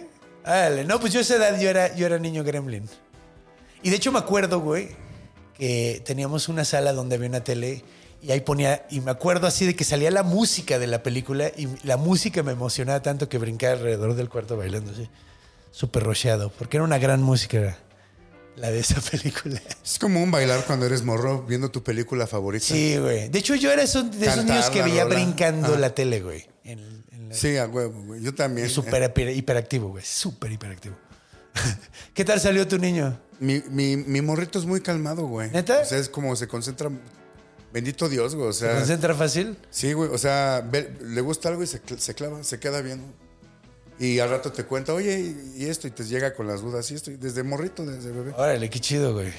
Dale. 0.43 0.83
No, 0.85 0.99
pues 0.99 1.13
yo 1.13 1.19
a 1.19 1.21
esa 1.23 1.35
edad 1.35 1.59
yo 1.59 1.69
era, 1.69 1.95
yo 1.95 2.05
era 2.05 2.19
niño 2.19 2.43
gremlin. 2.43 2.87
Y 3.81 3.89
de 3.89 3.95
hecho 3.95 4.11
me 4.11 4.19
acuerdo, 4.19 4.59
güey, 4.59 4.89
que 5.57 6.03
teníamos 6.05 6.49
una 6.49 6.65
sala 6.65 6.93
donde 6.93 7.15
había 7.15 7.29
una 7.29 7.43
tele 7.43 7.83
y 8.21 8.31
ahí 8.31 8.41
ponía, 8.41 8.85
y 8.89 9.01
me 9.01 9.11
acuerdo 9.11 9.47
así 9.47 9.65
de 9.65 9.75
que 9.75 9.83
salía 9.83 10.11
la 10.11 10.23
música 10.23 10.77
de 10.79 10.87
la 10.87 11.01
película 11.03 11.49
y 11.57 11.67
la 11.83 11.97
música 11.97 12.43
me 12.43 12.51
emocionaba 12.51 13.01
tanto 13.01 13.27
que 13.29 13.37
brincaba 13.37 13.73
alrededor 13.73 14.15
del 14.15 14.29
cuarto 14.29 14.57
bailando 14.57 14.91
así, 14.91 15.09
súper 15.71 16.03
rocheado, 16.03 16.51
porque 16.57 16.77
era 16.77 16.83
una 16.83 16.99
gran 16.99 17.21
música 17.23 17.77
la 18.57 18.69
de 18.69 18.79
esa 18.79 18.99
película. 19.11 19.59
Es 19.83 19.97
como 19.97 20.21
un 20.21 20.29
bailar 20.29 20.63
cuando 20.65 20.85
eres 20.85 21.03
morro 21.03 21.43
viendo 21.47 21.71
tu 21.71 21.83
película 21.83 22.27
favorita. 22.27 22.65
Sí, 22.65 22.97
güey. 22.97 23.29
De 23.29 23.39
hecho 23.39 23.55
yo 23.55 23.71
era 23.71 23.81
de 23.81 23.85
esos 23.87 24.05
niños 24.05 24.69
que 24.69 24.83
veía 24.83 25.03
rola. 25.05 25.15
brincando 25.15 25.75
la 25.77 25.95
tele, 25.95 26.21
güey. 26.21 26.47
En- 26.63 27.03
en 27.11 27.29
la- 27.29 27.35
Sí, 27.35 27.57
a 27.57 27.65
huevo, 27.65 28.03
güey. 28.03 28.21
Yo 28.21 28.35
también. 28.35 28.69
Súper 28.69 29.01
hiper- 29.11 29.35
hiperactivo, 29.35 29.87
güey. 29.89 30.03
Súper 30.05 30.51
hiperactivo. 30.51 30.95
¿Qué 32.13 32.23
tal 32.25 32.39
salió 32.39 32.67
tu 32.67 32.77
niño? 32.77 33.19
Mi, 33.39 33.63
mi, 33.69 33.95
mi 33.97 34.21
morrito 34.21 34.59
es 34.59 34.65
muy 34.65 34.81
calmado, 34.81 35.25
güey. 35.27 35.49
¿Neta? 35.49 35.79
O 35.79 35.85
sea, 35.85 35.97
es 35.97 36.09
como 36.09 36.35
se 36.35 36.47
concentra. 36.47 36.91
Bendito 37.73 38.09
Dios, 38.09 38.35
güey. 38.35 38.49
O 38.49 38.53
¿Se 38.53 38.65
sea, 38.67 38.75
concentra 38.75 39.15
fácil? 39.15 39.57
sí, 39.69 39.93
güey. 39.93 40.09
O 40.09 40.17
sea, 40.17 40.67
ve- 40.69 40.93
le 41.01 41.21
gusta 41.21 41.49
algo 41.49 41.63
y 41.63 41.67
se, 41.67 41.81
cl- 41.81 41.97
se 41.97 42.13
clava, 42.13 42.43
se 42.43 42.59
queda 42.59 42.81
viendo. 42.81 43.05
Y 43.99 44.19
al 44.19 44.29
rato 44.29 44.51
te 44.51 44.63
cuenta, 44.65 44.93
oye, 44.93 45.35
y, 45.55 45.65
esto, 45.65 45.87
y 45.87 45.91
te 45.91 46.03
llega 46.03 46.33
con 46.33 46.47
las 46.47 46.61
dudas. 46.61 46.89
Y 46.91 46.95
esto, 46.95 47.11
y 47.11 47.17
desde 47.17 47.43
morrito, 47.43 47.85
desde 47.85 48.11
bebé. 48.11 48.33
Órale, 48.35 48.69
qué 48.69 48.79
chido, 48.79 49.13
güey. 49.13 49.31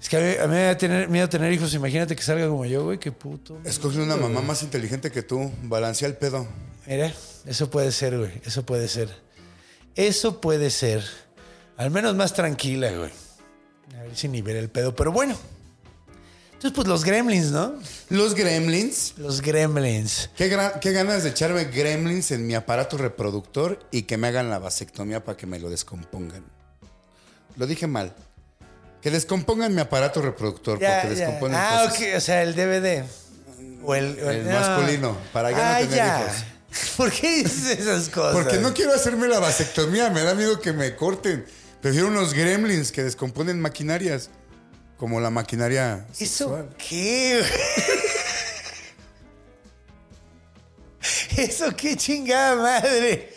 Es 0.00 0.08
que 0.08 0.16
a 0.16 0.20
mí, 0.20 0.34
a 0.42 0.46
mí 0.46 0.54
me 0.54 0.62
da 0.64 0.76
tener, 0.76 1.08
miedo 1.08 1.28
tener 1.28 1.52
hijos. 1.52 1.72
Imagínate 1.74 2.16
que 2.16 2.22
salga 2.22 2.48
como 2.48 2.64
yo, 2.64 2.84
güey. 2.84 2.98
Qué 2.98 3.12
puto. 3.12 3.58
Escoge 3.64 4.00
una 4.00 4.16
mamá 4.16 4.40
más 4.40 4.62
inteligente 4.62 5.10
que 5.10 5.22
tú. 5.22 5.50
Balancea 5.62 6.08
el 6.08 6.16
pedo. 6.16 6.46
Mira, 6.86 7.12
eso 7.46 7.70
puede 7.70 7.92
ser, 7.92 8.18
güey. 8.18 8.32
Eso 8.44 8.64
puede 8.66 8.88
ser. 8.88 9.08
Eso 9.94 10.40
puede 10.40 10.70
ser. 10.70 11.04
Al 11.76 11.90
menos 11.90 12.14
más 12.16 12.34
tranquila, 12.34 12.90
güey. 12.90 13.10
A 13.98 14.02
ver 14.02 14.16
si 14.16 14.28
ni 14.28 14.42
ver 14.42 14.56
el 14.56 14.68
pedo. 14.70 14.94
Pero 14.94 15.12
bueno. 15.12 15.36
Entonces, 16.64 16.76
pues 16.76 16.88
los 16.88 17.04
gremlins, 17.04 17.50
¿no? 17.50 17.74
Los 18.08 18.34
gremlins. 18.34 19.12
Los 19.18 19.42
gremlins. 19.42 20.30
Qué, 20.34 20.48
ganas 20.48 21.22
de 21.22 21.28
echarme 21.28 21.64
gremlins 21.66 22.30
en 22.30 22.46
mi 22.46 22.54
aparato 22.54 22.96
reproductor 22.96 23.78
y 23.90 24.04
que 24.04 24.16
me 24.16 24.28
hagan 24.28 24.48
la 24.48 24.58
vasectomía 24.58 25.22
para 25.22 25.36
que 25.36 25.46
me 25.46 25.58
lo 25.58 25.68
descompongan. 25.68 26.42
Lo 27.56 27.66
dije 27.66 27.86
mal. 27.86 28.14
Que 29.02 29.10
descompongan 29.10 29.74
mi 29.74 29.82
aparato 29.82 30.22
reproductor 30.22 30.78
Ya, 30.80 31.02
porque 31.02 31.16
ya. 31.16 31.26
descomponen 31.26 31.58
Ah, 31.60 31.82
cosas. 31.84 32.00
ok. 32.00 32.06
O 32.16 32.20
sea, 32.20 32.42
el 32.42 32.54
DVD. 32.54 33.04
O 33.82 33.94
el, 33.94 34.18
o 34.24 34.30
El 34.30 34.44
no. 34.48 34.52
masculino, 34.58 35.18
para 35.34 35.50
ya 35.50 35.56
no 35.58 35.62
Ah, 35.64 35.78
tener 35.80 35.94
ya. 35.96 36.20
hijos. 36.22 36.44
¿Por 36.96 37.12
qué 37.12 37.36
dices 37.44 37.78
esas 37.80 38.08
cosas? 38.08 38.32
Porque 38.42 38.56
no 38.56 38.72
quiero 38.72 38.94
hacerme 38.94 39.28
la 39.28 39.38
vasectomía, 39.38 40.08
me 40.08 40.22
da 40.22 40.34
miedo 40.34 40.58
que 40.62 40.72
me 40.72 40.96
corten. 40.96 41.44
Prefiero 41.82 42.08
unos 42.08 42.32
gremlins 42.32 42.90
que 42.90 43.02
descomponen 43.04 43.60
maquinarias, 43.60 44.30
como 45.04 45.20
la 45.20 45.28
maquinaria 45.28 46.06
¿Eso 46.18 46.24
sexual. 46.48 46.68
qué? 46.78 47.44
¿Eso 51.36 51.76
qué 51.76 51.94
chingada 51.94 52.56
madre? 52.56 53.30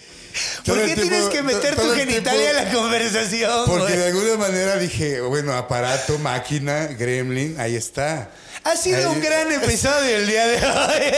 ¿Por 0.65 0.81
qué 0.85 0.95
tienes 0.95 1.25
que 1.25 1.43
meter 1.43 1.75
tu 1.75 1.89
genitalia 1.93 2.51
a 2.51 2.53
la 2.63 2.71
conversación? 2.71 3.65
Porque 3.65 3.83
güey? 3.83 3.97
de 3.97 4.05
alguna 4.07 4.37
manera 4.37 4.77
dije, 4.77 5.19
bueno, 5.19 5.51
aparato, 5.57 6.17
máquina, 6.19 6.87
gremlin, 6.87 7.59
ahí 7.59 7.75
está. 7.75 8.29
Ha 8.63 8.77
sido 8.77 8.99
Ahí- 8.99 9.05
un 9.17 9.21
gran 9.21 9.51
episodio 9.51 10.15
el 10.15 10.25
día 10.25 10.47
de 10.47 10.65
hoy. 10.65 11.11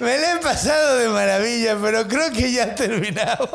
Me 0.00 0.16
la 0.18 0.32
he 0.32 0.38
pasado 0.38 0.96
de 0.96 1.08
maravilla, 1.08 1.76
pero 1.78 2.08
creo 2.08 2.32
que 2.32 2.50
ya 2.50 2.74
terminamos. 2.74 3.50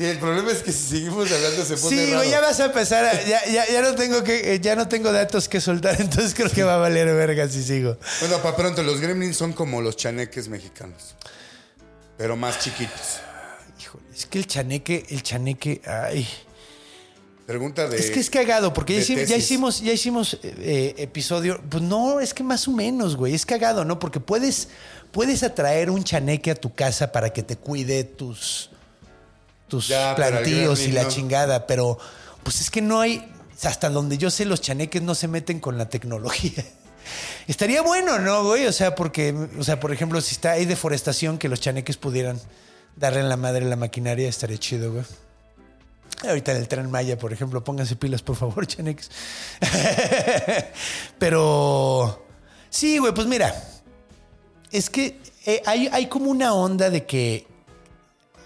Sí, 0.00 0.06
el 0.06 0.18
problema 0.18 0.50
es 0.50 0.62
que 0.62 0.72
si 0.72 0.88
seguimos 0.88 1.30
hablando 1.30 1.62
se 1.62 1.76
pone 1.76 1.94
Sí, 1.94 2.06
raro. 2.06 2.16
güey, 2.20 2.30
ya 2.30 2.40
vas 2.40 2.58
a 2.58 2.64
empezar. 2.64 3.04
a- 3.04 3.22
ya, 3.22 3.44
ya, 3.44 3.68
ya 3.70 3.82
no 3.82 3.94
tengo 3.94 4.24
que, 4.24 4.54
eh, 4.54 4.58
ya 4.58 4.74
no 4.74 4.88
tengo 4.88 5.12
datos 5.12 5.46
que 5.46 5.60
soltar, 5.60 5.94
entonces 6.00 6.32
creo 6.32 6.50
que 6.50 6.62
va 6.62 6.76
a 6.76 6.78
valer 6.78 7.06
verga 7.14 7.46
si 7.50 7.62
sigo. 7.62 7.98
Bueno, 8.20 8.38
para 8.40 8.56
pronto, 8.56 8.82
los 8.82 8.98
gremlins 8.98 9.36
son 9.36 9.52
como 9.52 9.82
los 9.82 9.98
chaneques 9.98 10.48
mexicanos. 10.48 11.14
Pero 12.16 12.34
más 12.34 12.58
chiquitos. 12.60 13.18
Híjole, 13.78 14.04
es 14.14 14.24
que 14.24 14.38
el 14.38 14.46
chaneque, 14.46 15.04
el 15.10 15.22
chaneque, 15.22 15.82
ay. 15.86 16.26
Pregunta 17.46 17.86
de. 17.86 17.98
Es 17.98 18.10
que 18.10 18.20
es 18.20 18.30
cagado, 18.30 18.72
porque 18.72 18.94
ya, 18.94 19.00
hicimos, 19.00 19.28
ya 19.28 19.36
hicimos, 19.36 19.80
ya 19.82 19.92
hicimos 19.92 20.38
eh, 20.42 20.94
episodio. 20.96 21.60
Pues 21.68 21.82
no, 21.82 22.20
es 22.20 22.32
que 22.32 22.42
más 22.42 22.66
o 22.68 22.72
menos, 22.72 23.16
güey. 23.16 23.34
Es 23.34 23.44
cagado, 23.44 23.84
¿no? 23.84 23.98
Porque 23.98 24.18
puedes, 24.20 24.68
puedes 25.12 25.42
atraer 25.42 25.90
un 25.90 26.04
chaneque 26.04 26.50
a 26.52 26.54
tu 26.54 26.72
casa 26.74 27.12
para 27.12 27.34
que 27.34 27.42
te 27.42 27.56
cuide 27.56 28.04
tus, 28.04 28.70
tus 29.70 29.88
Ya, 29.88 30.14
plantíos 30.14 30.80
y 30.80 30.92
la 30.92 31.04
no. 31.04 31.08
chingada. 31.08 31.66
Pero, 31.66 31.98
pues 32.42 32.60
es 32.60 32.70
que 32.70 32.82
no 32.82 33.00
hay. 33.00 33.32
Hasta 33.62 33.88
donde 33.88 34.18
yo 34.18 34.30
sé, 34.30 34.44
los 34.44 34.60
chaneques 34.60 35.00
no 35.02 35.14
se 35.14 35.28
meten 35.28 35.60
con 35.60 35.78
la 35.78 35.88
tecnología. 35.88 36.62
Estaría 37.46 37.80
bueno, 37.82 38.18
¿no, 38.18 38.44
güey? 38.44 38.66
O 38.66 38.72
sea, 38.72 38.94
porque, 38.94 39.34
o 39.58 39.64
sea, 39.64 39.80
por 39.80 39.92
ejemplo, 39.92 40.20
si 40.20 40.34
está 40.34 40.52
hay 40.52 40.66
deforestación, 40.66 41.38
que 41.38 41.48
los 41.48 41.60
chaneques 41.60 41.96
pudieran 41.96 42.38
darle 42.96 43.20
en 43.20 43.28
la 43.28 43.36
madre 43.36 43.64
a 43.64 43.68
la 43.68 43.76
maquinaria, 43.76 44.28
estaría 44.28 44.58
chido, 44.58 44.92
güey. 44.92 45.04
Ahorita 46.26 46.52
en 46.52 46.58
el 46.58 46.68
tren 46.68 46.90
Maya, 46.90 47.18
por 47.18 47.32
ejemplo, 47.32 47.64
pónganse 47.64 47.96
pilas, 47.96 48.20
por 48.22 48.36
favor, 48.36 48.66
chaneques. 48.66 49.10
Pero 51.18 52.24
sí, 52.68 52.98
güey, 52.98 53.12
pues 53.14 53.26
mira, 53.26 53.54
es 54.70 54.90
que 54.90 55.18
eh, 55.46 55.62
hay, 55.66 55.88
hay 55.92 56.06
como 56.06 56.30
una 56.30 56.54
onda 56.54 56.90
de 56.90 57.04
que 57.06 57.46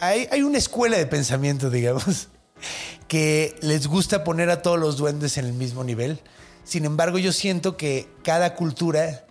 hay, 0.07 0.43
una 0.43 0.59
escuela 0.59 0.97
de 0.97 1.07
pensamiento, 1.07 1.71
digamos, 1.71 2.29
que 3.09 3.57
les 3.61 3.87
gusta 3.87 4.25
poner 4.25 4.51
a 4.51 4.63
todos 4.63 4.79
los 4.79 4.97
duendes 4.97 5.39
en 5.39 5.47
el 5.47 5.53
mismo 5.53 5.85
nivel. 5.85 6.21
Sin 6.65 6.85
embargo, 6.85 7.19
yo 7.19 7.33
siento 7.33 7.77
que 7.77 8.09
cada 8.23 8.55
cultura 8.55 9.27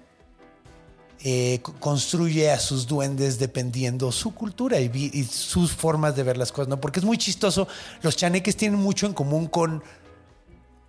eh, 1.23 1.59
co- 1.63 1.73
construye 1.79 2.51
a 2.51 2.59
sus 2.59 2.85
duendes 2.87 3.39
dependiendo 3.39 4.11
su 4.11 4.33
cultura 4.35 4.79
y 4.79 5.23
sus 5.23 5.71
formas 5.71 6.15
de 6.15 6.23
ver 6.23 6.37
las 6.37 6.51
cosas, 6.51 6.67
¿no? 6.67 6.79
Porque 6.79 6.99
es 6.99 7.05
muy 7.05 7.17
chistoso. 7.17 7.67
Los 8.01 8.15
chaneques 8.17 8.55
tienen 8.57 8.79
mucho 8.79 9.05
en 9.07 9.13
común 9.13 9.47
con, 9.47 9.83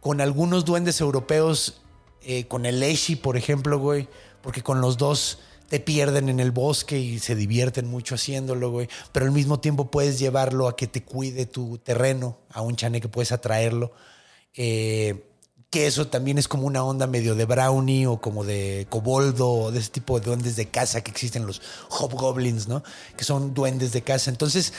con 0.01 0.21
algunos 0.21 0.65
duendes 0.65 1.01
europeos, 1.01 1.81
eh, 2.23 2.47
con 2.47 2.67
el 2.67 2.83
Eshi, 2.83 3.17
por 3.17 3.37
ejemplo, 3.37 3.79
güey, 3.79 4.09
porque 4.43 4.63
con 4.63 4.81
los 4.81 4.97
dos 4.99 5.39
te 5.69 5.81
pierden 5.81 6.29
en 6.29 6.41
el 6.41 6.51
bosque 6.51 6.99
y 6.99 7.19
se 7.19 7.35
divierten 7.35 7.87
mucho 7.87 8.15
haciéndolo, 8.15 8.71
güey, 8.71 8.89
pero 9.13 9.27
al 9.27 9.33
mismo 9.33 9.61
tiempo 9.61 9.91
puedes 9.91 10.19
llevarlo 10.19 10.69
a 10.69 10.77
que 10.77 10.87
te 10.87 11.03
cuide 11.03 11.47
tu 11.47 11.79
terreno, 11.79 12.39
a 12.51 12.61
un 12.61 12.77
chaneque 12.77 13.09
puedes 13.09 13.33
atraerlo. 13.33 13.93
Eh, 14.55 15.31
que 15.75 15.89
eso 15.89 16.07
también 16.07 16.39
es 16.39 16.47
como 16.47 16.69
una 16.69 16.85
onda 16.85 17.09
medio 17.09 17.35
de 17.35 17.47
brownie 17.47 18.07
o 18.07 18.21
como 18.21 18.45
de 18.45 18.87
coboldo 18.89 19.51
o 19.51 19.71
de 19.73 19.81
ese 19.81 19.91
tipo 19.91 20.21
de 20.21 20.27
duendes 20.27 20.55
de 20.55 20.67
casa 20.67 21.01
que 21.01 21.11
existen 21.11 21.47
los 21.47 21.61
hobgoblins, 21.89 22.69
¿no? 22.69 22.85
Que 23.17 23.25
son 23.25 23.55
duendes 23.55 23.91
de 23.91 24.03
casa. 24.03 24.31
Entonces, 24.31 24.73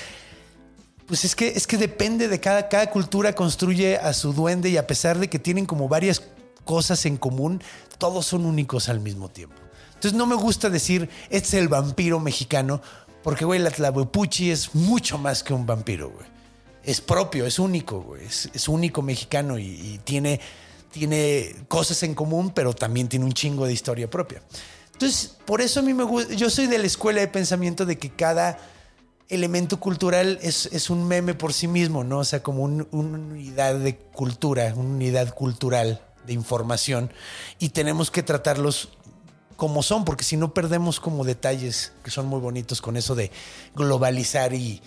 pues 1.05 1.25
es 1.25 1.35
que, 1.35 1.49
es 1.49 1.67
que 1.67 1.77
depende 1.77 2.29
de 2.29 2.39
cada, 2.39 2.69
cada 2.69 2.89
cultura 2.89 3.35
construye 3.35 3.97
a 3.97 4.13
su 4.13 4.31
duende 4.31 4.69
y 4.69 4.77
a 4.77 4.87
pesar 4.87 5.19
de 5.19 5.29
que 5.29 5.37
tienen 5.37 5.65
como 5.65 5.89
varias 5.89 6.21
cosas 6.63 7.05
en 7.05 7.17
común, 7.17 7.61
todos 7.97 8.27
son 8.27 8.45
únicos 8.45 8.87
al 8.87 9.01
mismo 9.01 9.27
tiempo. 9.27 9.64
Entonces 10.05 10.19
no 10.19 10.27
me 10.27 10.35
gusta 10.35 10.69
decir, 10.69 11.09
este 11.31 11.47
es 11.47 11.53
el 11.55 11.67
vampiro 11.67 12.19
mexicano, 12.19 12.79
porque, 13.23 13.43
güey, 13.43 13.59
la 13.59 13.71
Tlahuepuchi 13.71 14.51
es 14.51 14.75
mucho 14.75 15.17
más 15.17 15.41
que 15.41 15.51
un 15.51 15.65
vampiro, 15.65 16.11
güey. 16.11 16.27
Es 16.83 17.01
propio, 17.01 17.47
es 17.47 17.57
único, 17.57 18.01
güey. 18.03 18.23
Es, 18.23 18.47
es 18.53 18.67
único 18.67 19.01
mexicano 19.01 19.57
y, 19.57 19.99
tiene, 20.03 20.39
tiene 20.91 21.55
cosas 21.67 22.03
en 22.03 22.13
común, 22.13 22.51
pero 22.53 22.75
también 22.75 23.07
tiene 23.07 23.25
un 23.25 23.33
chingo 23.33 23.65
de 23.65 23.73
historia 23.73 24.07
propia. 24.07 24.43
Entonces, 24.93 25.35
por 25.43 25.59
eso 25.59 25.79
a 25.79 25.83
mí 25.83 25.95
me 25.95 26.03
gusta, 26.03 26.35
yo 26.35 26.51
soy 26.51 26.67
de 26.67 26.77
la 26.77 26.85
escuela 26.85 27.21
de 27.21 27.27
pensamiento 27.27 27.87
de 27.87 27.97
que 27.97 28.11
cada 28.11 28.59
elemento 29.27 29.79
cultural 29.79 30.37
es, 30.43 30.67
es 30.67 30.91
un 30.91 31.07
meme 31.07 31.33
por 31.33 31.51
sí 31.51 31.67
mismo, 31.67 32.03
¿no? 32.03 32.19
O 32.19 32.23
sea, 32.23 32.43
como 32.43 32.61
un- 32.61 32.87
una 32.91 33.17
unidad 33.17 33.73
de 33.79 33.97
cultura, 33.97 34.71
una 34.75 34.87
unidad 34.87 35.33
cultural 35.33 35.99
de 36.27 36.33
información 36.33 37.11
y 37.57 37.69
tenemos 37.69 38.11
que 38.11 38.21
tratarlos 38.21 38.89
como 39.55 39.83
son, 39.83 40.05
porque 40.05 40.23
si 40.23 40.37
no 40.37 40.53
perdemos 40.53 40.99
como 40.99 41.23
detalles 41.23 41.93
que 42.03 42.11
son 42.11 42.27
muy 42.27 42.39
bonitos 42.39 42.81
con 42.81 42.97
eso 42.97 43.15
de 43.15 43.31
globalizar 43.75 44.53
y, 44.53 44.81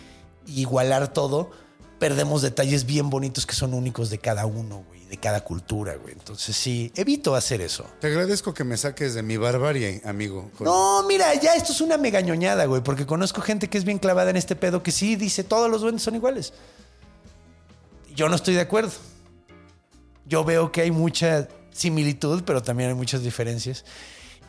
y 0.46 0.60
igualar 0.60 1.12
todo, 1.12 1.50
perdemos 1.98 2.42
detalles 2.42 2.86
bien 2.86 3.10
bonitos 3.10 3.46
que 3.46 3.54
son 3.54 3.74
únicos 3.74 4.10
de 4.10 4.18
cada 4.18 4.46
uno, 4.46 4.84
güey, 4.88 5.04
de 5.06 5.16
cada 5.16 5.42
cultura, 5.42 5.96
güey. 5.96 6.12
Entonces 6.12 6.56
sí, 6.56 6.92
evito 6.94 7.34
hacer 7.34 7.60
eso. 7.60 7.84
Te 8.00 8.06
agradezco 8.06 8.54
que 8.54 8.64
me 8.64 8.76
saques 8.76 9.14
de 9.14 9.22
mi 9.22 9.36
barbarie, 9.36 10.00
amigo. 10.04 10.50
No, 10.60 11.02
mira, 11.06 11.34
ya 11.34 11.54
esto 11.54 11.72
es 11.72 11.80
una 11.80 11.96
mega 11.96 12.20
ñoñada, 12.20 12.64
güey, 12.66 12.82
porque 12.82 13.06
conozco 13.06 13.40
gente 13.40 13.68
que 13.68 13.78
es 13.78 13.84
bien 13.84 13.98
clavada 13.98 14.30
en 14.30 14.36
este 14.36 14.56
pedo 14.56 14.82
que 14.82 14.92
sí 14.92 15.16
dice 15.16 15.44
todos 15.44 15.70
los 15.70 15.80
duendes 15.80 16.02
son 16.02 16.14
iguales. 16.14 16.52
Yo 18.14 18.28
no 18.28 18.36
estoy 18.36 18.54
de 18.54 18.60
acuerdo. 18.60 18.92
Yo 20.26 20.44
veo 20.44 20.72
que 20.72 20.82
hay 20.82 20.90
mucha 20.90 21.48
similitud, 21.72 22.42
pero 22.44 22.62
también 22.62 22.90
hay 22.90 22.94
muchas 22.94 23.22
diferencias. 23.22 23.84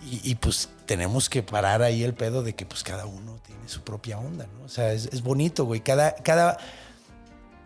Y, 0.02 0.32
y, 0.32 0.36
pues 0.36 0.70
tenemos 0.86 1.30
que 1.30 1.44
parar 1.44 1.82
ahí 1.82 2.04
el 2.04 2.14
pedo 2.14 2.42
de 2.42 2.56
que 2.56 2.66
pues 2.66 2.84
cada 2.84 3.06
uno 3.06 3.40
tiene 3.46 3.68
su 3.68 3.82
propia 3.84 4.18
onda, 4.18 4.48
¿no? 4.58 4.64
O 4.66 4.70
sea, 4.70 4.94
es, 4.94 5.06
es 5.12 5.22
bonito, 5.22 5.66
güey. 5.66 5.82
Cada, 5.82 6.16
cada, 6.16 6.58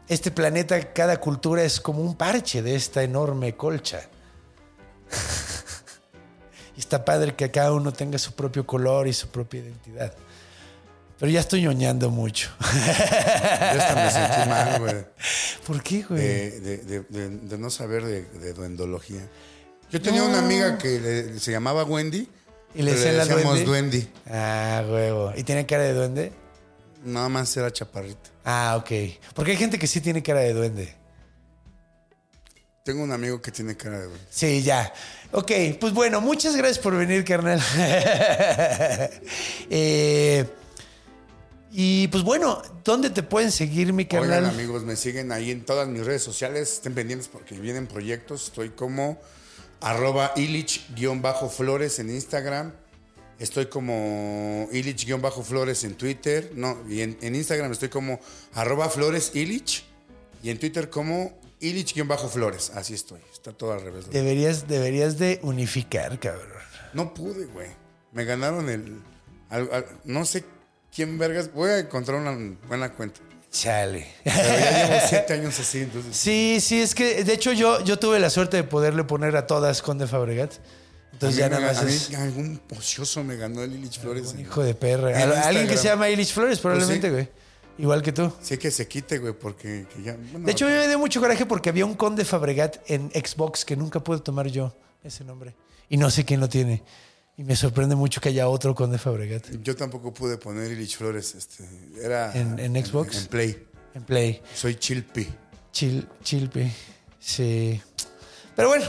este 0.07 0.31
planeta, 0.31 0.93
cada 0.93 1.17
cultura 1.19 1.63
es 1.63 1.79
como 1.79 2.01
un 2.01 2.15
parche 2.15 2.61
de 2.63 2.75
esta 2.75 3.03
enorme 3.03 3.55
colcha. 3.55 4.01
Y 6.75 6.79
está 6.79 7.05
padre 7.05 7.35
que 7.35 7.51
cada 7.51 7.71
uno 7.71 7.93
tenga 7.93 8.17
su 8.17 8.33
propio 8.33 8.65
color 8.65 9.07
y 9.07 9.13
su 9.13 9.27
propia 9.27 9.59
identidad. 9.61 10.11
Pero 11.19 11.31
ya 11.31 11.39
estoy 11.39 11.61
ñoñando 11.61 12.09
mucho. 12.09 12.49
Yo 12.59 13.79
hasta 13.81 13.95
me 13.95 14.09
sentí 14.11 14.49
mal, 14.49 14.79
güey. 14.79 15.05
¿Por 15.67 15.83
qué, 15.83 16.01
güey? 16.01 16.19
De, 16.19 16.59
de- 16.61 16.77
de- 16.79 16.99
de- 17.01 17.29
de 17.29 17.57
no 17.59 17.69
saber 17.69 18.03
de, 18.03 18.23
de 18.23 18.53
duendología. 18.53 19.21
Yo 19.93 20.01
tenía 20.01 20.23
una 20.23 20.39
amiga 20.39 20.77
que 20.79 20.99
le- 20.99 21.39
se 21.39 21.51
llamaba 21.51 21.83
Wendy. 21.83 22.27
¿Y 22.75 22.81
le 22.81 22.93
decían 22.95 23.15
la 23.17 23.25
decíamos 23.25 23.63
duende? 23.63 24.07
Ah, 24.27 24.83
huevo. 24.89 25.31
¿Y 25.37 25.43
tiene 25.43 25.67
cara 25.67 25.83
de 25.83 25.93
duende? 25.93 26.31
Nada 27.05 27.29
más 27.29 27.55
era 27.55 27.71
chaparrita. 27.71 28.31
Ah, 28.43 28.75
ok. 28.79 28.91
Porque 29.35 29.51
hay 29.51 29.57
gente 29.57 29.77
que 29.77 29.85
sí 29.85 30.01
tiene 30.01 30.23
cara 30.23 30.39
de 30.39 30.53
duende. 30.53 30.95
Tengo 32.83 33.03
un 33.03 33.11
amigo 33.11 33.39
que 33.39 33.51
tiene 33.51 33.77
cara 33.77 33.99
de 33.99 34.05
duende. 34.05 34.25
Sí, 34.31 34.63
ya. 34.63 34.91
Ok, 35.31 35.51
pues 35.79 35.93
bueno, 35.93 36.21
muchas 36.21 36.55
gracias 36.55 36.79
por 36.79 36.97
venir, 36.97 37.23
carnal. 37.23 37.61
Eh, 39.69 40.45
y 41.71 42.07
pues 42.09 42.23
bueno, 42.23 42.61
¿dónde 42.83 43.09
te 43.11 43.21
pueden 43.23 43.51
seguir, 43.51 43.93
mi 43.93 44.05
carnal? 44.05 44.39
Oigan, 44.45 44.45
amigos, 44.55 44.83
me 44.83 44.95
siguen 44.95 45.31
ahí 45.31 45.51
en 45.51 45.63
todas 45.65 45.87
mis 45.87 46.03
redes 46.05 46.23
sociales. 46.23 46.73
Estén 46.73 46.93
pendientes 46.95 47.27
porque 47.27 47.55
vienen 47.59 47.85
proyectos. 47.87 48.45
Estoy 48.45 48.69
como 48.69 49.19
arroba 49.83 50.31
ilich-flores 50.35 51.99
en 51.99 52.09
Instagram. 52.09 52.73
Estoy 53.39 53.65
como 53.67 54.67
ilich-flores 54.71 55.83
en 55.83 55.95
Twitter. 55.95 56.51
No, 56.55 56.77
y 56.89 57.01
en, 57.01 57.17
en 57.21 57.35
Instagram 57.35 57.71
estoy 57.71 57.89
como 57.89 58.19
arroba 58.53 58.89
flores 58.89 59.31
ilich. 59.35 59.83
Y 60.41 60.49
en 60.49 60.59
Twitter 60.59 60.89
como 60.89 61.37
ilich-flores. 61.59 62.71
Así 62.71 62.93
estoy. 62.93 63.19
Está 63.31 63.51
todo 63.53 63.73
al 63.73 63.81
revés. 63.81 64.09
Deberías, 64.09 64.67
deberías 64.67 65.17
de 65.19 65.39
unificar, 65.43 66.19
cabrón. 66.19 66.47
No 66.93 67.13
pude, 67.13 67.45
güey. 67.45 67.69
Me 68.11 68.23
ganaron 68.25 68.69
el... 68.69 69.01
al- 69.49 69.69
al- 69.71 69.85
no 70.05 70.25
sé 70.25 70.43
quién 70.93 71.17
vergas. 71.17 71.51
Voy 71.53 71.69
a 71.71 71.79
encontrar 71.79 72.19
una 72.21 72.57
buena 72.67 72.93
cuenta. 72.93 73.19
Chale. 73.53 74.07
Pero 74.23 74.35
ya 74.35 74.87
llevo 74.87 74.99
siete 75.07 75.33
años 75.33 75.59
así, 75.59 75.79
entonces... 75.81 76.17
Sí, 76.17 76.57
sí, 76.59 76.81
es 76.81 76.93
que 76.95 77.23
de 77.23 77.33
hecho 77.33 77.53
yo, 77.53 77.81
yo 77.83 77.97
tuve 77.99 78.19
la 78.19 78.29
suerte 78.29 78.57
de 78.57 78.63
poderle 78.63 79.03
poner 79.03 79.37
a 79.37 79.45
todas 79.47 79.81
Conde 79.81 80.07
Fabregat. 80.07 80.53
Entonces 81.13 81.37
ya 81.37 81.47
nada 81.47 81.61
más 81.67 81.83
es 81.83 82.13
algún 82.15 82.59
ocioso 82.75 83.23
me 83.23 83.35
ganó 83.37 83.61
el 83.61 83.71
Illich 83.73 83.99
Flores. 83.99 84.33
hijo 84.39 84.63
de 84.63 84.73
perra. 84.73 85.11
en 85.11 85.29
Al- 85.29 85.37
Alguien 85.43 85.67
que 85.67 85.77
se 85.77 85.83
llama 85.87 86.09
Illich 86.09 86.33
Flores, 86.33 86.59
probablemente, 86.59 87.09
Pues 87.11 87.25
güey. 87.27 87.43
Igual 87.77 88.01
que 88.01 88.11
tú. 88.11 88.31
Sí 88.41 88.57
que 88.57 88.71
se 88.71 88.87
quite, 88.87 89.19
güey, 89.19 89.33
porque 89.33 89.85
que 89.95 90.01
ya... 90.03 90.15
bueno, 90.31 90.45
De 90.45 90.51
hecho, 90.51 90.65
me 90.65 90.87
dio 90.87 90.97
mucho 90.99 91.21
coraje 91.21 91.45
porque 91.45 91.69
había 91.69 91.85
un 91.85 91.93
Conde 91.93 92.25
Fabregat 92.25 92.77
en 92.89 93.11
Xbox 93.11 93.63
que 93.65 93.75
nunca 93.75 93.99
pude 94.03 94.19
tomar 94.19 94.47
yo 94.47 94.75
ese 95.03 95.23
nombre. 95.23 95.55
Y 95.89 95.97
no 95.97 96.09
sé 96.09 96.25
quién 96.25 96.39
lo 96.39 96.49
tiene. 96.49 96.83
Y 97.37 97.43
me 97.43 97.55
sorprende 97.55 97.95
mucho 97.95 98.21
que 98.21 98.29
haya 98.29 98.47
otro 98.47 98.75
Conde 98.75 98.97
Fabregat 98.99 99.45
yo 99.63 99.75
tampoco 99.75 100.13
pude 100.13 100.37
poner 100.37 100.71
Illich 100.71 100.95
Flores. 100.97 101.33
Este, 101.35 101.63
era... 102.01 102.31
¿En- 102.33 102.59
en 102.59 102.85
Xbox? 102.85 103.17
En, 103.17 103.27
Play. 103.27 103.67
en 103.95 104.03
Play. 104.03 104.41
Soy 104.53 104.75
Chilpi. 104.75 105.27
Chil, 105.71 106.07
chilpe. 106.23 106.71
Sí. 107.19 107.81
Pero 108.55 108.67
bueno, 108.67 108.85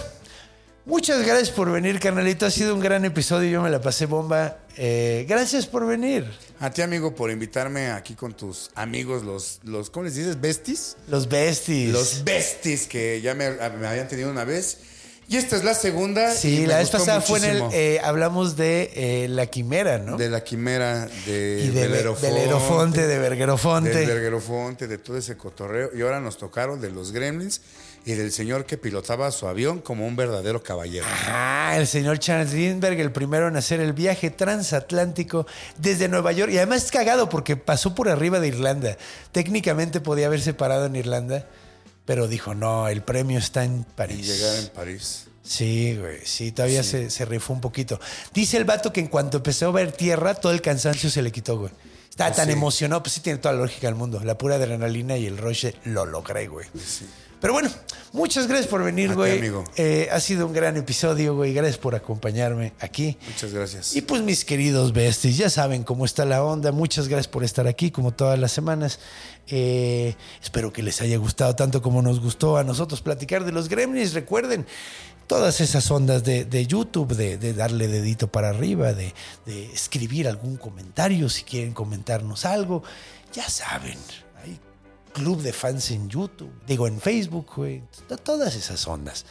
muchas 0.85 1.25
gracias 1.25 1.51
por 1.51 1.73
venir, 1.73 1.99
carnalito. 1.99 2.45
Ha 2.45 2.51
sido 2.51 2.75
un 2.75 2.81
gran 2.81 3.07
episodio. 3.07 3.51
Yo 3.51 3.63
me 3.63 3.71
la 3.71 3.81
pasé 3.81 4.05
bomba. 4.05 4.59
eh, 4.77 5.25
gracias 5.27 5.67
por 5.67 5.87
venir. 5.87 6.31
A 6.61 6.71
ti, 6.71 6.83
amigo, 6.83 7.15
por 7.15 7.31
invitarme 7.31 7.91
aquí 7.93 8.15
con 8.15 8.35
tus 8.35 8.71
amigos, 8.75 9.23
los, 9.23 9.61
los 9.65 9.89
¿cómo 9.89 10.05
les 10.05 10.17
dices? 10.17 10.39
¿Besties? 10.39 10.99
Los 11.09 11.29
besties. 11.29 11.91
Los 11.93 12.23
besties 12.25 12.87
que 12.87 13.23
ya 13.23 13.35
me, 13.35 13.51
me 13.53 13.87
habían 13.87 14.07
tenido 14.09 14.31
una 14.31 14.45
vez. 14.45 14.81
Y 15.29 15.37
esta 15.37 15.57
es 15.57 15.65
la 15.65 15.75
segunda. 15.75 16.31
Sí, 16.33 16.67
la 16.67 16.79
vez 16.79 16.91
pasada 16.91 17.21
fue 17.21 17.39
en 17.39 17.45
el. 17.45 17.63
eh, 17.73 18.01
hablamos 18.03 18.57
de 18.57 18.93
eh, 18.95 19.29
la 19.29 19.47
quimera, 19.47 19.99
¿no? 19.99 20.17
De 20.17 20.29
la 20.29 20.45
quimera, 20.45 21.07
de 21.27 21.63
y 21.65 21.69
de, 21.69 21.89
Belerofonte, 21.89 22.27
del 22.27 22.49
Erofonte, 22.49 23.07
de 23.07 23.19
Verguerofonte. 23.19 23.91
Del 23.91 24.07
Verguerofonte, 24.07 24.87
de 24.87 24.99
todo 24.99 25.17
ese 25.17 25.37
cotorreo. 25.37 25.91
Y 25.97 26.03
ahora 26.03 26.21
nos 26.21 26.37
tocaron 26.37 26.81
de 26.81 26.91
los 26.91 27.13
gremlins 27.13 27.61
y 28.07 28.13
del 28.13 28.33
señor 28.33 28.67
que 28.67 28.77
pilotaba 28.77 29.31
su 29.31 29.49
avión 29.49 29.81
como 29.81 30.07
un 30.07 30.15
verdadero 30.15 30.63
caballero. 30.63 31.07
Ah, 31.27 31.75
el 31.77 31.87
señor 31.87 32.19
Charles 32.19 32.53
Lindbergh, 32.53 33.01
el 33.01 33.13
primero 33.13 33.49
en 33.49 33.57
hacer 33.57 33.81
el 33.81 33.95
viaje 33.95 34.31
transatlántico 34.31 35.47
desde 35.79 36.09
Nueva 36.09 36.33
York. 36.33 36.53
Y 36.53 36.59
además 36.59 36.85
es 36.85 36.91
cagado 36.91 37.29
porque 37.31 37.57
pasó 37.57 37.95
por 37.95 38.11
arriba 38.11 38.41
de 38.41 38.49
Irlanda. 38.49 38.99
Técnicamente 39.33 40.01
podía 40.01 40.27
haberse 40.27 40.53
parado 40.53 40.87
en 40.87 40.97
Irlanda, 40.97 41.47
pero 42.05 42.29
dijo, 42.29 42.55
no, 42.55 42.89
el 42.89 43.03
premio 43.03 43.39
está 43.39 43.65
en 43.65 43.81
Y 43.81 43.85
París. 43.95 44.27
llegar 44.27 44.57
en 44.57 44.69
París. 44.69 45.27
Sí, 45.43 45.97
güey, 45.99 46.19
sí, 46.25 46.53
todavía 46.53 46.83
Se, 46.83 47.11
se 47.11 47.25
rifó 47.27 47.53
un 47.53 47.61
poquito. 47.61 48.01
Dice 48.33 48.57
el 48.57 48.65
vato 48.65 48.93
que 48.93 49.01
en 49.01 49.09
cuanto 49.09 49.39
empezó 49.39 49.69
a 49.69 49.73
ver 49.73 49.93
tierra, 49.93 50.35
todo 50.35 50.53
el 50.53 50.63
cansancio 50.63 51.11
se 51.11 51.21
le 51.23 51.31
quitó, 51.33 51.59
güey. 51.59 51.73
Estaba 52.09 52.33
tan 52.33 52.47
sí. 52.47 52.53
emocionado, 52.53 53.03
pues 53.03 53.13
sí 53.15 53.21
tiene 53.21 53.39
toda 53.41 53.55
la 53.55 53.61
lógica 53.63 53.89
del 53.89 53.97
mundo. 53.97 54.21
La 54.25 54.39
pura 54.39 54.55
adrenalina 54.55 55.17
y 55.19 55.27
el 55.27 55.37
roche 55.37 55.75
lo 55.85 56.07
logré, 56.07 56.47
güey. 56.47 56.67
Pero 57.45 57.53
bueno, 57.53 57.69
muchas 58.15 58.47
gracias 58.47 58.69
por 58.69 58.83
venir, 58.83 59.09
A 59.09 59.13
ti, 59.13 59.17
güey. 59.17 59.39
amigo. 59.39 59.65
Eh, 59.77 60.09
ha 60.11 60.19
sido 60.19 60.47
un 60.47 60.55
gran 60.55 60.79
episodio, 60.79 61.35
güey. 61.35 61.53
Gracias 61.53 61.77
por 61.77 61.95
acompañarme 61.95 62.73
aquí. 62.81 63.19
Muchas 63.29 63.53
gracias. 63.53 63.95
Y 63.95 64.01
pues 64.01 64.23
mis 64.23 64.47
queridos 64.47 64.95
besties, 64.95 65.37
ya 65.37 65.51
saben 65.51 65.85
cómo 65.85 66.07
está 66.07 66.25
la 66.25 66.43
onda. 66.43 66.73
Muchas 66.73 67.07
gracias 67.07 67.29
por 67.29 67.45
estar 67.45 67.67
aquí 67.67 67.91
como 67.91 68.13
todas 68.13 68.39
las 68.39 68.51
semanas. 68.51 68.99
Eh, 69.47 70.15
espero 70.43 70.73
que 70.73 70.83
les 70.83 71.03
haya 71.03 71.19
gustado 71.19 71.55
tanto 71.55 71.83
como 71.83 72.01
nos 72.01 72.19
gustó 72.19 72.57
a 72.57 72.65
nosotros 72.65 73.03
platicar 73.03 73.45
de 73.45 73.53
los 73.53 73.69
gremlins. 73.69 74.15
Recuerden 74.15 74.65
todas 75.27 75.61
esas 75.61 75.91
ondas 75.91 76.25
de, 76.25 76.47
de 76.47 76.67
YouTube, 76.67 77.15
de, 77.15 77.37
de 77.37 77.53
darle 77.53 77.89
dedito 77.89 78.29
para 78.29 78.49
arriba, 78.49 78.95
de, 78.95 79.13
de 79.45 79.67
escribir 79.71 80.29
algún 80.29 80.57
comentario 80.57 81.29
si 81.29 81.43
quieren 81.43 81.75
comentarnos 81.75 82.47
algo. 82.47 82.83
Ya 83.35 83.51
saben, 83.51 83.99
club 85.15 85.41
de 85.41 85.53
fans 85.55 85.91
en 85.93 86.11
YouTube, 86.11 86.53
digo 86.67 86.87
en 86.87 87.01
Facebook, 87.01 87.47
güey. 87.57 87.83
To- 88.09 88.19
Todas 88.19 88.55
esas 88.57 88.87
ondas. 88.87 89.25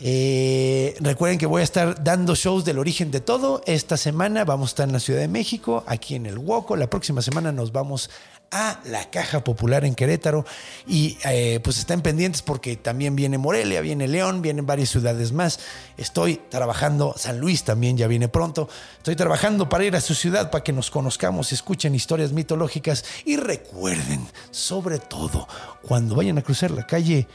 Eh, 0.00 0.96
recuerden 1.00 1.38
que 1.38 1.46
voy 1.46 1.60
a 1.60 1.64
estar 1.64 2.02
dando 2.04 2.34
shows 2.36 2.64
del 2.64 2.78
origen 2.78 3.10
de 3.10 3.20
todo. 3.20 3.62
Esta 3.66 3.96
semana 3.96 4.44
vamos 4.44 4.68
a 4.68 4.70
estar 4.70 4.86
en 4.86 4.92
la 4.92 5.00
Ciudad 5.00 5.20
de 5.20 5.28
México, 5.28 5.82
aquí 5.86 6.14
en 6.14 6.26
el 6.26 6.38
Huoco. 6.38 6.76
La 6.76 6.88
próxima 6.88 7.20
semana 7.22 7.50
nos 7.52 7.72
vamos 7.72 8.08
a 8.50 8.80
la 8.84 9.10
Caja 9.10 9.44
Popular 9.44 9.84
en 9.84 9.94
Querétaro. 9.94 10.44
Y 10.86 11.18
eh, 11.24 11.60
pues 11.62 11.78
estén 11.78 12.00
pendientes 12.00 12.42
porque 12.42 12.76
también 12.76 13.16
viene 13.16 13.38
Morelia, 13.38 13.80
viene 13.80 14.08
León, 14.08 14.42
vienen 14.42 14.66
varias 14.66 14.90
ciudades 14.90 15.32
más. 15.32 15.60
Estoy 15.96 16.40
trabajando, 16.48 17.14
San 17.16 17.38
Luis 17.40 17.64
también 17.64 17.96
ya 17.96 18.06
viene 18.06 18.28
pronto. 18.28 18.68
Estoy 18.96 19.16
trabajando 19.16 19.68
para 19.68 19.84
ir 19.84 19.96
a 19.96 20.00
su 20.00 20.14
ciudad 20.14 20.50
para 20.50 20.64
que 20.64 20.72
nos 20.72 20.90
conozcamos, 20.90 21.52
escuchen 21.52 21.94
historias 21.94 22.32
mitológicas 22.32 23.04
y 23.24 23.36
recuerden, 23.36 24.26
sobre 24.50 24.98
todo, 24.98 25.48
cuando 25.82 26.14
vayan 26.14 26.38
a 26.38 26.42
cruzar 26.42 26.70
la 26.70 26.86
calle, 26.86 27.26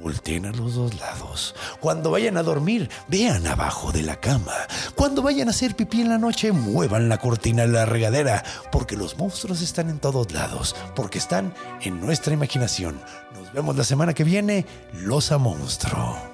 Volteen 0.00 0.46
a 0.46 0.52
los 0.52 0.74
dos 0.74 0.98
lados. 0.98 1.54
Cuando 1.80 2.10
vayan 2.10 2.36
a 2.36 2.42
dormir, 2.42 2.90
vean 3.08 3.46
abajo 3.46 3.92
de 3.92 4.02
la 4.02 4.16
cama. 4.16 4.54
Cuando 4.94 5.22
vayan 5.22 5.48
a 5.48 5.52
hacer 5.52 5.76
pipí 5.76 6.00
en 6.00 6.08
la 6.08 6.18
noche, 6.18 6.52
muevan 6.52 7.08
la 7.08 7.18
cortina 7.18 7.62
de 7.62 7.72
la 7.72 7.86
regadera. 7.86 8.44
Porque 8.72 8.96
los 8.96 9.16
monstruos 9.16 9.62
están 9.62 9.88
en 9.88 10.00
todos 10.00 10.32
lados. 10.32 10.74
Porque 10.96 11.18
están 11.18 11.54
en 11.80 12.00
nuestra 12.00 12.34
imaginación. 12.34 13.00
Nos 13.34 13.52
vemos 13.52 13.76
la 13.76 13.84
semana 13.84 14.14
que 14.14 14.24
viene. 14.24 14.66
Los 14.92 15.32
a 15.32 15.38
monstruo. 15.38 16.33